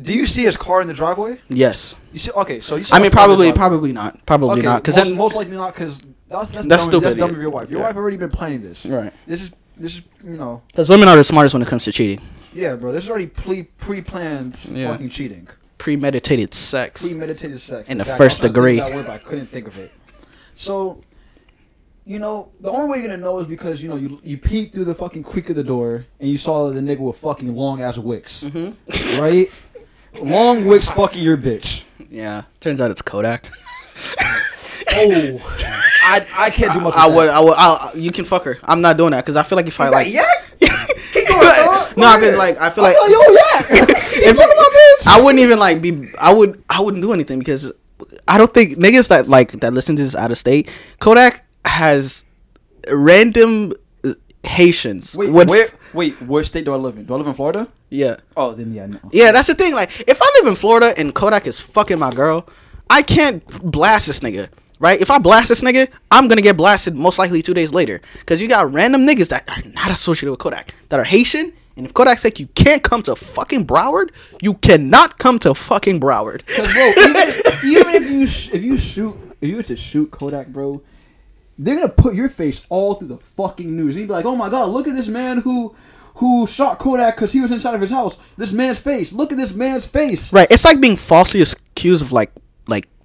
Do 0.00 0.12
you 0.12 0.24
see 0.26 0.42
his 0.42 0.56
car 0.56 0.80
in 0.82 0.86
the 0.86 0.94
driveway? 0.94 1.40
Yes. 1.48 1.96
You 2.12 2.20
see? 2.20 2.30
Okay, 2.30 2.60
so 2.60 2.76
you. 2.76 2.84
Saw 2.84 2.94
I 2.94 2.98
mean, 3.00 3.10
his 3.10 3.14
car 3.14 3.24
in 3.24 3.30
the 3.30 3.36
probably, 3.36 3.52
probably 3.52 3.92
not. 3.92 4.24
Probably 4.24 4.50
Okay, 4.58 4.62
not. 4.62 4.82
Because 4.82 4.96
most, 4.96 5.08
then, 5.08 5.16
most 5.16 5.34
likely 5.34 5.56
not, 5.56 5.74
because 5.74 5.98
that's 6.28 6.50
that's, 6.50 6.66
That's 6.66 6.82
dumb, 6.84 6.90
stupid, 6.90 7.04
That's 7.08 7.18
dumb 7.18 7.30
of 7.30 7.38
your 7.40 7.50
wife. 7.50 7.70
Your 7.70 7.80
Yeah. 7.80 7.86
wife 7.86 7.96
already 7.96 8.16
been 8.16 8.30
planning 8.30 8.62
this. 8.62 8.86
right? 8.86 9.12
This 9.26 9.42
is 9.42 9.50
this 9.76 9.96
is 9.96 10.02
you 10.24 10.36
know 10.36 10.62
Because 10.68 10.88
women 10.88 11.08
are 11.08 11.16
the 11.16 11.24
smartest 11.24 11.54
when 11.54 11.62
it 11.62 11.68
comes 11.68 11.84
to 11.84 11.92
cheating. 11.92 12.20
yeah, 12.52 12.74
bro. 12.76 12.92
This 12.92 13.04
is 13.04 13.10
already 13.10 13.26
pre 13.26 13.64
pre 13.64 14.00
planned 14.02 14.68
Yeah. 14.72 14.90
fucking 14.90 15.10
cheating, 15.10 15.48
Premeditated 15.78 16.54
sex. 16.54 17.02
premeditated 17.02 17.60
sex 17.60 17.88
In 17.90 17.98
the 17.98 18.02
Exactly. 18.02 18.14
I 18.24 18.28
first 18.28 18.42
degree. 18.42 18.76
That 18.78 18.94
word, 18.94 19.06
but 19.06 19.12
I 19.14 19.18
couldn't 19.18 19.46
think 19.46 19.68
of 19.68 19.78
it. 19.78 19.92
So, 20.54 21.02
you 22.06 22.18
know, 22.18 22.48
the 22.60 22.70
only 22.70 22.88
way 22.90 22.98
you're 22.98 23.08
gonna 23.08 23.20
know 23.22 23.38
is 23.40 23.46
because 23.46 23.82
you 23.82 23.88
know 23.90 23.96
you 23.96 24.18
you 24.24 24.38
peeped 24.38 24.74
through 24.74 24.86
the 24.86 24.94
fucking 24.94 25.22
creak 25.22 25.50
of 25.50 25.56
the 25.56 25.64
door 25.64 26.06
and 26.20 26.30
you 26.30 26.38
saw 26.38 26.70
the 26.70 26.80
nigga 26.80 27.00
with 27.00 27.18
fucking 27.18 27.54
long 27.54 27.82
ass 27.82 27.98
wicks, 27.98 28.42
Mm-hmm. 28.44 29.20
right? 29.20 29.48
Long 30.22 30.64
wicks 30.64 30.90
fucking 30.90 31.22
your 31.22 31.36
bitch. 31.36 31.84
Yeah. 32.10 32.44
Turns 32.60 32.80
out 32.80 32.90
it's 32.90 33.02
Kodak. 33.02 33.50
Oh, 34.88 35.98
I 36.04 36.26
I 36.36 36.50
can't 36.50 36.72
do 36.72 36.80
much. 36.80 36.94
I 36.96 37.06
with 37.06 37.16
would. 37.16 37.28
I 37.28 37.40
would. 37.40 37.54
I, 37.56 37.90
you 37.96 38.12
can 38.12 38.24
fuck 38.24 38.44
her. 38.44 38.58
I'm 38.64 38.80
not 38.80 38.96
doing 38.96 39.10
that 39.12 39.24
because 39.24 39.36
I 39.36 39.42
feel 39.42 39.56
like 39.56 39.66
if 39.66 39.80
I 39.80 39.88
like. 39.88 40.12
yeah. 40.12 40.22
Keep 41.12 41.28
going, 41.28 41.40
dog. 41.40 41.96
No, 41.96 42.14
because 42.16 42.36
like 42.38 42.56
I 42.58 42.70
feel 42.70 42.84
like 42.84 42.94
oh, 42.96 43.66
yo, 43.68 43.76
yeah. 43.76 43.84
if, 44.30 45.06
I 45.08 45.20
wouldn't 45.20 45.40
even 45.40 45.58
like 45.58 45.82
be. 45.82 46.10
I 46.18 46.32
would. 46.32 46.62
I 46.70 46.80
wouldn't 46.80 47.02
do 47.02 47.12
anything 47.12 47.38
because 47.38 47.72
I 48.28 48.38
don't 48.38 48.52
think 48.52 48.78
niggas 48.78 49.08
that 49.08 49.28
like 49.28 49.52
that 49.52 49.72
listen 49.72 49.96
to 49.96 50.02
this 50.02 50.14
out 50.14 50.30
of 50.30 50.38
state. 50.38 50.68
Kodak 51.00 51.44
has 51.64 52.24
random 52.90 53.72
uh, 54.04 54.12
Haitians. 54.44 55.16
Wait, 55.16 55.30
with- 55.30 55.48
where? 55.48 55.68
Wait, 55.92 56.20
where 56.22 56.44
state 56.44 56.64
do 56.66 56.72
I 56.74 56.76
live 56.76 56.96
in? 56.98 57.06
Do 57.06 57.14
I 57.14 57.16
live 57.16 57.26
in 57.26 57.32
Florida? 57.32 57.68
Yeah. 57.88 58.16
Oh, 58.36 58.52
then 58.52 58.74
yeah, 58.74 58.86
no. 58.86 58.98
Yeah, 59.12 59.32
that's 59.32 59.46
the 59.46 59.54
thing. 59.54 59.74
Like, 59.74 59.90
if 60.06 60.20
I 60.20 60.30
live 60.38 60.48
in 60.48 60.54
Florida 60.54 60.92
and 60.98 61.14
Kodak 61.14 61.46
is 61.46 61.58
fucking 61.58 61.98
my 61.98 62.10
girl, 62.10 62.46
I 62.90 63.00
can't 63.02 63.46
blast 63.62 64.06
this 64.06 64.20
nigga. 64.20 64.48
Right? 64.78 65.00
If 65.00 65.10
I 65.10 65.18
blast 65.18 65.48
this 65.48 65.62
nigga, 65.62 65.88
I'm 66.10 66.28
gonna 66.28 66.42
get 66.42 66.56
blasted 66.56 66.94
most 66.94 67.18
likely 67.18 67.42
two 67.42 67.54
days 67.54 67.72
later. 67.72 68.00
Cause 68.26 68.40
you 68.40 68.48
got 68.48 68.72
random 68.72 69.06
niggas 69.06 69.28
that 69.28 69.48
are 69.48 69.70
not 69.70 69.90
associated 69.90 70.30
with 70.30 70.40
Kodak 70.40 70.72
that 70.88 71.00
are 71.00 71.04
Haitian. 71.04 71.52
And 71.76 71.86
if 71.86 71.92
Kodak's 71.92 72.24
like 72.24 72.40
you 72.40 72.46
can't 72.48 72.82
come 72.82 73.02
to 73.04 73.16
fucking 73.16 73.66
Broward, 73.66 74.10
you 74.40 74.54
cannot 74.54 75.18
come 75.18 75.38
to 75.40 75.54
fucking 75.54 76.00
Broward. 76.00 76.46
Cause 76.46 76.72
bro, 76.72 76.88
even 76.88 77.16
if, 77.16 77.64
even 77.64 78.02
if 78.02 78.10
you 78.10 78.26
sh- 78.26 78.50
if 78.52 78.62
you 78.62 78.78
shoot 78.78 79.16
if 79.40 79.48
you 79.48 79.56
were 79.56 79.62
to 79.62 79.76
shoot 79.76 80.10
Kodak, 80.10 80.48
bro, 80.48 80.82
they're 81.58 81.76
gonna 81.76 81.88
put 81.88 82.14
your 82.14 82.28
face 82.28 82.62
all 82.68 82.94
through 82.94 83.08
the 83.08 83.18
fucking 83.18 83.74
news. 83.74 83.94
And 83.94 84.02
you'd 84.02 84.08
be 84.08 84.14
like, 84.14 84.24
oh 84.24 84.36
my 84.36 84.48
god, 84.48 84.70
look 84.70 84.88
at 84.88 84.94
this 84.94 85.08
man 85.08 85.38
who 85.38 85.74
who 86.16 86.46
shot 86.46 86.78
Kodak 86.78 87.16
because 87.16 87.32
he 87.32 87.40
was 87.40 87.50
inside 87.50 87.74
of 87.74 87.80
his 87.80 87.90
house. 87.90 88.16
This 88.36 88.52
man's 88.52 88.78
face. 88.78 89.12
Look 89.12 89.32
at 89.32 89.38
this 89.38 89.52
man's 89.52 89.86
face. 89.86 90.32
Right. 90.32 90.50
It's 90.50 90.64
like 90.64 90.80
being 90.80 90.96
falsely 90.96 91.42
accused 91.42 92.02
of 92.02 92.12
like 92.12 92.32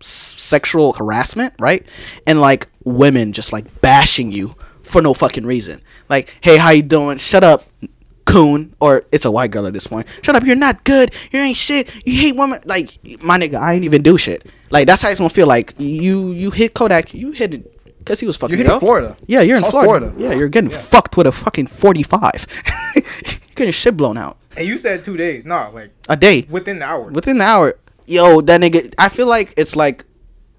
sexual 0.02 0.94
harassment, 0.94 1.54
right? 1.60 1.86
And 2.28 2.42
like 2.42 2.68
women 2.84 3.34
just 3.34 3.54
like 3.54 3.82
bashing 3.82 4.32
you 4.32 4.56
for 4.82 5.02
no 5.02 5.14
fucking 5.14 5.46
reason. 5.46 5.82
Like, 6.10 6.36
hey, 6.42 6.58
how 6.58 6.72
you 6.72 6.82
doing? 6.84 7.18
Shut 7.18 7.44
up, 7.44 7.66
coon. 8.26 8.76
Or 8.80 9.04
it's 9.12 9.26
a 9.26 9.32
white 9.32 9.52
girl 9.52 9.66
at 9.68 9.74
this 9.74 9.88
point. 9.88 10.08
Shut 10.22 10.36
up. 10.36 10.44
You're 10.44 10.56
not 10.56 10.84
good. 10.84 11.14
You 11.32 11.40
ain't 11.40 11.58
shit. 11.58 11.90
You 12.06 12.20
hate 12.20 12.36
women. 12.36 12.60
Like 12.66 12.98
my 13.22 13.38
nigga, 13.38 13.56
I 13.56 13.74
ain't 13.74 13.86
even 13.86 14.02
do 14.02 14.18
shit. 14.18 14.46
Like 14.70 14.88
that's 14.88 15.02
how 15.02 15.10
it's 15.10 15.20
gonna 15.20 15.30
feel. 15.30 15.48
Like 15.48 15.74
you 15.78 16.32
you 16.32 16.52
hit 16.52 16.74
Kodak. 16.74 17.14
You 17.14 17.32
hit 17.32 17.54
it. 17.54 17.78
Cause 18.04 18.20
he 18.20 18.26
was 18.26 18.36
fucking. 18.36 18.58
You 18.58 18.64
hit 18.64 18.72
in. 18.72 18.80
Florida. 18.80 19.16
Yeah, 19.28 19.42
you're 19.42 19.58
in 19.58 19.64
South 19.64 19.72
Florida. 19.72 20.08
Florida. 20.10 20.30
Yeah, 20.30 20.34
you're 20.40 20.50
getting 20.50 20.72
fucked 20.72 21.18
with 21.18 21.28
a 21.28 21.32
fucking 21.32 21.68
45. 21.68 22.48
you're 22.96 23.04
getting 23.54 23.72
shit 23.72 23.96
blown 23.96 24.18
out 24.18 24.38
And 24.58 24.66
you 24.68 24.76
said 24.78 25.04
two 25.04 25.18
days. 25.18 25.46
Nah, 25.46 25.70
like 25.70 25.92
a 26.10 26.18
day 26.18 26.48
within 26.50 26.80
the 26.80 26.86
hour. 26.86 27.12
within 27.12 27.38
the 27.38 27.46
hour. 27.46 27.78
Yo, 28.12 28.42
that 28.42 28.60
nigga. 28.60 28.94
I 28.98 29.10
feel 29.10 29.28
like 29.28 29.54
it's 29.58 29.76
like. 29.76 30.06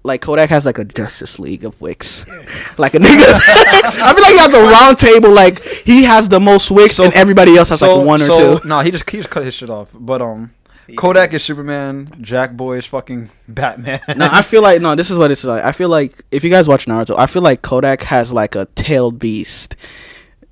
Like 0.05 0.19
Kodak 0.19 0.49
has 0.49 0.65
like 0.65 0.79
a 0.79 0.83
Justice 0.83 1.39
League 1.39 1.63
of 1.63 1.79
wicks, 1.79 2.27
like 2.77 2.93
a 2.93 2.97
nigga. 2.97 3.05
I 3.07 4.13
feel 4.13 4.21
like 4.21 4.33
he 4.33 4.37
has 4.37 4.53
a 4.53 4.61
round 4.61 4.97
table. 4.97 5.31
Like 5.33 5.63
he 5.63 6.03
has 6.03 6.27
the 6.27 6.41
most 6.41 6.69
wicks, 6.71 6.99
and 6.99 7.13
everybody 7.13 7.55
else 7.55 7.69
has 7.69 7.81
like 7.81 8.05
one 8.05 8.21
or 8.21 8.25
so, 8.25 8.59
two. 8.59 8.67
Nah, 8.67 8.83
he 8.83 8.91
just 8.91 9.09
he 9.09 9.15
just 9.15 9.29
cut 9.29 9.45
his 9.45 9.53
shit 9.53 9.69
off. 9.69 9.95
But 9.97 10.21
um, 10.21 10.51
Kodak 10.97 11.33
is 11.33 11.41
Superman. 11.43 12.07
Jackboy 12.19 12.79
is 12.79 12.85
fucking 12.85 13.29
Batman. 13.47 14.01
no, 14.17 14.27
I 14.29 14.41
feel 14.41 14.61
like 14.61 14.81
no. 14.81 14.95
This 14.95 15.09
is 15.09 15.17
what 15.17 15.31
it's 15.31 15.45
like. 15.45 15.63
I 15.63 15.71
feel 15.71 15.87
like 15.87 16.21
if 16.31 16.43
you 16.43 16.49
guys 16.49 16.67
watch 16.67 16.85
Naruto, 16.85 17.17
I 17.17 17.27
feel 17.27 17.41
like 17.41 17.61
Kodak 17.61 18.01
has 18.01 18.33
like 18.33 18.55
a 18.55 18.65
tailed 18.75 19.19
beast. 19.19 19.77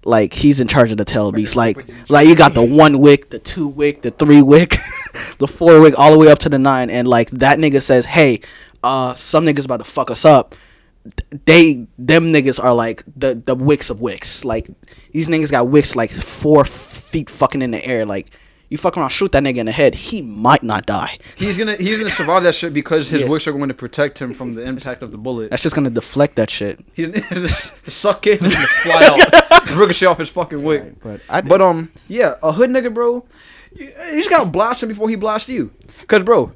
Like 0.04 0.34
he's 0.34 0.60
in 0.60 0.68
charge 0.68 0.91
of 0.91 0.97
the 0.97 1.06
tailed 1.06 1.36
beast. 1.36 1.56
Like, 1.56 1.88
like 2.10 2.28
you 2.28 2.36
got 2.36 2.54
the 2.54 2.66
one 2.66 2.99
wick, 2.99 3.30
the 3.30 3.39
two 3.39 3.68
wick, 3.68 4.02
the 4.02 4.12
three 4.12 4.41
wick, 4.41 4.76
the 5.38 5.47
four 5.47 5.80
wick, 5.80 5.97
all 5.97 6.12
the 6.12 6.18
way 6.18 6.30
up 6.30 6.39
to 6.39 6.49
the 6.49 6.58
nine. 6.58 6.89
And 6.89 7.08
like 7.08 7.30
that 7.32 7.60
nigga 7.60 7.82
says, 7.82 8.06
"Hey, 8.06 8.41
uh, 8.84 9.14
some 9.14 9.45
niggas 9.45 9.66
about 9.66 9.78
to 9.78 9.84
fuck 9.84 10.10
us 10.10 10.26
up." 10.26 10.56
They 11.45 11.88
them 11.97 12.34
niggas 12.34 12.64
are 12.64 12.74
like 12.74 13.04
the 13.16 13.36
the 13.36 13.56
wicks 13.56 13.89
of 13.89 14.02
wicks. 14.02 14.43
Like 14.43 14.70
these 15.12 15.30
niggas 15.30 15.52
got 15.52 15.68
wicks 15.68 15.95
like 15.95 16.10
four 16.10 16.66
feet 16.66 17.30
fucking 17.30 17.62
in 17.62 17.72
the 17.72 17.84
air. 17.86 18.06
Like 18.06 18.32
you 18.72 18.78
fuck 18.78 18.97
around, 18.97 19.09
shoot 19.09 19.32
that 19.34 19.43
nigga 19.43 19.57
in 19.57 19.65
the 19.67 19.72
head, 19.72 19.93
he 19.93 20.22
might 20.22 20.63
not 20.63 20.86
die. 20.86 21.19
he's 21.36 21.57
gonna 21.57 21.76
he's 21.76 21.97
gonna 21.97 22.09
survive 22.09 22.41
that 22.43 22.55
shit 22.55 22.74
because 22.74 23.09
his 23.09 23.22
Yeah. 23.22 23.28
wicks 23.28 23.45
are 23.47 23.51
going 23.51 23.67
to 23.67 23.74
protect 23.76 24.19
him 24.19 24.34
from 24.34 24.55
the 24.55 24.61
impact 24.63 25.01
of 25.03 25.11
the 25.11 25.17
bullet. 25.17 25.49
That's 25.49 25.61
just 25.61 25.76
gonna 25.76 25.89
deflect 25.89 26.38
that 26.38 26.49
shit. 26.49 26.80
He's 26.93 27.07
gonna 27.30 27.47
suck 27.49 28.26
in 28.28 28.43
and 28.43 28.51
just 28.53 28.72
fly 28.72 29.03
out, 29.05 29.69
ricochet 29.78 30.05
off 30.07 30.17
his 30.19 30.30
fucking 30.30 30.63
wick. 30.63 31.01
But 31.01 31.19
I 31.30 31.41
But 31.41 31.61
um, 31.61 31.91
yeah, 32.07 32.36
a 32.41 32.51
hood 32.53 32.69
nigga, 32.69 32.93
bro. 32.93 33.26
You, 33.76 33.86
you 33.88 34.17
just 34.17 34.30
gotta 34.30 34.49
blast 34.49 34.82
him 34.84 34.89
before 34.89 35.09
he 35.09 35.15
blasts 35.17 35.49
you. 35.49 35.72
Cause, 36.07 36.24
bro, 36.24 36.53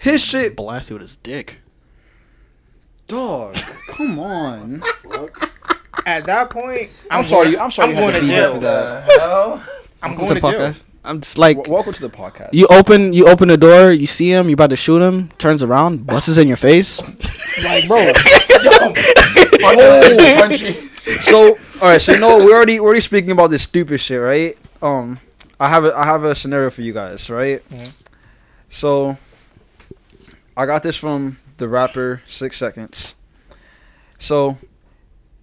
his 0.00 0.22
shit, 0.24 0.54
blast 0.56 0.88
you 0.90 0.94
with 0.94 1.02
his 1.02 1.16
dick. 1.16 1.60
dog. 3.08 3.56
Come 3.96 4.18
on. 4.20 4.82
At 6.04 6.24
that 6.26 6.50
point, 6.50 6.90
I'm 7.10 7.24
sorry. 7.24 7.58
I'm 7.58 7.70
sorry. 7.72 7.88
I'm 7.88 7.94
you 7.96 8.00
going 8.00 8.20
to 8.20 8.26
jail. 8.26 8.54
for 8.54 8.60
that. 8.60 9.04
hell? 9.18 9.64
I'm 10.02 10.12
to 10.12 10.16
going 10.18 10.34
to 10.34 10.40
jail. 10.40 10.50
podcast. 10.52 10.84
I'm 11.04 11.20
just 11.20 11.38
like 11.38 11.56
W- 11.56 11.72
welcome 11.72 11.92
to 11.92 12.00
the 12.00 12.10
podcast. 12.10 12.50
you 12.52 12.66
open 12.68 13.12
you 13.12 13.28
open 13.28 13.48
the 13.48 13.56
door, 13.56 13.92
you 13.92 14.06
see 14.06 14.30
him, 14.30 14.48
you 14.48 14.54
about 14.54 14.70
to 14.70 14.76
shoot 14.76 15.00
him, 15.00 15.28
turns 15.38 15.62
around, 15.62 16.06
busts 16.06 16.36
in 16.36 16.48
your 16.48 16.56
face. 16.56 17.00
Like, 17.62 17.86
bro, 17.86 18.10
Oh, 19.68 20.52
so, 21.22 21.56
all 21.80 21.88
right. 21.88 22.00
So 22.00 22.12
you 22.12 22.20
know, 22.20 22.38
we're 22.38 22.54
already 22.56 22.80
we're 22.80 22.86
already 22.88 23.00
speaking 23.00 23.30
about 23.30 23.50
this 23.50 23.62
stupid 23.62 23.98
shit, 24.00 24.20
right? 24.20 24.56
Um, 24.82 25.18
I 25.60 25.68
have 25.68 25.84
a 25.84 25.96
I 25.96 26.04
have 26.04 26.24
a 26.24 26.34
scenario 26.34 26.70
for 26.70 26.82
you 26.82 26.92
guys, 26.92 27.30
right? 27.30 27.66
Mhm. 27.70 27.92
So, 28.68 29.16
I 30.56 30.66
got 30.66 30.82
this 30.82 30.96
from 30.96 31.38
the 31.58 31.68
rapper 31.68 32.22
Six 32.26 32.56
Seconds. 32.56 33.14
So, 34.18 34.58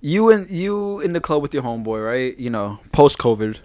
you 0.01 0.30
and 0.32 0.49
you 0.49 0.99
in 0.99 1.14
the 1.14 1.22
club 1.22 1.41
with 1.41 1.54
your 1.54 1.64
homeboy, 1.64 2.06
right? 2.06 2.38
You 2.38 2.49
know, 2.49 2.80
post 2.91 3.18
COVID, 3.18 3.60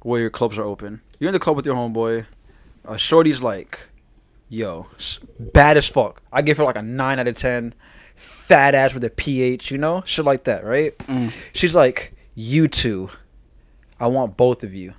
where 0.00 0.20
your 0.20 0.30
clubs 0.30 0.58
are 0.58 0.64
open. 0.64 1.00
You're 1.18 1.28
in 1.28 1.32
the 1.32 1.38
club 1.38 1.56
with 1.56 1.66
your 1.66 1.74
homeboy. 1.74 2.26
Uh, 2.84 2.96
Shorty's 2.96 3.42
like, 3.42 3.88
yo, 4.48 4.86
bad 5.38 5.76
as 5.76 5.86
fuck. 5.86 6.22
I 6.32 6.42
give 6.42 6.56
her 6.58 6.64
like 6.64 6.76
a 6.76 6.82
nine 6.82 7.18
out 7.18 7.28
of 7.28 7.36
ten. 7.36 7.74
Fat 8.14 8.74
ass 8.74 8.94
with 8.94 9.04
a 9.04 9.10
ph, 9.10 9.70
you 9.70 9.78
know, 9.78 10.02
shit 10.04 10.24
like 10.24 10.44
that, 10.44 10.64
right? 10.64 10.96
Mm. 10.98 11.32
She's 11.52 11.74
like, 11.74 12.14
you 12.34 12.66
two, 12.66 13.10
I 14.00 14.08
want 14.08 14.36
both 14.36 14.64
of 14.64 14.74
you, 14.74 14.94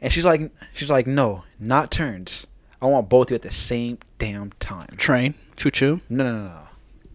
and 0.00 0.10
she's 0.10 0.24
like, 0.24 0.50
she's 0.72 0.88
like, 0.88 1.06
no, 1.06 1.44
not 1.60 1.90
turns. 1.90 2.46
I 2.80 2.86
want 2.86 3.10
both 3.10 3.26
of 3.26 3.30
you 3.32 3.34
at 3.36 3.42
the 3.42 3.52
same 3.52 3.98
damn 4.18 4.52
time. 4.52 4.88
Train, 4.96 5.34
choo 5.56 5.70
choo. 5.70 6.00
No, 6.08 6.24
no, 6.24 6.32
no, 6.32 6.44
no. 6.44 6.68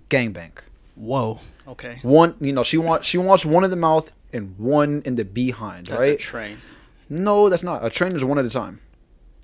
Gang 0.09 0.33
Gangbang. 0.33 0.51
Whoa. 0.95 1.39
Okay. 1.67 1.99
One, 2.03 2.35
you 2.39 2.53
know, 2.53 2.63
she 2.63 2.77
wants 2.77 3.07
she 3.07 3.17
wants 3.17 3.45
one 3.45 3.63
in 3.63 3.71
the 3.71 3.77
mouth 3.77 4.11
and 4.33 4.57
one 4.59 5.01
in 5.05 5.15
the 5.15 5.25
behind, 5.25 5.89
right? 5.89 6.19
train. 6.19 6.57
No, 7.11 7.49
that's 7.49 7.61
not. 7.61 7.83
A 7.85 7.89
train 7.89 8.15
is 8.15 8.23
one 8.23 8.39
at 8.39 8.45
a 8.45 8.49
time. 8.49 8.79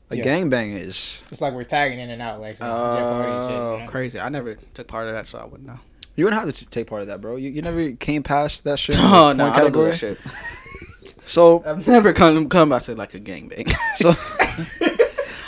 A 0.09 0.15
Yeah. 0.15 0.23
gangbang 0.23 0.79
is. 0.79 1.21
it's 1.29 1.41
like 1.41 1.53
we're 1.53 1.65
tagging 1.65 1.99
in 1.99 2.09
and 2.09 2.21
out, 2.21 2.39
like 2.39 2.55
some 2.55 2.67
Jeff 2.95 3.05
Hardy 3.05 3.31
shit. 3.31 3.59
Oh, 3.61 3.73
You 3.75 3.83
know? 3.83 3.89
crazy! 3.89 4.19
I 4.21 4.29
never 4.29 4.55
took 4.73 4.87
part 4.87 5.07
of 5.07 5.13
that, 5.13 5.27
so 5.27 5.37
I 5.37 5.43
wouldn't 5.45 5.67
know. 5.67 5.79
You 6.15 6.23
wouldn't 6.23 6.41
have 6.41 6.55
to 6.55 6.65
take 6.65 6.87
part 6.87 7.01
of 7.01 7.07
that, 7.09 7.19
bro. 7.19 7.35
You, 7.35 7.49
you 7.49 7.61
never 7.61 7.91
came 7.91 8.23
past 8.23 8.63
that 8.63 8.79
shit. 8.79 8.95
in 8.99 9.01
Oh 9.03 9.33
no, 9.33 9.49
I 9.49 9.59
don't 9.59 9.73
do 9.73 9.83
that 9.85 9.95
shit. 9.97 10.17
So 11.25 11.61
I've 11.67 11.85
never 11.85 12.13
come 12.13 12.47
come 12.47 12.69
by 12.69 12.79
say 12.79 12.93
like 12.93 13.13
a 13.13 13.19
gangbang. 13.19 13.69
So, 13.97 14.13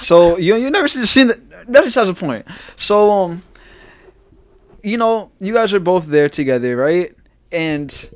so 0.01 0.37
you 0.37 0.55
you 0.55 0.69
never 0.69 0.89
seen 0.89 1.27
that. 1.27 1.39
That's 1.69 1.85
besides 1.85 2.09
the 2.09 2.15
point. 2.15 2.45
So 2.75 3.09
um, 3.11 3.43
you 4.83 4.97
know, 4.97 5.31
you 5.39 5.53
guys 5.53 5.71
are 5.73 5.79
both 5.79 6.07
there 6.07 6.27
together, 6.27 6.75
right? 6.75 7.13
And 7.53 8.09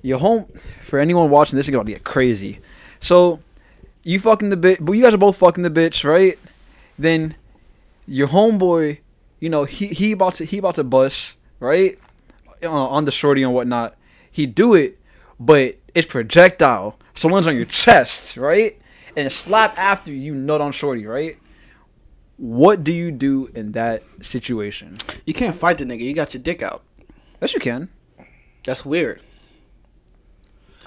your 0.00 0.18
home 0.18 0.46
for 0.80 0.98
anyone 0.98 1.28
watching 1.28 1.56
this 1.58 1.68
is 1.68 1.72
gonna 1.74 1.84
get 1.90 2.04
crazy. 2.04 2.60
So 3.00 3.40
you 4.02 4.18
fucking 4.18 4.50
the 4.50 4.56
bitch, 4.56 4.78
but 4.80 4.92
you 4.92 5.02
guys 5.02 5.14
are 5.14 5.18
both 5.18 5.36
fucking 5.36 5.62
the 5.62 5.70
bitch, 5.70 6.04
right? 6.04 6.38
Then 6.98 7.36
your 8.06 8.28
homeboy, 8.28 8.98
you 9.38 9.48
know, 9.48 9.64
he 9.64 9.88
he 9.88 10.12
about 10.12 10.34
to 10.34 10.44
he 10.44 10.58
about 10.58 10.76
to 10.76 10.84
bust, 10.84 11.36
right? 11.58 11.98
Uh, 12.62 12.70
on 12.70 13.04
the 13.04 13.12
shorty 13.12 13.42
and 13.42 13.54
whatnot. 13.54 13.96
He 14.30 14.46
do 14.46 14.74
it, 14.74 14.98
but 15.38 15.76
it's 15.94 16.06
projectile. 16.06 16.98
So 17.14 17.28
one's 17.28 17.46
on 17.46 17.56
your 17.56 17.66
chest, 17.66 18.36
right? 18.36 18.78
And 19.16 19.30
slap 19.32 19.76
after 19.78 20.12
you 20.12 20.34
nut 20.34 20.60
on 20.60 20.72
shorty, 20.72 21.06
right? 21.06 21.36
What 22.36 22.84
do 22.84 22.92
you 22.94 23.10
do 23.10 23.50
in 23.54 23.72
that 23.72 24.02
situation? 24.22 24.96
you 25.26 25.34
can't 25.34 25.54
fight 25.54 25.78
the 25.78 25.84
nigga. 25.84 26.00
You 26.00 26.14
got 26.14 26.32
your 26.32 26.42
dick 26.42 26.62
out. 26.62 26.82
Yes, 27.40 27.54
you 27.54 27.60
can. 27.60 27.88
That's 28.64 28.84
weird. 28.84 29.22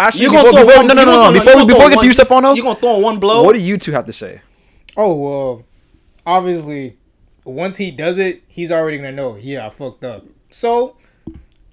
Actually, 0.08 0.24
You 0.24 0.32
before, 0.32 0.44
gonna 0.52 0.58
throw 0.58 0.66
before, 0.66 0.78
one? 0.84 0.88
no, 0.88 0.94
no, 0.94 1.02
you 1.02 1.06
no, 1.06 1.12
gonna 1.14 1.38
no. 1.38 1.44
throw- 1.44 1.54
Before, 1.54 1.58
we- 1.58 1.66
before 1.66 1.66
we 1.66 1.80
throw 1.80 1.90
get 1.90 1.92
to 1.94 1.98
one- 1.98 2.06
you, 2.06 2.12
Stefano, 2.14 2.54
You 2.54 2.64
gonna 2.64 2.80
throw 2.80 2.98
one 3.00 3.20
blow? 3.20 3.44
what 3.44 3.54
do 3.56 3.62
you 3.62 3.78
two 3.78 3.92
have 3.94 4.06
to 4.06 4.14
say? 4.14 4.42
Oh 4.98 5.14
well, 5.16 5.64
obviously, 6.26 6.98
once 7.46 7.78
he 7.78 7.92
does 7.92 8.18
it, 8.18 8.42
he's 8.48 8.72
already 8.72 8.98
gonna 8.98 9.12
know. 9.12 9.38
Yeah, 9.40 9.66
I 9.68 9.70
fucked 9.70 10.04
up. 10.04 10.26
So 10.52 10.96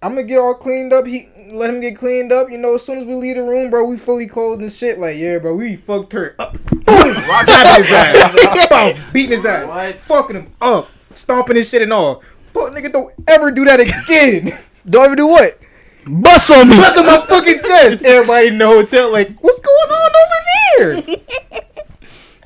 I'm 0.03 0.15
gonna 0.15 0.23
get 0.23 0.39
all 0.39 0.55
cleaned 0.55 0.93
up. 0.93 1.07
He 1.07 1.29
let 1.53 1.69
him 1.71 1.81
get 1.81 1.97
cleaned 1.97 2.33
up. 2.33 2.51
You 2.51 2.59
know, 2.59 2.77
as 2.77 2.85
soon 2.85 2.99
as 2.99 3.05
we 3.05 3.15
leave 3.15 3.37
the 3.37 3.43
room, 3.43 3.71
bro, 3.71 3.85
we 3.85 3.97
fully 3.97 4.27
clothed 4.27 4.63
and 4.63 4.71
shit. 4.73 4.99
Like, 4.99 5.17
yeah, 5.19 5.39
bro, 5.39 5.55
we 5.55 5.77
fucked 5.77 6.13
her 6.13 6.35
up. 6.39 6.55
Boom, 6.71 6.85
tapping 6.87 7.85
his 7.85 7.93
ass, 7.93 8.69
Boom, 8.97 9.05
beating 9.13 9.31
his 9.33 9.45
ass, 9.45 9.67
What? 9.67 9.97
fucking 10.01 10.37
him 10.37 10.53
up, 10.61 10.89
stomping 11.15 11.57
his 11.57 11.69
shit 11.69 11.83
and 11.83 11.93
all. 11.93 12.23
But 12.53 12.73
nigga, 12.73 12.93
don't 12.93 13.13
ever 13.29 13.51
do 13.51 13.65
that 13.67 13.81
again. 13.81 14.53
Don't 14.89 15.05
ever 15.05 15.15
do 15.15 15.27
what? 15.27 15.59
Bust 16.07 16.51
on 16.51 16.69
me. 16.69 16.77
Bust 16.77 16.99
on 16.99 17.07
my 17.07 17.21
fucking 17.27 17.61
chest. 17.67 18.05
Everybody 18.07 18.49
in 18.49 18.59
the 18.59 18.67
hotel, 18.67 19.13
like, 19.13 19.39
what's 19.41 19.61
going 19.61 19.91
on 19.91 20.11
over 20.23 21.05
there? 21.05 21.61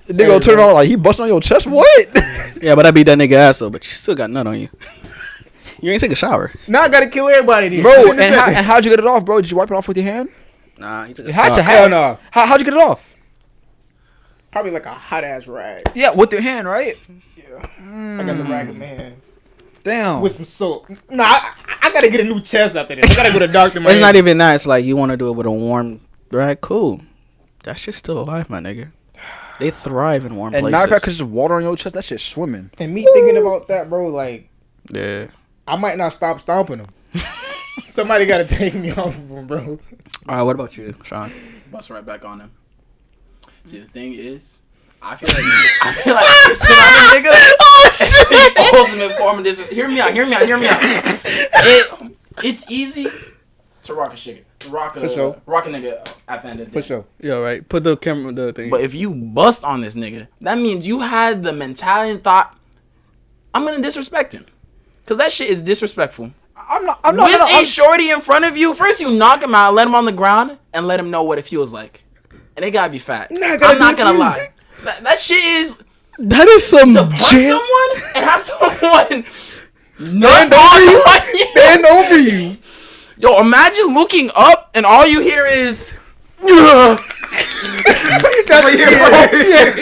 They 0.07 0.27
gonna 0.27 0.41
turn 0.41 0.59
around 0.59 0.75
like 0.75 0.89
he 0.89 0.97
busting 0.97 1.23
on 1.23 1.29
your 1.29 1.41
chest. 1.41 1.67
What? 1.67 2.09
Yeah, 2.61 2.75
but 2.75 2.85
I 2.87 2.91
beat 2.91 3.05
that 3.05 3.17
nigga 3.19 3.33
ass 3.33 3.59
though. 3.61 3.71
But 3.71 3.85
you 3.85 3.91
still 3.91 4.15
got 4.15 4.31
nut 4.31 4.47
on 4.47 4.59
you. 4.59 4.69
You 5.81 5.93
ain't 5.93 6.01
take 6.01 6.13
a 6.13 6.17
shower. 6.17 6.53
Now 6.69 6.83
I 6.83 6.89
gotta 6.89 7.09
kill 7.09 7.29
everybody, 7.29 7.69
there. 7.69 7.83
bro, 7.83 7.95
Shouldn't 8.03 8.21
and, 8.21 8.35
how, 8.35 8.47
and 8.47 8.67
how'd 8.67 8.85
you 8.85 8.91
get 8.91 8.99
it 9.01 9.07
off, 9.07 9.25
bro? 9.25 9.41
Did 9.41 9.51
you 9.51 9.57
wipe 9.57 9.71
it 9.71 9.75
off 9.75 9.89
with 9.89 9.97
your 9.97 10.05
hand? 10.07 10.29
Nah, 10.79 11.05
he 11.05 11.15
took 11.15 11.27
a 11.27 11.29
You 11.29 11.35
had 11.35 11.55
to 11.55 11.63
have. 11.63 11.79
Hell 11.79 11.89
no. 11.89 12.19
How, 12.31 12.47
how'd 12.47 12.61
you 12.61 12.65
get 12.65 12.75
it 12.75 12.81
off? 12.81 13.15
Probably 14.51 14.71
like 14.71 14.87
a 14.87 14.95
hot 14.95 15.25
ass 15.25 15.47
rag. 15.47 15.83
Yeah, 15.95 16.15
with 16.15 16.33
your 16.33 16.41
hand, 16.43 16.69
right? 16.69 16.97
Yeah. 17.37 17.67
I 18.19 18.25
got 18.25 18.37
the 18.37 18.45
rag 18.45 18.69
in 18.69 18.79
my 18.79 18.85
hand 18.85 19.17
Damn. 19.83 20.21
with 20.21 20.33
some 20.33 20.45
soap. 20.45 20.89
Nah, 21.11 21.25
I, 21.25 21.53
I 21.64 21.64
gotta 21.95 22.11
get 22.11 22.21
a 22.21 22.25
new 22.25 22.41
chest 22.41 22.77
after 22.77 22.95
this. 22.95 23.13
I 23.13 23.17
gotta 23.17 23.33
go 23.33 23.39
to 23.39 23.47
the 23.47 23.53
doctor. 23.53 23.81
It's 23.83 24.01
not 24.01 24.17
even 24.17 24.39
that. 24.39 24.57
It's 24.57 24.67
like 24.67 24.85
you 24.85 24.97
want 24.97 25.13
to 25.13 25.17
do 25.17 25.29
it 25.29 25.33
with 25.33 25.47
a 25.47 25.51
warm 25.51 26.01
right? 26.31 26.61
Cool. 26.61 27.01
That 27.63 27.79
shit's 27.79 27.99
still 27.99 28.19
alive, 28.19 28.51
my 28.51 28.61
nigga. 28.61 28.93
They 29.61 29.71
thrive 29.71 30.25
in 30.25 30.35
warm 30.37 30.53
and 30.55 30.63
places. 30.63 30.73
matter 30.73 30.85
of 30.85 30.91
fact, 30.91 31.05
cause 31.05 31.19
there's 31.19 31.31
water 31.31 31.55
on 31.55 31.63
your 31.63 31.77
chest, 31.77 31.95
that 31.95 32.05
shit's 32.05 32.25
swimming. 32.25 32.71
And 32.79 32.93
me 32.93 33.07
thinking 33.15 33.37
about 33.37 33.69
that, 33.69 33.89
bro, 33.89 34.09
like 34.09 34.51
yeah. 34.91 35.29
I 35.67 35.77
might 35.77 35.97
not 35.97 36.13
stop 36.13 36.41
stomping 36.41 36.79
them. 36.79 36.89
Somebody 37.89 38.27
gotta 38.27 38.45
take 38.45 38.75
me 38.75 38.91
off 38.91 39.17
of 39.17 39.31
him, 39.31 39.47
bro. 39.47 39.79
All 40.29 40.37
right. 40.37 40.43
What 40.43 40.57
about 40.57 40.77
you, 40.77 40.95
Sean? 41.05 41.31
Bust 41.71 41.91
right 41.91 42.05
back 42.05 42.25
on 42.25 42.41
him. 42.41 42.51
See, 43.65 43.79
the 43.79 43.87
thing 43.87 44.13
is, 44.15 44.63
I 45.01 45.17
feel 45.17 45.29
like 45.29 45.45
I 45.83 45.93
feel 46.03 46.15
like 46.15 46.25
this 46.47 46.67
on 46.67 46.73
a 46.73 47.29
nigga. 47.29 47.53
Shit! 47.95 48.59
ultimate 48.75 49.13
form 49.17 49.39
of 49.39 49.45
this. 49.45 49.67
Hear 49.71 49.89
me 49.89 50.01
out. 50.01 50.13
Hear 50.13 50.27
me 50.27 50.35
out. 50.35 50.43
Hear 50.43 50.59
me 50.59 50.67
out. 50.69 50.79
It, 50.83 52.17
it's 52.43 52.71
easy 52.71 53.09
to 53.83 53.95
rock 53.95 54.13
a 54.13 54.17
shit. 54.17 54.47
Rock 54.69 54.97
a 54.97 55.01
For 55.01 55.09
sure. 55.09 55.43
rock 55.47 55.67
a 55.67 55.71
nigga 55.71 56.07
at 56.27 56.43
the 56.43 56.49
end 56.49 56.61
of 56.61 56.67
the 56.67 56.71
day. 56.73 56.81
For 56.81 56.83
sure. 56.83 57.05
Yeah. 57.21 57.35
Right. 57.35 57.67
Put 57.69 57.85
the 57.85 57.97
camera. 57.97 58.33
The 58.33 58.53
thing. 58.53 58.71
But 58.71 58.81
if 58.81 58.95
you 58.95 59.15
bust 59.15 59.65
on 59.65 59.81
this 59.81 59.95
nigga, 59.95 60.29
that 60.41 60.59
means 60.59 60.87
you 60.87 61.01
had 61.01 61.43
the 61.43 61.53
mentality 61.53 62.11
and 62.13 62.23
thought, 62.25 62.57
I'm 63.55 63.65
gonna 63.65 63.83
disrespect 63.83 64.33
him. 64.33 64.47
Cause 65.07 65.19
that 65.19 65.31
shit 65.33 65.51
is 65.51 65.61
disrespectful. 65.61 66.33
I'm 66.57 66.85
not. 66.87 67.01
I'm 67.05 67.17
not. 67.17 67.31
With 67.31 67.39
gonna, 67.39 67.53
a 67.53 67.59
I'm, 67.59 67.65
shorty 67.65 68.11
in 68.11 68.21
front 68.21 68.47
of 68.47 68.57
you, 68.57 68.73
first 68.75 69.01
you 69.01 69.17
knock 69.19 69.43
him 69.43 69.55
out, 69.55 69.75
let 69.75 69.87
him 69.87 69.95
on 69.95 70.07
the 70.07 70.13
ground, 70.13 70.59
and 70.73 70.87
let 70.87 70.99
him 70.99 71.11
know 71.11 71.23
what 71.23 71.39
it 71.39 71.45
feels 71.45 71.75
like. 71.75 72.05
And 72.57 72.65
they 72.65 72.71
gotta 72.71 72.91
be 72.91 72.99
fat. 72.99 73.29
gotta 73.31 73.67
I'm 73.67 73.79
not 73.79 73.99
gonna 73.99 74.19
lie. 74.19 74.49
That, 74.85 75.03
that 75.03 75.19
shit 75.19 75.43
is 75.45 75.83
that 76.19 76.49
is 76.49 76.65
some 76.67 76.93
to 76.93 77.05
punch 77.05 77.31
jail. 77.33 77.59
someone 77.61 78.13
and 78.15 78.25
have 78.25 78.41
someone 78.41 79.25
Stand 80.05 80.53
over 80.53 80.81
you. 80.81 81.03
you. 81.35 81.47
Stand 81.53 81.85
over 81.87 82.19
you. 82.19 82.57
Yo, 83.19 83.41
imagine 83.41 83.95
looking 83.95 84.29
up 84.37 84.71
and 84.75 84.85
all 84.85 85.07
you 85.07 85.21
hear 85.21 85.47
is. 85.47 85.99
"Ugh." 86.43 86.99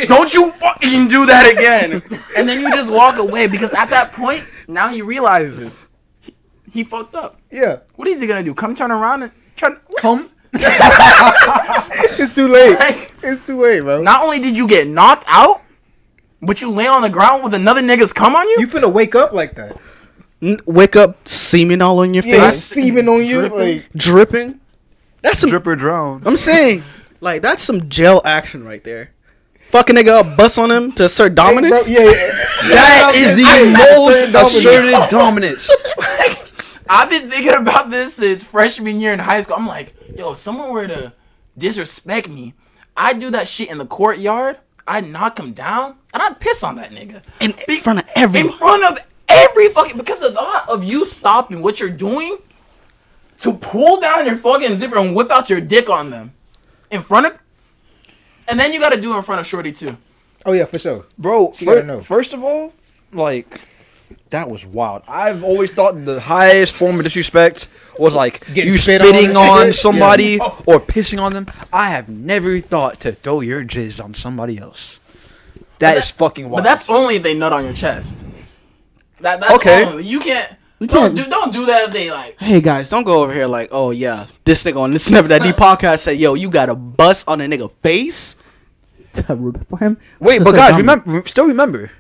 Don't 0.09 0.33
you 0.35 0.53
fucking 0.53 1.09
do 1.09 1.26
that 1.26 1.51
again. 1.53 2.03
And 2.37 2.49
then 2.49 2.61
you 2.61 2.70
just 2.72 2.93
walk 2.93 3.18
away 3.18 3.47
because 3.47 3.74
at 3.74 3.91
that 3.91 4.12
point, 4.12 4.45
now 4.68 4.89
he 4.89 5.03
realizes 5.03 5.87
he, 6.20 6.35
he 6.70 6.85
fucked 6.85 7.14
up. 7.14 7.39
Yeah, 7.51 7.78
What 7.97 8.09
is 8.09 8.20
he 8.20 8.26
gonna 8.26 8.43
do? 8.43 8.55
Come 8.55 8.74
turn 8.74 8.91
around 8.91 9.22
and 9.24 9.33
try 9.57 9.70
to 9.70 9.80
Come. 9.99 10.18
it's 10.55 12.35
too 12.35 12.49
late. 12.49 12.78
Like, 12.78 13.14
It's 13.22 13.41
too 13.45 13.61
late, 13.61 13.80
bro. 13.80 14.03
not 14.03 14.22
only 14.22 14.39
did 14.39 14.57
you 14.57 14.66
get 14.68 14.87
knocked 14.89 15.24
out, 15.28 15.62
but 16.43 16.61
you 16.61 16.70
lay 16.70 16.86
on 16.86 17.03
the 17.03 17.11
ground 17.11 17.43
with 17.45 17.55
another 17.55 17.80
nigga's 17.80 18.12
come 18.12 18.34
on 18.36 18.47
you. 18.49 18.57
You 18.61 18.66
finna 18.66 18.93
wake 18.93 19.14
up 19.14 19.32
like 19.32 19.55
that? 19.55 19.76
N- 20.43 20.59
wake 20.66 20.97
up, 20.97 21.26
semen 21.28 21.80
all 21.80 22.01
on 22.01 22.12
your 22.14 22.24
Yeah, 22.26 22.51
face, 22.51 22.64
semen 22.64 23.09
on 23.09 23.24
you. 23.24 23.40
dripping. 23.49 23.59
Like, 23.59 23.93
dripping. 23.95 24.61
That's 25.22 25.38
some. 25.38 25.51
Drip 25.51 25.66
or 25.66 25.76
drown. 25.76 26.22
I'm 26.26 26.36
saying, 26.36 26.82
like 27.20 27.43
that's 27.43 27.62
some 27.62 27.88
jail 27.88 28.20
action 28.24 28.64
right 28.64 28.82
there. 28.82 29.12
Fucking 29.61 29.97
nigga 29.97 30.09
up, 30.20 30.36
bust 30.36 30.59
on 30.59 30.70
him 30.70 30.93
to 30.93 31.05
assert 31.07 31.34
bro, 31.34 31.45
dominance. 31.47 31.88
yeah, 31.88 32.01
yeah. 32.01 32.11
That 32.68 33.12
is 33.14 33.36
the 33.36 33.45
Hey, 33.45 33.72
most 33.72 34.34
assertive 34.34 34.84
assertive 34.93 35.09
dominance. 35.11 35.70
I've 36.90 37.09
been 37.09 37.30
thinking 37.30 37.55
about 37.55 37.88
this 37.90 38.14
since 38.16 38.45
freshman 38.45 39.01
year 39.01 39.12
in 39.12 39.18
high 39.20 39.40
school. 39.40 39.57
I'm 39.57 39.66
like, 39.66 39.95
yo, 40.14 40.32
if 40.32 40.36
someone 40.36 40.70
were 40.72 40.86
to 40.88 41.12
disrespect 41.57 42.28
me, 42.28 42.53
I'd 42.97 43.18
do 43.20 43.30
that 43.30 43.49
shit 43.49 43.70
in 43.70 43.78
the 43.78 43.86
courtyard. 43.86 44.59
I'd 44.87 45.09
knock 45.09 45.39
him 45.39 45.53
down 45.53 45.97
and 46.12 46.22
I'd 46.22 46.41
piss 46.41 46.62
on 46.64 46.76
that 46.76 46.91
nigga 46.91 47.22
in 47.41 47.55
Be- 47.66 47.76
front 47.76 48.01
of 48.01 48.07
everyone. 48.16 48.53
in 48.53 48.59
front 48.59 48.85
of 48.85 49.07
every 49.28 49.68
fucking 49.68 49.97
because 49.97 50.20
the 50.20 50.33
thought 50.33 50.68
of 50.68 50.85
you 50.85 51.05
stopping 51.05 51.62
what 51.62 51.80
you're 51.80 51.89
doing 51.89 52.39
to 53.39 53.53
pull 53.55 54.01
down 54.01 54.26
your 54.26 54.37
fucking 54.37 54.74
zipper 54.74 54.99
and 54.99 55.14
whip 55.16 55.30
out 55.30 55.49
your 55.51 55.61
dick 55.61 55.89
on 55.91 56.11
them 56.11 56.33
in 56.91 57.01
front 57.03 57.26
of, 57.26 57.39
and 58.49 58.59
then 58.61 58.72
you 58.72 58.78
got 58.80 58.91
to 58.91 59.01
do 59.01 59.12
it 59.14 59.16
in 59.16 59.22
front 59.22 59.41
of 59.41 59.47
Shorty 59.47 59.72
too. 59.72 59.97
Oh 60.45 60.53
yeah, 60.53 60.64
for 60.64 60.78
sure. 60.78 61.07
Bro, 61.18 61.53
She 61.55 61.64
gotta 61.64 61.80
fir- 61.80 61.87
know. 61.87 62.01
first 62.01 62.33
of 62.35 62.43
all, 62.45 62.72
like 63.12 63.61
that 64.33 64.49
was 64.51 64.66
wild. 64.66 65.03
I've 65.07 65.45
always 65.45 65.70
thought 65.70 66.05
the 66.05 66.18
highest 66.20 66.72
form 66.74 66.97
of 66.99 67.05
disrespect 67.05 67.68
was 67.99 68.14
like 68.16 68.41
Getting 68.55 68.72
you 68.72 68.78
spit 68.78 69.01
spitting 69.03 69.28
and 69.28 69.37
on, 69.37 69.66
shit. 69.68 69.74
somebody 69.76 70.39
oh. 70.41 70.62
or 70.66 70.80
pissing 70.80 71.20
on 71.22 71.33
them. 71.35 71.47
I 71.72 71.91
have 71.91 72.09
never 72.09 72.59
thought 72.61 72.99
to 73.01 73.12
throw 73.12 73.41
your 73.41 73.62
jizz 73.62 74.03
on 74.03 74.14
somebody 74.14 74.59
else. 74.59 75.01
That 75.78 75.99
is 75.99 76.11
fucking 76.11 76.49
wild. 76.49 76.64
But 76.64 76.68
that's 76.70 76.89
only 76.89 77.16
if 77.16 77.22
they 77.22 77.35
nut 77.35 77.53
on 77.53 77.64
your 77.64 77.74
chest. 77.74 78.24
That 79.20 79.41
that's 79.41 79.55
Okay. 79.55 79.85
only. 79.85 80.05
You 80.05 80.20
can't. 80.20 80.51
You 80.80 80.87
don't 80.89 81.14
can't- 81.14 81.16
do 81.16 81.30
don't 81.30 81.53
do 81.53 81.66
that 81.66 81.85
if 81.89 81.91
they 81.93 82.11
like. 82.11 82.41
Hey 82.41 82.61
guys, 82.61 82.89
don't 82.89 83.05
go 83.05 83.22
over 83.22 83.33
here 83.33 83.47
like, 83.47 83.68
oh 83.70 83.91
yeah, 83.91 84.26
this 84.45 84.64
nigga 84.64 84.78
on 84.80 84.93
this 84.93 85.11
Never 85.16 85.28
That 85.28 85.43
Deep 85.43 85.57
podcast 85.68 85.99
said, 85.99 86.18
yo, 86.18 86.35
you 86.35 86.51
got 86.51 86.68
a 86.70 86.74
bust 86.74 87.28
on 87.28 87.41
a 87.41 87.45
nigga 87.45 87.70
face 87.83 88.35
to 89.12 89.37
rip 89.37 89.68
for 89.68 89.78
him. 89.78 89.99
Wait, 90.20 90.39
That's 90.39 90.45
but 90.45 90.51
so 90.53 90.57
guys, 90.57 90.70
dumb. 90.70 90.78
remember, 90.80 91.22
still 91.28 91.47
remember, 91.47 91.91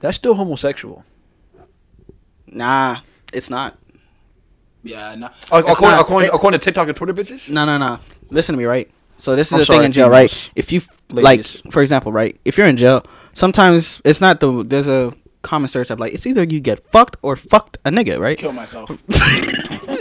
that's 0.00 0.16
still 0.16 0.34
homosexual. 0.34 1.04
Nah, 2.52 2.98
it's 3.32 3.50
not. 3.50 3.78
Yeah, 4.82 5.14
no. 5.16 5.28
According, 5.50 5.80
not. 5.82 6.00
according, 6.00 6.30
according 6.32 6.60
to 6.60 6.64
TikTok 6.64 6.88
and 6.88 6.96
Twitter 6.96 7.12
bitches. 7.14 7.50
No, 7.50 7.64
no, 7.66 7.78
no. 7.78 7.98
Listen 8.30 8.54
to 8.54 8.58
me, 8.58 8.64
right? 8.64 8.90
So 9.16 9.34
this 9.34 9.48
is 9.48 9.52
I'm 9.52 9.58
the 9.58 9.64
sorry, 9.64 9.78
thing 9.80 9.86
in 9.86 9.92
jail, 9.92 10.08
right? 10.08 10.50
If 10.54 10.72
you 10.72 10.80
Ladies. 11.10 11.64
like, 11.64 11.72
for 11.72 11.82
example, 11.82 12.12
right? 12.12 12.38
If 12.44 12.56
you're 12.56 12.68
in 12.68 12.76
jail, 12.76 13.04
sometimes 13.32 14.00
it's 14.04 14.20
not 14.20 14.38
the 14.40 14.62
there's 14.64 14.86
a 14.86 15.12
common 15.42 15.68
stereotype 15.68 15.98
like 16.00 16.12
it's 16.12 16.26
either 16.26 16.42
you 16.44 16.60
get 16.60 16.80
fucked 16.90 17.16
or 17.22 17.34
fucked 17.36 17.78
a 17.84 17.90
nigga, 17.90 18.18
right? 18.18 18.38
Kill 18.38 18.52
myself. 18.52 18.88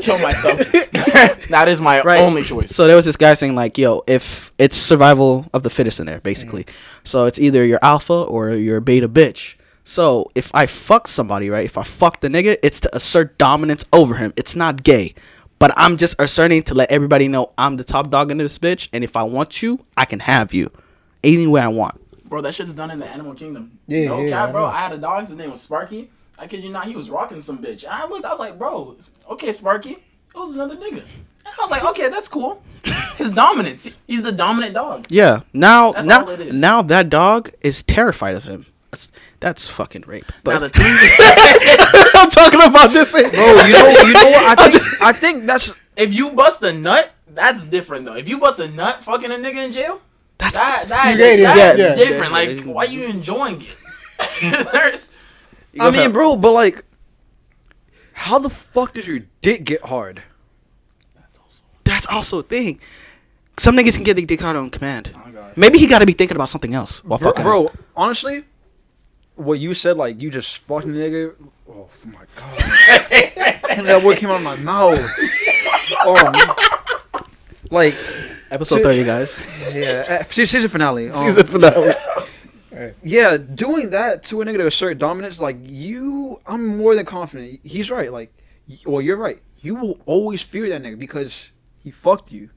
Kill 0.01 0.19
myself. 0.19 0.57
that 1.49 1.65
is 1.67 1.81
my 1.81 2.01
Right. 2.05 2.21
only 2.21 2.43
choice. 2.43 2.73
So 2.75 2.85
there 2.87 2.95
was 2.95 3.05
this 3.05 3.17
guy 3.17 3.33
saying 3.33 3.55
like, 3.55 3.77
"Yo, 3.77 4.03
if 4.07 4.51
it's 4.59 4.77
survival 4.77 5.47
of 5.53 5.63
the 5.63 5.69
fittest 5.71 5.99
in 5.99 6.05
there, 6.05 6.21
basically. 6.21 6.63
Mm. 6.65 6.73
So 7.03 7.25
it's 7.25 7.39
either 7.39 7.65
you're 7.65 7.79
alpha 7.81 8.13
or 8.13 8.51
you're 8.51 8.79
beta 8.81 9.09
bitch. 9.09 9.56
So 9.89 10.29
if 10.35 10.51
I 10.53 10.65
fuck 10.65 11.07
somebody, 11.07 11.49
right? 11.49 11.63
If 11.63 11.77
I 11.77 11.83
fuck 11.83 12.19
the 12.19 12.27
nigga, 12.27 12.57
it's 12.61 12.81
to 12.81 12.93
assert 12.93 13.37
dominance 13.37 13.85
over 13.93 14.15
him. 14.15 14.33
It's 14.35 14.53
not 14.53 14.83
gay, 14.83 15.15
but 15.59 15.73
I'm 15.77 15.95
just 15.95 16.19
asserting 16.19 16.63
to 16.63 16.73
let 16.73 16.91
everybody 16.91 17.29
know 17.29 17.53
I'm 17.57 17.77
the 17.77 17.85
top 17.85 18.09
dog 18.09 18.29
in 18.29 18.37
this 18.37 18.59
bitch, 18.59 18.89
and 18.91 19.01
if 19.01 19.15
I 19.15 19.23
want 19.23 19.61
you, 19.63 19.85
I 19.95 20.03
can 20.03 20.19
have 20.19 20.53
you, 20.53 20.71
any 21.23 21.47
way 21.47 21.61
I 21.61 21.69
want. 21.69 22.01
Bro, 22.27 22.41
that 22.41 22.53
shit's 22.53 22.73
done 22.73 22.91
in 22.91 22.99
the 22.99 23.07
animal 23.07 23.33
kingdom. 23.33 23.79
Yeah, 23.87 24.09
no 24.09 24.19
yeah, 24.19 24.29
cap, 24.29 24.51
bro. 24.51 24.63
know. 24.63 24.67
I 24.67 24.79
had 24.79 24.91
a 24.91 24.97
dog. 24.97 25.25
His 25.25 25.37
name 25.37 25.51
was 25.51 25.61
Sparky. 25.61 26.11
I 26.37 26.47
kid 26.47 26.65
you 26.65 26.69
not, 26.69 26.85
he 26.85 26.93
was 26.93 27.09
rocking 27.09 27.39
some 27.39 27.59
bitch. 27.59 27.85
And 27.85 27.93
I 27.93 28.05
looked, 28.07 28.25
I 28.25 28.29
was 28.31 28.39
like, 28.39 28.59
bro, 28.59 28.97
okay, 29.29 29.53
Sparky. 29.53 29.91
It 29.91 30.35
was 30.35 30.53
another 30.53 30.75
nigga. 30.75 30.99
And 30.99 31.53
I 31.57 31.61
was 31.61 31.71
like, 31.71 31.85
okay, 31.85 32.09
that's 32.09 32.27
cool. 32.27 32.61
His 33.15 33.31
dominance. 33.31 33.97
He's 34.05 34.21
the 34.21 34.33
dominant 34.33 34.73
dog. 34.73 35.05
Yeah. 35.07 35.43
Now, 35.53 35.93
That's 35.93 36.09
now, 36.09 36.21
all 36.23 36.29
it 36.31 36.41
is. 36.41 36.53
now 36.61 36.81
that 36.81 37.09
dog 37.09 37.51
is 37.61 37.83
terrified 37.83 38.35
of 38.35 38.43
him. 38.43 38.65
That's, 38.91 39.09
that's 39.39 39.69
fucking 39.69 40.03
rape. 40.07 40.25
Now 40.27 40.33
But 40.43 40.59
the 40.59 40.69
thing 40.69 40.85
is, 40.87 41.17
I'm 42.15 42.29
talking 42.29 42.61
about 42.61 42.93
this 42.93 43.11
thing. 43.11 43.29
Bro, 43.31 43.45
you 43.65 43.73
know, 43.73 43.89
you 43.89 44.13
know 44.13 44.29
what? 44.29 44.59
I 44.59 44.69
think, 44.69 45.01
I 45.01 45.11
think 45.11 45.45
that's 45.45 45.73
if 45.97 46.13
you 46.13 46.31
bust 46.31 46.63
a 46.63 46.71
nut, 46.71 47.11
that's 47.27 47.65
different 47.65 48.05
though. 48.05 48.15
If 48.15 48.29
you 48.29 48.39
bust 48.39 48.59
a 48.59 48.69
nut, 48.69 49.03
fucking 49.03 49.31
a 49.31 49.35
nigga 49.35 49.65
in 49.65 49.71
jail, 49.71 50.01
That's 50.37 50.55
that 50.55 50.87
that 50.87 51.11
You 51.11 51.43
that's 51.43 51.77
yeah, 51.77 51.87
yeah. 51.87 51.93
different. 51.95 52.31
Yeah, 52.31 52.37
like, 52.37 52.65
yeah. 52.65 52.71
why 52.71 52.83
you 52.85 53.05
enjoying 53.05 53.61
it? 53.61 54.69
There's, 54.71 55.11
I 55.79 55.91
mean, 55.91 56.11
bro, 56.11 56.37
but 56.37 56.53
like, 56.53 56.83
how 58.13 58.39
the 58.39 58.49
fuck 58.49 58.93
does 58.93 59.07
your 59.07 59.21
dick 59.41 59.63
get 59.65 59.83
hard? 59.85 60.23
that's 61.83 62.05
also 62.07 62.39
a 62.39 62.43
thing. 62.43 62.79
Some 63.57 63.75
niggas 63.75 63.95
can 63.95 64.03
get 64.03 64.15
their 64.17 64.25
dick 64.25 64.39
hard 64.41 64.55
on 64.55 64.69
command. 64.69 65.11
Oh, 65.15 65.49
Maybe 65.55 65.79
he 65.79 65.87
got 65.87 65.99
to 65.99 66.05
be 66.05 66.13
thinking 66.13 66.35
about 66.37 66.49
something 66.49 66.73
else 66.75 67.03
while 67.03 67.17
Bro, 67.17 67.29
fucking. 67.29 67.43
bro, 67.43 67.71
honestly, 67.95 68.43
what 69.37 69.59
you 69.59 69.73
said, 69.73 69.97
like 69.97 70.21
you 70.21 70.29
just 70.29 70.57
fucking 70.59 70.91
nigga. 70.91 71.33
Oh 71.69 71.87
my 72.05 72.25
god, 72.35 72.59
and 73.69 73.87
that 73.87 74.01
word 74.03 74.17
came 74.17 74.29
out 74.29 74.37
of 74.37 74.43
my 74.43 74.55
mouth. 74.57 74.99
Oh, 76.01 77.25
like 77.71 77.93
Episode 78.49 78.81
thirty, 78.81 79.03
guys. 79.03 79.37
yeah, 79.73 80.05
uh, 80.07 80.23
se- 80.23 80.45
season 80.45 80.69
finale. 80.69 81.09
um, 81.09 81.25
Season 81.25 81.45
finale. 81.45 81.93
Yeah, 83.01 83.37
doing 83.37 83.89
that 83.89 84.23
to 84.25 84.41
a 84.41 84.45
nigga 84.45 84.57
to 84.57 84.67
assert 84.67 84.99
dominance, 84.99 85.41
like 85.41 85.57
you, 85.61 86.39
I'm 86.45 86.77
more 86.77 86.93
than 86.95 87.05
confident. 87.05 87.59
He's 87.63 87.89
right. 87.89 88.11
Like, 88.11 88.31
well, 88.85 89.01
you're 89.01 89.17
right. 89.17 89.39
You 89.59 89.75
will 89.75 89.99
always 90.05 90.41
fear 90.43 90.69
that 90.69 90.83
nigga 90.83 90.99
because 90.99 91.51
he 91.83 91.89
fucked 91.91 92.31
you, 92.31 92.51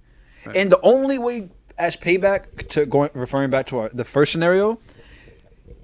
and 0.55 0.71
the 0.71 0.79
only 0.83 1.19
way 1.19 1.49
as 1.79 1.97
payback 1.97 2.69
to 2.69 2.85
going 2.87 3.11
referring 3.15 3.51
back 3.51 3.67
to 3.69 3.79
our, 3.79 3.89
the 3.89 4.05
first 4.05 4.31
scenario, 4.33 4.79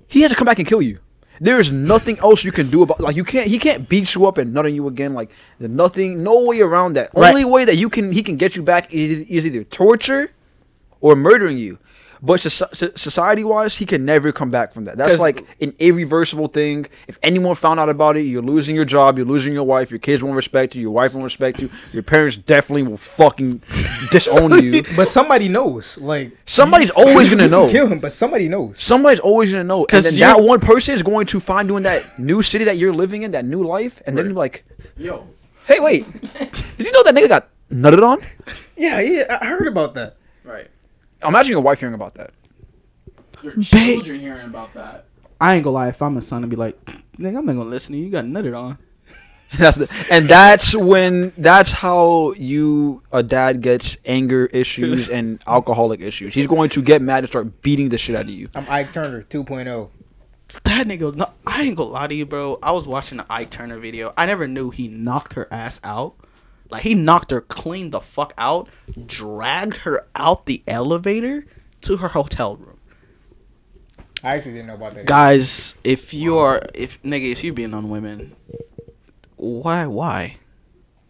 he 0.08 0.22
has 0.22 0.30
to 0.30 0.36
come 0.36 0.46
back 0.46 0.58
and 0.58 0.66
kill 0.66 0.82
you. 0.82 0.98
There 1.40 1.60
is 1.60 1.70
nothing 1.70 2.18
else 2.20 2.44
you 2.44 2.52
can 2.52 2.70
do 2.70 2.82
about 2.82 3.00
like 3.00 3.16
you 3.16 3.24
can't 3.24 3.46
he 3.46 3.58
can't 3.58 3.88
beat 3.88 4.14
you 4.14 4.26
up 4.26 4.38
and 4.38 4.54
nut 4.54 4.64
on 4.64 4.74
you 4.74 4.88
again 4.88 5.12
like 5.12 5.30
there's 5.58 5.70
nothing 5.70 6.22
no 6.22 6.44
way 6.44 6.60
around 6.60 6.94
that. 6.94 7.10
Right. 7.14 7.28
Only 7.28 7.44
way 7.44 7.64
that 7.66 7.76
you 7.76 7.90
can 7.90 8.12
he 8.12 8.22
can 8.22 8.36
get 8.36 8.56
you 8.56 8.62
back 8.62 8.92
is, 8.92 9.26
is 9.28 9.44
either 9.44 9.64
torture 9.64 10.32
or 11.00 11.14
murdering 11.14 11.58
you. 11.58 11.78
But 12.22 12.40
society 12.40 13.44
wise, 13.44 13.76
he 13.78 13.84
can 13.86 14.04
never 14.04 14.32
come 14.32 14.50
back 14.50 14.72
from 14.72 14.84
that. 14.84 14.96
That's 14.96 15.20
like 15.20 15.44
an 15.60 15.74
irreversible 15.78 16.48
thing. 16.48 16.86
If 17.08 17.18
anyone 17.22 17.54
found 17.54 17.78
out 17.80 17.88
about 17.88 18.16
it, 18.16 18.22
you're 18.22 18.42
losing 18.42 18.74
your 18.74 18.84
job, 18.84 19.18
you're 19.18 19.26
losing 19.26 19.52
your 19.52 19.64
wife, 19.64 19.90
your 19.90 19.98
kids 19.98 20.22
won't 20.22 20.36
respect 20.36 20.74
you, 20.74 20.82
your 20.82 20.90
wife 20.90 21.12
won't 21.14 21.24
respect 21.24 21.60
you, 21.60 21.70
your 21.92 22.02
parents 22.02 22.36
definitely 22.36 22.84
will 22.84 22.96
fucking 22.96 23.62
disown 24.10 24.52
you. 24.64 24.82
But 24.96 25.08
somebody 25.08 25.48
knows. 25.48 25.98
Like 25.98 26.36
Somebody's 26.46 26.90
always 26.90 27.28
gonna 27.28 27.48
know. 27.48 27.68
kill 27.76 27.86
him, 27.86 27.98
but 27.98 28.12
somebody 28.12 28.48
knows. 28.48 28.78
Somebody's 28.78 29.20
always 29.20 29.50
gonna 29.50 29.64
know, 29.64 29.80
and 29.80 29.88
'Cause 29.90 30.04
then 30.04 30.20
that 30.20 30.40
one 30.42 30.60
person 30.60 30.94
is 30.94 31.02
going 31.02 31.26
to 31.26 31.40
find 31.40 31.68
you 31.68 31.76
in 31.76 31.82
that 31.84 32.18
new 32.18 32.42
city 32.42 32.64
that 32.64 32.78
you're 32.78 32.92
living 32.94 33.22
in, 33.22 33.32
that 33.32 33.44
new 33.44 33.62
life, 33.62 34.00
and 34.06 34.16
then 34.16 34.26
you're 34.26 34.34
like, 34.34 34.64
yo, 34.96 35.26
"Hey, 35.66 35.78
wait, 35.80 36.04
did 36.78 36.86
you 36.86 36.92
know 36.92 37.02
that 37.04 37.14
nigga 37.14 37.28
got 37.28 37.48
nutted 37.70 38.02
on?" 38.02 38.18
Yeah, 38.76 39.00
yeah, 39.00 39.38
I 39.40 39.46
heard 39.46 39.66
about 39.66 39.94
that. 39.94 40.16
Right. 40.44 40.68
Imagine 41.22 41.52
your 41.52 41.60
wife 41.60 41.80
hearing 41.80 41.94
about 41.94 42.14
that. 42.14 42.32
your 43.42 43.60
children 43.62 44.20
hearing 44.20 44.46
about 44.46 44.74
that. 44.74 45.06
I 45.40 45.54
ain't 45.54 45.64
gonna 45.64 45.74
lie. 45.74 45.88
If 45.88 46.02
I'm 46.02 46.16
a 46.16 46.22
son, 46.22 46.42
and 46.42 46.50
be 46.50 46.56
like, 46.56 46.82
nigga, 47.18 47.38
I'm 47.38 47.46
not 47.46 47.54
gonna 47.54 47.64
listen 47.64 47.92
to 47.92 47.98
you. 47.98 48.06
You 48.06 48.10
got 48.10 48.24
nutted 48.24 48.58
on. 48.58 48.78
That's 49.58 49.76
the, 49.76 50.06
and 50.10 50.28
that's 50.28 50.74
when 50.74 51.32
that's 51.38 51.70
how 51.70 52.32
you 52.32 53.02
a 53.12 53.22
dad 53.22 53.60
gets 53.60 53.96
anger 54.04 54.46
issues 54.46 55.08
and 55.16 55.40
alcoholic 55.46 56.00
issues. 56.00 56.34
He's 56.34 56.48
going 56.48 56.68
to 56.70 56.82
get 56.82 57.00
mad 57.00 57.18
and 57.18 57.28
start 57.28 57.62
beating 57.62 57.88
the 57.88 57.96
shit 57.96 58.16
out 58.16 58.24
of 58.24 58.30
you. 58.30 58.48
I'm 58.56 58.66
Ike 58.68 58.92
Turner 58.92 59.24
oh. 59.24 59.44
2.0. 59.44 59.90
That 60.64 60.86
nigga, 60.86 61.14
no, 61.14 61.30
I 61.46 61.62
ain't 61.62 61.76
gonna 61.76 61.90
lie 61.90 62.08
to 62.08 62.14
you, 62.14 62.26
bro. 62.26 62.58
I 62.60 62.72
was 62.72 62.88
watching 62.88 63.18
the 63.18 63.26
Ike 63.30 63.50
Turner 63.50 63.78
video. 63.78 64.12
I 64.16 64.26
never 64.26 64.48
knew 64.48 64.70
he 64.70 64.88
knocked 64.88 65.34
her 65.34 65.46
ass 65.52 65.80
out. 65.84 66.16
Like 66.70 66.82
he 66.82 66.94
knocked 66.94 67.30
her 67.30 67.40
clean 67.40 67.90
the 67.90 68.00
fuck 68.00 68.34
out, 68.38 68.68
dragged 69.06 69.78
her 69.78 70.06
out 70.14 70.46
the 70.46 70.62
elevator 70.66 71.46
to 71.82 71.98
her 71.98 72.08
hotel 72.08 72.56
room. 72.56 72.78
I 74.22 74.34
actually 74.34 74.52
didn't 74.52 74.68
know 74.68 74.74
about 74.74 74.94
that. 74.94 75.06
Guys, 75.06 75.76
if 75.84 76.12
you 76.12 76.38
are, 76.38 76.60
if 76.74 77.00
nigga, 77.02 77.30
if 77.30 77.44
you 77.44 77.52
being 77.52 77.74
on 77.74 77.88
women, 77.90 78.34
why, 79.36 79.86
why? 79.86 80.36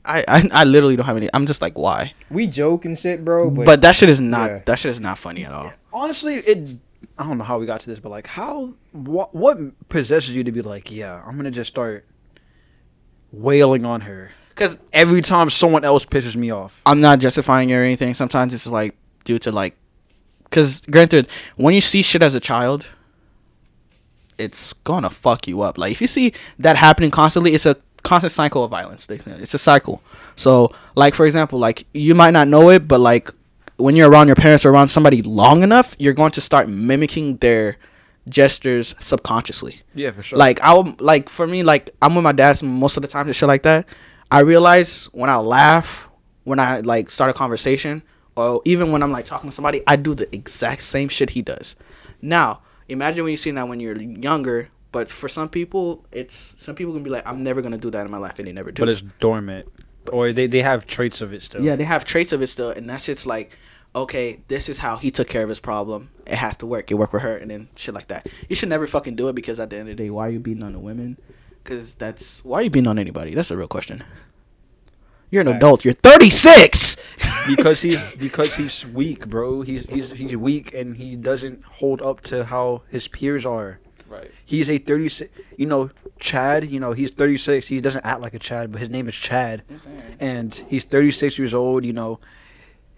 I, 0.04 0.24
I 0.28 0.48
I 0.52 0.64
literally 0.64 0.96
don't 0.96 1.06
have 1.06 1.16
any. 1.16 1.28
I'm 1.32 1.46
just 1.46 1.62
like, 1.62 1.78
why? 1.78 2.14
We 2.30 2.46
joke 2.46 2.84
and 2.84 2.98
shit, 2.98 3.24
bro. 3.24 3.50
But, 3.50 3.66
But, 3.66 3.80
that 3.80 3.96
shit 3.96 4.08
is 4.08 4.20
not. 4.20 4.50
Yeah. 4.50 4.62
That 4.66 4.78
shit 4.78 4.90
is 4.90 5.00
not 5.00 5.18
funny 5.18 5.44
at 5.44 5.52
all. 5.52 5.72
Honestly, 5.92 6.34
it. 6.34 6.78
I 7.18 7.26
don't 7.26 7.38
know 7.38 7.44
how 7.44 7.58
we 7.58 7.66
got 7.66 7.80
to 7.80 7.90
this, 7.90 7.98
but 7.98 8.10
like, 8.10 8.26
how 8.26 8.74
what 8.92 9.34
what 9.34 9.58
possesses 9.88 10.36
you 10.36 10.44
to 10.44 10.52
be 10.52 10.62
like, 10.62 10.92
yeah, 10.92 11.22
I'm 11.26 11.36
gonna 11.36 11.50
just 11.50 11.70
start 11.70 12.04
wailing 13.32 13.84
on 13.84 14.02
her 14.02 14.30
Because 14.56 14.78
every 14.90 15.20
time 15.20 15.50
someone 15.50 15.84
else 15.84 16.06
pisses 16.06 16.34
me 16.34 16.50
off. 16.50 16.80
I'm 16.86 17.02
not 17.02 17.18
justifying 17.18 17.68
it 17.68 17.74
or 17.74 17.84
anything. 17.84 18.14
Sometimes 18.14 18.54
it's 18.54 18.66
like 18.66 18.96
due 19.24 19.38
to 19.40 19.52
like, 19.52 19.76
because 20.44 20.80
granted, 20.80 21.28
when 21.56 21.74
you 21.74 21.82
see 21.82 22.00
shit 22.00 22.22
as 22.22 22.34
a 22.34 22.40
child, 22.40 22.86
it's 24.38 24.72
gonna 24.72 25.10
fuck 25.10 25.46
you 25.46 25.60
up. 25.60 25.76
Like 25.76 25.92
if 25.92 26.00
you 26.00 26.06
see 26.06 26.32
that 26.58 26.76
happening 26.76 27.10
constantly, 27.10 27.52
it's 27.52 27.66
a 27.66 27.76
constant 28.02 28.32
cycle 28.32 28.64
of 28.64 28.70
violence. 28.70 29.06
It's 29.10 29.52
a 29.52 29.58
cycle. 29.58 30.02
So 30.36 30.72
like 30.94 31.14
for 31.14 31.26
example, 31.26 31.58
like 31.58 31.86
you 31.92 32.14
might 32.14 32.30
not 32.30 32.48
know 32.48 32.70
it, 32.70 32.88
but 32.88 32.98
like 32.98 33.30
when 33.76 33.94
you're 33.94 34.10
around 34.10 34.28
your 34.28 34.36
parents 34.36 34.64
or 34.64 34.70
around 34.70 34.88
somebody 34.88 35.20
long 35.20 35.62
enough, 35.64 35.94
you're 35.98 36.14
going 36.14 36.32
to 36.32 36.40
start 36.40 36.66
mimicking 36.66 37.36
their 37.38 37.76
gestures 38.30 38.94
subconsciously. 39.00 39.82
Yeah, 39.94 40.12
for 40.12 40.22
sure. 40.22 40.38
Like 40.38 40.62
I'll 40.62 40.96
like 40.98 41.28
for 41.28 41.46
me, 41.46 41.62
like 41.62 41.90
I'm 42.00 42.14
with 42.14 42.24
my 42.24 42.32
dad 42.32 42.62
most 42.62 42.96
of 42.96 43.02
the 43.02 43.08
time 43.08 43.26
and 43.26 43.36
shit 43.36 43.48
like 43.48 43.64
that. 43.64 43.86
I 44.30 44.40
realize 44.40 45.06
when 45.06 45.30
I 45.30 45.36
laugh, 45.36 46.08
when 46.44 46.58
I 46.58 46.80
like 46.80 47.10
start 47.10 47.30
a 47.30 47.32
conversation, 47.32 48.02
or 48.36 48.60
even 48.64 48.92
when 48.92 49.02
I'm 49.02 49.12
like 49.12 49.24
talking 49.24 49.50
to 49.50 49.54
somebody, 49.54 49.82
I 49.86 49.96
do 49.96 50.14
the 50.14 50.32
exact 50.34 50.82
same 50.82 51.08
shit 51.08 51.30
he 51.30 51.42
does. 51.42 51.76
Now, 52.20 52.62
imagine 52.88 53.24
when 53.24 53.30
you 53.30 53.36
see 53.36 53.50
that 53.52 53.68
when 53.68 53.80
you're 53.80 54.00
younger, 54.00 54.68
but 54.92 55.10
for 55.10 55.28
some 55.28 55.48
people, 55.48 56.04
it's 56.12 56.54
some 56.58 56.74
people 56.74 56.92
can 56.92 57.02
be 57.02 57.10
like, 57.10 57.26
I'm 57.26 57.42
never 57.42 57.62
gonna 57.62 57.78
do 57.78 57.90
that 57.90 58.04
in 58.04 58.10
my 58.10 58.18
life, 58.18 58.38
and 58.38 58.48
they 58.48 58.52
never 58.52 58.70
do. 58.72 58.82
but 58.82 58.88
it's 58.88 59.02
dormant, 59.20 59.68
or 60.12 60.32
they 60.32 60.46
they 60.46 60.62
have 60.62 60.86
traits 60.86 61.20
of 61.20 61.32
it 61.32 61.42
still. 61.42 61.62
Yeah, 61.62 61.76
they 61.76 61.84
have 61.84 62.04
traits 62.04 62.32
of 62.32 62.42
it 62.42 62.48
still, 62.48 62.70
and 62.70 62.88
that 62.90 63.00
shit's 63.00 63.26
like, 63.26 63.56
okay, 63.94 64.40
this 64.48 64.68
is 64.68 64.78
how 64.78 64.96
he 64.96 65.10
took 65.10 65.28
care 65.28 65.42
of 65.42 65.48
his 65.48 65.60
problem. 65.60 66.10
It 66.26 66.34
has 66.36 66.56
to 66.58 66.66
work. 66.66 66.90
It 66.90 66.94
worked 66.94 67.12
with 67.12 67.22
her, 67.22 67.36
and 67.36 67.50
then 67.50 67.68
shit 67.76 67.94
like 67.94 68.08
that. 68.08 68.28
You 68.48 68.56
should 68.56 68.68
never 68.68 68.86
fucking 68.86 69.16
do 69.16 69.28
it 69.28 69.34
because 69.34 69.60
at 69.60 69.70
the 69.70 69.76
end 69.76 69.88
of 69.88 69.96
the 69.96 70.02
day, 70.02 70.10
why 70.10 70.26
are 70.26 70.30
you 70.30 70.40
beating 70.40 70.62
on 70.62 70.72
the 70.72 70.80
women? 70.80 71.16
Because 71.66 71.96
that's 71.96 72.44
why 72.44 72.60
are 72.60 72.62
you 72.62 72.70
beating 72.70 72.86
on 72.86 72.96
anybody? 72.96 73.34
That's 73.34 73.50
a 73.50 73.56
real 73.56 73.66
question. 73.66 74.04
You're 75.32 75.40
an 75.40 75.48
Facts. 75.48 75.56
adult. 75.56 75.84
You're 75.84 75.94
36. 75.94 76.96
because 77.48 77.82
he's 77.82 78.00
because 78.16 78.54
he's 78.54 78.86
weak, 78.86 79.26
bro. 79.26 79.62
He's 79.62 79.90
he's 79.90 80.12
he's 80.12 80.36
weak 80.36 80.72
and 80.72 80.96
he 80.96 81.16
doesn't 81.16 81.64
hold 81.64 82.00
up 82.02 82.20
to 82.22 82.44
how 82.44 82.82
his 82.88 83.08
peers 83.08 83.44
are. 83.44 83.80
Right. 84.08 84.30
He's 84.44 84.70
a 84.70 84.78
36, 84.78 85.28
you 85.56 85.66
know, 85.66 85.90
Chad, 86.20 86.70
you 86.70 86.78
know, 86.78 86.92
he's 86.92 87.10
36. 87.10 87.66
He 87.66 87.80
doesn't 87.80 88.06
act 88.06 88.20
like 88.20 88.34
a 88.34 88.38
Chad, 88.38 88.70
but 88.70 88.78
his 88.80 88.88
name 88.88 89.08
is 89.08 89.16
Chad. 89.16 89.64
And 90.20 90.54
he's 90.68 90.84
36 90.84 91.36
years 91.36 91.52
old, 91.52 91.84
you 91.84 91.92
know. 91.92 92.20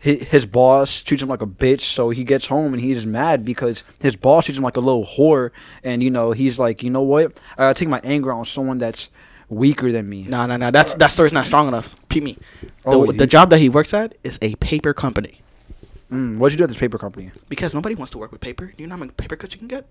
His, 0.01 0.23
his 0.29 0.47
boss 0.47 1.03
treats 1.03 1.23
him 1.23 1.29
like 1.29 1.43
a 1.43 1.47
bitch, 1.47 1.81
so 1.81 2.11
he 2.11 2.23
gets 2.23 2.47
home 2.47 2.73
and 2.73 2.81
he's 2.81 3.05
mad 3.05 3.45
because 3.45 3.83
his 4.01 4.15
boss 4.15 4.45
treats 4.45 4.57
him 4.57 4.63
like 4.65 4.77
a 4.77 4.81
little 4.81 5.05
whore. 5.05 5.51
And, 5.83 6.03
you 6.03 6.11
know, 6.11 6.31
he's 6.33 6.59
like, 6.59 6.83
you 6.85 6.91
know 6.91 7.03
what? 7.03 7.41
I 7.57 7.65
gotta 7.65 7.75
take 7.79 7.89
my 7.89 8.01
anger 8.05 8.33
on 8.33 8.45
someone 8.45 8.79
that's 8.79 9.11
weaker 9.49 9.91
than 9.91 10.09
me. 10.09 10.23
No, 10.23 10.47
no, 10.47 10.57
no. 10.57 10.71
That's 10.71 10.95
that 10.95 11.09
story's 11.11 11.33
not 11.33 11.47
strong 11.47 11.67
enough. 11.69 11.97
Peep 12.09 12.23
me. 12.23 12.39
The, 12.63 12.69
Oh, 12.87 13.11
the 13.13 13.27
job 13.27 13.51
that 13.51 13.59
he 13.59 13.69
works 13.69 13.93
at 13.93 14.15
is 14.23 14.39
a 14.41 14.55
paper 14.57 14.95
company 14.95 15.41
Mm, 16.11 16.39
what'd 16.39 16.55
you 16.55 16.59
do 16.59 16.65
at 16.65 16.71
this 16.71 16.79
paper 16.79 16.97
company? 16.97 17.33
because 17.51 17.75
nobody 17.75 17.95
wants 17.95 18.11
to 18.13 18.19
work 18.19 18.33
with 18.33 18.41
paper. 18.41 18.67
Do 18.67 18.73
you 18.83 18.87
know 18.87 18.95
how 18.95 19.01
many 19.01 19.13
paper 19.13 19.37
cuts 19.37 19.53
you 19.53 19.59
can 19.59 19.69
get? 19.69 19.85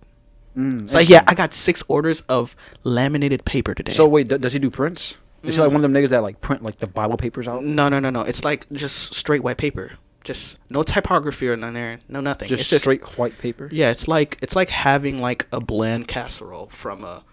Mm, 0.57 0.91
like, 0.91 1.07
yeah, 1.09 1.21
I 1.27 1.35
got 1.35 1.53
six 1.53 1.83
orders 1.87 2.21
of 2.21 2.55
laminated 2.83 3.45
paper 3.45 3.75
today. 3.75 3.91
So 3.91 4.07
wait, 4.07 4.27
d- 4.27 4.39
does 4.39 4.53
he 4.53 4.57
do 4.59 4.71
prints? 4.71 5.17
Is 5.47 5.55
he 5.55 5.61
like 5.61 5.69
Mm. 5.69 5.73
one 5.73 5.83
of 5.85 5.91
them 5.91 5.93
niggas 5.93 6.09
that 6.09 6.23
like 6.23 6.41
print 6.41 6.63
like 6.63 6.77
the 6.77 6.87
Bible 6.87 7.17
papers 7.17 7.47
out? 7.47 7.63
No, 7.63 7.89
no, 7.89 7.99
no, 7.99 8.09
no. 8.09 8.21
It's 8.21 8.43
like 8.43 8.69
just 8.71 9.13
straight 9.13 9.43
white 9.43 9.57
paper. 9.57 9.93
Just 10.23 10.57
no 10.69 10.83
typography 10.83 11.47
or 11.47 11.55
none 11.55 11.73
there. 11.73 11.99
No 12.09 12.19
nothing. 12.19 12.49
Just 12.49 12.61
it's 12.61 12.69
just 12.69 12.83
straight 12.83 13.17
white 13.17 13.37
paper? 13.37 13.69
Yeah, 13.71 13.91
it's 13.91 14.07
like 14.07 14.37
it's 14.41 14.55
like 14.55 14.69
having 14.69 15.21
like 15.21 15.47
a 15.53 15.61
bland 15.61 16.07
casserole 16.07 16.67
from 16.67 17.03
a 17.03 17.23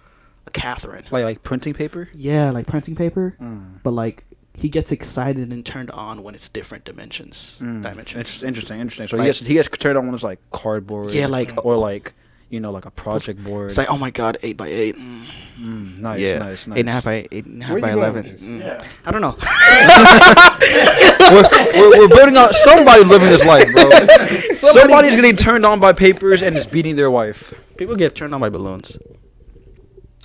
a 0.47 0.51
Catherine. 0.51 1.05
Like 1.11 1.25
like 1.25 1.43
printing 1.43 1.75
paper? 1.75 2.09
Yeah, 2.15 2.51
like 2.51 2.67
printing 2.67 2.95
paper. 2.95 3.37
Mm. 3.41 3.81
But 3.83 3.93
like 3.93 4.25
he 4.57 4.69
gets 4.69 4.93
excited 4.93 5.53
and 5.53 5.67
turned 5.67 5.91
on 5.91 6.23
when 6.23 6.37
it's 6.37 6.49
different 6.49 6.85
dimensions. 6.85 7.57
Dimensions. 7.59 8.21
It's 8.21 8.43
interesting, 8.45 8.79
interesting. 8.79 9.09
So 9.09 9.17
Like- 9.17 9.25
he 9.25 9.29
gets 9.31 9.41
he 9.41 9.55
gets 9.55 9.69
turned 9.79 9.99
on 9.99 10.07
when 10.07 10.15
it's 10.15 10.23
like 10.23 10.39
cardboard. 10.53 11.11
Yeah, 11.11 11.27
like- 11.27 11.65
or 11.65 11.77
like 11.77 12.15
you 12.55 12.61
know 12.61 12.71
like 12.71 12.87
a 12.87 12.91
project 12.91 13.43
board. 13.43 13.69
It's 13.69 13.79
like 13.79 13.91
oh 13.91 13.99
my 13.99 14.11
god, 14.11 14.39
eight 14.43 14.57
by 14.57 14.69
eight. 14.69 14.97
Mm. 14.97 15.27
Mm, 15.61 15.99
nice, 15.99 16.21
yeah, 16.21 16.39
nice, 16.39 16.67
nice. 16.67 16.77
eight 16.77 16.81
and 16.81 16.89
a 16.89 16.93
half 16.93 17.05
by 17.05 17.29
eight 17.31 17.47
and 17.47 17.63
a 17.63 17.65
half 17.65 17.81
by 17.81 17.93
eleven. 17.93 18.25
Mm. 18.25 18.61
Yeah. 18.61 18.85
I 19.05 19.13
don't 19.13 19.21
know. 19.21 19.37
we're, 21.31 21.81
we're, 21.81 22.01
we're 22.01 22.09
building 22.09 22.37
out 22.37 22.55
somebody 22.55 23.05
living 23.05 23.29
this 23.29 23.45
life, 23.45 23.71
bro. 23.73 23.91
Somebody's 24.55 25.15
getting 25.15 25.37
turned 25.37 25.65
on 25.65 25.79
by 25.79 25.93
papers 25.93 26.43
and 26.43 26.57
is 26.57 26.67
beating 26.67 26.97
their 26.97 27.11
wife. 27.11 27.55
People 27.77 27.95
get 27.95 28.17
turned 28.17 28.35
on 28.35 28.41
by 28.41 28.49
balloons. 28.49 28.99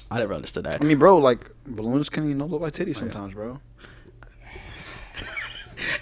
I 0.09 0.19
never 0.19 0.33
understood 0.33 0.65
that. 0.65 0.81
I 0.81 0.83
mean, 0.83 0.97
bro, 0.97 1.17
like 1.17 1.51
balloons 1.65 2.09
can 2.09 2.27
you 2.27 2.35
know 2.35 2.45
look 2.45 2.61
like 2.61 2.73
titties 2.73 2.97
sometimes, 2.97 3.33
bro. 3.33 3.59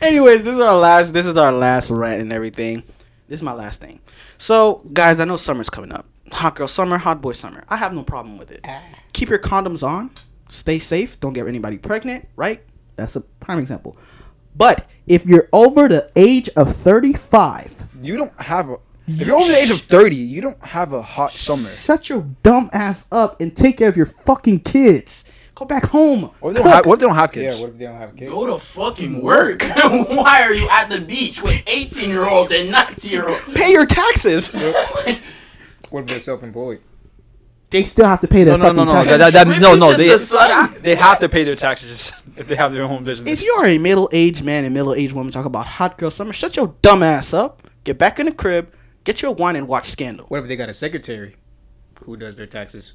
Anyways, 0.02 0.44
this 0.44 0.56
is 0.56 0.62
our 0.62 0.78
last. 0.78 1.12
This 1.12 1.26
is 1.26 1.38
our 1.38 1.52
last 1.52 1.90
rant 1.90 2.22
and 2.22 2.32
everything. 2.32 2.84
This 3.28 3.40
is 3.40 3.44
my 3.44 3.54
last 3.54 3.82
thing. 3.82 4.00
So, 4.38 4.82
guys, 4.94 5.20
I 5.20 5.26
know 5.26 5.36
summer's 5.36 5.70
coming 5.70 5.92
up. 5.92 6.06
Hot 6.32 6.56
girl 6.56 6.68
summer, 6.68 6.98
hot 6.98 7.22
boy 7.22 7.34
summer. 7.34 7.64
I 7.70 7.78
have 7.78 7.94
no 7.94 8.04
problem 8.04 8.38
with 8.38 8.52
it. 8.52 8.62
Ah. 8.68 8.84
Keep 9.14 9.30
your 9.30 9.40
condoms 9.40 9.82
on. 9.88 10.12
Stay 10.50 10.80
safe. 10.80 11.20
Don't 11.20 11.34
get 11.34 11.48
anybody 11.48 11.78
pregnant. 11.78 12.28
Right? 12.36 12.64
That's 12.96 13.16
a 13.16 13.22
prime 13.22 13.60
example. 13.60 13.98
But 14.56 14.88
if 15.06 15.26
you're 15.26 15.50
over 15.54 15.88
the 15.88 16.10
age 16.16 16.50
of 16.56 16.70
35, 16.76 17.84
You 18.02 18.18
don't 18.18 18.42
have 18.42 18.70
a. 18.70 18.78
If 19.10 19.26
you're 19.26 19.38
over 19.38 19.48
the 19.48 19.58
age 19.58 19.70
of 19.72 19.80
thirty, 19.80 20.18
you 20.18 20.42
don't 20.42 20.62
have 20.66 20.92
a 20.92 21.02
hot 21.02 21.32
summer. 21.32 21.64
shut 21.64 22.10
your 22.10 22.24
dumb 22.44 22.70
ass 22.74 23.06
up 23.14 23.40
and 23.40 23.56
take 23.56 23.78
care 23.78 23.88
of 23.88 23.96
your 23.96 24.06
fucking 24.06 24.60
kids. 24.62 25.24
Go 25.56 25.64
back 25.66 25.86
home. 25.86 26.24
What 26.42 26.50
if 26.52 26.58
they 26.58 26.64
don't 26.64 26.72
have, 26.74 26.86
what 26.86 26.94
if 26.96 27.00
they 27.00 27.06
don't 27.06 27.16
have 27.16 27.32
kids? 27.32 27.56
Yeah, 27.56 27.62
what 27.62 27.70
if 27.70 27.78
they 27.78 27.86
don't 27.86 27.96
have 27.98 28.16
kids? 28.18 28.30
Go 28.32 28.48
to 28.48 28.60
fucking 28.60 29.22
work. 29.22 29.62
Why 30.10 30.42
are 30.44 30.54
you 30.54 30.68
at 30.70 30.90
the 30.90 31.00
beach 31.00 31.42
with 31.42 31.64
18 31.68 32.10
year 32.10 32.28
olds 32.28 32.52
and 32.54 32.70
19 32.70 33.10
year 33.12 33.30
olds? 33.30 33.50
Pay 33.54 33.72
your 33.72 33.86
taxes. 33.86 34.54
What 35.90 36.02
if 36.02 36.08
they're 36.08 36.20
self-employed? 36.20 36.82
they 37.70 37.84
still 37.84 38.06
have 38.06 38.22
to 38.22 38.28
pay 38.28 38.44
their 38.44 38.58
No, 38.58 38.72
no, 38.72 38.86
no, 38.86 38.92
fucking 38.92 39.10
no. 39.12 39.18
taxes. 39.18 39.34
That, 39.34 39.48
that, 39.48 39.62
no, 39.62 39.76
no. 39.76 39.94
They, 39.94 40.80
they 40.80 40.96
have 40.96 41.20
to 41.20 41.30
pay 41.30 41.44
their 41.44 41.56
taxes 41.56 42.14
if 42.38 42.48
they 42.48 42.56
have 42.56 42.72
their 42.72 42.84
own 42.84 43.04
business. 43.04 43.30
If 43.30 43.44
you 43.44 43.52
are 43.54 43.66
a 43.66 43.78
middle-aged 43.78 44.44
man 44.44 44.64
and 44.64 44.74
middle-aged 44.74 45.14
woman 45.14 45.32
talk 45.32 45.46
about 45.46 45.66
hot 45.66 45.98
girl 45.98 46.12
summer, 46.12 46.34
shut 46.34 46.56
your 46.56 46.74
dumb 46.82 47.04
ass 47.04 47.34
up. 47.34 47.62
Get 47.84 47.98
back 47.98 48.20
in 48.20 48.26
the 48.26 48.32
crib, 48.32 48.74
get 49.04 49.22
your 49.22 49.34
wine, 49.34 49.56
and 49.56 49.68
watch 49.68 49.86
Scandal. 49.86 50.26
What 50.28 50.42
if 50.42 50.48
they 50.48 50.56
got 50.56 50.70
a 50.70 50.74
secretary 50.74 51.36
who 52.04 52.16
does 52.18 52.36
their 52.36 52.48
taxes? 52.48 52.94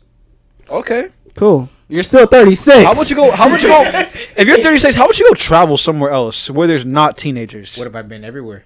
okay. 0.68 1.11
Cool. 1.34 1.68
You're 1.88 2.03
still 2.03 2.26
36. 2.26 2.84
How 2.84 2.93
about 2.93 3.11
you 3.11 3.16
go? 3.16 3.30
How 3.30 3.47
about 3.47 3.62
you 3.62 3.68
go? 3.68 3.82
If 4.36 4.47
you're 4.47 4.59
36, 4.59 4.95
how 4.95 5.05
about 5.05 5.18
you 5.18 5.28
go 5.28 5.34
travel 5.34 5.76
somewhere 5.76 6.11
else 6.11 6.49
where 6.51 6.66
there's 6.66 6.84
not 6.84 7.16
teenagers? 7.16 7.76
What 7.76 7.86
if 7.86 7.95
I've 7.95 8.09
been 8.09 8.24
everywhere? 8.24 8.64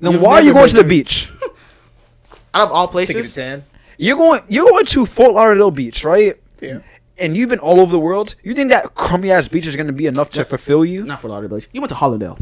then 0.00 0.12
You've 0.12 0.22
why 0.22 0.34
are 0.34 0.42
you 0.42 0.52
going 0.52 0.68
to 0.68 0.76
the 0.76 0.84
beach? 0.84 1.28
Out 2.54 2.68
of 2.68 2.72
all 2.72 2.86
Ticket 2.88 3.08
to 3.08 3.12
places, 3.14 3.34
ten. 3.34 3.64
You're 3.98 4.16
going. 4.16 4.40
You're 4.48 4.68
going 4.68 4.86
to 4.86 5.06
Fort 5.06 5.34
Lauderdale 5.34 5.70
Beach, 5.70 6.04
right? 6.04 6.34
Yeah. 6.60 6.80
And 7.18 7.36
you've 7.36 7.48
been 7.48 7.58
all 7.60 7.80
over 7.80 7.92
the 7.92 8.00
world. 8.00 8.34
You 8.42 8.54
think 8.54 8.70
that 8.70 8.94
crummy 8.94 9.30
ass 9.30 9.46
beach 9.46 9.66
is 9.66 9.76
going 9.76 9.86
to 9.86 9.92
be 9.92 10.06
enough 10.06 10.30
to 10.30 10.44
fulfill 10.44 10.84
you? 10.84 11.04
not 11.04 11.20
for 11.20 11.28
Lauderdale. 11.28 11.58
Beach. 11.58 11.68
You 11.72 11.80
went 11.80 11.90
to 11.90 11.96
Hollandale. 11.96 12.40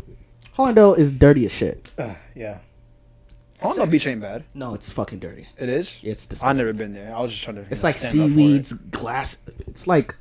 Hollandale 0.57 0.97
is 0.97 1.13
dirty 1.13 1.45
as 1.47 1.55
shit. 1.55 1.91
Uh, 1.99 2.15
yeah. 2.35 2.59
No, 3.63 3.87
beach 3.87 4.07
ain't 4.07 4.21
bad. 4.21 4.45
No, 4.55 4.75
it's 4.75 4.93
fucking 4.93 5.21
dirty. 5.21 5.47
It 5.57 5.68
is. 5.68 6.01
It's 6.03 6.26
disgusting. 6.26 6.49
I've 6.51 6.57
never 6.57 6.72
been 6.72 6.93
there. 6.95 7.14
I 7.14 7.21
was 7.21 7.30
just 7.30 7.45
trying 7.45 7.57
to. 7.57 7.63
It's 7.63 7.83
know, 7.83 7.89
like 7.89 7.97
stand 7.99 8.25
up 8.25 8.29
for 8.29 8.33
it. 8.33 8.34
seaweeds, 8.34 8.72
glass. 8.72 9.39
It's 9.68 9.87
like 9.87 10.14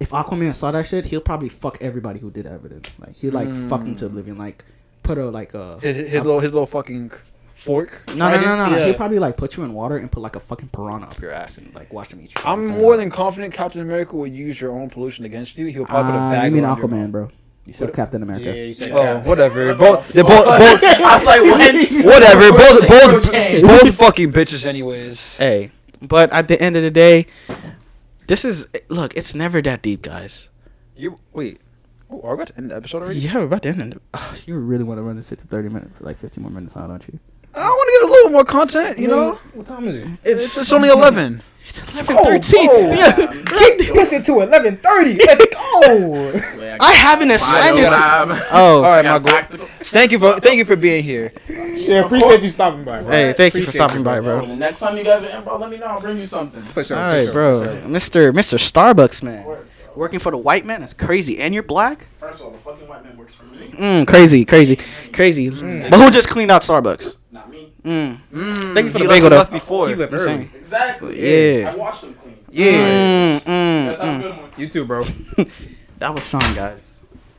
if 0.00 0.10
Aquaman 0.10 0.54
saw 0.54 0.70
that 0.70 0.86
shit, 0.86 1.06
he'll 1.06 1.20
probably 1.20 1.48
fuck 1.48 1.78
everybody 1.80 2.20
who 2.20 2.30
did 2.30 2.46
evidence. 2.46 2.92
Like 2.98 3.16
he'd 3.16 3.30
like 3.30 3.48
fuck 3.48 3.80
them 3.80 3.94
to 3.96 4.06
oblivion. 4.06 4.38
Like 4.38 4.64
put 5.02 5.18
a 5.18 5.26
like 5.30 5.54
a 5.54 5.78
His, 5.80 6.08
his 6.08 6.24
little 6.24 6.40
his 6.40 6.52
little 6.52 6.66
fucking 6.66 7.12
fork. 7.56 8.02
no 8.14 8.28
no 8.30 8.40
no 8.40 8.56
no. 8.56 8.70
no. 8.70 8.76
Yeah. 8.76 8.84
He'll 8.86 8.94
probably 8.94 9.18
like 9.18 9.36
put 9.36 9.56
you 9.56 9.64
in 9.64 9.72
water 9.72 9.96
and 9.96 10.12
put 10.12 10.20
like 10.20 10.36
a 10.36 10.40
fucking 10.40 10.68
piranha 10.68 11.06
up 11.08 11.18
your 11.18 11.32
ass 11.32 11.58
and 11.58 11.74
like 11.74 11.92
watch 11.92 12.10
them 12.10 12.20
eat 12.20 12.34
you. 12.34 12.40
I'm 12.44 12.66
more 12.68 12.94
out. 12.94 12.98
than 12.98 13.10
confident 13.10 13.52
Captain 13.54 13.80
America 13.80 14.14
would 14.16 14.32
use 14.32 14.60
your 14.60 14.72
own 14.72 14.90
pollution 14.90 15.24
against 15.24 15.56
you. 15.58 15.66
He'll 15.66 15.86
probably 15.86 16.12
put 16.12 16.18
a 16.18 16.20
Ah, 16.20 16.32
bag 16.32 16.44
you 16.44 16.50
mean 16.52 16.64
around 16.64 16.78
your 16.78 16.88
Aquaman, 16.88 17.10
bro? 17.10 17.30
You 17.64 17.72
said 17.72 17.92
Captain 17.92 18.22
America. 18.22 18.44
Yeah, 18.44 18.62
you 18.64 18.72
said 18.74 18.92
Oh, 18.92 18.96
that. 18.96 19.26
whatever. 19.26 19.74
Both, 19.78 20.12
they're 20.12 20.22
both, 20.22 20.44
both, 20.44 20.80
I 20.84 21.16
was 21.16 21.26
like, 21.26 21.40
when? 21.42 22.04
whatever. 22.04 22.52
Both, 22.52 22.86
both, 22.88 23.32
both 23.62 23.94
fucking 23.96 24.30
bitches, 24.32 24.64
anyways. 24.64 25.36
Hey, 25.36 25.72
but 26.00 26.32
at 26.32 26.46
the 26.46 26.60
end 26.62 26.76
of 26.76 26.84
the 26.84 26.92
day, 26.92 27.26
this 28.28 28.44
is 28.44 28.68
look. 28.88 29.16
It's 29.16 29.34
never 29.34 29.60
that 29.62 29.82
deep, 29.82 30.02
guys. 30.02 30.48
You 30.94 31.18
wait. 31.32 31.60
Oh, 32.08 32.20
are 32.22 32.28
we 32.30 32.34
about 32.34 32.46
to 32.48 32.56
end 32.58 32.70
the 32.70 32.76
episode 32.76 33.02
already? 33.02 33.18
Yeah, 33.18 33.34
we're 33.38 33.44
about 33.46 33.62
to 33.64 33.70
end 33.70 33.94
it. 33.94 34.02
Ugh, 34.14 34.38
you 34.46 34.56
really 34.58 34.84
want 34.84 34.98
to 34.98 35.02
run 35.02 35.16
this 35.16 35.28
shit 35.28 35.40
to 35.40 35.46
thirty 35.48 35.68
minutes, 35.68 36.00
like 36.00 36.18
fifteen 36.18 36.42
more 36.42 36.52
minutes, 36.52 36.76
now, 36.76 36.86
don't 36.86 37.04
you? 37.08 37.18
I 37.56 37.68
want 37.68 37.88
to 37.88 37.92
get 38.00 38.08
a 38.08 38.10
little 38.12 38.30
more 38.32 38.44
content. 38.44 38.98
You 38.98 39.08
know, 39.08 39.34
What 39.54 39.66
time 39.66 39.88
is 39.88 39.96
it? 39.96 40.08
it's 40.24 40.56
it's 40.58 40.72
only 40.72 40.88
eleven. 40.90 41.42
It's 41.68 41.80
11:13. 41.80 42.96
Yeah. 42.96 43.16
Keep 43.76 43.92
pushing 43.94 44.22
to 44.22 44.32
eleven 44.40 44.76
thirty. 44.76 45.14
Let's 45.14 45.46
go. 45.54 46.40
I 46.80 46.92
have 46.92 47.20
an 47.22 47.30
assignment. 47.30 47.88
All 47.88 48.36
Oh, 48.52 48.82
right, 48.82 49.04
my 49.04 49.18
girl. 49.18 49.66
Thank 49.80 50.12
you 50.12 50.18
for 50.18 50.38
thank 50.40 50.56
you 50.58 50.64
for 50.64 50.76
being 50.76 51.02
here. 51.02 51.32
yeah, 51.48 52.04
appreciate 52.04 52.42
you 52.42 52.48
stopping 52.50 52.84
by. 52.84 53.00
Bro. 53.02 53.10
hey, 53.10 53.32
thank 53.32 53.54
you 53.54 53.60
for 53.62 53.70
Appreciate 53.70 53.88
stopping 53.88 54.04
by, 54.04 54.20
bro. 54.20 54.46
The 54.46 54.56
next 54.56 54.80
time 54.80 54.96
you 54.96 55.04
guys 55.04 55.24
are 55.24 55.28
in, 55.38 55.42
bro, 55.44 55.56
let 55.56 55.70
me 55.70 55.78
know. 55.78 55.86
I'll 55.86 56.00
bring 56.00 56.18
you 56.18 56.26
something. 56.26 56.62
For 56.62 56.84
sure. 56.84 56.98
All 56.98 57.10
for 57.18 57.22
sure, 57.24 57.32
bro. 57.32 57.62
sure. 57.64 57.74
Mr. 57.88 58.32
Mr. 58.32 58.58
Starbucks 58.58 59.22
man, 59.22 59.46
working 59.96 60.18
for 60.18 60.30
the 60.30 60.38
white 60.38 60.64
man. 60.64 60.80
That's 60.80 60.92
crazy. 60.94 61.38
And 61.40 61.52
you're 61.54 61.62
black. 61.62 62.06
First 62.20 62.40
of 62.40 62.46
all, 62.46 62.52
the 62.52 62.58
fucking 62.58 62.86
white 62.88 63.04
man 63.04 63.16
works 63.16 63.34
for 63.34 63.44
me. 63.46 63.68
Mm, 63.68 64.06
crazy, 64.06 64.44
crazy, 64.44 64.76
crazy. 65.12 65.50
But 65.50 65.94
who 66.00 66.10
just 66.10 66.28
cleaned 66.28 66.50
out 66.50 66.62
Starbucks? 66.62 67.16
Not 67.86 67.92
me. 67.92 68.20
Mm. 68.32 68.32
Mm, 68.32 68.74
Thank 68.74 68.84
you 68.86 68.90
for 68.92 68.98
he 68.98 69.04
the 69.04 69.08
left- 69.08 69.22
bagel, 69.22 69.30
though. 69.30 69.44
before. 69.44 69.90
You 69.90 69.96
left 69.96 70.12
I'm 70.12 70.18
early. 70.20 70.50
Exactly. 70.56 71.60
Yeah. 71.60 71.70
I 71.72 71.76
watched 71.76 72.00
them 72.02 72.14
clean. 72.14 72.36
Yeah. 72.50 72.72
Mm, 72.72 73.40
mm, 73.40 73.86
Let's 73.86 74.00
a 74.00 74.02
mm. 74.04 74.22
good 74.22 74.36
one. 74.36 74.50
You 74.56 74.68
too, 74.68 74.84
bro. 74.84 75.04
That 75.98 76.14
was 76.14 76.28
Sean, 76.28 76.54
guys. 76.54 76.95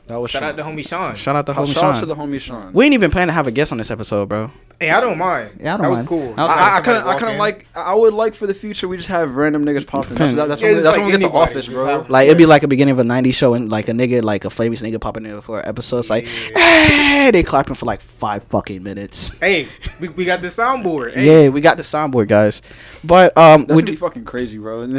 That 0.08 0.18
was 0.20 0.30
Shout 0.30 0.40
Sean. 0.42 0.48
out 0.50 0.56
to 0.56 0.62
homie 0.64 0.88
Sean. 0.88 1.14
Shout 1.14 1.36
out 1.36 1.46
to 1.46 1.52
homie 1.52 1.72
Shout 1.74 1.84
homie 1.84 1.94
out 1.96 2.00
to 2.00 2.06
the 2.06 2.14
homie 2.16 2.40
Sean. 2.40 2.72
We 2.72 2.84
ain't 2.86 2.94
even 2.94 3.10
plan 3.10 3.28
to 3.28 3.32
have 3.34 3.46
a 3.46 3.50
guest 3.50 3.72
on 3.72 3.78
this 3.78 3.90
episode, 3.90 4.28
bro. 4.28 4.50
Hey, 4.80 4.90
I 4.90 5.00
don't 5.00 5.18
mind. 5.18 5.58
Yeah, 5.60 5.74
I 5.74 5.76
don't 5.76 5.82
that 5.86 5.90
mind. 5.90 6.02
was 6.02 6.08
cool. 6.08 6.34
I 6.36 6.44
was 6.44 6.50
I, 6.50 6.54
I 6.54 6.82
Somebody 6.82 6.84
kind 6.84 6.98
of, 6.98 7.04
I 7.04 7.06
walk 7.08 7.18
kind 7.20 7.32
of 7.32 7.38
like. 7.38 7.68
I 7.74 7.94
would 7.94 8.14
like 8.14 8.34
for 8.34 8.46
the 8.46 8.54
future 8.54 8.88
we 8.88 8.96
just 8.96 9.08
have 9.08 9.36
random 9.36 9.64
niggas 9.64 9.86
popping. 9.86 10.14
That's, 10.14 10.34
that, 10.36 10.48
that's 10.48 10.62
Yeah, 10.62 10.68
when, 10.68 10.76
we- 10.76 10.82
just 10.82 10.84
that's 10.84 10.96
like 10.96 10.98
when 10.98 11.06
we 11.06 11.12
get 11.20 11.30
the 11.32 11.36
office, 11.38 11.68
bro. 11.68 11.84
have- 11.84 12.10
Like 12.10 12.26
it'd 12.26 12.38
be 12.38 12.46
like 12.46 12.62
a 12.62 12.68
beginning 12.68 12.92
of 12.92 12.98
a 13.00 13.02
'90s 13.02 13.34
show, 13.34 13.54
and 13.54 13.70
like 13.70 13.88
a 13.88 13.92
nigga, 13.92 14.22
like 14.22 14.44
a 14.44 14.50
famous 14.50 14.80
nigga 14.80 15.00
popping 15.00 15.26
in 15.26 15.40
for 15.42 15.60
an 15.60 15.68
episode. 15.68 15.98
It's 15.98 16.10
like, 16.10 16.26
hey, 16.26 17.30
they 17.32 17.42
clapping 17.42 17.74
for 17.74 17.86
like 17.86 18.00
five 18.00 18.44
fucking 18.44 18.82
minutes. 18.82 19.38
Hey, 19.40 19.68
we, 20.00 20.08
we 20.10 20.24
got 20.24 20.40
the 20.40 20.46
soundboard. 20.46 21.12
Hey, 21.14 21.44
Yeah, 21.44 21.48
we 21.50 21.60
got 21.60 21.76
the 21.76 21.82
soundboard, 21.82 22.28
guys. 22.28 22.62
But 23.04 23.36
um, 23.36 23.66
That's 23.66 23.76
we 23.76 23.82
be 23.82 23.92
do. 23.92 23.96
fucking 23.98 24.24
crazy, 24.24 24.58
bro. 24.58 24.82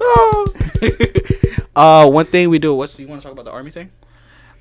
uh, 1.76 2.08
one 2.08 2.24
thing 2.24 2.48
we 2.50 2.58
do. 2.58 2.74
What's 2.74 2.98
you 2.98 3.06
want 3.08 3.20
to 3.20 3.24
talk 3.26 3.32
about 3.32 3.44
the 3.44 3.52
army 3.52 3.70
thing? 3.70 3.90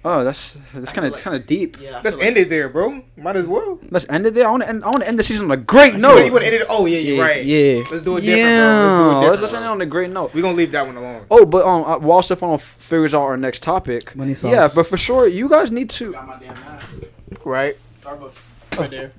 Oh, 0.07 0.23
that's 0.23 0.57
that's 0.73 0.93
kind 0.93 1.05
of 1.07 1.19
kind 1.21 1.35
of 1.35 1.45
deep. 1.45 1.77
Yeah, 1.81 2.01
let's 2.03 2.17
end 2.17 2.37
it 2.37 2.49
there, 2.49 2.69
bro. 2.69 3.03
Might 3.17 3.35
as 3.35 3.45
well. 3.45 3.79
Let's 3.89 4.05
end 4.09 4.25
it 4.25 4.33
there. 4.33 4.47
I 4.47 4.51
want 4.51 4.63
to 4.63 4.69
end. 4.69 4.83
I 4.83 4.87
want 4.89 5.03
to 5.03 5.07
end 5.09 5.19
the 5.19 5.23
season 5.23 5.45
on 5.45 5.51
a 5.51 5.57
great 5.57 5.95
No, 5.95 6.15
note. 6.15 6.25
you 6.25 6.31
would 6.31 6.43
end 6.43 6.55
it. 6.55 6.65
Oh 6.69 6.85
yeah, 6.85 6.99
you're 6.99 7.17
Yeah, 7.17 7.23
right. 7.23 7.45
yeah. 7.45 7.83
Let's 7.91 8.01
do 8.01 8.17
it 8.17 8.21
different, 8.21 8.39
Yeah, 8.47 9.09
bro. 9.19 9.27
let's, 9.29 9.41
Let's, 9.41 9.41
let's 9.41 9.51
do 9.53 9.57
it 9.57 9.61
end 9.61 9.65
it 9.65 9.67
different, 9.67 9.71
on 9.71 9.81
a 9.81 9.85
great 9.85 10.09
note. 10.11 10.33
We're 10.33 10.41
gonna 10.41 10.57
leave 10.57 10.71
that 10.71 10.85
one 10.87 10.97
alone. 10.97 11.25
Oh, 11.29 11.45
but 11.45 11.65
um, 11.65 11.83
uh, 11.83 11.97
while 11.99 12.21
Stefano 12.21 12.55
f- 12.55 12.61
figures 12.61 13.13
out 13.13 13.21
our 13.23 13.37
next 13.37 13.61
topic, 13.63 14.15
Money 14.15 14.33
sauce. 14.33 14.51
yeah, 14.51 14.67
but 14.73 14.87
for 14.87 14.97
sure, 14.97 15.27
you 15.27 15.49
guys 15.49 15.69
need 15.71 15.89
to. 15.91 16.13
Got 16.13 16.27
my 16.27 16.37
damn 16.39 16.53
mask. 16.55 17.03
Right. 17.45 17.77
Starbucks. 17.99 18.51
Right 18.79 18.89
there. 18.89 19.11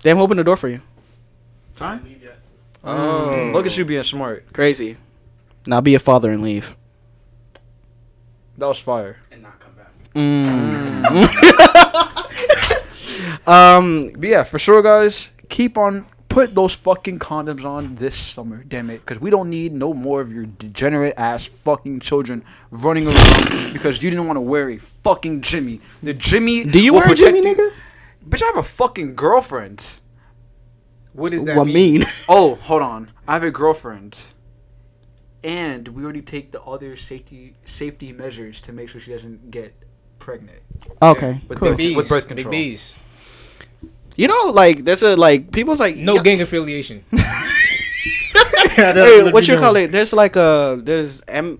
Damn, 0.00 0.18
open 0.18 0.36
the 0.36 0.44
door 0.44 0.56
for 0.56 0.68
you. 0.68 0.80
Can't 1.76 2.02
leave 2.04 2.22
yet. 2.22 2.38
Oh, 2.84 3.50
look 3.52 3.66
at 3.66 3.76
you 3.76 3.84
being 3.84 4.02
smart. 4.02 4.52
Crazy. 4.52 4.96
Now 5.66 5.80
be 5.80 5.94
a 5.94 5.98
father 5.98 6.30
and 6.30 6.42
leave. 6.42 6.76
That 8.58 8.66
was 8.66 8.78
fire. 8.78 9.18
And 9.30 9.42
come. 10.16 11.28
Um, 13.46 14.08
But 14.18 14.28
yeah, 14.28 14.42
for 14.42 14.58
sure, 14.58 14.82
guys, 14.82 15.30
keep 15.48 15.78
on 15.78 16.06
put 16.28 16.54
those 16.54 16.74
fucking 16.74 17.18
condoms 17.18 17.64
on 17.64 17.94
this 17.94 18.14
summer, 18.16 18.62
damn 18.64 18.90
it, 18.90 19.00
because 19.00 19.20
we 19.20 19.30
don't 19.30 19.48
need 19.48 19.72
no 19.72 19.94
more 19.94 20.20
of 20.20 20.30
your 20.32 20.44
degenerate 20.46 21.14
ass 21.16 21.44
fucking 21.46 22.00
children 22.00 22.44
running 22.70 23.06
around 23.06 23.16
because 23.72 24.02
you 24.02 24.10
didn't 24.10 24.26
want 24.26 24.36
to 24.36 24.40
wear 24.42 24.68
a 24.70 24.76
fucking 24.78 25.40
Jimmy. 25.42 25.80
The 26.02 26.12
Jimmy. 26.12 26.64
do 26.64 26.82
you 26.82 26.92
wear 26.92 27.10
a 27.10 27.14
Jimmy, 27.14 27.38
you- 27.38 27.54
nigga? 27.54 27.70
Bitch, 28.28 28.42
I 28.42 28.46
have 28.46 28.56
a 28.56 28.62
fucking 28.64 29.14
girlfriend. 29.14 29.98
What 31.12 31.30
does 31.30 31.44
that 31.44 31.56
What 31.56 31.66
mean? 31.68 32.00
mean? 32.00 32.04
Oh, 32.28 32.56
hold 32.56 32.82
on. 32.82 33.12
I 33.28 33.34
have 33.34 33.44
a 33.44 33.52
girlfriend. 33.52 34.18
And 35.44 35.86
we 35.88 36.02
already 36.02 36.22
take 36.22 36.50
the 36.50 36.60
other 36.62 36.96
safety 36.96 37.54
safety 37.64 38.12
measures 38.12 38.60
to 38.62 38.72
make 38.72 38.88
sure 38.88 39.00
she 39.00 39.12
doesn't 39.12 39.52
get 39.52 39.72
pregnant. 40.18 40.60
okay, 41.02 41.40
With 41.48 41.58
cool. 41.58 41.68
birth- 41.70 41.78
Bees. 41.78 41.96
with 41.96 42.08
birth 42.08 42.28
Big 42.28 42.36
control. 42.38 42.50
bees. 42.52 42.98
You 44.16 44.28
know, 44.28 44.50
like 44.54 44.84
there's 44.84 45.02
a 45.02 45.14
like 45.16 45.52
people's 45.52 45.78
like 45.80 45.96
No 45.96 46.14
yeah, 46.16 46.22
gang 46.22 46.40
affiliation. 46.42 47.04
Hey, 48.76 49.30
what 49.30 49.48
you 49.48 49.56
call 49.58 49.76
it? 49.76 49.90
There's 49.92 50.12
like 50.12 50.36
a 50.36 50.78
there's 50.82 51.22
M. 51.28 51.58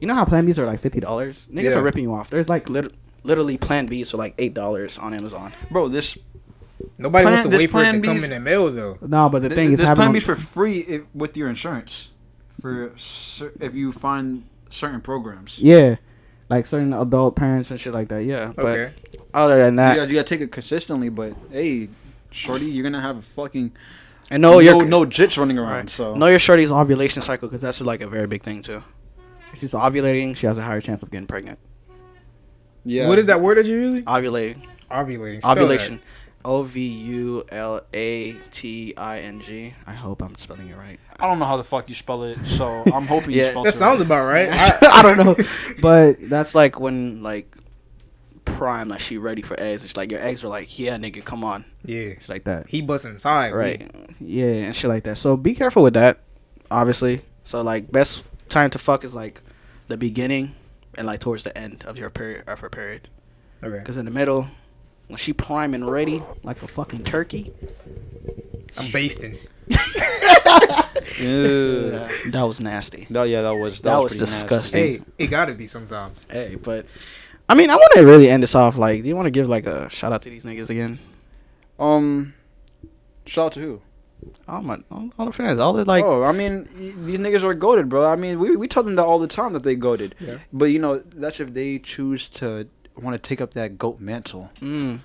You 0.00 0.06
know 0.08 0.14
how 0.14 0.24
Plan 0.24 0.46
Bs 0.46 0.58
are 0.58 0.66
like 0.66 0.80
fifty 0.80 1.00
dollars? 1.00 1.46
Niggas 1.52 1.72
Yeah. 1.72 1.78
are 1.78 1.82
ripping 1.82 2.04
you 2.04 2.14
off. 2.14 2.30
There's 2.30 2.48
like 2.48 2.70
lit- 2.70 2.94
literally 3.22 3.58
Plan 3.58 3.88
Bs 3.88 4.12
for 4.12 4.16
like 4.16 4.34
eight 4.38 4.54
dollars 4.54 4.96
on 4.98 5.12
Amazon. 5.12 5.52
Bro, 5.70 5.88
this 5.88 6.16
Nobody 6.96 7.24
Plan- 7.24 7.32
wants 7.34 7.42
to 7.44 7.50
this 7.50 7.60
wait 7.60 7.70
for 7.70 7.82
it 7.82 7.84
to 7.92 8.00
Plan 8.00 8.02
come 8.02 8.24
in 8.24 8.30
the 8.30 8.40
mail 8.40 8.70
though. 8.70 8.98
No, 9.02 9.28
but 9.28 9.42
the 9.42 9.50
thing 9.50 9.72
is 9.72 9.78
this 9.80 9.88
having 9.88 10.02
plan 10.02 10.12
B's 10.12 10.24
for 10.24 10.36
free 10.36 10.78
if, 10.78 11.02
with 11.14 11.36
your 11.36 11.48
insurance 11.48 12.10
for 12.60 12.92
if 13.60 13.74
you 13.74 13.92
find 13.92 14.44
certain 14.70 15.00
programs. 15.02 15.58
yeah, 15.58 15.96
like 16.48 16.66
certain 16.66 16.92
adult 16.92 17.36
parents 17.36 17.70
and 17.70 17.78
shit 17.78 17.92
like 17.92 18.08
that. 18.08 18.24
Yeah, 18.24 18.52
but 18.54 18.92
other 19.34 19.58
than 19.58 19.74
You 19.74 19.76
that, 19.78 19.96
gotta, 19.96 20.08
you 20.10 20.14
gotta 20.18 20.24
take 20.28 20.40
it 20.40 20.50
consistently, 20.52 21.08
but 21.08 21.34
hey, 21.50 21.88
shorty, 22.30 22.66
you're 22.66 22.82
gonna 22.82 23.00
have 23.00 23.18
a 23.18 23.22
fucking 23.22 23.72
and 24.30 24.42
know 24.42 24.54
no 24.54 24.58
your 24.60 24.86
no 24.86 25.04
jits 25.04 25.38
running 25.38 25.58
around. 25.58 25.70
right. 25.72 25.90
So 25.90 26.14
know 26.14 26.26
your 26.26 26.38
shorty's 26.38 26.70
ovulation 26.72 27.22
cycle 27.22 27.48
because 27.48 27.60
that's 27.62 27.80
like 27.80 28.00
a 28.00 28.08
very 28.08 28.26
big 28.26 28.42
thing 28.42 28.62
too. 28.62 28.82
If 29.52 29.60
she's 29.60 29.72
ovulating, 29.72 30.36
she 30.36 30.46
has 30.46 30.58
a 30.58 30.62
higher 30.62 30.80
chance 30.80 31.02
of 31.02 31.10
getting 31.10 31.26
pregnant. 31.26 31.58
yeah, 32.84 33.08
What 33.08 33.18
is 33.18 33.26
that 33.26 33.40
word 33.40 33.56
that 33.58 33.66
you 33.66 33.76
using? 33.78 34.04
Ovulating, 34.04 34.66
Ovulating. 34.90 35.40
Spell 35.40 35.54
that. 35.54 36.00
Ovulation, 36.44 36.44
O 36.44 36.62
V 36.62 36.86
U 36.88 37.44
L 37.50 37.80
A 37.92 38.32
T 38.50 38.94
I 38.96 39.18
N 39.20 39.40
G. 39.40 39.74
I 39.86 39.92
hope 39.92 40.22
I'm 40.22 40.34
spelling 40.36 40.68
it 40.68 40.76
right. 40.76 40.98
I 41.20 41.26
don't 41.28 41.38
know 41.38 41.44
how 41.46 41.56
the 41.56 41.64
fuck 41.64 41.88
you 41.88 41.94
spell 41.94 42.22
it, 42.24 42.38
so 42.40 42.82
I'm 42.92 43.06
hoping 43.14 43.32
you 43.32 43.42
Yeah. 43.42 43.50
spell 43.50 43.64
That 43.64 43.72
sounds 43.72 43.98
right. 44.00 44.06
about 44.06 44.24
right. 44.26 44.48
I, 44.82 45.02
don't 45.02 45.16
know, 45.18 45.36
but 45.80 46.16
that's 46.28 46.54
like 46.54 46.78
when 46.80 47.22
like 47.22 47.54
prime, 48.44 48.88
like 48.88 49.00
she 49.00 49.18
ready 49.18 49.42
for 49.42 49.58
eggs. 49.60 49.84
It's 49.84 49.96
like 49.96 50.10
your 50.10 50.20
eggs 50.22 50.42
are 50.44 50.48
like, 50.48 50.78
yeah, 50.78 50.96
nigga, 50.96 51.24
come 51.24 51.44
on, 51.44 51.64
yeah. 51.84 51.98
it's 52.00 52.28
like 52.28 52.44
that, 52.44 52.66
He 52.68 52.82
bust 52.82 53.04
inside. 53.06 53.52
right? 53.52 53.90
Yeah, 54.20 54.46
and 54.46 54.74
shit 54.76 54.88
like 54.88 55.04
that. 55.04 55.18
So 55.18 55.36
be 55.36 55.54
careful 55.54 55.82
with 55.82 55.94
that, 55.94 56.20
obviously. 56.70 57.22
So 57.44 57.62
like, 57.62 57.90
best 57.92 58.24
time 58.48 58.70
to 58.70 58.78
fuck 58.78 59.04
is 59.04 59.14
like 59.14 59.40
the 59.88 59.96
beginning 59.96 60.54
and 60.96 61.06
like 61.06 61.20
towards 61.20 61.44
the 61.44 61.56
end 61.56 61.84
of 61.86 61.96
your 61.98 62.10
period 62.10 62.44
of 62.48 62.60
her 62.60 62.70
period, 62.70 63.08
Okay. 63.62 63.78
because 63.78 63.96
in 63.96 64.04
the 64.06 64.10
middle. 64.12 64.48
When 65.08 65.16
she 65.16 65.32
prime 65.32 65.74
and 65.74 65.90
ready, 65.90 66.22
like 66.42 66.62
a 66.62 66.68
fucking 66.68 67.04
turkey, 67.04 67.52
I'm 68.76 68.90
basting. 68.90 69.38
Yeah. 71.20 72.08
that 72.26 72.44
was 72.46 72.60
nasty. 72.60 73.06
That, 73.10 73.24
yeah, 73.24 73.42
that 73.42 73.50
was 73.54 73.78
that, 73.78 73.90
That 73.90 73.96
was, 74.02 74.12
was 74.12 74.18
pretty 74.18 74.30
disgusting. 74.30 74.82
Hey, 74.82 75.00
it 75.18 75.26
gotta 75.28 75.54
be 75.54 75.66
sometimes. 75.66 76.26
Hey, 76.30 76.54
but 76.54 76.86
I 77.48 77.54
mean, 77.54 77.70
I 77.70 77.76
want 77.76 77.92
to 77.94 78.04
really 78.04 78.28
end 78.28 78.42
this 78.42 78.54
off. 78.54 78.76
Like, 78.76 79.02
do 79.02 79.08
you 79.08 79.16
want 79.16 79.26
to 79.26 79.30
give 79.30 79.48
like 79.48 79.66
a 79.66 79.88
shout 79.90 80.12
out 80.12 80.22
to 80.22 80.30
these 80.30 80.44
niggas 80.44 80.70
again? 80.70 80.98
Um, 81.78 82.34
shout 83.26 83.46
out 83.46 83.52
to 83.52 83.60
who? 83.60 83.82
All 84.48 84.62
my 84.62 84.78
all, 84.90 85.10
all 85.18 85.26
the 85.26 85.32
fans, 85.32 85.58
all 85.58 85.72
the 85.72 85.84
like. 85.84 86.04
oh, 86.04 86.24
I 86.24 86.32
mean, 86.32 86.64
these 87.06 87.18
niggas 87.18 87.44
are 87.44 87.54
goaded, 87.54 87.88
bro. 87.88 88.04
I 88.06 88.16
mean, 88.16 88.38
we 88.38 88.56
we 88.56 88.68
tell 88.68 88.82
them 88.82 88.96
that 88.96 89.04
all 89.04 89.18
the 89.18 89.28
time 89.28 89.52
that 89.54 89.62
they 89.62 89.76
goaded. 89.76 90.14
Yeah. 90.20 90.38
But 90.52 90.66
you 90.66 90.78
know, 90.78 90.98
that's 90.98 91.40
if 91.40 91.54
they 91.54 91.78
choose 91.78 92.28
to 92.30 92.68
want 93.02 93.14
to 93.14 93.18
take 93.28 93.40
up 93.40 93.54
that 93.54 93.78
goat 93.78 94.00
mantle. 94.00 94.50
Mm, 94.60 95.00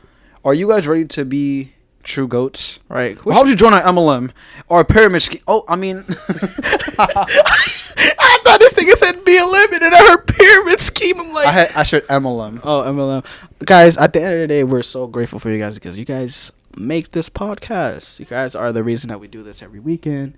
Are 0.46 0.54
you 0.54 0.68
guys 0.70 0.88
ready 0.88 1.06
to 1.06 1.26
be 1.26 1.74
true 2.04 2.28
goats? 2.28 2.80
right. 2.90 3.24
Well, 3.24 3.36
how 3.36 3.42
would 3.44 3.50
you 3.50 3.56
join 3.56 3.74
our 3.74 3.82
MLM 3.84 4.32
or 4.70 4.82
a 4.82 4.86
pyramid 4.86 5.22
scheme? 5.22 5.42
Oh, 5.48 5.64
I 5.68 5.76
mean, 5.76 5.98
I 7.00 8.38
thought 8.44 8.60
this 8.60 8.74
nigga 8.74 8.92
said 8.94 9.24
be 9.26 9.38
a 9.38 9.46
limit 9.46 9.84
and 9.84 9.94
I 9.94 10.08
heard 10.10 10.28
pyramid 10.28 10.80
scheme. 10.80 11.20
I'm 11.20 11.34
like, 11.34 11.48
I 11.48 11.52
had 11.52 11.72
I 11.76 11.84
said 11.84 12.06
MLM. 12.08 12.60
oh 12.64 12.82
MLM, 12.84 13.26
guys. 13.66 13.98
At 13.98 14.14
the 14.14 14.22
end 14.22 14.34
of 14.34 14.40
the 14.42 14.48
day, 14.48 14.64
we're 14.64 14.84
so 14.84 15.08
grateful 15.08 15.40
for 15.40 15.50
you 15.50 15.60
guys 15.60 15.76
because 15.76 15.98
you 15.98 16.06
guys 16.06 16.52
make 16.76 17.12
this 17.12 17.30
podcast. 17.30 18.20
You 18.20 18.26
guys 18.26 18.56
are 18.56 18.72
the 18.72 18.84
reason 18.84 19.10
that 19.10 19.20
we 19.20 19.28
do 19.28 19.44
this 19.44 19.62
every 19.62 19.80
weekend, 19.80 20.36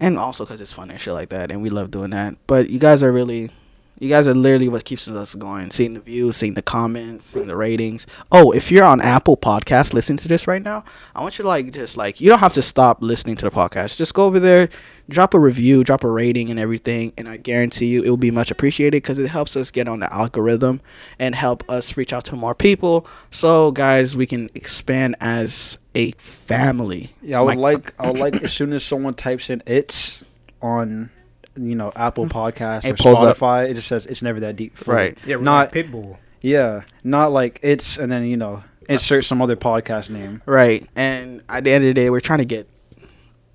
and 0.00 0.18
also 0.18 0.44
because 0.44 0.60
it's 0.60 0.72
fun 0.72 0.90
and 0.90 1.00
shit 1.00 1.14
like 1.14 1.30
that, 1.30 1.50
and 1.50 1.62
we 1.62 1.70
love 1.70 1.90
doing 1.90 2.10
that. 2.10 2.36
But 2.46 2.70
you 2.70 2.78
guys 2.78 3.02
are 3.02 3.12
really. 3.12 3.50
You 3.98 4.10
guys 4.10 4.26
are 4.26 4.34
literally 4.34 4.68
what 4.68 4.84
keeps 4.84 5.08
us 5.08 5.34
going. 5.34 5.70
Seeing 5.70 5.94
the 5.94 6.00
views, 6.00 6.36
seeing 6.36 6.52
the 6.52 6.60
comments, 6.60 7.24
seeing 7.24 7.46
the 7.46 7.56
ratings. 7.56 8.06
Oh, 8.30 8.52
if 8.52 8.70
you're 8.70 8.84
on 8.84 9.00
Apple 9.00 9.38
Podcast 9.38 9.94
listening 9.94 10.18
to 10.18 10.28
this 10.28 10.46
right 10.46 10.60
now, 10.62 10.84
I 11.14 11.22
want 11.22 11.38
you 11.38 11.42
to 11.44 11.48
like 11.48 11.72
just 11.72 11.96
like 11.96 12.20
you 12.20 12.28
don't 12.28 12.40
have 12.40 12.52
to 12.54 12.62
stop 12.62 12.98
listening 13.00 13.36
to 13.36 13.46
the 13.46 13.50
podcast. 13.50 13.96
Just 13.96 14.12
go 14.12 14.24
over 14.26 14.38
there, 14.38 14.68
drop 15.08 15.32
a 15.32 15.40
review, 15.40 15.82
drop 15.82 16.04
a 16.04 16.10
rating 16.10 16.50
and 16.50 16.60
everything, 16.60 17.14
and 17.16 17.26
I 17.26 17.38
guarantee 17.38 17.86
you 17.86 18.02
it 18.02 18.10
will 18.10 18.18
be 18.18 18.30
much 18.30 18.50
appreciated 18.50 19.02
because 19.02 19.18
it 19.18 19.28
helps 19.28 19.56
us 19.56 19.70
get 19.70 19.88
on 19.88 20.00
the 20.00 20.12
algorithm 20.12 20.82
and 21.18 21.34
help 21.34 21.64
us 21.70 21.96
reach 21.96 22.12
out 22.12 22.26
to 22.26 22.36
more 22.36 22.54
people. 22.54 23.06
So 23.30 23.70
guys, 23.70 24.14
we 24.14 24.26
can 24.26 24.50
expand 24.54 25.16
as 25.20 25.78
a 25.94 26.10
family. 26.12 27.14
Yeah, 27.22 27.38
I 27.38 27.42
would 27.42 27.56
Like- 27.56 27.74
like 27.84 27.94
I 27.98 28.10
would 28.10 28.20
like 28.20 28.34
as 28.42 28.52
soon 28.52 28.74
as 28.74 28.84
someone 28.84 29.14
types 29.14 29.48
in 29.48 29.62
it's 29.66 30.22
on 30.60 31.08
you 31.56 31.74
know 31.74 31.92
Apple 31.96 32.26
mm. 32.26 32.30
Podcast 32.30 32.84
It 32.84 32.92
or 32.92 33.02
pulls 33.02 33.18
up. 33.18 33.36
Spotify, 33.36 33.70
it 33.70 33.74
just 33.74 33.88
says 33.88 34.06
it's 34.06 34.22
never 34.22 34.40
that 34.40 34.56
deep. 34.56 34.76
for 34.76 34.92
me. 34.92 34.96
Right. 34.96 35.18
Yeah, 35.26 35.36
we're 35.36 35.42
Not- 35.42 35.74
like 35.74 35.86
Pitbull. 35.86 36.18
Yeah, 36.42 36.82
not 37.02 37.32
like 37.32 37.58
it's 37.62 37.98
and 37.98 38.12
then 38.12 38.24
you 38.24 38.36
know 38.36 38.62
insert 38.88 39.24
some 39.24 39.42
other 39.42 39.56
podcast 39.56 40.10
name. 40.10 40.42
Right. 40.46 40.88
And 40.94 41.42
at 41.48 41.64
the 41.64 41.72
end 41.72 41.82
of 41.82 41.88
the 41.88 41.94
day, 41.94 42.08
we're 42.08 42.20
trying 42.20 42.38
to 42.38 42.44
get 42.44 42.68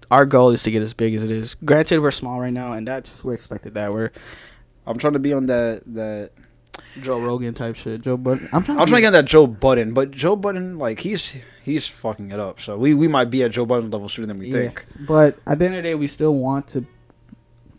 our 0.10 0.26
goal 0.26 0.50
is 0.50 0.64
to 0.64 0.72
get 0.72 0.84
as 0.84 0.94
big 0.94 1.16
as 1.16 1.24
it 1.24 1.32
is. 1.32 1.56
Granted, 1.64 2.00
we're 2.00 2.12
small 2.12 2.40
right 2.42 2.52
now, 2.52 2.74
and 2.74 2.86
that's 2.86 3.24
we're 3.24 3.34
expected 3.34 3.76
that 3.76 3.94
we're 3.94 4.12
I'm 4.86 4.98
trying 4.98 5.14
to 5.14 5.20
be 5.20 5.34
on 5.34 5.46
that 5.48 5.84
that. 5.88 6.32
Joe 7.02 7.20
Rogan 7.20 7.54
type 7.54 7.76
shit. 7.76 8.02
Joe 8.02 8.18
Budden. 8.18 8.50
I'm 8.52 8.64
trying. 8.64 8.80
I'm 8.80 8.88
trying 8.88 8.98
to 8.98 9.08
get 9.08 9.12
that 9.12 9.26
Joe 9.26 9.46
Budden, 9.48 9.94
but 9.94 10.12
Joe 10.12 10.36
Budden, 10.36 10.78
like 10.78 11.00
he's 11.00 11.38
he's 11.64 11.88
fucking 11.88 12.32
it 12.32 12.40
up. 12.40 12.60
So 12.60 12.78
we 12.78 12.94
we 12.94 13.08
might 13.08 13.30
be 13.30 13.44
at 13.44 13.52
Joe 13.52 13.66
Budden 13.66 13.92
level 13.92 14.10
sooner 14.10 14.28
than 14.28 14.40
we 14.40 14.52
think. 14.52 14.86
But 15.08 15.38
at 15.48 15.60
the 15.60 15.66
end 15.66 15.76
of 15.76 15.84
the 15.84 15.90
day, 15.90 15.96
we 15.96 16.08
still 16.08 16.34
want 16.34 16.68
to 16.70 16.86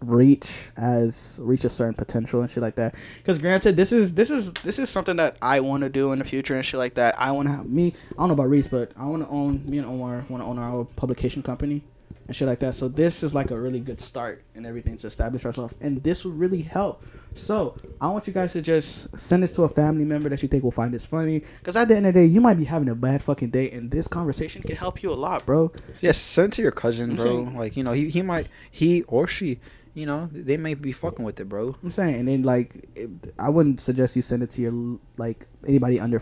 reach 0.03 0.71
as 0.77 1.39
reach 1.43 1.65
a 1.65 1.69
certain 1.69 1.95
potential 1.95 2.41
and 2.41 2.51
shit 2.51 2.63
like 2.63 2.75
that. 2.77 2.95
Because 3.17 3.39
granted, 3.39 3.77
this 3.77 3.93
is 3.93 4.15
this 4.15 4.31
is 4.31 4.53
this 4.65 4.79
is 4.79 4.89
something 4.89 5.17
that 5.17 5.37
I 5.43 5.61
want 5.61 5.83
to 5.83 5.89
do 5.89 6.13
in 6.13 6.19
the 6.19 6.25
future 6.25 6.55
and 6.55 6.65
shit 6.65 6.79
like 6.79 6.95
that. 6.95 7.19
I 7.19 7.33
want 7.33 7.49
to 7.49 7.55
have 7.55 7.69
me. 7.69 7.95
I 8.13 8.15
don't 8.19 8.29
know 8.29 8.35
about 8.35 8.49
Reese, 8.49 8.69
but 8.69 8.93
I 8.99 9.07
want 9.07 9.23
to 9.23 9.29
own 9.29 9.69
me 9.69 9.79
and 9.79 9.87
Omar 9.87 10.25
want 10.29 10.43
to 10.43 10.47
own 10.47 10.59
our 10.59 10.73
own 10.73 10.87
publication 10.97 11.43
company 11.43 11.83
and 12.27 12.37
shit 12.37 12.49
like 12.49 12.61
that. 12.61 12.75
So 12.75 12.89
this 12.89 13.23
is 13.23 13.35
like 13.35 13.51
a 13.51 13.61
really 13.61 13.81
good 13.81 14.01
start 14.01 14.43
and 14.55 14.67
everything 14.67 14.97
to 14.99 15.07
establish 15.07 15.45
ourselves, 15.45 15.75
and 15.81 16.03
this 16.03 16.25
will 16.25 16.33
really 16.33 16.63
help. 16.63 17.05
So 17.35 17.77
I 18.01 18.09
want 18.09 18.27
you 18.27 18.33
guys 18.33 18.53
to 18.53 18.63
just 18.63 19.19
send 19.19 19.43
this 19.43 19.55
to 19.57 19.63
a 19.63 19.69
family 19.69 20.05
member 20.05 20.29
that 20.29 20.43
you 20.43 20.49
think 20.49 20.65
will 20.65 20.71
find 20.71 20.93
this 20.93 21.07
funny. 21.07 21.43
Because 21.59 21.77
at 21.77 21.89
the 21.89 21.97
end 21.97 22.07
of 22.07 22.15
the 22.15 22.21
day, 22.21 22.27
you 22.27 22.41
might 22.41 22.59
be 22.59 22.65
having 22.65 22.89
a 22.89 22.95
bad 22.95 23.23
fucking 23.23 23.51
day, 23.51 23.71
and 23.71 23.91
this 23.91 24.07
conversation 24.09 24.63
can 24.63 24.77
help 24.77 25.03
you 25.03 25.13
a 25.13 25.15
lot, 25.15 25.47
bro. 25.47 25.73
Yes, 26.01 26.19
send 26.19 26.53
it 26.53 26.57
to 26.57 26.63
your 26.63 26.73
cousin, 26.73 27.17
bro. 27.17 27.43
Like 27.55 27.77
you 27.77 27.85
know, 27.85 27.93
he 27.93 28.09
he 28.09 28.23
might 28.23 28.49
he 28.71 29.03
or 29.03 29.27
she, 29.27 29.61
you 29.95 30.07
know, 30.07 30.29
they 30.33 30.57
may 30.57 30.75
be 30.75 30.93
fucking 30.93 31.25
with 31.25 31.39
it, 31.41 31.49
bro. 31.49 31.77
I'm 31.83 31.91
saying, 31.91 32.17
and 32.17 32.29
then 32.29 32.43
like, 32.43 32.89
it, 32.95 33.11
I 33.39 33.51
wouldn't 33.51 33.81
suggest 33.81 34.17
you 34.17 34.23
send 34.23 34.43
it 34.43 34.51
to 34.51 34.63
your 34.63 34.99
like 35.17 35.47
anybody 35.69 36.01
under, 36.01 36.19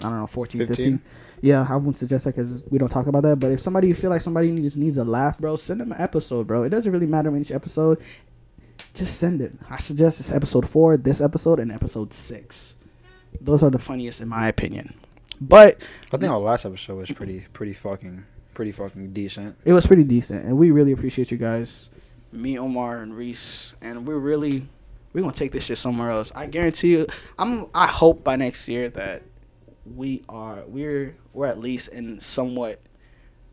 I 0.00 0.04
don't 0.04 0.20
know, 0.20 0.26
14, 0.26 0.66
15. 0.66 0.76
15? 0.76 1.02
Yeah, 1.40 1.66
I 1.68 1.76
wouldn't 1.76 1.96
suggest 1.96 2.24
that 2.24 2.34
because 2.34 2.62
we 2.70 2.78
don't 2.78 2.90
talk 2.90 3.06
about 3.06 3.22
that. 3.22 3.38
But 3.38 3.52
if 3.52 3.60
somebody 3.60 3.88
you 3.88 3.94
feel 3.94 4.10
like 4.10 4.20
somebody 4.20 4.60
just 4.60 4.76
needs 4.76 4.98
a 4.98 5.04
laugh, 5.04 5.38
bro, 5.38 5.56
send 5.56 5.80
them 5.80 5.92
an 5.92 6.00
episode, 6.00 6.46
bro. 6.46 6.62
It 6.62 6.70
doesn't 6.70 6.92
really 6.92 7.06
matter 7.06 7.30
when 7.30 7.40
each 7.40 7.52
episode. 7.52 8.00
Just 8.92 9.18
send 9.18 9.40
it. 9.42 9.52
I 9.70 9.78
suggest 9.78 10.20
it's 10.20 10.32
episode 10.32 10.68
four, 10.68 10.96
this 10.96 11.20
episode, 11.20 11.58
and 11.60 11.72
episode 11.72 12.12
six. 12.12 12.76
Those 13.40 13.62
are 13.62 13.70
the 13.70 13.78
funniest 13.78 14.20
in 14.20 14.28
my 14.28 14.48
opinion. 14.48 14.94
But 15.40 15.78
I 16.12 16.16
think 16.16 16.30
our 16.30 16.38
last 16.38 16.64
episode 16.64 16.96
was 16.96 17.10
pretty 17.10 17.46
pretty 17.52 17.72
fucking 17.72 18.24
pretty 18.54 18.72
fucking 18.72 19.12
decent. 19.12 19.56
it 19.64 19.72
was 19.72 19.86
pretty 19.86 20.04
decent, 20.04 20.44
and 20.44 20.56
we 20.56 20.70
really 20.70 20.92
appreciate 20.92 21.30
you 21.30 21.36
guys, 21.36 21.90
me, 22.34 22.58
Omar, 22.58 22.98
and 23.02 23.16
Reese, 23.16 23.74
and 23.80 24.06
we're 24.06 24.18
really 24.18 24.66
we're 25.12 25.20
gonna 25.22 25.32
take 25.32 25.52
this 25.52 25.64
shit 25.66 25.78
somewhere 25.78 26.10
else. 26.10 26.32
I 26.34 26.46
guarantee 26.46 26.92
you. 26.92 27.06
I'm. 27.38 27.66
I 27.74 27.86
hope 27.86 28.24
by 28.24 28.36
next 28.36 28.68
year 28.68 28.88
that 28.90 29.22
we 29.94 30.22
are 30.28 30.64
we're 30.66 31.16
we're 31.32 31.46
at 31.46 31.58
least 31.58 31.88
in 31.88 32.20
somewhat 32.20 32.80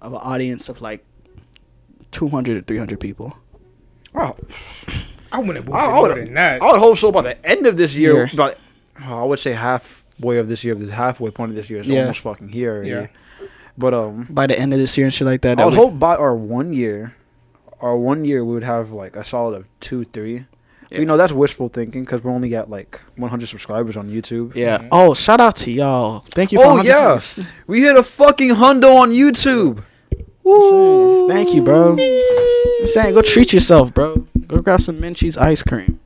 of 0.02 0.14
an 0.14 0.20
audience 0.24 0.70
of 0.70 0.82
like 0.82 1.06
200 2.12 2.56
to 2.56 2.62
300 2.62 3.00
people. 3.00 3.38
Oh, 4.16 4.36
I 5.32 5.40
wouldn't 5.40 5.60
I, 5.60 5.62
bullshit 5.62 5.84
I 5.90 5.92
more 5.94 6.02
would 6.10 6.18
than 6.18 6.34
that. 6.34 6.62
I 6.62 6.72
would 6.72 6.80
hope 6.80 6.98
so 6.98 7.12
by 7.12 7.22
the 7.22 7.46
end 7.46 7.66
of 7.68 7.78
this 7.78 7.96
year. 7.96 8.26
Yeah. 8.26 8.34
But 8.36 8.60
oh, 9.06 9.22
I 9.22 9.24
would 9.24 9.40
say 9.40 9.52
halfway 9.54 10.38
of 10.38 10.50
this 10.50 10.64
year. 10.64 10.76
The 10.76 10.92
halfway 10.92 11.32
point 11.32 11.52
of 11.52 11.56
this 11.56 11.70
year 11.70 11.80
is 11.82 11.88
Yeah. 11.88 12.02
almost 12.02 12.20
fucking 12.22 12.50
here. 12.50 12.74
Already. 12.76 12.90
Yeah. 12.90 13.08
But 13.78 13.94
um, 13.94 14.28
By 14.30 14.48
the 14.48 14.60
end 14.60 14.74
of 14.74 14.80
this 14.80 14.98
year 14.98 15.06
and 15.08 15.14
shit 15.14 15.26
like 15.26 15.42
that. 15.42 15.56
that 15.58 15.64
I 15.64 15.66
would 15.66 15.72
we- 15.74 15.78
hope 15.78 15.98
by 15.98 16.16
our 16.18 16.36
one 16.36 16.74
year, 16.74 17.16
our 17.82 17.98
one 17.98 18.26
year 18.26 18.44
we 18.46 18.54
would 18.54 18.64
have 18.64 18.92
like 18.92 19.16
a 19.16 19.24
solid 19.24 19.56
of 19.58 19.68
two, 19.80 20.06
three. 20.06 20.46
Yeah. 20.90 21.00
You 21.00 21.06
know 21.06 21.16
that's 21.16 21.32
wishful 21.34 21.70
thinking 21.70 22.04
because 22.04 22.24
we're 22.24 22.32
only 22.32 22.54
at 22.56 22.70
like 22.70 23.02
100 23.16 23.48
subscribers 23.48 23.96
on 23.96 24.10
YouTube. 24.10 24.56
Yeah. 24.56 24.80
Mm-hmm. 24.80 24.88
Oh, 24.92 25.14
shout 25.14 25.40
out 25.40 25.56
to 25.58 25.72
y'all. 25.72 26.20
Thank 26.20 26.52
you. 26.52 26.60
Oh, 26.62 26.76
100 26.76 26.88
yeah. 26.88 27.12
views. 27.14 27.48
We 27.68 27.82
hit 27.82 27.96
a 27.96 28.04
fucking 28.04 28.52
hundo 28.52 28.96
on 29.00 29.12
YouTube. 29.12 29.84
Woo! 30.44 31.28
Thank 31.30 31.54
you, 31.54 31.64
bro. 31.64 31.92
I'm 31.98 32.88
saying, 32.88 33.14
go 33.14 33.22
treat 33.22 33.54
yourself, 33.54 33.94
bro. 33.94 34.28
Go 34.48 34.58
grab 34.60 34.82
some 34.82 35.00
Menchie's 35.00 35.38
ice 35.38 35.62
cream. 35.64 36.00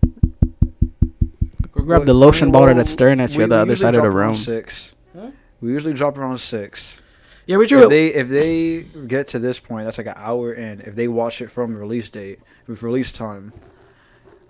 Go 1.72 1.84
grab 1.84 2.06
the 2.06 2.14
lotion 2.14 2.52
bottle 2.52 2.76
that's 2.76 2.90
staring 2.92 3.20
at 3.22 3.32
you 3.32 3.40
We- 3.40 3.44
at 3.46 3.50
the 3.50 3.58
other 3.58 3.76
side 3.76 3.96
of 3.96 4.02
the 4.04 4.10
drop 4.10 4.14
around 4.14 4.28
room. 4.34 4.36
Six. 4.36 4.94
Huh? 5.18 5.32
We 5.62 5.72
usually 5.72 5.94
drop 5.94 6.18
around 6.18 6.38
six. 6.40 7.02
Yeah, 7.48 7.58
we 7.58 7.66
If 7.66 7.90
they 7.90 8.08
if 8.08 8.30
they 8.30 8.84
get 9.08 9.28
to 9.30 9.40
this 9.40 9.60
point, 9.60 9.86
that's 9.86 9.98
like 9.98 10.08
an 10.08 10.16
hour 10.18 10.54
in. 10.54 10.82
If 10.82 10.96
they 10.96 11.08
watch 11.08 11.42
it 11.42 11.52
from 11.52 11.76
release 11.76 12.10
date 12.10 12.40
with 12.68 12.82
release 12.82 13.12
time, 13.12 13.52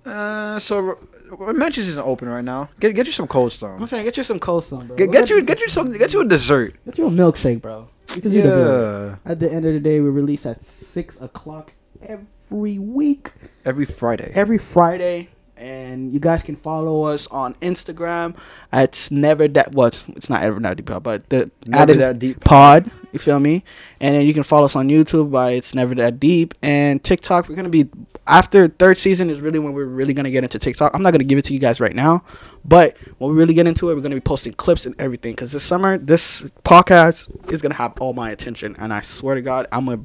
uh, 0.05 0.59
so 0.59 0.97
Menchie's 1.31 1.89
isn't 1.89 2.05
open 2.05 2.29
right 2.29 2.43
now. 2.43 2.69
Get 2.79 2.95
get 2.95 3.05
you 3.05 3.11
some 3.11 3.27
cold 3.27 3.51
stone. 3.51 3.81
I'm 3.81 3.87
saying, 3.87 4.05
get 4.05 4.15
you 4.15 4.23
some 4.23 4.39
cold 4.39 4.63
sun, 4.63 4.87
bro. 4.87 4.95
Get, 4.95 5.11
get 5.11 5.29
you 5.29 5.41
get 5.41 5.59
you 5.59 5.67
some 5.67 5.91
get 5.91 6.13
you 6.13 6.21
a 6.21 6.25
dessert. 6.25 6.75
get 6.85 6.97
you 6.97 7.07
a 7.07 7.11
milkshake, 7.11 7.61
bro. 7.61 7.89
You 8.15 8.21
can 8.21 8.31
do 8.31 8.41
the. 8.41 9.19
Yeah, 9.25 9.31
At 9.31 9.39
the 9.39 9.51
end 9.51 9.65
of 9.65 9.73
the 9.73 9.79
day, 9.79 9.99
we 9.99 10.09
release 10.09 10.45
at 10.45 10.61
six 10.61 11.19
o'clock 11.19 11.73
every 12.07 12.79
week. 12.79 13.31
every 13.65 13.85
Friday. 13.85 14.31
every 14.35 14.57
Friday. 14.57 15.29
And 15.57 16.13
you 16.13 16.19
guys 16.19 16.43
can 16.43 16.55
follow 16.55 17.03
us 17.03 17.27
on 17.27 17.53
Instagram. 17.55 18.35
It's 18.73 19.09
never 19.09 19.47
that 19.49 19.73
what 19.73 20.03
it's 20.15 20.29
not 20.29 20.43
ever 20.43 20.59
that 20.59 20.77
deep 20.77 20.87
pod, 20.87 21.03
but 21.03 21.29
the 21.29 21.49
Never 21.65 21.93
that 21.93 22.19
deep. 22.19 22.43
pod. 22.43 22.91
You 23.13 23.19
feel 23.19 23.39
me? 23.39 23.63
And 24.01 24.15
then 24.15 24.25
you 24.25 24.33
can 24.33 24.43
follow 24.43 24.65
us 24.65 24.75
on 24.75 24.89
YouTube 24.89 25.31
by 25.31 25.51
it's 25.51 25.73
never 25.73 25.95
that 25.95 26.19
deep 26.19 26.53
and 26.61 27.01
TikTok. 27.01 27.47
We're 27.47 27.55
gonna 27.55 27.69
be 27.69 27.87
after 28.27 28.67
third 28.67 28.97
season 28.97 29.29
is 29.29 29.39
really 29.39 29.59
when 29.59 29.71
we're 29.73 29.85
really 29.85 30.13
gonna 30.13 30.31
get 30.31 30.43
into 30.43 30.59
TikTok. 30.59 30.93
I'm 30.93 31.01
not 31.01 31.11
gonna 31.11 31.23
give 31.23 31.37
it 31.37 31.45
to 31.45 31.53
you 31.53 31.59
guys 31.59 31.79
right 31.79 31.95
now, 31.95 32.23
but 32.65 32.97
when 33.19 33.31
we 33.31 33.37
really 33.37 33.53
get 33.53 33.67
into 33.67 33.89
it, 33.89 33.95
we're 33.95 34.01
gonna 34.01 34.15
be 34.15 34.21
posting 34.21 34.51
clips 34.53 34.85
and 34.85 34.93
everything. 34.99 35.31
Because 35.31 35.53
this 35.53 35.63
summer, 35.63 35.97
this 35.97 36.51
podcast 36.65 37.51
is 37.53 37.61
gonna 37.61 37.75
have 37.75 37.93
all 38.01 38.11
my 38.13 38.31
attention, 38.31 38.75
and 38.77 38.91
I 38.93 38.99
swear 39.01 39.35
to 39.35 39.41
God, 39.41 39.67
I'm 39.71 39.85
gonna. 39.85 40.03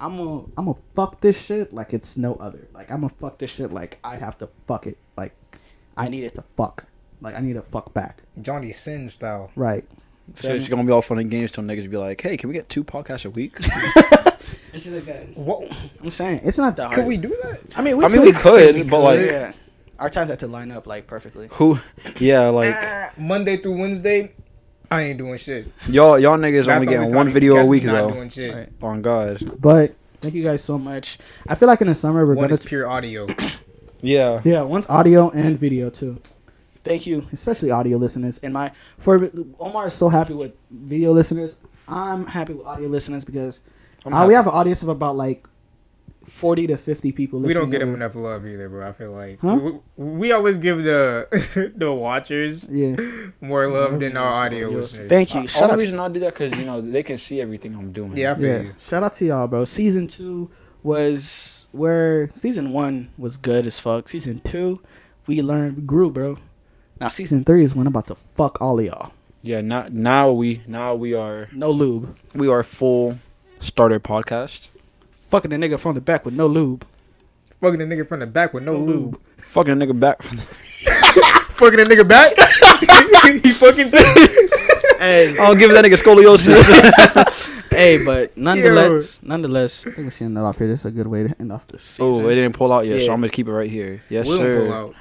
I'm 0.00 0.16
gonna 0.16 0.44
I'm 0.56 0.64
gonna 0.66 0.78
fuck 0.94 1.20
this 1.20 1.44
shit 1.44 1.72
like 1.72 1.92
it's 1.92 2.16
no 2.16 2.34
other. 2.36 2.66
Like 2.72 2.90
I'm 2.90 3.02
gonna 3.02 3.12
fuck 3.18 3.38
this 3.38 3.52
shit 3.54 3.70
like 3.72 3.98
I 4.02 4.16
have 4.16 4.38
to 4.38 4.48
fuck 4.66 4.86
it. 4.86 4.96
Like 5.16 5.34
I 5.96 6.08
need 6.08 6.24
it 6.24 6.34
to 6.36 6.44
fuck. 6.56 6.86
Like 7.20 7.34
I 7.36 7.40
need 7.40 7.54
to 7.54 7.62
fuck 7.62 7.92
back. 7.92 8.22
Johnny 8.40 8.70
Sin 8.72 9.08
style. 9.08 9.50
Right. 9.56 9.84
So 10.36 10.54
it's 10.54 10.68
gonna 10.68 10.84
be 10.84 10.92
all 10.92 11.02
fun 11.02 11.18
and 11.18 11.30
games 11.30 11.52
till 11.52 11.64
niggas 11.64 11.90
be 11.90 11.96
like, 11.96 12.20
"Hey, 12.20 12.36
can 12.36 12.48
we 12.48 12.54
get 12.54 12.68
two 12.68 12.84
podcasts 12.84 13.24
a 13.26 13.30
week?" 13.30 13.56
It's 14.72 14.84
just 14.84 14.92
like 14.94 15.04
that. 15.06 15.36
What? 15.36 15.68
I'm 16.02 16.10
saying 16.12 16.40
it's 16.44 16.56
not 16.58 16.76
that 16.76 16.84
hard. 16.84 16.94
Could 16.94 17.06
we 17.06 17.16
do 17.16 17.28
that? 17.42 17.60
I 17.76 17.82
mean, 17.82 17.98
we 17.98 18.04
I 18.04 18.08
mean, 18.08 18.18
could, 18.18 18.26
we 18.26 18.32
could, 18.40 18.74
we 18.76 18.82
but, 18.84 19.00
like- 19.00 19.20
yeah. 19.20 19.52
our 19.98 20.08
times 20.08 20.28
have 20.28 20.38
to 20.38 20.46
line 20.46 20.70
up 20.70 20.86
like 20.86 21.06
perfectly. 21.08 21.48
Who? 21.52 21.78
Yeah, 22.20 22.48
like 22.50 22.74
Ah, 22.78 23.10
Monday 23.16 23.56
through 23.56 23.78
Wednesday, 23.78 24.32
I 24.90 25.02
ain't 25.02 25.18
doing 25.18 25.36
shit. 25.38 25.68
y'all 25.88 26.18
y'all 26.18 26.36
niggas 26.36 26.66
That's 26.66 26.80
only 26.80 26.86
getting 26.86 27.10
time 27.10 27.16
one 27.16 27.28
video 27.28 27.56
a 27.56 27.66
week 27.66 27.84
not 27.84 27.92
though. 27.92 28.10
Doing 28.10 28.28
shit. 28.28 28.54
Right. 28.54 28.68
On 28.82 29.00
God. 29.00 29.38
But 29.60 29.94
thank 30.20 30.34
you 30.34 30.42
guys 30.42 30.64
so 30.64 30.78
much. 30.78 31.18
I 31.46 31.54
feel 31.54 31.68
like 31.68 31.80
in 31.80 31.86
the 31.86 31.94
summer 31.94 32.26
we're 32.26 32.34
gonna 32.34 32.54
is 32.54 32.66
pure 32.66 32.88
audio. 32.88 33.26
Yeah. 34.02 34.40
yeah, 34.46 34.62
once 34.62 34.88
audio 34.88 35.28
and 35.28 35.58
video 35.58 35.90
too. 35.90 36.18
Thank 36.84 37.06
you, 37.06 37.26
especially 37.32 37.70
audio 37.70 37.98
listeners. 37.98 38.38
And 38.38 38.54
my 38.54 38.72
for 38.96 39.30
Omar 39.58 39.88
is 39.88 39.94
so 39.94 40.08
happy 40.08 40.32
with 40.32 40.54
video 40.70 41.12
listeners. 41.12 41.56
I'm 41.86 42.24
happy 42.24 42.54
with 42.54 42.66
audio 42.66 42.88
listeners 42.88 43.26
because 43.26 43.60
uh, 44.06 44.24
we 44.26 44.32
have 44.32 44.46
an 44.46 44.54
audience 44.54 44.82
of 44.82 44.88
about 44.88 45.16
like 45.16 45.46
forty 46.30 46.66
to 46.68 46.76
fifty 46.76 47.12
people. 47.12 47.42
we 47.42 47.52
don't 47.52 47.70
get 47.70 47.82
him 47.82 47.88
every- 47.90 48.00
enough 48.00 48.14
love 48.14 48.46
either, 48.46 48.68
bro. 48.68 48.88
I 48.88 48.92
feel 48.92 49.10
like 49.12 49.40
Huh? 49.40 49.56
we, 49.96 50.04
we 50.04 50.32
always 50.32 50.58
give 50.58 50.84
the 50.84 51.72
the 51.76 51.92
watchers 51.92 52.68
Yeah. 52.70 52.96
more 53.40 53.66
love 53.68 53.98
than 54.00 54.16
our 54.16 54.44
audio 54.44 54.68
listeners. 54.68 55.08
Thank 55.08 55.34
you. 55.34 55.40
Uh, 55.42 55.46
Shout 55.46 55.62
only 55.64 55.72
out 55.72 55.76
to 55.76 55.82
reason 55.82 55.98
I 56.00 56.08
do 56.08 56.20
that 56.20 56.34
because 56.34 56.56
you 56.58 56.64
know 56.64 56.80
they 56.80 57.02
can 57.02 57.18
see 57.18 57.40
everything 57.40 57.74
I'm 57.74 57.92
doing. 57.92 58.16
Yeah, 58.16 58.32
I 58.32 58.34
feel 58.36 58.44
yeah. 58.46 58.60
you. 58.62 58.74
Shout 58.78 59.02
out 59.02 59.12
to 59.14 59.24
y'all, 59.26 59.46
bro. 59.48 59.64
Season 59.64 60.06
two 60.06 60.50
was 60.82 61.68
where 61.72 62.28
season 62.30 62.72
one 62.72 63.10
was 63.18 63.36
good 63.36 63.66
as 63.66 63.78
fuck. 63.78 64.08
Season 64.08 64.40
two, 64.40 64.80
we 65.26 65.42
learned, 65.42 65.76
we 65.76 65.82
grew, 65.82 66.10
bro. 66.10 66.38
Now 67.00 67.08
season 67.08 67.44
three 67.44 67.64
is 67.64 67.74
when 67.74 67.86
I'm 67.86 67.92
about 67.92 68.06
to 68.08 68.14
fuck 68.14 68.60
all 68.60 68.78
of 68.78 68.84
y'all. 68.84 69.12
Yeah. 69.42 69.60
Now 69.62 69.86
now 69.90 70.30
we 70.30 70.62
now 70.66 70.94
we 70.94 71.14
are 71.14 71.48
No 71.52 71.70
lube. 71.70 72.16
we 72.34 72.48
are 72.48 72.62
full 72.62 73.18
starter 73.58 73.98
podcast. 74.00 74.68
Fucking 75.30 75.52
a 75.52 75.56
nigga 75.56 75.78
from 75.78 75.94
the 75.94 76.00
back 76.00 76.24
with 76.24 76.34
no 76.34 76.48
lube. 76.48 76.84
Fucking 77.60 77.80
a 77.80 77.84
nigga 77.84 78.04
from 78.04 78.18
the 78.18 78.26
back 78.26 78.52
with 78.52 78.64
no 78.64 78.76
lube. 78.76 79.20
Fucking 79.36 79.72
a 79.72 79.76
nigga 79.76 79.98
back. 79.98 80.20
From 80.22 80.38
the, 80.38 80.42
Fucking 81.50 81.78
a 81.78 81.84
nigga 81.84 82.08
back. 82.08 82.32
he 83.44 83.52
fucking 83.52 83.92
too. 83.92 84.48
Hey, 84.98 85.36
I'll 85.38 85.54
give 85.54 85.70
that 85.70 85.84
nigga 85.84 86.02
scoliosis. 86.02 87.70
hey, 87.70 88.04
but 88.04 88.36
nonetheless, 88.36 89.20
nonetheless, 89.22 89.86
I 89.86 89.92
think 89.92 90.06
we 90.06 90.10
should 90.10 90.24
end 90.24 90.36
that 90.36 90.42
off 90.42 90.58
here. 90.58 90.66
This 90.66 90.80
is 90.80 90.86
a 90.86 90.90
good 90.90 91.06
way 91.06 91.22
to 91.22 91.40
end 91.40 91.52
off 91.52 91.64
the 91.68 91.78
season. 91.78 92.24
oh, 92.24 92.28
it 92.28 92.34
didn't 92.34 92.56
pull 92.56 92.72
out 92.72 92.84
yet, 92.86 93.00
so 93.00 93.12
I'm 93.12 93.20
gonna 93.20 93.28
keep 93.28 93.46
it 93.46 93.52
right 93.52 93.70
here. 93.70 94.02
Yes, 94.08 94.26
we 94.26 94.36
sir. 94.36 94.92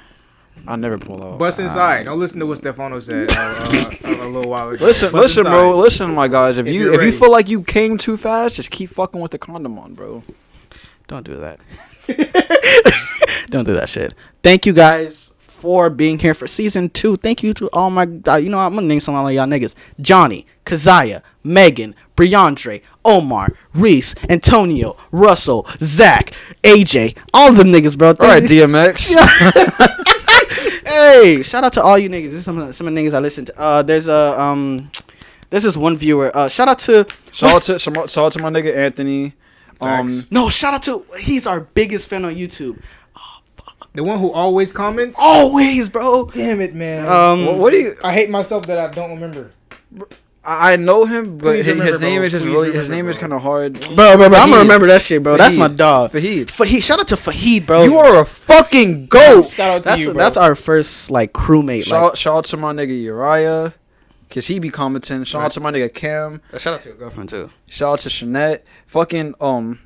Don't 0.65 0.65
pull 0.65 0.69
out. 0.71 0.73
I 0.73 0.75
never 0.75 0.97
pull 0.97 1.23
out. 1.23 1.39
Bust 1.39 1.59
inside. 1.59 2.03
Don't 2.03 2.19
listen 2.19 2.39
to 2.39 2.45
what 2.45 2.57
Stefano 2.57 2.99
said 2.99 3.29
uh, 3.31 3.35
uh, 3.35 4.25
a 4.25 4.27
little 4.27 4.49
while 4.49 4.69
ago. 4.69 4.85
Listen, 4.85 5.11
Bust 5.11 5.23
listen, 5.35 5.39
inside. 5.41 5.51
bro. 5.51 5.77
Listen, 5.77 6.13
my 6.15 6.27
guys. 6.27 6.57
If, 6.57 6.67
If 6.67 6.73
you 6.73 6.85
you're 6.85 6.93
if 6.93 7.01
you 7.01 7.11
feel 7.11 7.31
like 7.31 7.49
you 7.49 7.63
came 7.63 7.97
too 7.97 8.17
fast, 8.17 8.55
just 8.55 8.71
keep 8.71 8.89
fucking 8.89 9.19
with 9.19 9.31
the 9.31 9.37
condom 9.39 9.77
on, 9.79 9.93
bro. 9.93 10.23
Don't 11.07 11.25
do 11.25 11.35
that. 11.37 11.59
Don't 13.49 13.65
do 13.65 13.73
that 13.73 13.89
shit. 13.89 14.13
Thank 14.43 14.65
you 14.65 14.73
guys 14.73 15.33
for 15.39 15.89
being 15.89 16.19
here 16.19 16.33
for 16.33 16.47
season 16.47 16.89
two. 16.89 17.15
Thank 17.17 17.43
you 17.43 17.53
to 17.55 17.69
all 17.73 17.89
my, 17.89 18.07
uh, 18.27 18.37
you 18.37 18.49
know, 18.49 18.59
I'm 18.59 18.75
gonna 18.75 18.87
name 18.87 18.99
some 18.99 19.15
of 19.15 19.31
y'all 19.33 19.45
niggas: 19.47 19.75
Johnny, 19.99 20.45
Kazaya, 20.65 21.21
Megan, 21.43 21.95
Briandre, 22.15 22.81
Omar, 23.03 23.49
Reese, 23.73 24.15
Antonio, 24.29 24.95
Russell, 25.11 25.67
Zach, 25.79 26.31
AJ, 26.63 27.17
all 27.33 27.49
of 27.49 27.57
them 27.57 27.67
niggas, 27.67 27.97
bro. 27.97 28.09
All 28.09 28.15
right, 28.19 28.43
DMX. 28.43 29.95
hey, 30.99 31.43
shout 31.43 31.63
out 31.63 31.73
to 31.73 31.81
all 31.81 31.97
you 31.97 32.09
niggas. 32.09 32.31
This 32.31 32.33
is 32.33 32.45
some 32.45 32.57
of 32.57 32.67
the, 32.67 32.73
some 32.73 32.87
of 32.87 32.93
the 32.93 32.99
niggas 33.01 33.13
I 33.13 33.19
listen 33.19 33.45
to. 33.45 33.53
Uh, 33.59 33.81
there's 33.81 34.07
a 34.07 34.39
um, 34.39 34.91
this 35.49 35.65
is 35.65 35.77
one 35.77 35.97
viewer. 35.97 36.31
Uh, 36.35 36.47
shout 36.47 36.67
out 36.67 36.79
to 36.79 37.07
Shout 37.31 37.51
out 37.51 37.61
to 37.63 37.79
shout 37.79 38.17
out 38.17 38.31
to 38.33 38.41
my 38.41 38.49
nigga 38.49 38.75
Anthony. 38.75 39.33
Um, 39.81 40.09
Facts. 40.09 40.31
no, 40.31 40.49
shout 40.49 40.73
out 40.73 40.83
to 40.83 41.05
he's 41.19 41.47
our 41.47 41.61
biggest 41.61 42.09
fan 42.09 42.25
on 42.25 42.35
YouTube. 42.35 42.81
The 43.93 44.03
one 44.03 44.19
who 44.19 44.31
always 44.31 44.71
comments. 44.71 45.17
Always, 45.19 45.89
bro. 45.89 46.29
Damn 46.33 46.61
it, 46.61 46.75
man. 46.75 47.07
Um, 47.09 47.45
what, 47.45 47.57
what 47.57 47.71
do 47.71 47.77
you? 47.79 47.95
I 48.03 48.13
hate 48.13 48.29
myself 48.29 48.65
that 48.67 48.77
I 48.77 48.87
don't 48.91 49.11
remember. 49.11 49.51
I 50.43 50.73
I 50.73 50.75
know 50.77 51.05
him, 51.05 51.37
but 51.37 51.57
his, 51.57 51.67
remember, 51.67 51.91
his 51.91 52.01
name 52.01 52.19
bro. 52.19 52.25
is 52.25 52.31
just 52.31 52.45
Please 52.45 52.51
really 52.51 52.67
his 52.71 52.75
remember, 52.89 52.95
name 52.95 53.09
is 53.09 53.17
kind 53.17 53.33
of 53.33 53.41
hard. 53.41 53.73
Bro, 53.73 53.95
bro, 53.95 54.17
bro, 54.29 54.39
I'm 54.39 54.49
gonna 54.49 54.61
remember 54.61 54.87
that 54.87 55.01
shit, 55.01 55.21
bro. 55.21 55.35
That's 55.37 55.55
my 55.57 55.67
dog. 55.67 56.11
Fahid. 56.11 56.47
Fahid. 56.47 56.81
Shout 56.83 56.99
out 56.99 57.07
to 57.09 57.15
Fahid, 57.15 57.65
bro. 57.65 57.83
You 57.83 57.97
are 57.97 58.21
a 58.21 58.25
fucking 58.25 59.07
goat. 59.07 59.45
Shout 59.47 59.69
out 59.71 59.83
to 59.83 59.89
that's 59.89 60.01
you, 60.01 60.13
bro. 60.13 60.17
that's 60.17 60.37
our 60.37 60.55
first 60.55 61.11
like 61.11 61.33
crewmate. 61.33 61.83
Shout, 61.85 62.03
Like, 62.03 62.15
shout 62.15 62.37
out 62.37 62.45
to 62.45 62.57
my 62.57 62.73
nigga 62.73 62.99
Uriah, 63.01 63.73
cause 64.29 64.47
he 64.47 64.59
be 64.59 64.69
commenting. 64.69 65.23
Shout 65.25 65.41
out 65.41 65.51
to 65.51 65.59
my 65.59 65.71
nigga 65.71 65.93
Cam. 65.93 66.41
shout 66.57 66.73
out 66.75 66.81
to 66.81 66.89
your 66.89 66.97
girlfriend 66.97 67.29
too. 67.29 67.51
Shout 67.67 67.93
out 67.93 67.99
to 67.99 68.09
Shanette. 68.09 68.61
Fucking 68.87 69.35
um. 69.41 69.79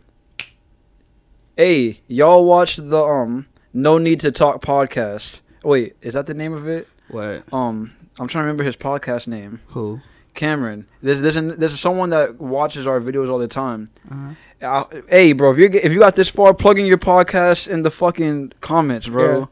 Hey, 1.57 2.01
y'all 2.07 2.45
watch 2.45 2.77
the 2.77 3.01
um 3.03 3.45
No 3.73 3.97
Need 3.97 4.19
to 4.21 4.31
Talk 4.31 4.61
podcast. 4.61 5.41
Wait, 5.63 5.95
is 6.01 6.13
that 6.13 6.25
the 6.27 6.33
name 6.33 6.53
of 6.53 6.67
it? 6.67 6.87
What? 7.09 7.43
Um, 7.53 7.91
I'm 8.19 8.27
trying 8.27 8.43
to 8.43 8.47
remember 8.47 8.63
his 8.63 8.75
podcast 8.75 9.27
name. 9.27 9.59
Who? 9.69 10.01
Cameron. 10.33 10.87
There's 11.01 11.21
there's 11.21 11.35
an, 11.35 11.59
there's 11.59 11.79
someone 11.79 12.09
that 12.11 12.39
watches 12.39 12.87
our 12.87 12.99
videos 12.99 13.29
all 13.29 13.37
the 13.37 13.47
time. 13.47 13.89
Uh-huh. 14.09 14.33
Uh, 14.61 15.01
hey, 15.09 15.33
bro, 15.33 15.51
if 15.51 15.57
you 15.57 15.69
if 15.71 15.91
you 15.91 15.99
got 15.99 16.15
this 16.15 16.29
far, 16.29 16.53
plug 16.53 16.79
in 16.79 16.85
your 16.85 16.97
podcast 16.97 17.67
in 17.67 17.83
the 17.83 17.91
fucking 17.91 18.53
comments, 18.61 19.09
bro. 19.09 19.39
Yeah. 19.39 19.45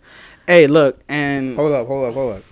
Hey, 0.47 0.67
look, 0.67 0.99
and 1.07 1.55
Hold 1.55 1.73
up, 1.73 1.87
hold 1.87 2.07
up, 2.07 2.13
hold 2.13 2.35
up. 2.37 2.43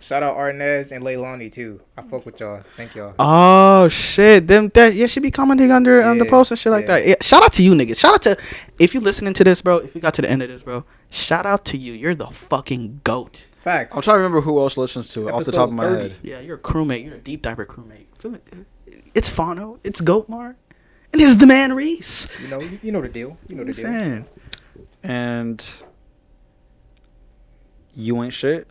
Shout 0.00 0.22
out 0.22 0.36
Arnez 0.36 0.92
and 0.92 1.04
Leilani 1.04 1.50
too. 1.50 1.80
I 1.96 2.02
fuck 2.02 2.24
with 2.24 2.38
y'all. 2.38 2.62
Thank 2.76 2.94
y'all. 2.94 3.14
Oh 3.18 3.88
shit! 3.88 4.46
Them 4.46 4.68
that 4.74 4.94
yeah, 4.94 5.08
she 5.08 5.18
be 5.18 5.30
commenting 5.30 5.72
under 5.72 6.02
um, 6.02 6.18
the 6.18 6.24
post 6.24 6.52
and 6.52 6.58
shit 6.58 6.70
like 6.70 6.86
yeah. 6.86 7.00
that. 7.00 7.06
Yeah, 7.06 7.14
shout 7.20 7.42
out 7.42 7.52
to 7.54 7.62
you 7.62 7.72
niggas. 7.72 7.98
Shout 7.98 8.14
out 8.14 8.22
to 8.22 8.36
if 8.78 8.94
you 8.94 9.00
listening 9.00 9.34
to 9.34 9.44
this, 9.44 9.60
bro. 9.60 9.78
If 9.78 9.94
you 9.94 10.00
got 10.00 10.14
to 10.14 10.22
the 10.22 10.30
end 10.30 10.42
of 10.42 10.48
this, 10.48 10.62
bro. 10.62 10.84
Shout 11.10 11.46
out 11.46 11.64
to 11.66 11.76
you. 11.76 11.94
You're 11.94 12.14
the 12.14 12.28
fucking 12.28 13.00
goat. 13.02 13.47
Facts. 13.62 13.94
I'm 13.96 14.02
trying 14.02 14.14
to 14.14 14.18
remember 14.18 14.40
who 14.40 14.58
else 14.60 14.76
listens 14.76 15.12
to 15.14 15.28
it 15.28 15.32
off 15.34 15.44
the 15.44 15.52
top 15.52 15.68
of 15.68 15.74
my 15.74 15.84
Episode 15.84 16.10
head. 16.12 16.20
Yeah, 16.22 16.40
you're 16.40 16.56
a 16.56 16.60
crewmate. 16.60 17.04
You're 17.04 17.14
a 17.14 17.18
deep 17.18 17.42
diver 17.42 17.66
crewmate. 17.66 18.06
Uh, 18.24 18.38
it's 19.14 19.28
Fano. 19.28 19.78
It's 19.84 20.00
Goatmar. 20.00 20.54
And 21.12 21.22
it's 21.22 21.34
the 21.36 21.46
man 21.46 21.72
Reese. 21.74 22.28
You 22.42 22.48
know, 22.48 22.60
you, 22.60 22.78
you 22.82 22.92
know 22.92 23.00
the 23.00 23.08
deal. 23.08 23.36
You 23.48 23.56
know 23.56 23.64
You 23.64 23.72
the 23.72 23.82
know 23.82 23.88
what 23.90 23.96
I'm 23.98 24.04
deal. 24.22 24.24
saying? 24.24 24.28
And 25.02 25.82
you 27.94 28.22
ain't 28.22 28.34
shit. 28.34 28.68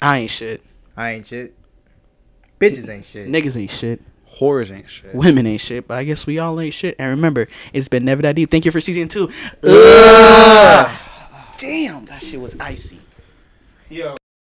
I 0.00 0.18
ain't 0.18 0.30
shit. 0.30 0.62
I 0.96 1.12
ain't 1.12 1.26
shit. 1.26 1.56
Bitches 2.60 2.88
ain't 2.92 3.04
shit. 3.04 3.28
Niggas 3.28 3.56
ain't 3.56 3.70
shit. 3.70 4.00
Whores 4.38 4.70
ain't 4.74 4.88
shit. 4.88 5.14
Women 5.14 5.46
ain't 5.46 5.60
shit. 5.60 5.86
But 5.88 5.98
I 5.98 6.04
guess 6.04 6.26
we 6.26 6.38
all 6.38 6.60
ain't 6.60 6.74
shit. 6.74 6.96
And 6.98 7.10
remember, 7.10 7.48
it's 7.72 7.88
been 7.88 8.04
never 8.04 8.22
that 8.22 8.36
deep. 8.36 8.50
Thank 8.50 8.64
you 8.64 8.70
for 8.70 8.80
season 8.80 9.08
two. 9.08 9.28
Ugh. 9.64 10.98
Damn, 11.58 12.04
that 12.06 12.22
shit 12.22 12.40
was 12.40 12.56
icy. 12.58 12.98
Yo. 13.92 14.21